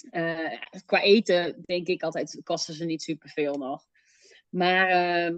eh, 0.09 0.59
qua 0.85 1.01
eten, 1.01 1.61
denk 1.65 1.87
ik 1.87 2.03
altijd, 2.03 2.41
kosten 2.43 2.73
ze 2.73 2.85
niet 2.85 3.01
superveel 3.01 3.53
nog. 3.57 3.85
Maar 4.49 4.87
ehm, 4.87 5.35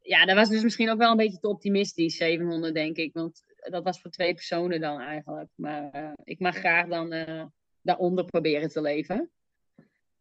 ja, 0.00 0.24
dat 0.24 0.36
was 0.36 0.48
dus 0.48 0.62
misschien 0.62 0.90
ook 0.90 0.98
wel 0.98 1.10
een 1.10 1.16
beetje 1.16 1.38
te 1.38 1.48
optimistisch, 1.48 2.16
700 2.16 2.74
denk 2.74 2.96
ik. 2.96 3.12
Want 3.12 3.42
dat 3.56 3.84
was 3.84 4.00
voor 4.00 4.10
twee 4.10 4.34
personen 4.34 4.80
dan 4.80 5.00
eigenlijk. 5.00 5.48
Maar 5.54 5.90
eh, 5.90 6.12
ik 6.24 6.38
mag 6.40 6.56
graag 6.56 6.88
dan 6.88 7.12
eh, 7.12 7.44
daaronder 7.82 8.24
proberen 8.24 8.68
te 8.68 8.80
leven. 8.80 9.30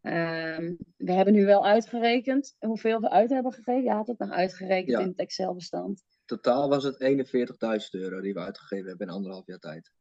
Ehm, 0.02 0.74
we 0.98 1.12
hebben 1.12 1.34
nu 1.34 1.46
wel 1.46 1.66
uitgerekend 1.66 2.56
hoeveel 2.60 3.00
we 3.00 3.10
uit 3.10 3.30
hebben 3.30 3.54
gegeven. 3.54 3.84
Je 3.84 3.92
had 3.92 4.08
het 4.08 4.20
nog 4.20 4.30
uitgerekend 4.30 4.90
Ja. 4.90 5.00
in 5.00 5.08
het 5.08 5.20
Excel-bestand. 5.20 6.04
Totaal 6.26 6.70
was 6.70 6.84
het 6.84 7.00
41.000 7.00 7.90
euro 7.92 8.22
die 8.22 8.34
we 8.34 8.40
uitgegeven 8.40 8.88
hebben 8.88 9.08
in 9.08 9.14
anderhalf 9.14 9.46
jaar 9.46 9.60
tijd. 9.60 9.92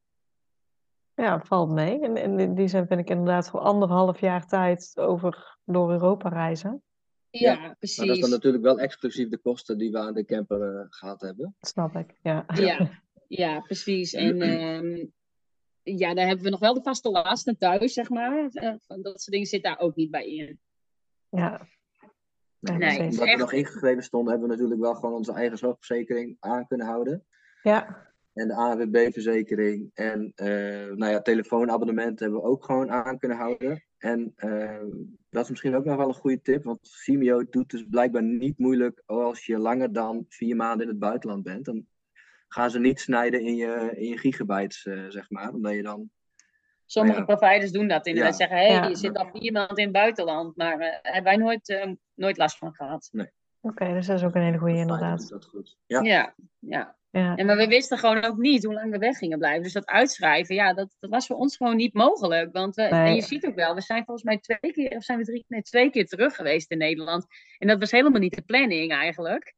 Ja, 1.15 1.41
valt 1.45 1.71
mee. 1.71 2.01
En 2.01 2.17
in 2.17 2.37
die- 2.37 2.53
die 2.55 2.69
zin 2.69 2.87
vind 2.87 3.01
ik 3.01 3.11
inderdaad 3.11 3.51
voor 3.51 3.61
anderhalf 3.61 4.21
jaar 4.21 4.47
tijd 4.47 4.93
over 4.95 5.59
door 5.65 5.91
Europa 5.91 6.29
reizen. 6.29 6.83
Ja, 7.31 7.53
Ja, 7.53 7.75
precies. 7.79 7.97
Maar 7.99 8.07
dat 8.07 8.17
is 8.17 8.23
dan 8.23 8.31
natuurlijk 8.31 8.63
wel 8.65 8.79
exclusief 8.81 9.29
de 9.29 9.39
kosten 9.39 9.79
die 9.79 9.91
we 9.91 9.99
aan 9.99 10.15
de 10.15 10.25
camper 10.25 10.77
eh, 10.77 10.87
gehad 10.89 11.21
hebben. 11.21 11.55
Dat 11.61 11.71
snap 11.71 11.97
ik. 11.97 12.15
Ja. 12.23 12.45
Ja, 12.55 12.89
ja 13.43 13.61
precies. 13.61 14.13
En 14.13 14.41
ehm, 14.43 15.07
ja, 15.83 16.15
daar 16.15 16.27
hebben 16.27 16.45
we 16.45 16.51
nog 16.51 16.61
wel 16.61 16.75
de 16.75 16.83
vaste 16.83 17.11
lasten 17.11 17.59
thuis, 17.59 17.93
zeg 17.93 18.09
maar. 18.11 18.49
Eh, 18.51 18.75
van 18.87 19.03
dat 19.03 19.21
soort 19.21 19.31
dingen 19.33 19.47
zit 19.47 19.63
daar 19.63 19.79
ook 19.79 19.95
niet 19.97 20.11
bij 20.11 20.27
in. 20.27 20.61
Ja. 21.29 21.67
Ja, 22.59 22.77
Nee. 22.77 22.99
Omdat 23.01 23.21
echt- 23.27 23.33
we 23.35 23.41
nog 23.41 23.53
ingegeven 23.53 24.03
stonden, 24.03 24.31
hebben 24.33 24.49
we 24.49 24.55
natuurlijk 24.55 24.81
wel 24.83 24.95
gewoon 24.95 25.15
onze 25.15 25.33
eigen 25.33 25.59
zorgverzekering 25.59 26.37
aan 26.41 26.67
kunnen 26.67 26.87
houden. 26.87 27.25
Ja. 27.63 28.11
En 28.33 28.49
de 28.49 28.55
ANWB-verzekering 28.55 29.91
en 29.95 30.33
eh, 30.35 30.47
nou 30.95 31.13
ja, 31.13 31.23
telefoonabonnement 31.23 32.21
hebben 32.21 32.39
we 32.41 32.47
ook 32.47 32.65
gewoon 32.65 32.91
aan 32.91 33.19
kunnen 33.19 33.37
houden. 33.37 33.85
En 33.99 34.33
eh, 34.37 34.85
dat 35.31 35.45
is 35.45 35.51
misschien 35.51 35.75
ook 35.75 35.85
nog 35.85 35.97
wel 35.97 36.09
een 36.09 36.15
goede 36.15 36.41
tip, 36.41 36.65
want 36.65 36.79
Simeo 36.83 37.45
doet 37.51 37.71
dus 37.71 37.87
blijkbaar 37.91 38.23
niet 38.23 38.59
moeilijk 38.59 39.03
als 39.07 39.47
je 39.47 39.59
langer 39.59 39.93
dan 39.93 40.25
vier 40.29 40.57
maanden 40.57 40.83
in 40.87 40.89
het 40.89 40.99
buitenland 40.99 41.43
bent. 41.43 41.65
Dan 41.65 41.87
gaan 42.49 42.71
ze 42.71 42.79
niet 42.79 43.01
snijden 43.01 43.41
in 43.41 43.57
je, 43.57 43.93
in 43.95 44.09
je 44.09 44.19
gigabytes, 44.19 44.87
eh, 44.87 45.05
zeg 45.09 45.31
maar, 45.31 45.53
omdat 45.53 45.73
je 45.73 45.83
dan... 45.83 46.11
Sommige 46.87 47.19
Nou 47.19 47.31
ja. 47.31 47.37
providers 47.37 47.73
doen 47.73 47.89
dat 47.89 48.07
inderdaad. 48.07 48.39
Ja. 48.39 48.39
Zeggen, 48.39 48.57
hé, 48.57 48.73
hey, 48.73 48.83
Ja. 48.83 48.89
je 48.89 48.97
zit 48.97 49.17
al 49.17 49.31
vier 49.33 49.53
maanden 49.53 49.77
in 49.77 49.85
het 49.85 49.93
buitenland. 49.93 50.57
Maar 50.57 50.79
eh 50.81 50.99
hebben 51.03 51.23
wij 51.23 51.37
nooit, 51.37 51.69
eh, 51.69 51.91
nooit 52.15 52.37
last 52.37 52.59
van 52.59 52.75
gehad. 52.75 53.11
Oké, 53.61 53.93
dus 53.93 54.07
dat 54.07 54.19
is 54.19 54.25
ook 54.25 54.35
een 54.35 54.43
hele 54.43 54.59
goede 54.59 54.77
inderdaad. 54.79 55.29
Dat 55.29 55.45
goed. 55.45 55.79
Ja. 55.87 56.01
Ja, 56.01 56.35
ja. 56.59 56.97
Ja. 57.13 57.37
En 57.37 57.47
maar 57.47 57.57
we 57.57 57.67
wisten 57.67 57.99
gewoon 57.99 58.25
ook 58.25 58.37
niet 58.37 58.65
hoe 58.65 58.75
lang 58.75 58.91
we 58.91 58.99
weg 58.99 59.17
gingen 59.19 59.39
blijven. 59.39 59.63
Dus 59.63 59.73
dat 59.73 59.87
uitschrijven, 59.87 60.55
ja, 60.55 60.73
dat, 60.75 60.97
dat 61.01 61.11
was 61.11 61.27
voor 61.27 61.37
ons 61.37 61.57
gewoon 61.57 61.77
niet 61.77 61.95
mogelijk. 61.95 62.53
Want 62.53 62.75
we, 62.75 62.83
Nee. 62.83 62.91
en 62.91 63.15
je 63.15 63.23
ziet 63.23 63.47
ook 63.47 63.55
wel, 63.55 63.75
we 63.75 63.81
zijn 63.81 64.05
volgens 64.05 64.27
mij 64.27 64.39
twee 64.39 64.73
keer, 64.73 64.97
of 64.97 65.03
zijn 65.05 65.19
we 65.19 65.25
drie, 65.25 65.45
nee, 65.49 65.63
twee 65.63 65.91
keer 65.91 66.07
terug 66.07 66.35
geweest 66.35 66.71
in 66.71 66.79
Nederland. 66.79 67.27
En 67.59 67.69
dat 67.69 67.79
was 67.79 67.91
helemaal 67.91 68.21
niet 68.21 68.35
de 68.35 68.43
planning 68.43 68.93
eigenlijk. 68.93 69.55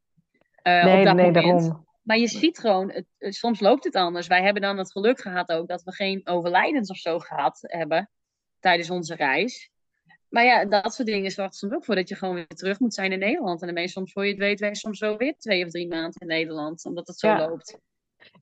eh, 0.63 0.79
op 0.79 0.85
Nee, 0.85 1.05
dat 1.05 1.15
nee, 1.15 1.25
moment. 1.27 1.45
daarom. 1.45 1.87
Maar 2.03 2.19
je 2.19 2.27
ziet 2.29 2.59
gewoon, 2.59 2.91
het- 2.91 3.35
soms 3.35 3.61
loopt 3.61 3.85
het 3.85 3.95
anders. 3.95 4.27
Wij 4.27 4.43
hebben 4.43 4.63
dan 4.63 4.79
het 4.79 4.93
geluk 4.93 5.21
gehad 5.21 5.53
ook 5.53 5.69
dat 5.69 5.83
we 5.83 5.93
geen 5.93 6.21
overlijdens 6.25 6.91
of 6.91 6.97
zo 6.97 7.19
gehad 7.19 7.59
hebben 7.61 8.11
tijdens 8.61 8.91
onze 8.91 9.15
reis. 9.15 9.71
Maar 10.35 10.45
ja, 10.45 10.64
dat 10.64 10.95
soort 10.95 11.09
dingen 11.09 11.30
zorgt 11.30 11.55
soms 11.55 11.72
ook 11.74 11.85
voor 11.85 11.95
dat 11.95 12.09
je 12.09 12.14
gewoon 12.14 12.35
weer 12.35 12.47
terug 12.47 12.78
moet 12.80 12.95
zijn 12.95 13.12
in 13.12 13.18
Nederland. 13.18 13.61
En 13.61 13.66
dan 13.66 13.74
ben 13.74 13.85
je 13.85 13.91
soms, 13.91 14.12
voor 14.12 14.24
je 14.24 14.30
het 14.30 14.39
weet, 14.39 14.61
ben 14.61 14.68
je 14.68 14.76
soms 14.76 14.99
zo 14.99 15.16
weer 15.16 15.35
twee 15.39 15.64
of 15.64 15.70
drie 15.70 15.89
maanden 15.89 16.20
in 16.20 16.26
Nederland. 16.26 16.85
Omdat 16.85 17.07
het 17.07 17.18
zo 17.18 17.28
Ja. 17.28 17.39
loopt. 17.49 17.78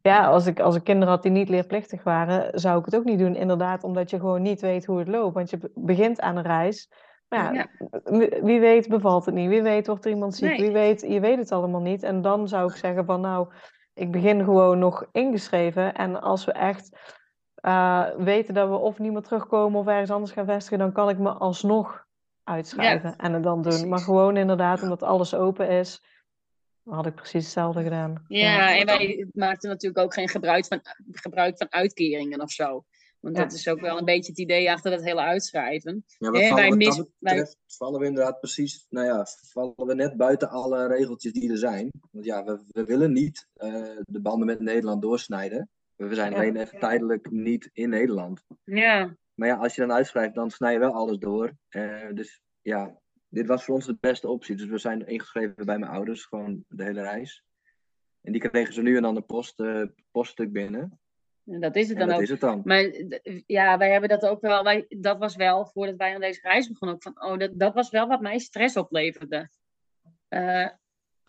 Ja, 0.03 0.27
als 0.27 0.47
ik, 0.47 0.61
als 0.61 0.77
ik 0.77 0.85
kinderen 0.85 1.15
had 1.15 1.23
die 1.23 1.31
niet 1.33 1.49
leerplichtig 1.49 2.03
waren, 2.03 2.61
zou 2.61 2.79
ik 2.79 2.85
het 2.85 2.97
ook 2.97 3.05
niet 3.05 3.19
doen. 3.19 3.37
Inderdaad, 3.37 3.85
omdat 3.85 4.11
je 4.11 4.19
gewoon 4.19 4.43
niet 4.43 4.61
weet 4.61 4.85
hoe 4.85 4.99
het 4.99 5.09
loopt. 5.09 5.35
Want 5.35 5.51
je 5.51 5.57
be- 5.59 5.71
begint 5.75 6.21
aan 6.21 6.37
een 6.37 6.43
reis. 6.43 6.89
Maar 7.29 7.55
ja, 7.55 7.67
wie- 8.05 8.39
wie 8.43 8.61
weet 8.61 8.89
bevalt 8.89 9.25
het 9.25 9.35
niet. 9.35 9.49
Wie 9.49 9.63
weet 9.63 9.87
wordt 9.87 10.05
er 10.05 10.11
iemand 10.11 10.35
ziek. 10.35 10.49
Nee. 10.49 10.61
Wie 10.61 10.71
weet, 10.71 11.01
je 11.01 11.21
weet 11.21 11.39
het 11.39 11.53
allemaal 11.53 11.81
niet. 11.81 12.03
En 12.03 12.23
dan 12.23 12.49
zou 12.49 12.71
ik 12.71 12.77
zeggen 12.77 13.05
van 13.05 13.21
nou, 13.21 13.49
ik 13.95 14.11
begin 14.11 14.45
gewoon 14.45 14.79
nog 14.79 15.07
ingeschreven. 15.13 15.95
En 15.95 16.21
als 16.23 16.45
we 16.45 16.53
echt 16.53 16.99
eh, 17.63 18.07
weten 18.17 18.55
dat 18.55 18.69
we 18.69 18.75
of 18.75 18.99
niet 18.99 19.13
meer 19.13 19.23
terugkomen 19.23 19.81
of 19.81 19.87
ergens 19.87 20.11
anders 20.11 20.33
gaan 20.33 20.47
vestigen, 20.47 20.79
dan 20.79 20.93
kan 20.93 21.09
ik 21.09 21.19
me 21.19 21.31
alsnog 21.31 22.05
uitschrijven 22.45 23.17
en 23.17 23.33
het 23.33 23.43
dan 23.43 23.63
doen. 23.63 23.89
Maar 23.89 23.99
gewoon 23.99 24.37
inderdaad, 24.37 24.83
omdat 24.83 25.03
alles 25.03 25.35
open 25.35 25.69
is, 25.69 26.03
had 26.85 27.07
ik 27.07 27.15
precies 27.15 27.45
hetzelfde 27.45 27.83
gedaan. 27.83 28.25
Ja, 28.29 28.77
en 28.77 28.87
wij 28.87 29.27
maakten 29.33 29.71
natuurlijk 29.71 30.05
ook 30.05 30.15
geen 30.15 30.29
gebruik 30.29 30.67
van, 30.67 30.81
gebruik 31.13 31.57
van 31.57 31.67
uitkeringen 31.73 32.41
of 32.41 32.51
zo. 32.51 32.85
Want 33.21 33.37
Ja. 33.37 33.43
dat 33.43 33.53
is 33.53 33.69
ook 33.69 33.81
wel 33.81 33.99
een 33.99 34.05
beetje 34.05 34.31
het 34.31 34.41
idee 34.41 34.73
achter 34.73 34.91
dat 34.91 35.03
hele 35.03 35.21
uitschrijven. 35.21 36.05
Ja, 36.19 36.31
wat 36.31 36.43
vallen, 36.43 36.55
wij 36.55 36.71
mis- 36.71 37.05
betreft 37.19 37.57
vallen 37.67 38.01
we 38.01 38.07
inderdaad 38.07 38.39
precies, 38.39 38.87
nou 38.91 39.07
ja, 39.07 39.27
vallen 39.51 39.87
we 39.87 39.95
net 39.95 40.17
buiten 40.17 40.49
alle 40.51 40.87
regeltjes 40.87 41.33
die 41.33 41.51
er 41.51 41.59
zijn. 41.59 41.91
Want 42.11 42.25
ja, 42.25 42.45
we, 42.45 42.61
we 42.69 42.85
willen 42.85 43.13
niet 43.13 43.49
eh, 43.55 43.73
de 44.07 44.21
banden 44.21 44.47
met 44.47 44.61
Nederland 44.61 45.03
doorsnijden. 45.03 45.71
We 46.09 46.15
zijn 46.15 46.35
alleen 46.35 46.57
even 46.57 46.79
tijdelijk 46.79 47.31
niet 47.31 47.71
in 47.73 47.89
Nederland. 47.89 48.45
Ja, 48.65 49.17
Maar 49.35 49.49
ja, 49.49 49.57
als 49.57 49.75
je 49.75 49.81
dan 49.81 49.93
uitschrijft, 49.93 50.35
dan 50.35 50.51
snij 50.51 50.73
je 50.73 50.79
wel 50.79 50.93
alles 50.93 51.19
door. 51.19 51.53
Eh, 51.69 52.13
dus 52.15 52.43
ja, 52.63 52.99
dit 53.29 53.47
was 53.47 53.65
voor 53.65 53.75
ons 53.75 53.87
de 53.87 53.97
beste 54.01 54.29
optie. 54.29 54.57
Dus 54.57 54.67
we 54.67 54.79
zijn 54.79 55.07
ingeschreven 55.07 55.67
bij 55.67 55.79
mijn 55.79 55.91
ouders, 55.91 56.25
gewoon 56.25 56.65
de 56.69 56.85
hele 56.85 57.03
reis. 57.03 57.45
En 58.21 58.33
die 58.33 58.49
kregen 58.49 58.75
ze 58.75 58.83
nu 58.83 58.97
en 58.97 59.03
dan 59.03 59.17
een 59.17 59.27
post, 59.27 59.61
eh, 59.61 59.83
poststuk 60.11 60.53
binnen. 60.53 61.01
en 61.47 61.61
dat 61.61 61.77
is 61.77 61.89
het 61.89 61.99
dan 61.99 62.07
dat 62.09 62.17
ook. 62.17 62.23
is 62.23 62.31
het 62.31 62.41
dan. 62.41 62.61
Maar 62.65 62.93
ja, 63.47 63.79
wij 63.79 63.91
hebben 63.91 64.09
dat 64.09 64.27
ook 64.27 64.41
wel. 64.41 64.63
Wij, 64.63 64.87
dat 64.89 65.19
was 65.19 65.37
wel 65.37 65.67
voordat 65.67 65.97
wij 65.97 66.15
aan 66.15 66.21
deze 66.21 66.41
reis 66.43 66.69
begonnen. 66.69 66.97
Ook 66.97 67.03
van, 67.03 67.23
oh, 67.25 67.39
dat, 67.39 67.51
dat 67.55 67.75
was 67.75 67.91
wel 67.91 68.07
wat 68.07 68.21
mij 68.21 68.39
stress 68.39 68.77
opleverde. 68.77 69.51
Eh, 70.29 70.69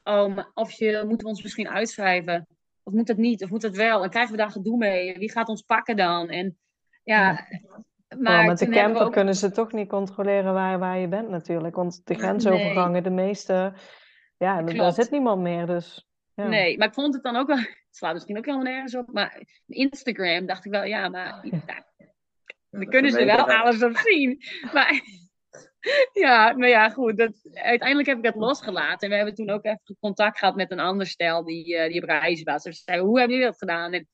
oh, 0.04 0.36
maar 0.36 0.52
of 0.54 0.72
je, 0.72 1.04
moeten 1.06 1.26
we 1.28 1.34
ons 1.34 1.44
misschien 1.44 1.70
uitschrijven? 1.70 2.48
Of 2.84 2.94
moet 2.94 3.08
het 3.08 3.18
niet? 3.18 3.44
Of 3.44 3.50
moet 3.50 3.62
het 3.62 3.76
wel? 3.76 4.04
En 4.04 4.10
krijgen 4.10 4.32
we 4.32 4.38
daar 4.38 4.52
gedoe 4.52 4.78
mee? 4.78 5.18
Wie 5.18 5.32
gaat 5.32 5.48
ons 5.50 5.62
pakken 5.62 5.96
dan? 5.96 6.30
En 6.30 6.58
ja, 7.04 7.32
maar 7.32 8.20
Maar 8.22 8.46
met 8.46 8.58
de 8.60 8.68
camper 8.70 9.02
ook- 9.06 9.12
kunnen 9.12 9.36
ze 9.36 9.52
toch 9.52 9.72
niet 9.72 9.90
controleren 9.90 10.54
waar, 10.54 10.80
waar 10.80 10.98
je 11.00 11.08
bent 11.08 11.30
natuurlijk. 11.30 11.76
Want 11.76 12.02
de 12.06 12.16
grensovergangen, 12.16 13.04
de 13.04 13.10
meeste, 13.10 13.74
ja, 14.38 14.62
daar 14.62 14.92
zit 14.94 15.12
niemand 15.12 15.42
meer. 15.42 15.66
Dus 15.66 16.08
ja. 16.34 16.48
Nee, 16.48 16.78
maar 16.78 16.88
ik 16.88 16.94
vond 16.94 17.14
het 17.14 17.24
dan 17.24 17.36
ook 17.36 17.48
wel. 17.48 17.58
Het 17.94 18.02
slaat 18.02 18.14
misschien 18.14 18.38
ook 18.38 18.46
helemaal 18.46 18.66
nergens 18.66 18.96
op. 18.96 19.14
Maar 19.14 19.42
Instagram 19.68 20.46
dacht 20.46 20.66
ik 20.66 20.72
wel, 20.72 20.84
ja, 20.84 21.10
maar 21.10 21.40
ja, 21.46 21.86
Dan 22.70 22.80
dat 22.80 22.90
kunnen 22.90 23.12
ze 23.12 23.26
wel 23.26 23.46
we- 23.46 23.58
alles 23.58 23.84
op 23.84 23.98
zien. 23.98 24.42
Maar 24.74 25.02
ja, 26.24 26.52
nou 26.52 26.72
ja, 26.72 26.90
goed. 26.90 27.18
Dat, 27.18 27.34
uiteindelijk 27.54 28.08
heb 28.08 28.18
ik 28.18 28.24
dat 28.24 28.36
losgelaten. 28.36 29.00
En 29.00 29.10
we 29.10 29.16
hebben 29.16 29.36
toen 29.36 29.50
ook 29.50 29.66
even 29.66 29.98
contact 30.00 30.38
gehad 30.38 30.56
met 30.56 30.72
een 30.72 30.80
ander 30.80 31.08
stel 31.08 31.44
die, 31.44 31.78
eh, 31.78 31.92
die 31.92 32.02
op 32.02 32.10
reis 32.10 32.44
was. 32.44 32.64
Dus 32.64 32.84
zeiden, 32.84 33.08
hoe 33.08 33.18
hebben 33.20 33.36
jullie 33.36 33.52
dat 33.52 33.60
gedaan? 33.60 33.94
En 33.94 34.08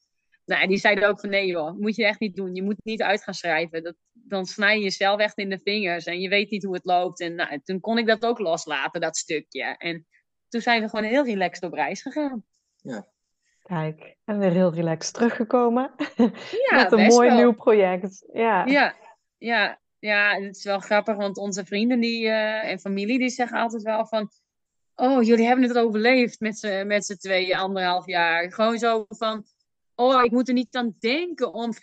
nou, 0.46 0.68
die 0.68 0.78
zeiden 0.78 1.08
ook 1.08 1.20
van, 1.20 1.30
nee 1.30 1.46
joh, 1.46 1.80
moet 1.80 1.96
je 1.96 2.06
echt 2.06 2.20
niet 2.20 2.36
doen. 2.36 2.56
Je 2.56 2.64
moet 2.64 2.84
niet 2.84 3.02
uit 3.02 3.24
gaan 3.24 3.34
schrijven. 3.34 3.84
Dat, 3.84 3.96
dan 4.12 4.46
snij 4.46 4.76
je 4.78 4.84
jezelf 4.84 5.20
echt 5.20 5.38
in 5.38 5.50
de 5.50 5.60
vingers. 5.60 6.06
En 6.06 6.22
je 6.22 6.30
weet 6.30 6.50
niet 6.50 6.64
hoe 6.64 6.74
het 6.74 6.86
loopt. 6.86 7.20
En 7.20 7.36
nou, 7.36 7.60
toen 7.64 7.80
kon 7.80 7.98
ik 7.98 8.08
dat 8.08 8.26
ook 8.26 8.40
loslaten, 8.40 9.02
dat 9.02 9.18
stukje. 9.18 9.76
En 9.78 10.08
toen 10.48 10.62
zijn 10.62 10.82
we 10.82 10.90
gewoon 10.90 11.06
heel 11.06 11.26
relaxed 11.26 11.64
op 11.64 11.74
reis 11.74 12.02
gegaan. 12.02 12.44
Kijk, 13.64 14.18
en 14.26 14.40
weer 14.40 14.52
heel 14.52 14.74
relaxed 14.74 15.14
teruggekomen 15.14 15.92
Ja, 16.70 16.76
met 16.84 16.92
een 16.92 16.98
best 16.98 17.18
mooi 17.18 17.30
wel. 17.30 17.38
nieuw 17.38 17.54
project. 17.54 18.26
Ja, 18.34 18.66
Ja, 18.66 18.96
ja, 19.38 19.80
ja, 20.00 20.40
het 20.42 20.56
is 20.56 20.64
wel 20.64 20.80
grappig, 20.80 21.16
want 21.16 21.38
onze 21.38 21.66
vrienden 21.66 22.00
die, 22.00 22.28
eh, 22.28 22.72
en 22.72 22.80
familie 22.80 23.20
die 23.20 23.30
zeggen 23.30 23.60
altijd 23.60 23.82
wel 23.82 24.06
van... 24.06 24.32
Oh, 24.96 25.24
jullie 25.24 25.46
hebben 25.46 25.68
het 25.68 25.78
overleefd 25.78 26.40
met 26.40 26.60
z'n 26.60 26.88
met 26.88 27.16
tweeën, 27.20 27.58
anderhalf 27.58 28.06
jaar. 28.06 28.52
Gewoon 28.52 28.78
zo 28.78 29.06
van... 29.08 29.46
Oh, 29.96 30.24
ik 30.24 30.32
moet 30.32 30.48
er 30.48 30.54
niet 30.54 30.76
aan 30.76 30.96
denken 31.00 31.54
om 31.54 31.74
24-7 31.74 31.80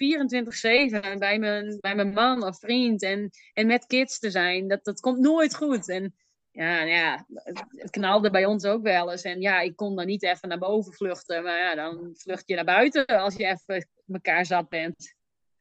bij 1.19 1.39
mijn, 1.39 1.77
bij 1.81 1.95
mijn 1.95 2.13
man 2.13 2.45
of 2.45 2.59
vriend 2.59 3.03
en, 3.03 3.31
en 3.53 3.67
met 3.67 3.87
kids 3.87 4.19
te 4.19 4.31
zijn. 4.31 4.69
Dat, 4.69 4.85
dat 4.85 5.01
komt 5.01 5.19
nooit 5.19 5.55
goed. 5.55 5.89
En 5.89 6.15
ja, 6.51 6.77
nou 6.77 6.89
ja, 6.89 7.27
het, 7.35 7.65
het 7.69 7.91
knalde 7.91 8.31
bij 8.31 8.45
ons 8.45 8.65
ook 8.65 8.83
wel 8.83 9.11
eens. 9.11 9.23
En 9.23 9.41
ja, 9.41 9.61
ik 9.61 9.77
kon 9.77 9.97
dan 9.97 10.07
niet 10.07 10.23
even 10.23 10.49
naar 10.49 10.59
boven 10.59 10.93
vluchten. 10.93 11.43
Maar 11.43 11.59
ja, 11.59 11.75
dan 11.75 12.11
vlucht 12.15 12.49
je 12.49 12.55
naar 12.55 12.65
buiten 12.65 13.07
als 13.07 13.37
je 13.37 13.47
even 13.47 13.89
elkaar 14.07 14.47
zat 14.47 14.69
bent. 14.69 15.16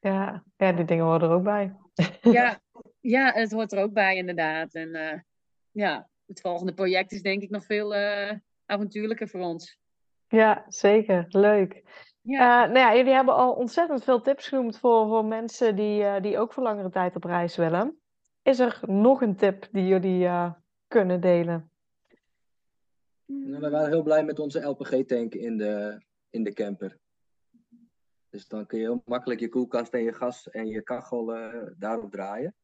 Ja, 0.10 0.44
ja, 0.58 0.72
die 0.72 0.86
dingen 0.86 1.06
horen 1.06 1.22
er 1.22 1.36
ook 1.36 1.44
bij. 1.44 1.76
Ja, 2.22 2.60
ja, 3.00 3.32
het 3.32 3.52
hoort 3.52 3.72
er 3.72 3.84
ook 3.84 3.94
bij 3.94 4.16
inderdaad. 4.16 4.74
En 4.74 4.96
eh, 4.96 5.20
ja, 5.72 6.10
het 6.26 6.42
volgende 6.42 6.74
project 6.74 7.12
is 7.12 7.22
denk 7.22 7.42
ik 7.42 7.50
nog 7.50 7.66
veel 7.66 7.96
eh, 7.96 8.38
avontuurlijker 8.66 9.28
voor 9.28 9.42
ons. 9.42 9.80
Ja, 10.28 10.66
zeker. 10.68 11.26
Leuk. 11.30 11.84
Ja, 12.22 12.64
Eh, 12.64 12.72
nou 12.72 12.80
ja, 12.80 12.96
jullie 12.96 13.14
hebben 13.14 13.36
al 13.36 13.54
ontzettend 13.54 14.04
veel 14.04 14.22
tips 14.22 14.48
genoemd 14.48 14.80
voor, 14.80 15.08
voor 15.08 15.26
mensen 15.26 15.76
die, 15.76 16.04
eh, 16.04 16.22
die 16.22 16.38
ook 16.38 16.54
voor 16.54 16.64
langere 16.64 16.90
tijd 16.90 17.16
op 17.16 17.24
reis 17.24 17.56
willen. 17.56 18.00
Is 18.42 18.60
er 18.60 18.80
nog 18.82 19.22
een 19.22 19.36
tip 19.36 19.68
die 19.72 19.88
jullie 19.88 20.26
eh, 20.26 20.52
kunnen 20.88 21.22
delen? 21.22 21.70
Nou, 23.26 23.60
we 23.62 23.70
waren 23.70 23.90
heel 23.90 24.04
blij 24.04 24.24
met 24.24 24.40
onze 24.40 24.62
LPG-tank 24.62 25.34
in 25.34 25.58
de, 25.58 26.02
in 26.30 26.44
de 26.44 26.54
camper. 26.54 26.98
Dus 28.36 28.48
dan 28.48 28.66
kun 28.66 28.80
je 28.80 28.84
heel 28.84 29.02
makkelijk 29.06 29.40
je 29.40 29.50
koelkast 29.50 29.94
en 29.94 30.04
je 30.04 30.14
gas 30.14 30.50
en 30.50 30.68
je 30.68 30.82
kachel 30.82 31.36
eh, 31.36 31.72
daarop 31.78 32.12
draaien. 32.12 32.56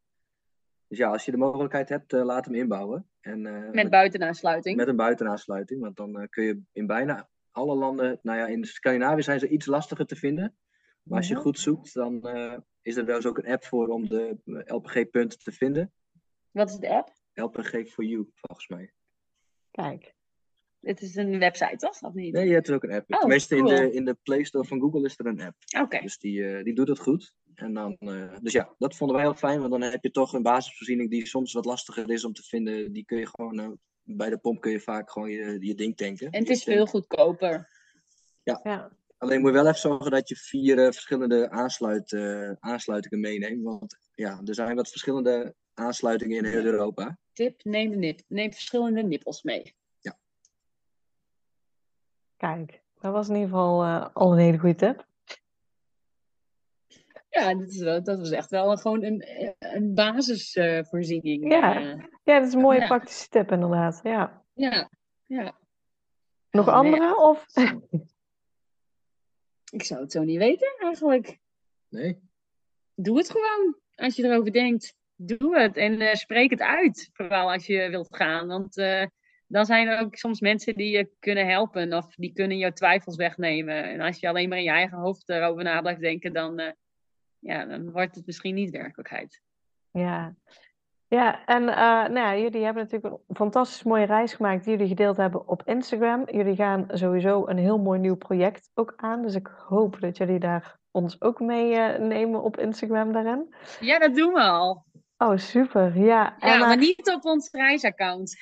Dus 0.88 0.98
ja, 0.98 1.10
als 1.10 1.26
je 1.26 1.32
de 1.32 1.38
mogelijkheid 1.38 1.90
hebt, 1.90 2.14
eh, 2.14 2.24
laat 2.24 2.46
hem 2.46 2.56
inbouwen. 2.56 3.10
En, 3.20 3.46
eh, 3.46 3.72
met 3.72 3.90
buitenaansluiting. 3.90 4.76
met 4.78 4.88
een 4.88 4.96
buitenaansluiting. 4.96 5.82
Want 5.82 5.96
dan 5.96 6.28
kun 6.30 6.44
je 6.44 6.62
in 6.72 6.86
bijna 6.88 7.30
alle 7.52 7.76
landen, 7.76 8.20
nou 8.22 8.38
ja, 8.38 8.48
in 8.48 8.66
Scandinavië 8.66 9.22
zijn 9.22 9.40
ze 9.40 9.48
iets 9.48 9.66
lastiger 9.66 10.06
te 10.06 10.16
vinden. 10.16 10.58
Maar 11.04 11.18
als 11.18 11.28
je 11.28 11.34
Mhm. 11.34 11.44
goed 11.44 11.60
zoekt, 11.60 11.94
dan 11.94 12.28
is 12.82 12.96
er 12.96 13.06
wel 13.06 13.16
eens 13.16 13.26
ook 13.26 13.38
een 13.38 13.52
app 13.52 13.64
voor 13.64 13.88
om 13.88 14.08
de 14.10 14.38
LPG-punten 14.66 15.40
te 15.40 15.52
vinden. 15.52 15.92
Wat 16.52 16.70
is 16.70 16.76
de 16.78 16.90
app? 16.90 17.14
LPG 17.34 17.90
for 17.90 18.04
you, 18.04 18.30
volgens 18.34 18.68
mij. 18.68 18.94
Kijk. 19.72 20.16
Het 20.82 21.02
is 21.02 21.16
een 21.16 21.40
website, 21.40 21.76
toch? 21.78 22.02
Of 22.02 22.14
niet? 22.14 22.34
Nee, 22.34 22.48
je 22.48 22.54
hebt 22.54 22.68
er 22.68 22.76
ook 22.76 22.84
een 22.84 22.92
app. 22.92 23.14
Oh, 23.14 23.20
Tenminste, 23.20 23.56
in, 23.56 23.66
de, 23.66 23.92
in 23.92 24.06
de 24.06 24.18
Play 24.24 24.44
Store 24.44 24.66
van 24.66 24.80
Google 24.80 25.06
is 25.06 25.20
er 25.20 25.26
een 25.26 25.42
app. 25.42 25.56
Oké. 25.82 26.02
Dus 26.02 26.18
die, 26.18 26.46
eh, 26.46 26.64
die 26.64 26.74
doet 26.74 26.88
het 26.88 27.00
goed. 27.00 27.34
En 27.56 27.74
dan, 27.74 27.96
eh, 28.00 28.38
dus 28.42 28.54
ja, 28.54 28.76
dat 28.78 28.96
vonden 28.96 29.16
wij 29.16 29.26
heel 29.26 29.36
fijn. 29.36 29.60
Want 29.60 29.72
dan 29.72 29.82
heb 29.82 30.04
je 30.04 30.12
toch 30.12 30.34
een 30.34 30.44
basisvoorziening 30.44 31.10
die 31.10 31.28
soms 31.28 31.54
wat 31.54 31.66
lastiger 31.66 32.10
is 32.12 32.26
om 32.26 32.34
te 32.34 32.44
vinden. 32.44 32.92
Die 32.92 33.06
kun 33.06 33.18
je 33.18 33.28
gewoon, 33.28 33.60
eh, 33.60 33.70
bij 34.04 34.30
de 34.30 34.38
pomp 34.38 34.62
kun 34.62 34.72
je 34.72 34.80
vaak 34.80 35.12
gewoon 35.12 35.30
je, 35.30 35.58
je 35.60 35.76
ding 35.76 35.98
tanken. 35.98 36.30
En 36.30 36.40
het 36.40 36.50
is 36.50 36.64
veel 36.64 36.86
goedkoper. 36.86 37.70
Ja, 38.44 38.92
Alleen 39.22 39.42
moet 39.42 39.50
je 39.50 39.56
wel 39.56 39.68
even 39.68 39.80
zorgen 39.80 40.12
dat 40.12 40.30
je 40.30 40.36
vier 40.36 40.76
verschillende 40.76 41.50
aansluit, 41.50 42.12
eh, 42.12 42.52
aansluitingen 42.60 43.20
meeneemt. 43.20 43.64
Want 43.64 43.98
ja, 44.16 44.42
er 44.46 44.54
zijn 44.54 44.76
wat 44.76 44.90
verschillende 44.90 45.56
aansluitingen 45.74 46.38
in 46.38 46.46
heel 46.46 46.64
Europa. 46.64 47.18
Tip, 47.34 47.64
neem, 47.64 47.90
de 47.90 47.98
nip, 47.98 48.22
neem 48.28 48.52
verschillende 48.52 49.04
nippels 49.04 49.44
mee. 49.44 49.76
Kijk. 52.42 52.82
dat 53.00 53.12
was 53.12 53.28
in 53.28 53.36
ieder 53.36 53.50
geval 53.50 53.86
uh, 53.86 54.08
al 54.14 54.32
een 54.32 54.38
hele 54.38 54.58
goede 54.58 54.76
tip. 54.76 55.06
Ja, 57.30 57.56
dat, 57.56 57.68
is 57.68 57.80
wel, 57.82 58.04
dat 58.04 58.20
was 58.20 58.32
echt 58.32 58.50
wel 58.50 58.78
gewoon 58.78 59.04
een, 59.04 59.26
een 59.60 59.94
basisvoorziening. 59.94 61.52
ja. 61.52 61.80
ja, 62.24 62.40
dat 62.40 62.48
is 62.48 62.54
een 62.54 62.62
mooie 62.62 62.80
ja. 62.80 62.88
praktische 62.88 63.30
tip 63.30 63.52
inderdaad. 63.52 64.00
Ja. 64.04 64.44
Ja, 64.54 64.90
ja. 65.26 65.58
Nog 66.52 66.68
andere? 66.68 67.18
Of? 67.18 67.46
Ik 69.72 69.84
zou 69.84 70.02
het 70.02 70.12
zo 70.12 70.24
niet 70.24 70.38
weten 70.38 70.76
eigenlijk. 70.78 71.40
Nee. 71.90 72.20
Doe 72.96 73.18
het 73.18 73.30
gewoon. 73.30 73.76
Als 73.96 74.16
je 74.16 74.24
erover 74.24 74.52
denkt, 74.52 74.96
doe 75.16 75.60
het. 75.60 75.78
En 75.78 76.02
uh, 76.02 76.14
spreek 76.14 76.50
het 76.50 76.62
uit. 76.62 77.10
Vooral 77.14 77.52
als 77.52 77.66
je 77.66 77.90
wilt 77.90 78.16
gaan. 78.16 78.48
Want 78.48 78.78
uh, 78.78 79.06
dan 79.52 79.66
zijn 79.66 79.88
er 79.88 80.00
ook 80.00 80.16
soms 80.16 80.40
mensen 80.40 80.76
die 80.76 80.98
je 80.98 81.10
kunnen 81.20 81.48
helpen. 81.48 81.94
Of 81.94 82.16
die 82.16 82.34
kunnen 82.34 82.58
jouw 82.58 82.72
twijfels 82.72 83.16
wegnemen. 83.16 83.84
En 83.84 84.02
als 84.02 84.20
je 84.20 84.28
alleen 84.28 84.50
maar 84.50 84.58
in 84.58 84.64
je 84.64 84.70
eigen 84.70 84.98
hoofd 84.98 85.30
erover 85.30 85.64
na 85.64 85.82
blijft 85.82 86.02
denken, 86.02 86.34
dan, 86.34 86.60
uh, 86.60 86.72
ja, 87.40 87.66
dan 87.66 87.92
wordt 87.92 88.16
het 88.16 88.26
misschien 88.26 88.56
niet 88.56 88.70
werkelijkheid. 88.70 89.42
Ja, 89.92 90.36
ja, 91.08 91.46
en 91.46 91.62
uh, 91.62 91.76
nou 91.76 92.14
ja, 92.14 92.38
jullie 92.38 92.64
hebben 92.64 92.84
natuurlijk 92.84 93.14
een 93.28 93.36
fantastisch 93.36 93.84
mooie 93.84 94.06
reis 94.06 94.34
gemaakt 94.34 94.64
die 94.64 94.74
jullie 94.74 94.88
gedeeld 94.88 95.18
hebben 95.18 95.48
op 95.48 95.64
Instagram. 95.66 96.24
Jullie 96.32 96.56
gaan 96.56 96.86
sowieso 96.88 97.48
een 97.48 97.58
heel 97.58 97.78
mooi 97.80 98.00
nieuw 98.00 98.16
project 98.16 98.70
ook 98.74 98.94
aan. 98.96 99.22
Dus 99.22 99.36
ik 99.36 99.48
hoop 99.68 100.00
dat 100.00 100.18
jullie 100.18 100.40
daar 100.40 100.80
ons 100.92 101.22
ook 101.22 101.40
mee 101.40 101.72
uh, 101.72 101.98
nemen 101.98 102.44
op 102.44 102.60
Instagram 102.60 103.14
daarin. 103.14 103.56
Ja, 103.80 104.00
dat 104.00 104.16
doen 104.16 104.34
we 104.34 104.42
al. 104.42 104.86
Oh, 105.18 105.38
super. 105.38 105.98
Ja, 105.98 106.36
ja 106.40 106.54
en, 106.54 106.60
maar 106.60 106.78
niet 106.78 107.12
op 107.14 107.26
ons 107.26 107.50
reisaccount. 107.52 108.38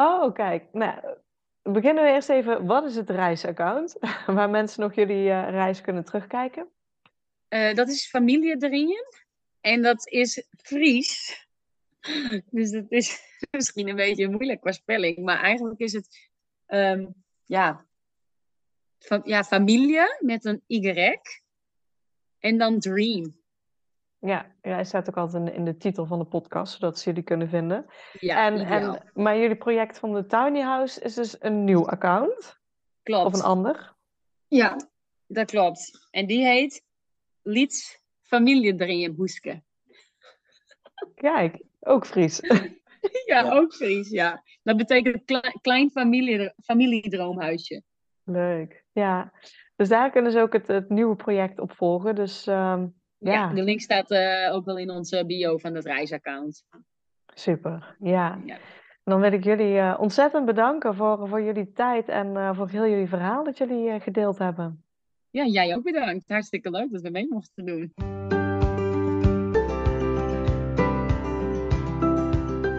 Oh, 0.00 0.34
kijk. 0.34 0.64
Nou, 0.72 1.00
beginnen 1.62 2.04
we 2.04 2.10
eerst 2.10 2.28
even. 2.28 2.66
Wat 2.66 2.84
is 2.84 2.96
het 2.96 3.10
reisaccount? 3.10 3.96
Waar 4.26 4.50
mensen 4.50 4.80
nog 4.80 4.94
jullie 4.94 5.24
uh, 5.24 5.50
reis 5.50 5.80
kunnen 5.80 6.04
terugkijken. 6.04 6.68
dat 7.48 7.88
is 7.88 8.08
Familie 8.08 8.56
Drieën. 8.56 9.04
En 9.60 9.82
dat 9.82 10.08
is 10.08 10.46
Fries. 10.56 11.46
Dus 12.50 12.70
het 12.70 12.90
is 12.90 13.20
misschien 13.50 13.88
een 13.88 13.96
beetje 13.96 14.28
moeilijk 14.28 14.60
qua 14.60 14.72
spelling. 14.72 15.18
Maar 15.18 15.40
eigenlijk 15.40 15.80
is 15.80 15.92
het 15.92 16.30
um, 16.66 17.14
ja, 17.44 17.86
ja, 19.24 19.44
familie 19.44 20.16
met 20.20 20.44
een 20.44 20.62
Y. 20.66 21.18
En 22.38 22.58
dan 22.58 22.78
dream. 22.78 23.36
Ja, 24.20 24.54
ja, 24.62 24.72
hij 24.74 24.84
staat 24.84 25.08
ook 25.08 25.16
altijd 25.16 25.54
in 25.54 25.64
de 25.64 25.76
titel 25.76 26.06
van 26.06 26.18
de 26.18 26.24
podcast, 26.24 26.72
zodat 26.72 26.98
ze 26.98 27.08
jullie 27.08 27.24
kunnen 27.24 27.48
vinden. 27.48 27.86
Ja, 28.12 28.46
en, 28.46 28.66
en, 28.66 29.10
maar 29.14 29.38
jullie 29.38 29.56
project 29.56 29.98
van 29.98 30.14
de 30.14 30.26
Tiny 30.26 30.60
House 30.60 31.00
is 31.00 31.14
dus 31.14 31.36
een 31.38 31.64
nieuw 31.64 31.88
account? 31.88 32.58
Klopt. 33.02 33.26
Of 33.26 33.34
een 33.34 33.42
ander? 33.42 33.94
Ja, 34.48 34.76
dat 35.26 35.50
klopt. 35.50 36.08
En 36.10 36.26
die 36.26 36.44
heet 36.44 36.84
Lieds 37.42 38.02
Hoeske. 39.16 39.62
Kijk, 41.14 41.62
ook 41.80 42.06
Fries. 42.06 42.40
ja, 43.26 43.44
ja, 43.44 43.52
ook 43.52 43.74
Fries, 43.74 44.08
ja. 44.08 44.42
Dat 44.62 44.76
betekent 44.76 45.24
klein, 45.24 45.58
klein 45.60 45.90
familie, 45.90 46.52
familiedroomhuisje. 46.64 47.82
Leuk, 48.24 48.84
ja. 48.92 49.32
Dus 49.76 49.88
daar 49.88 50.10
kunnen 50.10 50.32
ze 50.32 50.40
ook 50.40 50.52
het, 50.52 50.66
het 50.66 50.88
nieuwe 50.88 51.16
project 51.16 51.58
op 51.58 51.72
volgen. 51.72 52.14
Dus 52.14 52.46
um, 52.46 52.97
ja. 53.18 53.32
ja. 53.32 53.52
de 53.52 53.62
link 53.62 53.80
staat 53.80 54.10
uh, 54.10 54.54
ook 54.54 54.64
wel 54.64 54.78
in 54.78 54.90
onze 54.90 55.26
bio 55.26 55.56
van 55.56 55.74
het 55.74 55.84
reisaccount. 55.84 56.64
Super, 57.34 57.96
ja. 57.98 58.40
ja. 58.44 58.56
Dan 59.04 59.20
wil 59.20 59.32
ik 59.32 59.44
jullie 59.44 59.74
uh, 59.74 59.96
ontzettend 59.98 60.46
bedanken 60.46 60.94
voor, 60.94 61.28
voor 61.28 61.42
jullie 61.42 61.72
tijd 61.72 62.08
en 62.08 62.26
uh, 62.26 62.56
voor 62.56 62.68
heel 62.68 62.88
jullie 62.88 63.08
verhaal 63.08 63.44
dat 63.44 63.58
jullie 63.58 64.00
gedeeld 64.00 64.38
hebben. 64.38 64.82
Ja, 65.30 65.44
jij 65.44 65.74
ook 65.74 65.82
bedankt. 65.82 66.24
Hartstikke 66.26 66.70
leuk 66.70 66.90
dat 66.90 67.02
we 67.02 67.10
mee 67.10 67.26
mochten 67.28 67.66
doen. 67.66 67.92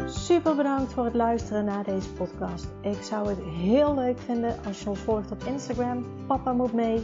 Super 0.08 0.56
bedankt 0.56 0.94
voor 0.94 1.06
het 1.06 1.14
luisteren 1.14 1.66
naar 1.66 1.84
deze 1.84 2.14
podcast. 2.14 2.72
Ik 2.82 3.02
zou 3.02 3.28
het 3.28 3.44
heel 3.44 3.96
leuk 3.96 4.20
vinden 4.20 4.56
als 4.66 4.84
je 4.84 4.90
ons 4.90 5.00
volgt 5.00 5.32
op 5.32 5.44
Instagram. 5.44 6.06
Papa 6.28 6.54
moet 6.54 6.74
mee. 6.74 7.04